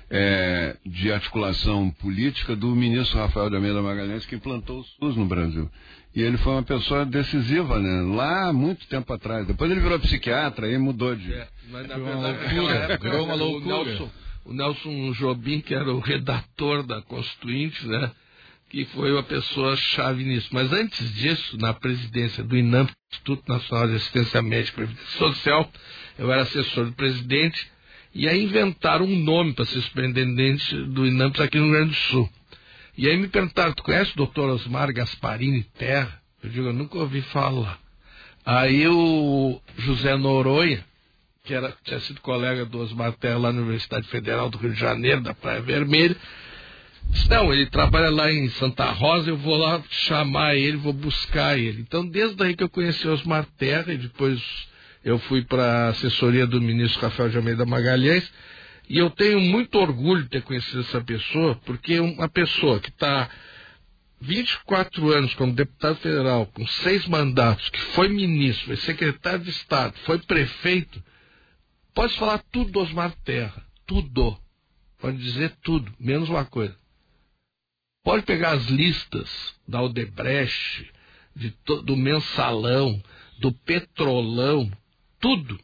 eh, 0.09 0.77
de 0.85 1.11
articulação 1.11 1.89
política 1.91 2.55
do 2.55 2.73
ministro 2.75 3.17
Rafael 3.19 3.49
de 3.49 3.55
Almeida 3.55 3.81
Magalhães, 3.81 4.25
que 4.25 4.35
implantou 4.35 4.79
o 4.79 4.83
SUS 4.83 5.15
no 5.17 5.25
Brasil. 5.25 5.69
E 6.15 6.21
ele 6.21 6.37
foi 6.37 6.53
uma 6.53 6.63
pessoa 6.63 7.05
decisiva, 7.05 7.79
né? 7.79 8.15
Lá 8.15 8.47
há 8.47 8.53
muito 8.53 8.87
tempo 8.87 9.11
atrás. 9.13 9.45
Depois 9.45 9.69
ele 9.69 9.79
virou 9.79 9.99
psiquiatra 9.99 10.67
e 10.67 10.77
mudou 10.77 11.15
de. 11.15 11.29
Mas 11.69 11.87
Virou 11.87 12.03
uma 12.03 12.27
loucura, 12.27 12.97
virou 12.99 13.25
uma 13.25 13.33
o 13.33 13.37
loucura. 13.37 13.85
Nelson, 13.85 14.09
o 14.45 14.53
Nelson 14.53 15.11
Jobim, 15.13 15.59
que 15.61 15.75
era 15.75 15.93
o 15.93 15.99
redator 15.99 16.83
da 16.83 17.01
Constituinte, 17.01 17.85
né? 17.85 18.11
Que 18.69 18.85
foi 18.85 19.11
uma 19.11 19.23
pessoa 19.23 19.75
chave 19.75 20.23
nisso. 20.23 20.49
Mas 20.51 20.71
antes 20.71 21.13
disso, 21.15 21.57
na 21.57 21.73
presidência 21.73 22.43
do 22.43 22.55
INAM, 22.55 22.87
Instituto 23.11 23.43
Nacional 23.47 23.87
de 23.87 23.95
Assistência 23.95 24.41
Médica 24.41 24.81
e 24.81 24.85
Previdência 24.85 25.17
Social, 25.17 25.71
eu 26.17 26.31
era 26.31 26.43
assessor 26.43 26.85
do 26.85 26.91
presidente, 26.91 27.67
e 28.13 28.27
aí 28.27 28.43
inventaram 28.43 29.05
um 29.05 29.15
nome 29.15 29.53
para 29.53 29.65
ser 29.65 29.81
superintendente 29.81 30.75
do 30.83 31.05
INAMPS 31.05 31.41
aqui 31.41 31.57
no 31.57 31.65
Rio 31.65 31.73
Grande 31.73 31.89
do 31.89 31.95
Sul. 31.95 32.29
E 32.97 33.07
aí 33.09 33.17
me 33.17 33.27
perguntaram, 33.27 33.73
tu 33.73 33.81
conhece 33.81 34.11
o 34.13 34.17
doutor 34.17 34.49
Osmar 34.49 34.93
Gasparini 34.93 35.63
Terra? 35.77 36.21
Eu 36.43 36.49
digo, 36.49 36.67
eu 36.67 36.73
nunca 36.73 36.97
ouvi 36.97 37.21
falar. 37.21 37.79
Aí 38.45 38.87
o 38.87 39.59
José 39.77 40.15
Noronha, 40.15 40.85
que 41.43 41.53
era, 41.53 41.75
tinha 41.83 41.99
sido 42.01 42.21
colega 42.21 42.65
do 42.65 42.79
Osmar 42.79 43.13
Terra 43.13 43.37
lá 43.37 43.53
na 43.53 43.61
Universidade 43.61 44.07
Federal 44.09 44.49
do 44.49 44.57
Rio 44.57 44.73
de 44.73 44.79
Janeiro, 44.79 45.21
da 45.21 45.33
Praia 45.33 45.61
Vermelha, 45.61 46.15
não, 47.29 47.53
ele 47.53 47.67
trabalha 47.67 48.09
lá 48.09 48.31
em 48.31 48.49
Santa 48.49 48.85
Rosa, 48.91 49.29
eu 49.29 49.37
vou 49.37 49.57
lá 49.57 49.83
chamar 49.89 50.55
ele, 50.55 50.77
vou 50.77 50.93
buscar 50.93 51.57
ele. 51.57 51.81
Então, 51.81 52.05
desde 52.05 52.41
aí 52.43 52.55
que 52.55 52.63
eu 52.63 52.69
conheci 52.69 53.07
Osmar 53.07 53.45
Terra, 53.57 53.93
e 53.93 53.97
depois 53.97 54.41
eu 55.03 55.19
fui 55.19 55.43
para 55.43 55.63
a 55.63 55.89
assessoria 55.89 56.45
do 56.45 56.59
ministro 56.59 57.01
Rafael 57.01 57.29
de 57.29 57.37
Almeida 57.37 57.65
Magalhães, 57.65 58.29
e 58.89 58.97
eu 58.97 59.09
tenho 59.11 59.39
muito 59.39 59.77
orgulho 59.77 60.23
de 60.23 60.29
ter 60.29 60.41
conhecido 60.41 60.81
essa 60.81 61.01
pessoa, 61.01 61.55
porque 61.65 61.99
uma 61.99 62.27
pessoa 62.27 62.79
que 62.79 62.89
está 62.89 63.29
24 64.21 65.11
anos 65.11 65.33
como 65.35 65.53
deputado 65.53 65.95
federal, 65.97 66.47
com 66.47 66.65
seis 66.67 67.07
mandatos, 67.07 67.69
que 67.69 67.79
foi 67.93 68.09
ministro, 68.09 68.65
foi 68.65 68.77
secretário 68.77 69.39
de 69.39 69.51
Estado, 69.51 69.93
foi 70.05 70.17
prefeito, 70.19 71.01
pode 71.93 72.17
falar 72.17 72.43
tudo 72.51 72.71
do 72.71 72.79
Osmar 72.79 73.13
Terra. 73.23 73.63
Tudo. 73.85 74.37
Pode 74.99 75.17
dizer 75.17 75.53
tudo, 75.63 75.91
menos 75.99 76.27
uma 76.29 76.45
coisa. 76.45 76.75
Pode 78.03 78.23
pegar 78.23 78.51
as 78.51 78.65
listas 78.67 79.29
da 79.67 79.81
Odebrecht, 79.81 80.91
de, 81.35 81.53
do 81.83 81.95
mensalão, 81.95 83.01
do 83.39 83.51
petrolão, 83.51 84.71
tudo. 85.19 85.59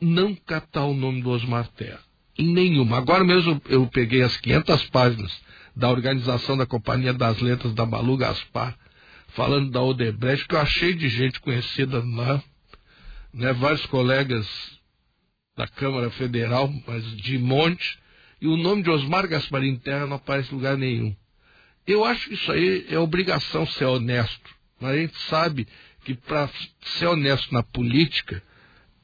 Não 0.00 0.34
catar 0.34 0.84
o 0.84 0.94
nome 0.94 1.22
do 1.22 1.30
Osmar 1.30 1.68
Terra. 1.68 2.00
Em 2.38 2.52
nenhuma. 2.52 2.96
Agora 2.96 3.24
mesmo 3.24 3.60
eu 3.68 3.86
peguei 3.88 4.22
as 4.22 4.36
500 4.38 4.88
páginas 4.90 5.42
da 5.76 5.90
organização 5.90 6.56
da 6.56 6.66
Companhia 6.66 7.12
das 7.12 7.38
Letras 7.40 7.74
da 7.74 7.84
Malu 7.84 8.16
Gaspar, 8.16 8.76
falando 9.28 9.70
da 9.70 9.82
Odebrecht, 9.82 10.46
que 10.46 10.54
eu 10.54 10.60
achei 10.60 10.94
de 10.94 11.08
gente 11.08 11.40
conhecida 11.40 12.02
lá, 12.02 12.42
né, 13.32 13.52
vários 13.52 13.84
colegas 13.86 14.46
da 15.56 15.66
Câmara 15.66 16.10
Federal, 16.10 16.72
mas 16.86 17.04
de 17.16 17.38
monte, 17.38 17.98
e 18.40 18.46
o 18.46 18.56
nome 18.56 18.82
de 18.82 18.90
Osmar 18.90 19.28
Gasparim 19.28 19.76
Terra 19.76 20.06
não 20.06 20.16
aparece 20.16 20.50
em 20.52 20.56
lugar 20.56 20.76
nenhum. 20.76 21.14
Eu 21.86 22.04
acho 22.04 22.28
que 22.28 22.34
isso 22.34 22.52
aí 22.52 22.86
é 22.88 22.98
obrigação 22.98 23.66
ser 23.66 23.86
honesto. 23.86 24.50
Mas 24.80 24.90
a 24.92 24.96
gente 24.96 25.18
sabe 25.22 25.66
que 26.04 26.14
para 26.14 26.48
ser 26.98 27.06
honesto 27.06 27.52
na 27.52 27.62
política 27.62 28.42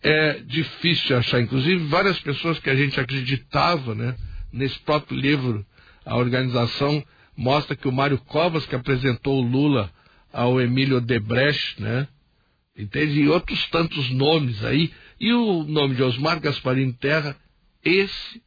é 0.02 0.40
difícil 0.40 1.16
achar. 1.16 1.40
Inclusive, 1.40 1.84
várias 1.86 2.18
pessoas 2.20 2.58
que 2.58 2.70
a 2.70 2.76
gente 2.76 2.98
acreditava, 2.98 3.94
né, 3.94 4.16
nesse 4.52 4.78
próprio 4.80 5.18
livro, 5.18 5.66
a 6.04 6.16
organização 6.16 7.04
mostra 7.36 7.76
que 7.76 7.88
o 7.88 7.92
Mário 7.92 8.18
Covas, 8.18 8.64
que 8.66 8.74
apresentou 8.74 9.42
o 9.42 9.46
Lula 9.46 9.92
ao 10.32 10.60
Emílio 10.60 11.00
Debrecht, 11.00 11.80
né, 11.82 12.08
entende? 12.76 13.20
E 13.20 13.28
outros 13.28 13.66
tantos 13.68 14.10
nomes 14.10 14.64
aí. 14.64 14.92
E 15.18 15.32
o 15.32 15.64
nome 15.64 15.94
de 15.94 16.02
Osmar 16.02 16.40
Gasparim 16.40 16.92
Terra, 16.92 17.36
esse 17.84 18.42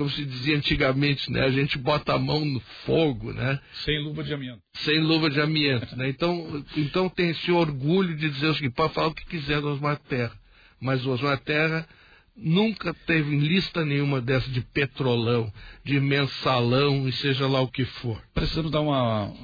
como 0.00 0.08
se 0.08 0.24
dizia 0.24 0.56
antigamente, 0.56 1.30
né? 1.30 1.44
A 1.44 1.50
gente 1.50 1.76
bota 1.76 2.14
a 2.14 2.18
mão 2.18 2.42
no 2.42 2.58
fogo, 2.86 3.34
né? 3.34 3.60
Sem 3.84 4.02
luva 4.02 4.24
de 4.24 4.32
amianto. 4.32 4.62
Sem 4.76 4.98
luva 4.98 5.28
de 5.28 5.38
amianto, 5.38 5.94
né? 5.94 6.08
Então, 6.08 6.64
então 6.74 7.06
tem 7.10 7.28
esse 7.28 7.52
orgulho 7.52 8.16
de 8.16 8.30
dizer 8.30 8.46
o 8.46 8.54
seguinte, 8.54 8.72
pode 8.72 8.94
falar 8.94 9.08
o 9.08 9.14
que 9.14 9.26
quiser 9.26 9.60
do 9.60 9.68
Osmar 9.68 9.98
Terra, 10.08 10.32
mas 10.80 11.04
o 11.04 11.10
Osmar 11.10 11.38
Terra 11.40 11.86
nunca 12.34 12.94
teve 12.94 13.36
lista 13.36 13.84
nenhuma 13.84 14.22
dessa 14.22 14.50
de 14.50 14.62
petrolão, 14.62 15.52
de 15.84 16.00
mensalão 16.00 17.06
e 17.06 17.12
seja 17.12 17.46
lá 17.46 17.60
o 17.60 17.68
que 17.68 17.84
for. 17.84 18.22
Precisamos 18.32 18.70
dar 18.70 18.80
uma 18.80 19.34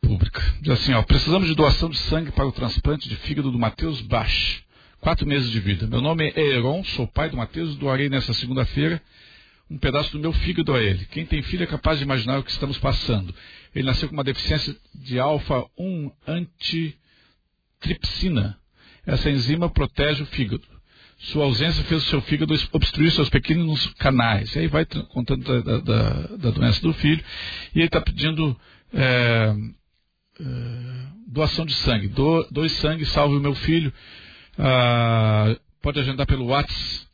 pública. 0.00 0.40
Diz 0.60 0.74
assim, 0.74 0.92
ó, 0.92 1.02
precisamos 1.02 1.48
de 1.48 1.54
doação 1.56 1.90
de 1.90 1.98
sangue 1.98 2.30
para 2.30 2.46
o 2.46 2.52
transplante 2.52 3.08
de 3.08 3.16
fígado 3.16 3.50
do 3.50 3.58
Matheus 3.58 4.00
Bach. 4.02 4.64
Quatro 5.06 5.22
meses 5.24 5.48
de 5.52 5.60
vida. 5.60 5.86
Meu 5.86 6.00
nome 6.00 6.32
é 6.34 6.40
Heron, 6.40 6.82
sou 6.82 7.06
pai 7.06 7.30
do 7.30 7.36
Matheus, 7.36 7.76
doarei 7.76 8.08
nessa 8.08 8.34
segunda-feira 8.34 9.00
um 9.70 9.78
pedaço 9.78 10.10
do 10.10 10.18
meu 10.18 10.32
fígado 10.32 10.74
a 10.74 10.82
ele. 10.82 11.04
Quem 11.04 11.24
tem 11.24 11.40
filho 11.42 11.62
é 11.62 11.66
capaz 11.66 11.98
de 11.98 12.04
imaginar 12.04 12.40
o 12.40 12.42
que 12.42 12.50
estamos 12.50 12.76
passando. 12.76 13.32
Ele 13.72 13.86
nasceu 13.86 14.08
com 14.08 14.14
uma 14.14 14.24
deficiência 14.24 14.74
de 14.92 15.20
alfa-1 15.20 16.10
antitripsina. 16.26 18.58
Essa 19.06 19.30
enzima 19.30 19.70
protege 19.70 20.24
o 20.24 20.26
fígado. 20.26 20.64
Sua 21.18 21.44
ausência 21.44 21.84
fez 21.84 22.02
o 22.02 22.06
seu 22.06 22.20
fígado 22.22 22.52
obstruir 22.72 23.12
seus 23.12 23.30
pequenos 23.30 23.86
canais. 24.00 24.56
E 24.56 24.58
aí 24.58 24.66
vai 24.66 24.84
contando 24.84 25.62
da, 25.62 25.78
da, 25.78 26.10
da 26.36 26.50
doença 26.50 26.82
do 26.82 26.92
filho. 26.92 27.24
E 27.72 27.78
ele 27.78 27.86
está 27.86 28.00
pedindo 28.00 28.60
é, 28.92 29.54
é, 30.40 30.44
doação 31.28 31.64
de 31.64 31.74
sangue. 31.74 32.08
Do, 32.08 32.42
dois 32.50 32.72
sangue, 32.72 33.06
salve 33.06 33.36
o 33.36 33.40
meu 33.40 33.54
filho. 33.54 33.92
Ah, 34.58 35.56
pode 35.82 36.00
agendar 36.00 36.26
pelo 36.26 36.46
WhatsApp. 36.46 37.06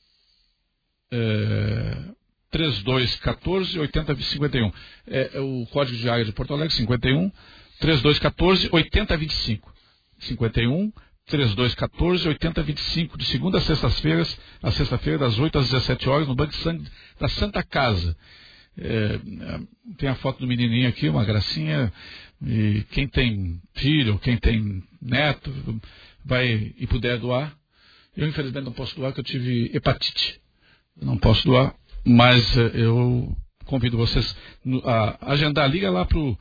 É, 1.11 2.13
3214 2.51 3.79
8051. 3.79 4.73
É, 5.07 5.31
é 5.35 5.41
o 5.41 5.67
código 5.71 5.97
de 5.97 6.09
área 6.09 6.25
de 6.25 6.33
Porto 6.33 6.55
Alegre, 6.55 6.75
51 6.75 7.31
3214 7.81 8.69
8025. 8.71 9.73
51 10.21 10.93
3214 11.27 12.29
8025, 12.29 13.17
de 13.17 13.25
segunda 13.27 13.59
a 13.59 13.61
sextas-feiras, 13.61 14.39
a 14.63 14.71
sexta-feira, 14.71 15.19
das 15.19 15.39
8 15.39 15.59
às 15.59 15.71
17 15.71 16.09
horas, 16.09 16.29
no 16.29 16.35
Banco 16.35 16.53
de 16.53 16.59
Sangue 16.59 16.87
da 17.19 17.29
Santa 17.29 17.63
Casa. 17.63 18.17
É, 18.77 19.19
tem 19.99 20.09
a 20.09 20.15
foto 20.17 20.41
do 20.41 20.47
menininho 20.47 20.89
aqui, 20.89 21.09
uma 21.09 21.25
gracinha. 21.25 21.93
E 22.45 22.85
quem 22.91 23.07
tem 23.07 23.61
filho, 23.75 24.19
quem 24.19 24.37
tem 24.37 24.83
neto, 25.01 25.51
vai 26.25 26.75
e 26.77 26.87
puder 26.87 27.19
doar. 27.19 27.57
Eu, 28.17 28.29
infelizmente, 28.29 28.65
não 28.65 28.73
posso 28.73 28.95
doar, 28.97 29.13
porque 29.13 29.21
eu 29.21 29.41
tive 29.41 29.71
hepatite. 29.75 30.41
não 31.01 31.17
posso 31.17 31.45
doar, 31.45 31.75
mas 32.05 32.57
eh, 32.57 32.73
eu 32.75 33.35
convido 33.65 33.97
vocês 33.97 34.37
a 34.85 35.33
agendar. 35.33 35.71
Liga 35.71 35.91
lá 35.91 36.05
pro, 36.05 36.39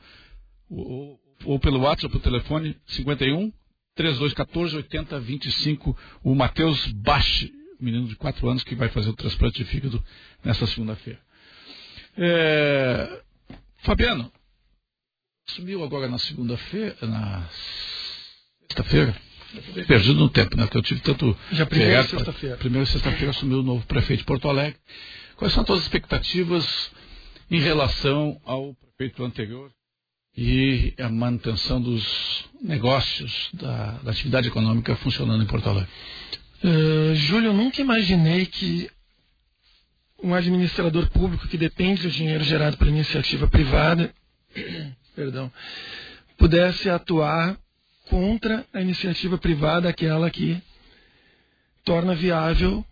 ou, 0.68 1.18
ou 1.44 1.58
pelo 1.58 1.80
WhatsApp, 1.80 2.14
ou 2.14 2.20
pelo 2.20 2.22
telefone 2.22 2.76
51 2.86 3.52
3214 3.94 4.76
8025. 4.76 5.96
O 6.22 6.34
Matheus 6.34 6.86
Bache, 6.92 7.52
menino 7.80 8.06
de 8.06 8.16
4 8.16 8.48
anos, 8.48 8.64
que 8.64 8.74
vai 8.74 8.88
fazer 8.88 9.10
o 9.10 9.16
transplante 9.16 9.58
de 9.58 9.64
fígado 9.64 10.02
nessa 10.44 10.66
segunda-feira. 10.66 11.20
É, 12.16 13.22
Fabiano, 13.78 14.30
sumiu 15.46 15.82
agora 15.82 16.08
na 16.08 16.18
segunda-feira, 16.18 16.96
na 17.02 17.48
sexta-feira. 18.68 19.16
Perdido 19.86 20.18
no 20.18 20.28
tempo, 20.28 20.56
né? 20.56 20.64
Porque 20.64 20.78
eu 20.78 20.82
tive 20.82 21.00
tanto. 21.00 21.36
Já 21.52 21.66
primeira 21.66 22.04
sexta-feira. 22.04 22.56
Primeira 22.56 22.86
sexta-feira 22.86 23.30
assumiu 23.30 23.58
o 23.60 23.62
novo 23.62 23.86
prefeito 23.86 24.20
de 24.20 24.26
Porto 24.26 24.48
Alegre. 24.48 24.78
Quais 25.36 25.52
são 25.52 25.62
as 25.62 25.66
tuas 25.66 25.82
expectativas 25.82 26.90
em 27.50 27.60
relação 27.60 28.40
ao 28.44 28.74
prefeito 28.96 29.24
anterior 29.24 29.70
e 30.36 30.94
a 30.98 31.08
manutenção 31.08 31.80
dos 31.80 32.44
negócios, 32.62 33.50
da, 33.52 33.98
da 33.98 34.10
atividade 34.10 34.48
econômica 34.48 34.96
funcionando 34.96 35.42
em 35.42 35.46
Porto 35.46 35.68
Alegre? 35.68 35.90
Uh, 36.64 37.14
Júlio, 37.14 37.48
eu 37.48 37.54
nunca 37.54 37.80
imaginei 37.80 38.46
que 38.46 38.88
um 40.22 40.34
administrador 40.34 41.10
público 41.10 41.48
que 41.48 41.58
depende 41.58 42.02
do 42.02 42.10
dinheiro 42.10 42.44
gerado 42.44 42.76
pela 42.76 42.90
iniciativa 42.90 43.48
privada, 43.48 44.14
perdão, 45.14 45.52
pudesse 46.38 46.88
atuar 46.88 47.58
contra 48.12 48.66
a 48.74 48.80
iniciativa 48.82 49.38
privada, 49.38 49.88
aquela 49.88 50.30
que 50.30 50.62
torna 51.82 52.14
viável 52.14 52.84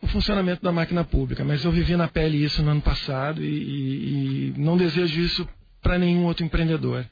o 0.00 0.06
funcionamento 0.06 0.62
da 0.62 0.72
máquina 0.72 1.04
pública. 1.04 1.44
Mas 1.44 1.62
eu 1.66 1.70
vivi 1.70 1.96
na 1.96 2.08
pele 2.08 2.42
isso 2.42 2.62
no 2.62 2.70
ano 2.70 2.80
passado 2.80 3.44
e, 3.44 3.46
e, 3.46 4.48
e 4.48 4.54
não 4.56 4.78
desejo 4.78 5.20
isso 5.20 5.46
para 5.82 5.98
nenhum 5.98 6.24
outro 6.24 6.46
empreendedor. 6.46 7.04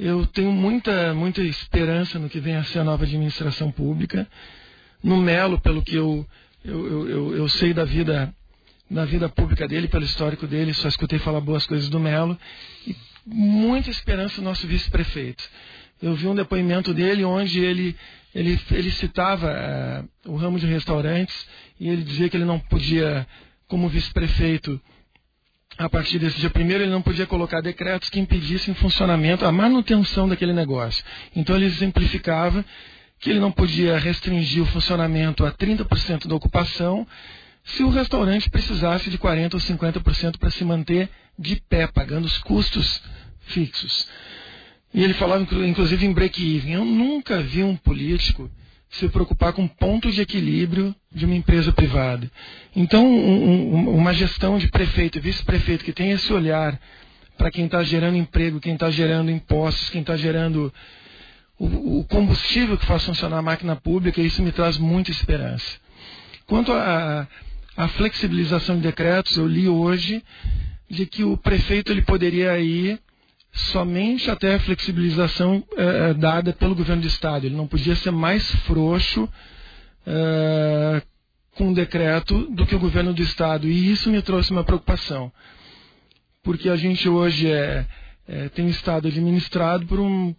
Eu 0.00 0.26
tenho 0.28 0.50
muita, 0.50 1.12
muita 1.12 1.42
esperança 1.42 2.18
no 2.18 2.30
que 2.30 2.40
vem 2.40 2.56
a 2.56 2.64
ser 2.64 2.78
a 2.78 2.84
nova 2.84 3.04
administração 3.04 3.70
pública. 3.70 4.26
No 5.02 5.18
Melo, 5.18 5.60
pelo 5.60 5.82
que 5.82 5.96
eu, 5.96 6.26
eu, 6.64 7.08
eu, 7.10 7.36
eu 7.36 7.48
sei 7.50 7.74
da 7.74 7.84
vida, 7.84 8.34
da 8.90 9.04
vida 9.04 9.28
pública 9.28 9.68
dele, 9.68 9.86
pelo 9.86 10.04
histórico 10.04 10.46
dele, 10.46 10.72
só 10.72 10.88
escutei 10.88 11.18
falar 11.18 11.42
boas 11.42 11.66
coisas 11.66 11.90
do 11.90 12.00
Melo. 12.00 12.38
E 12.86 12.96
muita 13.26 13.90
esperança 13.90 14.40
no 14.40 14.48
nosso 14.48 14.66
vice-prefeito. 14.66 15.44
Eu 16.02 16.14
vi 16.14 16.26
um 16.26 16.34
depoimento 16.34 16.92
dele 16.92 17.24
onde 17.24 17.60
ele 17.60 17.96
ele, 18.34 18.60
ele 18.72 18.90
citava 18.90 19.48
eh, 19.48 20.04
o 20.26 20.34
ramo 20.34 20.58
de 20.58 20.66
restaurantes 20.66 21.46
e 21.78 21.88
ele 21.88 22.02
dizia 22.02 22.28
que 22.28 22.36
ele 22.36 22.44
não 22.44 22.58
podia, 22.58 23.26
como 23.68 23.88
vice-prefeito, 23.88 24.80
a 25.78 25.88
partir 25.88 26.18
desse 26.18 26.38
dia 26.38 26.50
primeiro, 26.50 26.82
ele 26.82 26.90
não 26.90 27.02
podia 27.02 27.26
colocar 27.26 27.60
decretos 27.60 28.10
que 28.10 28.18
impedissem 28.18 28.72
o 28.72 28.76
funcionamento, 28.76 29.44
a 29.44 29.52
manutenção 29.52 30.28
daquele 30.28 30.52
negócio. 30.52 31.04
Então 31.34 31.54
ele 31.56 31.66
exemplificava 31.66 32.64
que 33.20 33.30
ele 33.30 33.40
não 33.40 33.52
podia 33.52 33.98
restringir 33.98 34.62
o 34.62 34.66
funcionamento 34.66 35.44
a 35.44 35.52
30% 35.52 36.26
da 36.26 36.34
ocupação 36.34 37.06
se 37.64 37.82
o 37.82 37.88
restaurante 37.88 38.50
precisasse 38.50 39.08
de 39.10 39.18
40% 39.18 39.54
ou 39.54 39.60
50% 39.60 40.38
para 40.38 40.50
se 40.50 40.64
manter 40.64 41.08
de 41.38 41.56
pé, 41.56 41.86
pagando 41.86 42.26
os 42.26 42.38
custos 42.38 43.02
fixos. 43.46 44.08
E 44.92 45.02
ele 45.02 45.14
falava, 45.14 45.42
inclusive, 45.66 46.06
em 46.06 46.12
break-even. 46.12 46.72
Eu 46.72 46.84
nunca 46.84 47.40
vi 47.42 47.62
um 47.62 47.76
político 47.76 48.50
se 48.90 49.08
preocupar 49.08 49.52
com 49.52 49.66
pontos 49.66 50.14
de 50.14 50.20
equilíbrio 50.20 50.94
de 51.10 51.24
uma 51.24 51.34
empresa 51.34 51.72
privada. 51.72 52.30
Então, 52.76 53.04
um, 53.04 53.74
um, 53.74 53.88
uma 53.96 54.14
gestão 54.14 54.56
de 54.56 54.68
prefeito 54.68 55.18
e 55.18 55.20
vice-prefeito 55.20 55.84
que 55.84 55.92
tem 55.92 56.12
esse 56.12 56.32
olhar 56.32 56.80
para 57.36 57.50
quem 57.50 57.64
está 57.64 57.82
gerando 57.82 58.16
emprego, 58.16 58.60
quem 58.60 58.74
está 58.74 58.90
gerando 58.90 59.32
impostos, 59.32 59.90
quem 59.90 60.02
está 60.02 60.16
gerando 60.16 60.72
o, 61.58 62.00
o, 62.00 62.04
combustível 62.04 62.78
que 62.78 62.86
faz 62.86 63.04
funcionar 63.04 63.38
a 63.38 63.42
máquina 63.42 63.74
pública, 63.74 64.20
isso 64.20 64.42
me 64.42 64.52
traz 64.52 64.78
muita 64.78 65.10
esperança. 65.10 65.78
Quanto 66.46 66.72
à 66.72 67.88
flexibilização 67.96 68.76
de 68.76 68.82
decretos, 68.82 69.36
eu 69.36 69.46
li 69.46 69.68
hoje 69.68 70.22
de 70.94 71.06
que 71.06 71.24
o 71.24 71.36
prefeito 71.36 71.92
ele 71.92 72.02
poderia 72.02 72.58
ir 72.58 72.98
somente 73.52 74.30
até 74.30 74.54
a 74.54 74.60
flexibilização 74.60 75.62
eh, 75.76 76.14
dada 76.14 76.52
pelo 76.52 76.74
governo 76.74 77.02
do 77.02 77.08
Estado. 77.08 77.46
Ele 77.46 77.54
não 77.54 77.66
podia 77.66 77.94
ser 77.94 78.10
mais 78.10 78.50
frouxo 78.66 79.28
eh, 80.06 81.02
com 81.54 81.70
o 81.70 81.74
decreto 81.74 82.50
do 82.50 82.66
que 82.66 82.74
o 82.74 82.80
governo 82.80 83.12
do 83.12 83.22
Estado. 83.22 83.68
E 83.68 83.92
isso 83.92 84.10
me 84.10 84.22
trouxe 84.22 84.50
uma 84.50 84.64
preocupação. 84.64 85.32
Porque 86.42 86.68
a 86.68 86.76
gente 86.76 87.08
hoje 87.08 87.50
é, 87.50 87.86
é 88.26 88.48
tem 88.48 88.68
Estado 88.68 89.08
administrado 89.08 89.86
por 89.86 90.00
um, 90.00 90.34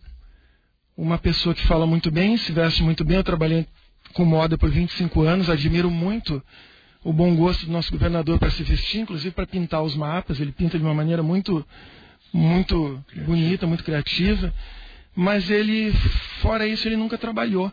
uma 0.98 1.18
pessoa 1.18 1.56
que 1.56 1.65
fala 1.65 1.88
muito 1.88 2.11
bem, 2.11 2.38
se 2.38 2.52
veste 2.52 2.84
muito 2.84 3.03
bem. 3.06 3.18
Eu 3.18 3.23
trabalhei 3.23 3.65
com 4.14 4.26
moda 4.26 4.57
por 4.57 4.69
25 4.69 5.22
anos, 5.22 5.49
admiro 5.49 5.90
muito 5.90 6.41
o 7.06 7.14
bom 7.14 7.36
gosto 7.36 7.68
do 7.68 7.72
nosso 7.72 7.91
governador 7.91 8.40
para 8.40 8.49
se 8.49 8.64
vestir, 8.64 9.02
inclusive 9.02 9.30
para 9.30 9.45
pintar 9.45 9.84
os 9.84 9.95
mapas. 9.95 10.40
Ele 10.40 10.52
pinta 10.52 10.77
de 10.77 10.84
uma 10.84 10.94
maneira 10.94 11.22
muito 11.22 11.64
muito 12.34 12.99
bonita, 13.26 13.65
muito 13.65 13.84
criativa, 13.84 14.53
mas 15.15 15.49
ele, 15.49 15.94
fora 16.41 16.68
isso, 16.68 16.86
ele 16.86 16.98
nunca 16.98 17.18
trabalhou. 17.18 17.72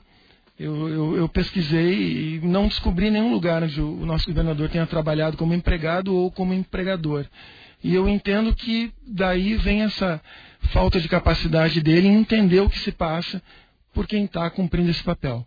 Eu, 0.61 0.89
eu, 0.89 1.17
eu, 1.17 1.29
pesquisei 1.29 2.37
e 2.37 2.41
não 2.45 2.69
descobri 2.69 3.11
nenhum 3.11 3.33
lugar 3.33 3.65
onde 3.65 3.81
o 3.81 4.07
nosso 4.07 4.29
governador 4.29 4.69
tenha 4.69 4.87
trabalhado 4.87 5.37
como 5.37 5.55
empregado 5.55 6.15
ou 6.15 6.31
como 6.31 6.55
empregador. 6.55 7.27
E 7.83 7.93
eu 7.93 8.09
entendo 8.09 8.55
que 8.55 8.93
daí 9.05 9.57
vem 9.57 9.83
essa 9.83 10.21
falta 10.71 11.01
de 11.01 11.09
capacidade 11.09 11.81
dele 11.81 12.07
em 12.07 12.15
entender 12.15 12.61
o 12.61 12.71
que 12.71 12.79
se 12.79 12.93
passa 12.93 13.43
por 13.93 14.07
quem 14.07 14.27
está 14.27 14.49
cumprindo 14.51 14.91
esse 14.91 15.03
papel. 15.03 15.45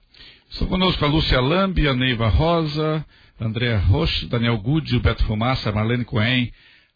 Estão 0.50 0.68
conosco 0.68 1.06
a 1.06 1.08
Lúcia 1.08 1.40
Lambi, 1.40 1.88
a 1.88 1.94
Neiva 1.94 2.28
Rosa, 2.28 3.06
Andréa 3.40 3.78
Rocha, 3.80 4.28
Daniel 4.28 4.58
Gudi, 4.58 4.98
Beto 5.00 5.26
Fumaça, 5.26 5.72
Marlene 5.72 6.06
Cohen, 6.06 6.52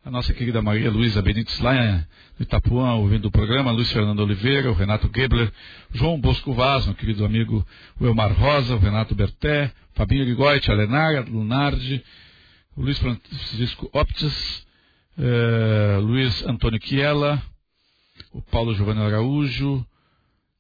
a 0.06 0.10
nossa 0.10 0.34
querida 0.34 0.62
Maria 0.62 0.90
Luísa 0.90 1.22
Benites 1.22 1.60
lá 1.60 2.08
no 2.38 2.44
Itapuã, 2.44 2.94
ouvindo 2.94 3.26
o 3.26 3.32
programa, 3.32 3.72
Luiz 3.72 3.92
Fernando 3.92 4.22
Oliveira, 4.22 4.72
o 4.72 4.74
Renato 4.74 5.12
Gebler, 5.14 5.52
João 5.94 6.20
Bosco 6.20 6.54
Vaz, 6.54 6.86
meu 6.86 6.96
querido 6.96 7.26
amigo 7.26 7.66
Elmar 8.00 8.32
Rosa, 8.32 8.76
o 8.76 8.80
Renato 8.80 9.14
Berté, 9.14 9.74
Fabinho 9.94 10.24
Ligoite, 10.24 10.72
a 10.72 10.74
Lenara 10.76 11.22
Lunardi, 11.22 12.02
o 12.78 12.82
Luiz 12.84 12.98
Francisco 13.00 13.90
Optis, 13.92 14.66
eh, 15.18 16.00
Luiz 16.02 16.46
Antônio 16.46 16.80
Chiela, 16.82 17.44
o 18.32 18.42
Paulo 18.42 18.74
Giovanni 18.74 19.02
Araújo, 19.02 19.86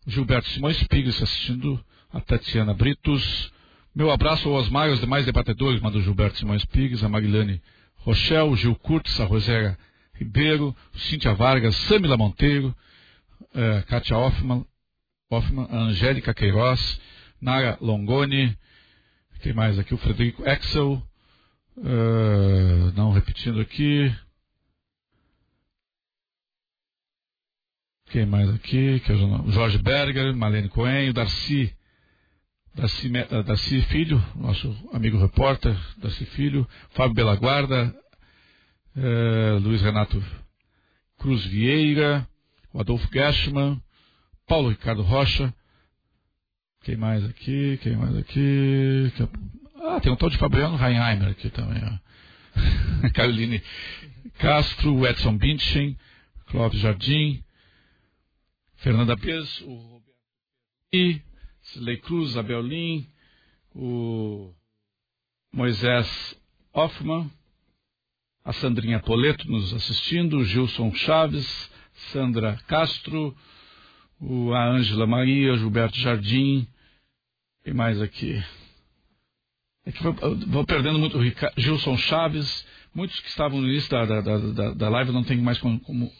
Gilberto 0.05 0.49
Simões 0.49 0.83
Pires 0.87 1.21
assistindo, 1.21 1.81
a 2.11 2.19
Tatiana 2.19 2.73
Britos. 2.73 3.51
Meu 3.99 4.11
abraço 4.11 4.47
ao 4.47 4.55
Osmar 4.55 4.87
e 4.87 4.91
aos 4.91 5.01
demais 5.01 5.25
debatedores, 5.25 5.81
manda 5.81 5.99
Gilberto 5.99 6.37
Simões 6.37 6.63
Pires, 6.63 7.03
a 7.03 7.09
Marilane 7.09 7.61
Rochelle, 7.95 8.55
Gil 8.55 8.73
Curtis, 8.73 9.19
a 9.19 9.25
Rosélia 9.25 9.77
Ribeiro, 10.13 10.73
Cíntia 10.93 11.33
Vargas, 11.33 11.75
Samila 11.75 12.15
Monteiro, 12.15 12.73
uh, 13.41 13.85
Kátia 13.87 14.17
Hoffman, 14.17 14.65
Hoffman, 15.29 15.67
Angélica 15.69 16.33
Queiroz, 16.33 16.97
Nara 17.41 17.77
Longoni, 17.81 18.57
quem 19.41 19.51
mais 19.51 19.77
aqui? 19.77 19.93
O 19.93 19.97
Frederico 19.97 20.47
Exel, 20.47 21.03
uh, 21.75 22.93
não 22.95 23.11
repetindo 23.11 23.59
aqui. 23.59 24.15
Quem 28.05 28.25
mais 28.25 28.49
aqui? 28.49 29.03
Eu 29.09 29.51
Jorge 29.51 29.77
Berger, 29.77 30.33
Marlene 30.33 30.69
Cohen, 30.69 31.09
o 31.09 31.13
Darcy 31.13 31.77
Darcy, 32.79 33.09
Darcy 33.45 33.81
Filho, 33.83 34.23
nosso 34.35 34.89
amigo 34.93 35.17
repórter, 35.17 35.75
Darcy 35.97 36.25
Filho, 36.27 36.65
Fábio 36.91 37.13
Belaguarda, 37.13 37.93
eh, 38.95 39.59
Luiz 39.61 39.81
Renato 39.81 40.23
Cruz 41.17 41.45
Vieira, 41.45 42.25
o 42.73 42.79
Adolfo 42.79 43.09
Gashman, 43.09 43.81
Paulo 44.47 44.69
Ricardo 44.69 45.01
Rocha, 45.01 45.53
quem 46.83 46.95
mais 46.95 47.25
aqui, 47.25 47.77
quem 47.83 47.97
mais 47.97 48.15
aqui, 48.15 49.11
ah, 49.83 49.99
tem 49.99 50.11
um 50.11 50.15
tal 50.15 50.29
de 50.29 50.37
Fabiano 50.37 50.77
Reinheimer 50.77 51.31
aqui 51.31 51.49
também, 51.49 51.83
ó. 51.83 53.09
Caroline 53.13 53.61
Castro, 54.37 55.05
Edson 55.05 55.37
Binchen, 55.37 55.97
Clóvis 56.47 56.79
Jardim, 56.79 57.43
Fernanda 58.77 59.17
Pes, 59.17 59.59
o 59.61 59.75
Roberto 59.75 60.09
e 60.93 61.21
Silei 61.73 61.97
Cruz, 61.97 62.35
Abel 62.35 62.61
Lin, 62.61 63.07
o 63.75 64.53
Moisés 65.53 66.39
Hoffman, 66.73 67.29
a 68.43 68.53
Sandrinha 68.53 68.99
Poleto 68.99 69.49
nos 69.49 69.73
assistindo, 69.73 70.37
o 70.37 70.43
Gilson 70.43 70.93
Chaves, 70.95 71.71
Sandra 72.11 72.57
Castro, 72.67 73.35
o, 74.19 74.53
a 74.53 74.67
Ângela 74.69 75.05
Maria, 75.05 75.57
Gilberto 75.57 75.97
Jardim, 75.97 76.67
e 77.65 77.73
mais 77.73 78.01
aqui. 78.01 78.43
É 79.85 79.91
que 79.91 80.01
vou, 80.01 80.13
vou 80.47 80.65
perdendo 80.65 80.97
muito 80.97 81.17
o 81.17 81.21
Ricardo, 81.21 81.59
Gilson 81.59 81.97
Chaves, 81.97 82.65
muitos 82.93 83.19
que 83.19 83.27
estavam 83.27 83.61
no 83.61 83.67
início 83.67 83.89
da, 83.89 84.05
da, 84.05 84.21
da, 84.21 84.73
da 84.73 84.89
live 84.89 85.11
não 85.11 85.23
tem 85.23 85.37
mais 85.37 85.59
como, 85.59 85.79
como, 85.81 86.11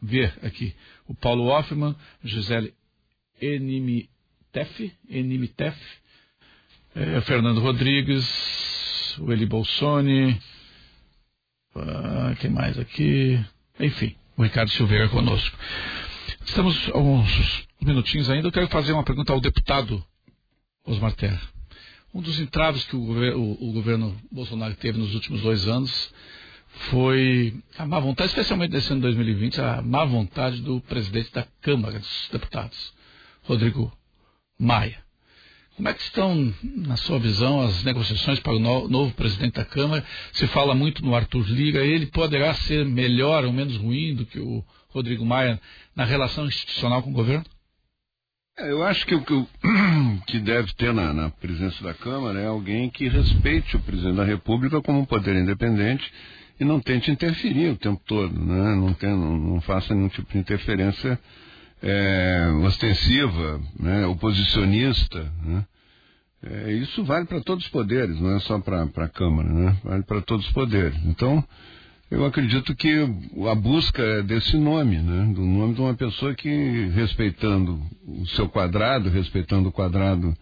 ver 0.00 0.38
aqui. 0.42 0.74
O 1.06 1.14
Paulo 1.14 1.44
Hoffman, 1.44 1.94
Gisele 2.22 2.74
Enimi, 3.40 4.08
Tef, 4.56 4.90
Enimitef, 5.10 5.76
é, 6.94 7.20
Fernando 7.20 7.60
Rodrigues, 7.60 9.18
o 9.18 9.46
Bolsoni, 9.46 10.40
ah, 11.74 12.34
quem 12.40 12.48
mais 12.48 12.78
aqui? 12.78 13.38
Enfim, 13.78 14.16
o 14.34 14.42
Ricardo 14.42 14.70
Silveira 14.70 15.10
conosco. 15.10 15.54
Estamos 16.46 16.88
alguns 16.88 17.68
minutinhos 17.82 18.30
ainda. 18.30 18.48
Eu 18.48 18.52
quero 18.52 18.66
fazer 18.68 18.94
uma 18.94 19.04
pergunta 19.04 19.30
ao 19.30 19.42
deputado 19.42 20.02
Osmar 20.86 21.12
Terra. 21.12 21.42
Um 22.14 22.22
dos 22.22 22.40
entraves 22.40 22.82
que 22.84 22.96
o, 22.96 23.00
o, 23.02 23.68
o 23.68 23.72
governo 23.74 24.18
Bolsonaro 24.32 24.74
teve 24.76 24.96
nos 24.96 25.14
últimos 25.14 25.42
dois 25.42 25.68
anos 25.68 26.14
foi 26.88 27.62
a 27.76 27.84
má 27.84 28.00
vontade, 28.00 28.30
especialmente 28.30 28.72
nesse 28.72 28.90
ano 28.90 29.02
de 29.02 29.08
2020, 29.08 29.60
a 29.60 29.82
má 29.82 30.06
vontade 30.06 30.62
do 30.62 30.80
presidente 30.80 31.30
da 31.30 31.46
Câmara 31.60 31.98
dos 31.98 32.30
Deputados, 32.32 32.94
Rodrigo 33.42 33.92
Maia. 34.58 35.04
Como 35.76 35.88
é 35.88 35.92
que 35.92 36.00
estão, 36.00 36.54
na 36.62 36.96
sua 36.96 37.18
visão, 37.18 37.60
as 37.60 37.84
negociações 37.84 38.40
para 38.40 38.54
o 38.54 38.58
no, 38.58 38.88
novo 38.88 39.12
presidente 39.12 39.56
da 39.56 39.64
Câmara? 39.64 40.02
Se 40.32 40.46
fala 40.46 40.74
muito 40.74 41.04
no 41.04 41.14
Arthur 41.14 41.46
Lira, 41.50 41.84
ele 41.84 42.06
poderá 42.06 42.54
ser 42.54 42.86
melhor 42.86 43.44
ou 43.44 43.52
menos 43.52 43.76
ruim 43.76 44.14
do 44.14 44.24
que 44.24 44.40
o 44.40 44.64
Rodrigo 44.88 45.26
Maia 45.26 45.60
na 45.94 46.04
relação 46.04 46.46
institucional 46.46 47.02
com 47.02 47.10
o 47.10 47.12
governo? 47.12 47.44
É, 48.58 48.70
eu 48.70 48.82
acho 48.82 49.06
que 49.06 49.14
o 49.14 49.22
que, 49.22 49.46
que 50.28 50.38
deve 50.38 50.72
ter 50.72 50.94
na, 50.94 51.12
na, 51.12 51.28
presença 51.28 51.84
da 51.84 51.92
Câmara 51.92 52.40
é 52.40 52.46
alguém 52.46 52.88
que 52.88 53.06
respeite 53.06 53.76
o 53.76 53.80
presidente 53.80 54.16
da 54.16 54.24
República 54.24 54.80
como 54.80 55.00
um 55.00 55.04
poder 55.04 55.36
independente 55.36 56.10
e 56.58 56.64
não 56.64 56.80
tente 56.80 57.10
interferir 57.10 57.68
o 57.68 57.76
tempo 57.76 58.00
todo, 58.06 58.32
né? 58.32 58.74
não, 58.76 58.94
tem, 58.94 59.10
não, 59.10 59.36
não 59.36 59.60
faça 59.60 59.94
nenhum 59.94 60.08
tipo 60.08 60.32
de 60.32 60.38
interferência 60.38 61.20
é, 61.82 62.48
ostensiva, 62.64 63.60
né, 63.78 64.06
oposicionista. 64.06 65.32
Né? 65.44 65.64
É, 66.42 66.72
isso 66.72 67.04
vale 67.04 67.26
para 67.26 67.40
todos 67.40 67.64
os 67.64 67.70
poderes, 67.70 68.20
não 68.20 68.36
é 68.36 68.40
só 68.40 68.58
para 68.58 68.82
a 68.82 69.08
Câmara, 69.08 69.48
né? 69.48 69.76
vale 69.84 70.02
para 70.02 70.20
todos 70.22 70.46
os 70.46 70.52
poderes. 70.52 70.96
Então, 71.04 71.44
Eu 72.08 72.24
acredito 72.24 72.72
que 72.76 72.88
a 73.50 73.54
busca 73.56 74.00
é 74.00 74.22
desse 74.22 74.56
nome, 74.56 74.96
né? 74.98 75.32
Do 75.34 75.40
nome 75.40 75.74
de 75.74 75.80
uma 75.80 75.94
pessoa 75.94 76.32
que, 76.36 76.88
respeitando 76.94 77.82
o 78.06 78.24
seu 78.28 78.48
quadrado, 78.48 79.10
respeitando 79.10 79.70
o 79.70 79.72
quadrado 79.72 80.32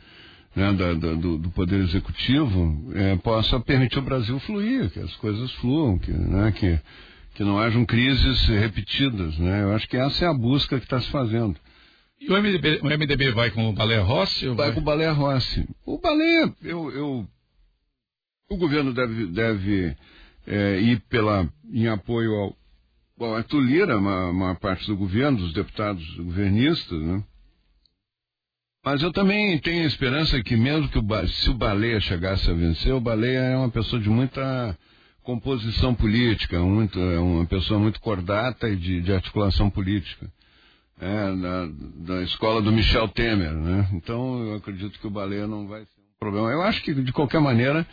né, 0.55 0.73
da, 0.74 0.93
da, 0.93 1.15
do, 1.15 1.39
do, 1.39 1.51
Poder 1.51 1.81
Executivo, 1.81 2.93
é, 2.94 3.16
possa 3.16 3.59
permitir 3.61 3.98
o 3.98 4.02
Brasil 4.02 4.39
fluir, 4.40 4.90
que 4.90 5.01
as 5.01 5.16
coisas 5.16 5.51
fluam, 5.52 5.98
que, 5.98 6.12
né, 6.12 6.52
que, 6.52 6.78
que 7.35 7.44
não 7.44 7.59
hajam 7.59 7.85
crises 7.85 8.47
repetidas. 8.47 9.36
Né? 9.39 9.62
Eu 9.62 9.74
acho 9.74 9.89
que 9.89 9.97
essa 9.97 10.24
é 10.24 10.28
a 10.28 10.35
busca 10.35 10.78
que 10.78 10.86
está 10.86 11.01
se 11.01 11.11
fazendo. 11.11 11.56
E 12.20 12.31
o 12.31 12.40
MDB, 12.40 12.81
o 12.81 12.86
MDB 12.86 13.32
vai 13.32 13.51
com 13.51 13.69
o 13.69 13.73
Balé 13.73 13.98
Rossi? 13.98 14.47
Vai, 14.47 14.56
vai, 14.56 14.73
com 14.73 14.81
o 14.81 14.85
Balé 14.85 15.11
Rossi. 15.11 15.69
O 15.85 15.98
Balé, 15.98 16.55
eu, 16.62 16.90
eu, 16.93 17.28
o 18.48 18.56
governo 18.56 18.94
deve, 18.94 19.27
deve 19.27 19.97
é, 20.47 20.81
ir 20.81 21.01
pela, 21.09 21.48
em 21.70 21.89
apoio 21.89 22.32
ao, 22.32 22.56
ao 23.20 23.35
Arthur 23.35 23.61
Lira, 23.61 23.98
uma, 23.98 24.31
uma 24.31 24.55
parte 24.55 24.86
do 24.86 24.97
governo, 24.97 25.39
dos 25.39 25.52
deputados 25.52 26.05
governistas, 26.16 27.01
né? 27.01 27.23
Mas 28.85 29.02
eu 29.02 29.11
também 29.12 29.59
tenho 29.61 29.86
esperança 29.86 30.43
que 30.43 30.56
mesmo 30.56 30.89
que 30.90 30.98
o, 30.98 31.27
se 31.27 31.51
o 31.51 31.55
Baleia 31.55 32.01
chegasse 32.01 32.51
a 32.51 32.55
vencer, 32.55 32.93
o 32.93 33.01
Baleia 33.01 33.39
é 33.39 33.56
uma 33.56 33.70
pessoa 33.70 34.01
de 34.01 34.11
muita 34.11 34.77
composição 35.24 35.94
política, 35.94 36.60
muito, 36.60 37.01
é 37.01 37.18
uma 37.18 37.46
pessoa 37.46 37.80
muito 37.80 37.98
cordata 37.98 38.68
e 38.68 38.76
de, 38.76 39.01
de 39.01 39.12
articulação 39.12 39.68
política. 39.70 40.30
É, 41.01 41.36
da, 41.36 42.14
da, 42.14 42.22
escola 42.22 42.62
do 42.62 42.70
Michel 42.70 43.09
Temer, 43.09 43.52
né? 43.52 43.88
Então 43.94 44.44
eu 44.44 44.55
acredito 44.55 44.96
que 45.01 45.06
o 45.06 45.10
Baleia 45.10 45.44
não 45.44 45.66
vai 45.66 45.80
ser 45.80 46.01
um 46.01 46.18
problema. 46.20 46.52
Eu 46.52 46.62
acho 46.62 46.80
que 46.82 46.94
de 46.94 47.12
qualquer 47.12 47.40
maneira 47.40 47.84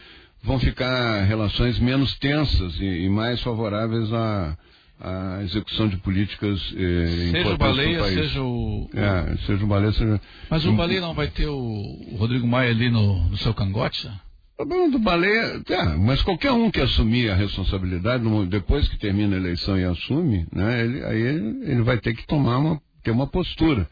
vão 0.43 0.59
ficar 0.59 1.23
relações 1.23 1.79
menos 1.79 2.13
tensas 2.19 2.79
e, 2.79 3.05
e 3.05 3.09
mais 3.09 3.41
favoráveis 3.41 4.13
a, 4.13 4.55
a 4.99 5.43
execução 5.43 5.87
de 5.87 5.97
políticas 5.97 6.59
eh, 6.77 7.31
seja 7.31 7.53
o 7.53 7.57
Baleia, 7.57 8.03
seja 8.03 8.43
o, 8.43 8.89
é, 8.93 9.37
seja 9.47 9.63
o 9.63 9.67
Baleia, 9.67 9.93
seja 9.93 10.21
mas 10.47 10.63
o 10.65 10.73
Baleia 10.73 11.01
não 11.01 11.15
vai 11.15 11.27
ter 11.27 11.47
o, 11.47 11.57
o 11.57 12.15
Rodrigo 12.17 12.45
Maia 12.45 12.69
ali 12.69 12.89
no, 12.89 13.29
no 13.29 13.37
seu 13.37 13.53
cangote? 13.53 14.05
Né? 14.05 14.19
O 14.53 14.65
problema 14.65 14.91
do 14.91 14.99
Baleia, 14.99 15.61
é, 15.69 15.85
mas 15.97 16.21
qualquer 16.21 16.51
um 16.51 16.69
que 16.69 16.79
assumir 16.79 17.31
a 17.31 17.35
responsabilidade 17.35 18.23
depois 18.47 18.87
que 18.87 18.99
termina 18.99 19.35
a 19.35 19.39
eleição 19.39 19.77
e 19.77 19.83
assume, 19.83 20.45
né, 20.51 20.83
ele, 20.83 21.03
aí 21.03 21.21
ele, 21.21 21.71
ele 21.71 21.81
vai 21.81 21.97
ter 21.97 22.13
que 22.13 22.27
tomar 22.27 22.59
uma 22.59 22.81
ter 23.03 23.11
uma 23.11 23.27
postura. 23.27 23.89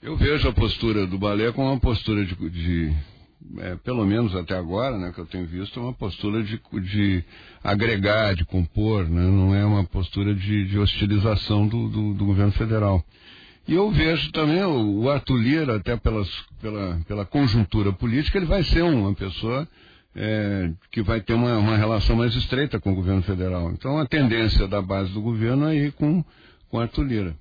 Eu 0.00 0.16
vejo 0.16 0.48
a 0.48 0.52
postura 0.52 1.06
do 1.06 1.18
Baleia 1.18 1.52
como 1.52 1.68
uma 1.68 1.78
postura 1.78 2.24
de, 2.24 2.34
de 2.50 2.96
é, 3.58 3.76
pelo 3.76 4.04
menos 4.04 4.34
até 4.34 4.56
agora, 4.56 4.98
né, 4.98 5.12
que 5.12 5.20
eu 5.20 5.26
tenho 5.26 5.46
visto, 5.46 5.78
é 5.78 5.82
uma 5.82 5.92
postura 5.92 6.42
de, 6.42 6.60
de 6.82 7.24
agregar, 7.62 8.34
de 8.34 8.44
compor, 8.44 9.08
né, 9.08 9.22
não 9.22 9.54
é 9.54 9.64
uma 9.64 9.84
postura 9.84 10.34
de, 10.34 10.66
de 10.66 10.78
hostilização 10.78 11.66
do, 11.66 11.88
do, 11.88 12.14
do, 12.14 12.24
governo 12.24 12.52
federal. 12.52 13.04
E 13.70 13.74
eu 13.74 13.88
vejo 13.88 14.32
também 14.32 14.64
o, 14.64 15.08
Arthur 15.08 15.36
Lira, 15.36 15.76
até 15.76 15.96
pelas, 15.96 16.28
pela, 16.60 17.00
pela 17.06 17.24
conjuntura 17.24 17.92
política, 17.92 18.36
ele 18.36 18.46
vai 18.46 18.64
ser 18.64 18.82
uma 18.82 19.14
pessoa 19.14 19.68
é, 20.12 20.72
que 20.90 21.00
vai 21.02 21.20
ter 21.20 21.34
uma, 21.34 21.56
uma 21.56 21.76
relação 21.76 22.16
mais 22.16 22.34
estreita 22.34 22.80
com 22.80 22.90
o 22.90 22.96
governo 22.96 23.22
federal. 23.22 23.70
Então 23.70 23.96
a 23.96 24.06
tendência 24.06 24.66
da 24.66 24.82
base 24.82 25.12
do 25.12 25.22
governo 25.22 25.68
é 25.68 25.76
ir 25.76 25.92
com, 25.92 26.24
com 26.68 26.80
Arthur 26.80 27.04
Lira. 27.04 27.36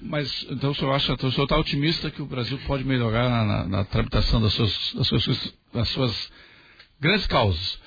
Mas 0.00 0.46
então 0.48 0.70
o 0.70 0.74
senhor 0.74 0.94
acha, 0.94 1.12
o 1.12 1.32
senhor 1.32 1.44
está 1.44 1.58
otimista 1.58 2.10
que 2.10 2.22
o 2.22 2.26
Brasil 2.26 2.58
pode 2.66 2.82
melhorar 2.82 3.28
na, 3.28 3.44
na, 3.44 3.68
na 3.68 3.84
tramitação 3.84 4.40
das 4.40 4.54
suas, 4.54 4.94
das 4.94 5.06
suas, 5.06 5.54
das 5.74 5.88
suas 5.90 6.32
grandes 6.98 7.26
causas? 7.26 7.78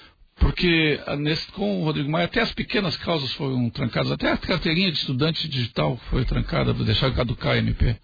Porque 0.42 1.00
ah, 1.06 1.16
nesse, 1.16 1.50
com 1.52 1.82
o 1.82 1.84
Rodrigo 1.86 2.10
Maia, 2.10 2.26
até 2.26 2.42
as 2.42 2.52
pequenas 2.52 2.98
causas 2.98 3.32
foram 3.34 3.70
trancadas, 3.70 4.12
até 4.12 4.32
a 4.32 4.38
carteirinha 4.38 4.92
de 4.92 4.98
estudante 4.98 5.48
digital 5.48 5.98
foi 6.10 6.26
trancada 6.26 6.74
para 6.74 6.84
deixar 6.84 7.14
caducar 7.14 7.54
a 7.54 7.58
MP. 7.60 7.96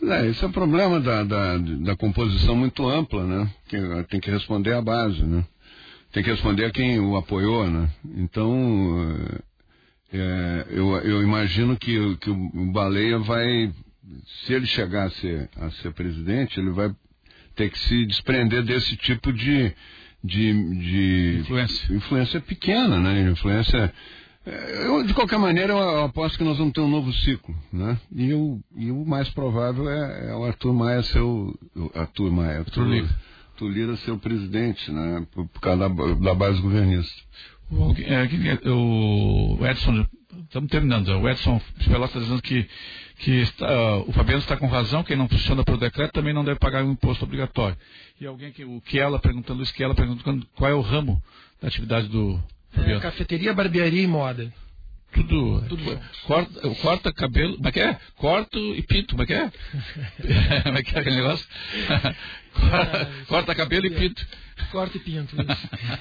É, 0.00 0.26
esse 0.28 0.44
é 0.44 0.46
o 0.46 0.52
problema 0.52 1.00
da, 1.00 1.24
da, 1.24 1.58
da 1.58 1.96
composição 1.96 2.54
muito 2.54 2.88
ampla, 2.88 3.24
né? 3.24 3.50
Que 3.68 3.76
tem 4.08 4.20
que 4.20 4.30
responder 4.30 4.72
à 4.72 4.80
base, 4.80 5.20
né? 5.24 5.44
Tem 6.12 6.22
que 6.22 6.30
responder 6.30 6.66
a 6.66 6.70
quem 6.70 7.00
o 7.00 7.16
apoiou, 7.16 7.68
né? 7.68 7.90
Então, 8.16 9.16
é, 10.12 10.66
eu, 10.70 10.96
eu, 10.98 11.22
imagino 11.22 11.76
que, 11.76 12.16
que, 12.18 12.30
o 12.30 12.72
Baleia 12.72 13.18
vai, 13.18 13.72
se 14.24 14.52
ele 14.52 14.66
chegar 14.66 15.06
a 15.06 15.10
ser, 15.10 15.50
a 15.56 15.70
ser 15.72 15.92
presidente, 15.92 16.60
ele 16.60 16.70
vai 16.70 16.94
ter 17.56 17.68
que 17.68 17.78
se 17.80 18.06
desprender 18.06 18.62
desse 18.62 18.96
tipo 18.96 19.32
de, 19.32 19.74
de, 20.22 20.52
de 20.78 21.38
influência. 21.40 21.94
influência 21.94 22.40
pequena, 22.40 22.98
né? 22.98 23.30
Influência. 23.30 23.92
É, 24.44 24.86
eu, 24.86 25.04
de 25.04 25.14
qualquer 25.14 25.38
maneira, 25.38 25.72
eu 25.72 26.04
aposto 26.04 26.38
que 26.38 26.44
nós 26.44 26.58
vamos 26.58 26.72
ter 26.72 26.80
um 26.80 26.88
novo 26.88 27.12
ciclo, 27.12 27.54
né? 27.72 27.98
E, 28.14 28.32
o, 28.32 28.60
e 28.76 28.90
o 28.90 29.04
mais 29.04 29.28
provável 29.30 29.88
é, 29.88 30.30
é 30.30 30.34
o 30.34 30.44
Arthur 30.44 30.72
Maia 30.72 31.02
ser 31.02 31.20
o. 31.20 31.56
Arthur 31.94 32.30
Maia, 32.30 32.58
Arthur, 32.60 32.82
Arthur 32.82 32.88
Lira. 32.88 33.08
Arthur 33.52 33.68
Lira 33.68 33.96
ser 33.96 34.10
o 34.12 34.18
presidente, 34.18 34.90
né? 34.90 35.26
Por, 35.32 35.46
por 35.48 35.60
causa 35.60 35.88
da, 35.88 36.14
da 36.14 36.34
base 36.34 36.60
governista. 36.60 37.22
O, 37.70 37.92
é, 37.98 38.70
o 38.70 39.66
Edson, 39.66 40.06
estamos 40.44 40.70
terminando, 40.70 41.08
o 41.08 41.28
Edson 41.28 41.60
Pelota 41.84 42.06
está 42.06 42.20
dizendo 42.20 42.40
que, 42.40 42.66
que 43.18 43.32
está, 43.40 43.96
o 44.06 44.12
Fabiano 44.12 44.40
está 44.40 44.56
com 44.56 44.66
razão, 44.66 45.02
quem 45.02 45.16
não 45.16 45.28
funciona 45.28 45.64
pelo 45.64 45.78
decreto 45.78 46.12
também 46.12 46.32
não 46.32 46.44
deve 46.44 46.58
pagar 46.58 46.84
um 46.84 46.92
imposto 46.92 47.24
obrigatório. 47.24 47.76
E 48.20 48.26
alguém 48.26 48.52
que, 48.52 48.64
o 48.64 48.80
que 48.80 48.98
ela 48.98 49.18
perguntando 49.18 49.62
isso, 49.62 49.74
que 49.74 49.82
ela 49.82 49.94
perguntando 49.94 50.46
qual 50.54 50.70
é 50.70 50.74
o 50.74 50.80
ramo 50.80 51.22
da 51.60 51.68
atividade 51.68 52.08
do 52.08 52.40
Fabiano. 52.70 52.98
É, 52.98 53.02
cafeteria, 53.02 53.52
barbearia 53.52 54.02
e 54.02 54.06
moda. 54.06 54.52
Tudo. 55.12 55.64
Tudo 55.68 56.00
corta, 56.26 56.74
corta 56.82 57.12
cabelo. 57.12 57.56
Como 57.56 57.68
é 57.68 57.72
que 57.72 57.80
é? 57.80 57.98
Corto 58.16 58.58
e 58.58 58.82
pinto. 58.82 59.16
Como 59.16 59.22
é 59.22 59.26
que 59.26 59.32
é? 59.32 59.50
como 60.62 60.78
é 60.78 60.82
que 60.82 60.96
é 60.96 61.00
aquele 61.00 61.16
negócio? 61.16 61.46
corta 63.26 63.54
cabelo 63.54 63.86
e 63.86 63.90
pinto. 63.90 64.26
Corta 64.70 64.96
e 64.96 65.00
pinto. 65.00 65.34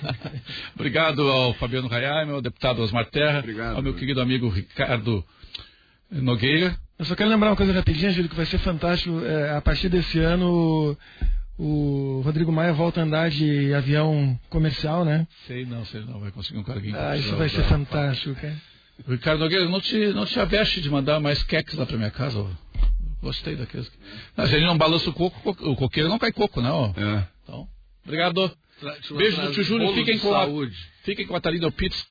Obrigado 0.76 1.22
ao 1.30 1.53
Fabiano 1.53 1.88
Raiai, 1.88 2.30
ao 2.30 2.41
deputado 2.41 2.81
Osmar 2.81 3.06
Terra, 3.06 3.39
Obrigado, 3.39 3.77
ao 3.77 3.81
meu 3.81 3.94
querido 3.94 4.22
amigo 4.22 4.49
Ricardo 4.49 5.26
Nogueira. 6.11 6.77
Eu 6.99 7.06
só 7.06 7.15
quero 7.15 7.30
lembrar 7.30 7.49
uma 7.49 7.56
coisa 7.56 7.74
rapidinha, 7.74 8.11
Júlio, 8.11 8.30
que 8.30 8.36
vai 8.36 8.45
ser 8.45 8.57
fantástico. 8.60 9.24
É, 9.24 9.56
a 9.56 9.61
partir 9.61 9.88
desse 9.88 10.19
ano, 10.19 10.98
o 11.57 12.22
Rodrigo 12.26 12.52
Maia 12.52 12.74
volta 12.74 12.99
a 12.99 13.03
andar 13.03 13.30
de 13.30 13.74
avião 13.74 14.40
comercial, 14.49 15.06
né? 15.06 15.28
Sei 15.45 15.65
não, 15.65 15.86
sei 15.86 16.02
não. 16.02 16.19
Vai 16.19 16.32
conseguir 16.32 16.60
um 16.60 16.64
carguinho. 16.64 16.98
Ah, 16.98 17.15
isso 17.15 17.36
vai 17.36 17.49
ser 17.49 17.64
fantástico, 17.65 18.34
cara. 18.36 18.56
Ricardo 19.07 19.40
Nogueira, 19.40 19.69
não 19.69 19.80
te, 19.80 20.07
não 20.07 20.26
te 20.26 20.40
aveste 20.40 20.82
de 20.82 20.90
mandar 20.90 21.19
mais 21.19 21.44
queques 21.44 21.76
lá 21.76 21.86
pra 21.86 21.98
minha 21.98 22.10
casa. 22.10 22.40
Ó. 22.40 22.48
Gostei 23.22 23.56
daqueles. 23.56 23.91
Mas 24.36 24.52
ele 24.52 24.65
não 24.65 24.78
balança 24.78 25.10
o 25.10 25.14
coco, 25.14 25.49
o 25.49 25.76
coqueiro 25.76 26.10
não 26.10 26.18
cai 26.18 26.32
coco, 26.32 26.61
não. 26.61 26.95
É. 26.98 27.28
Então, 27.44 27.68
obrigado. 28.03 28.52
Beijo 29.15 29.41
do 29.41 29.52
tio 29.52 29.64
Júlio. 29.64 29.94
Fiquem 29.94 30.19
com, 30.19 30.34
a, 30.36 30.48
fiquem 31.03 31.26
com 31.28 31.36
a 31.36 31.41
Thalina 31.41 31.72
Pitts. 31.72 32.06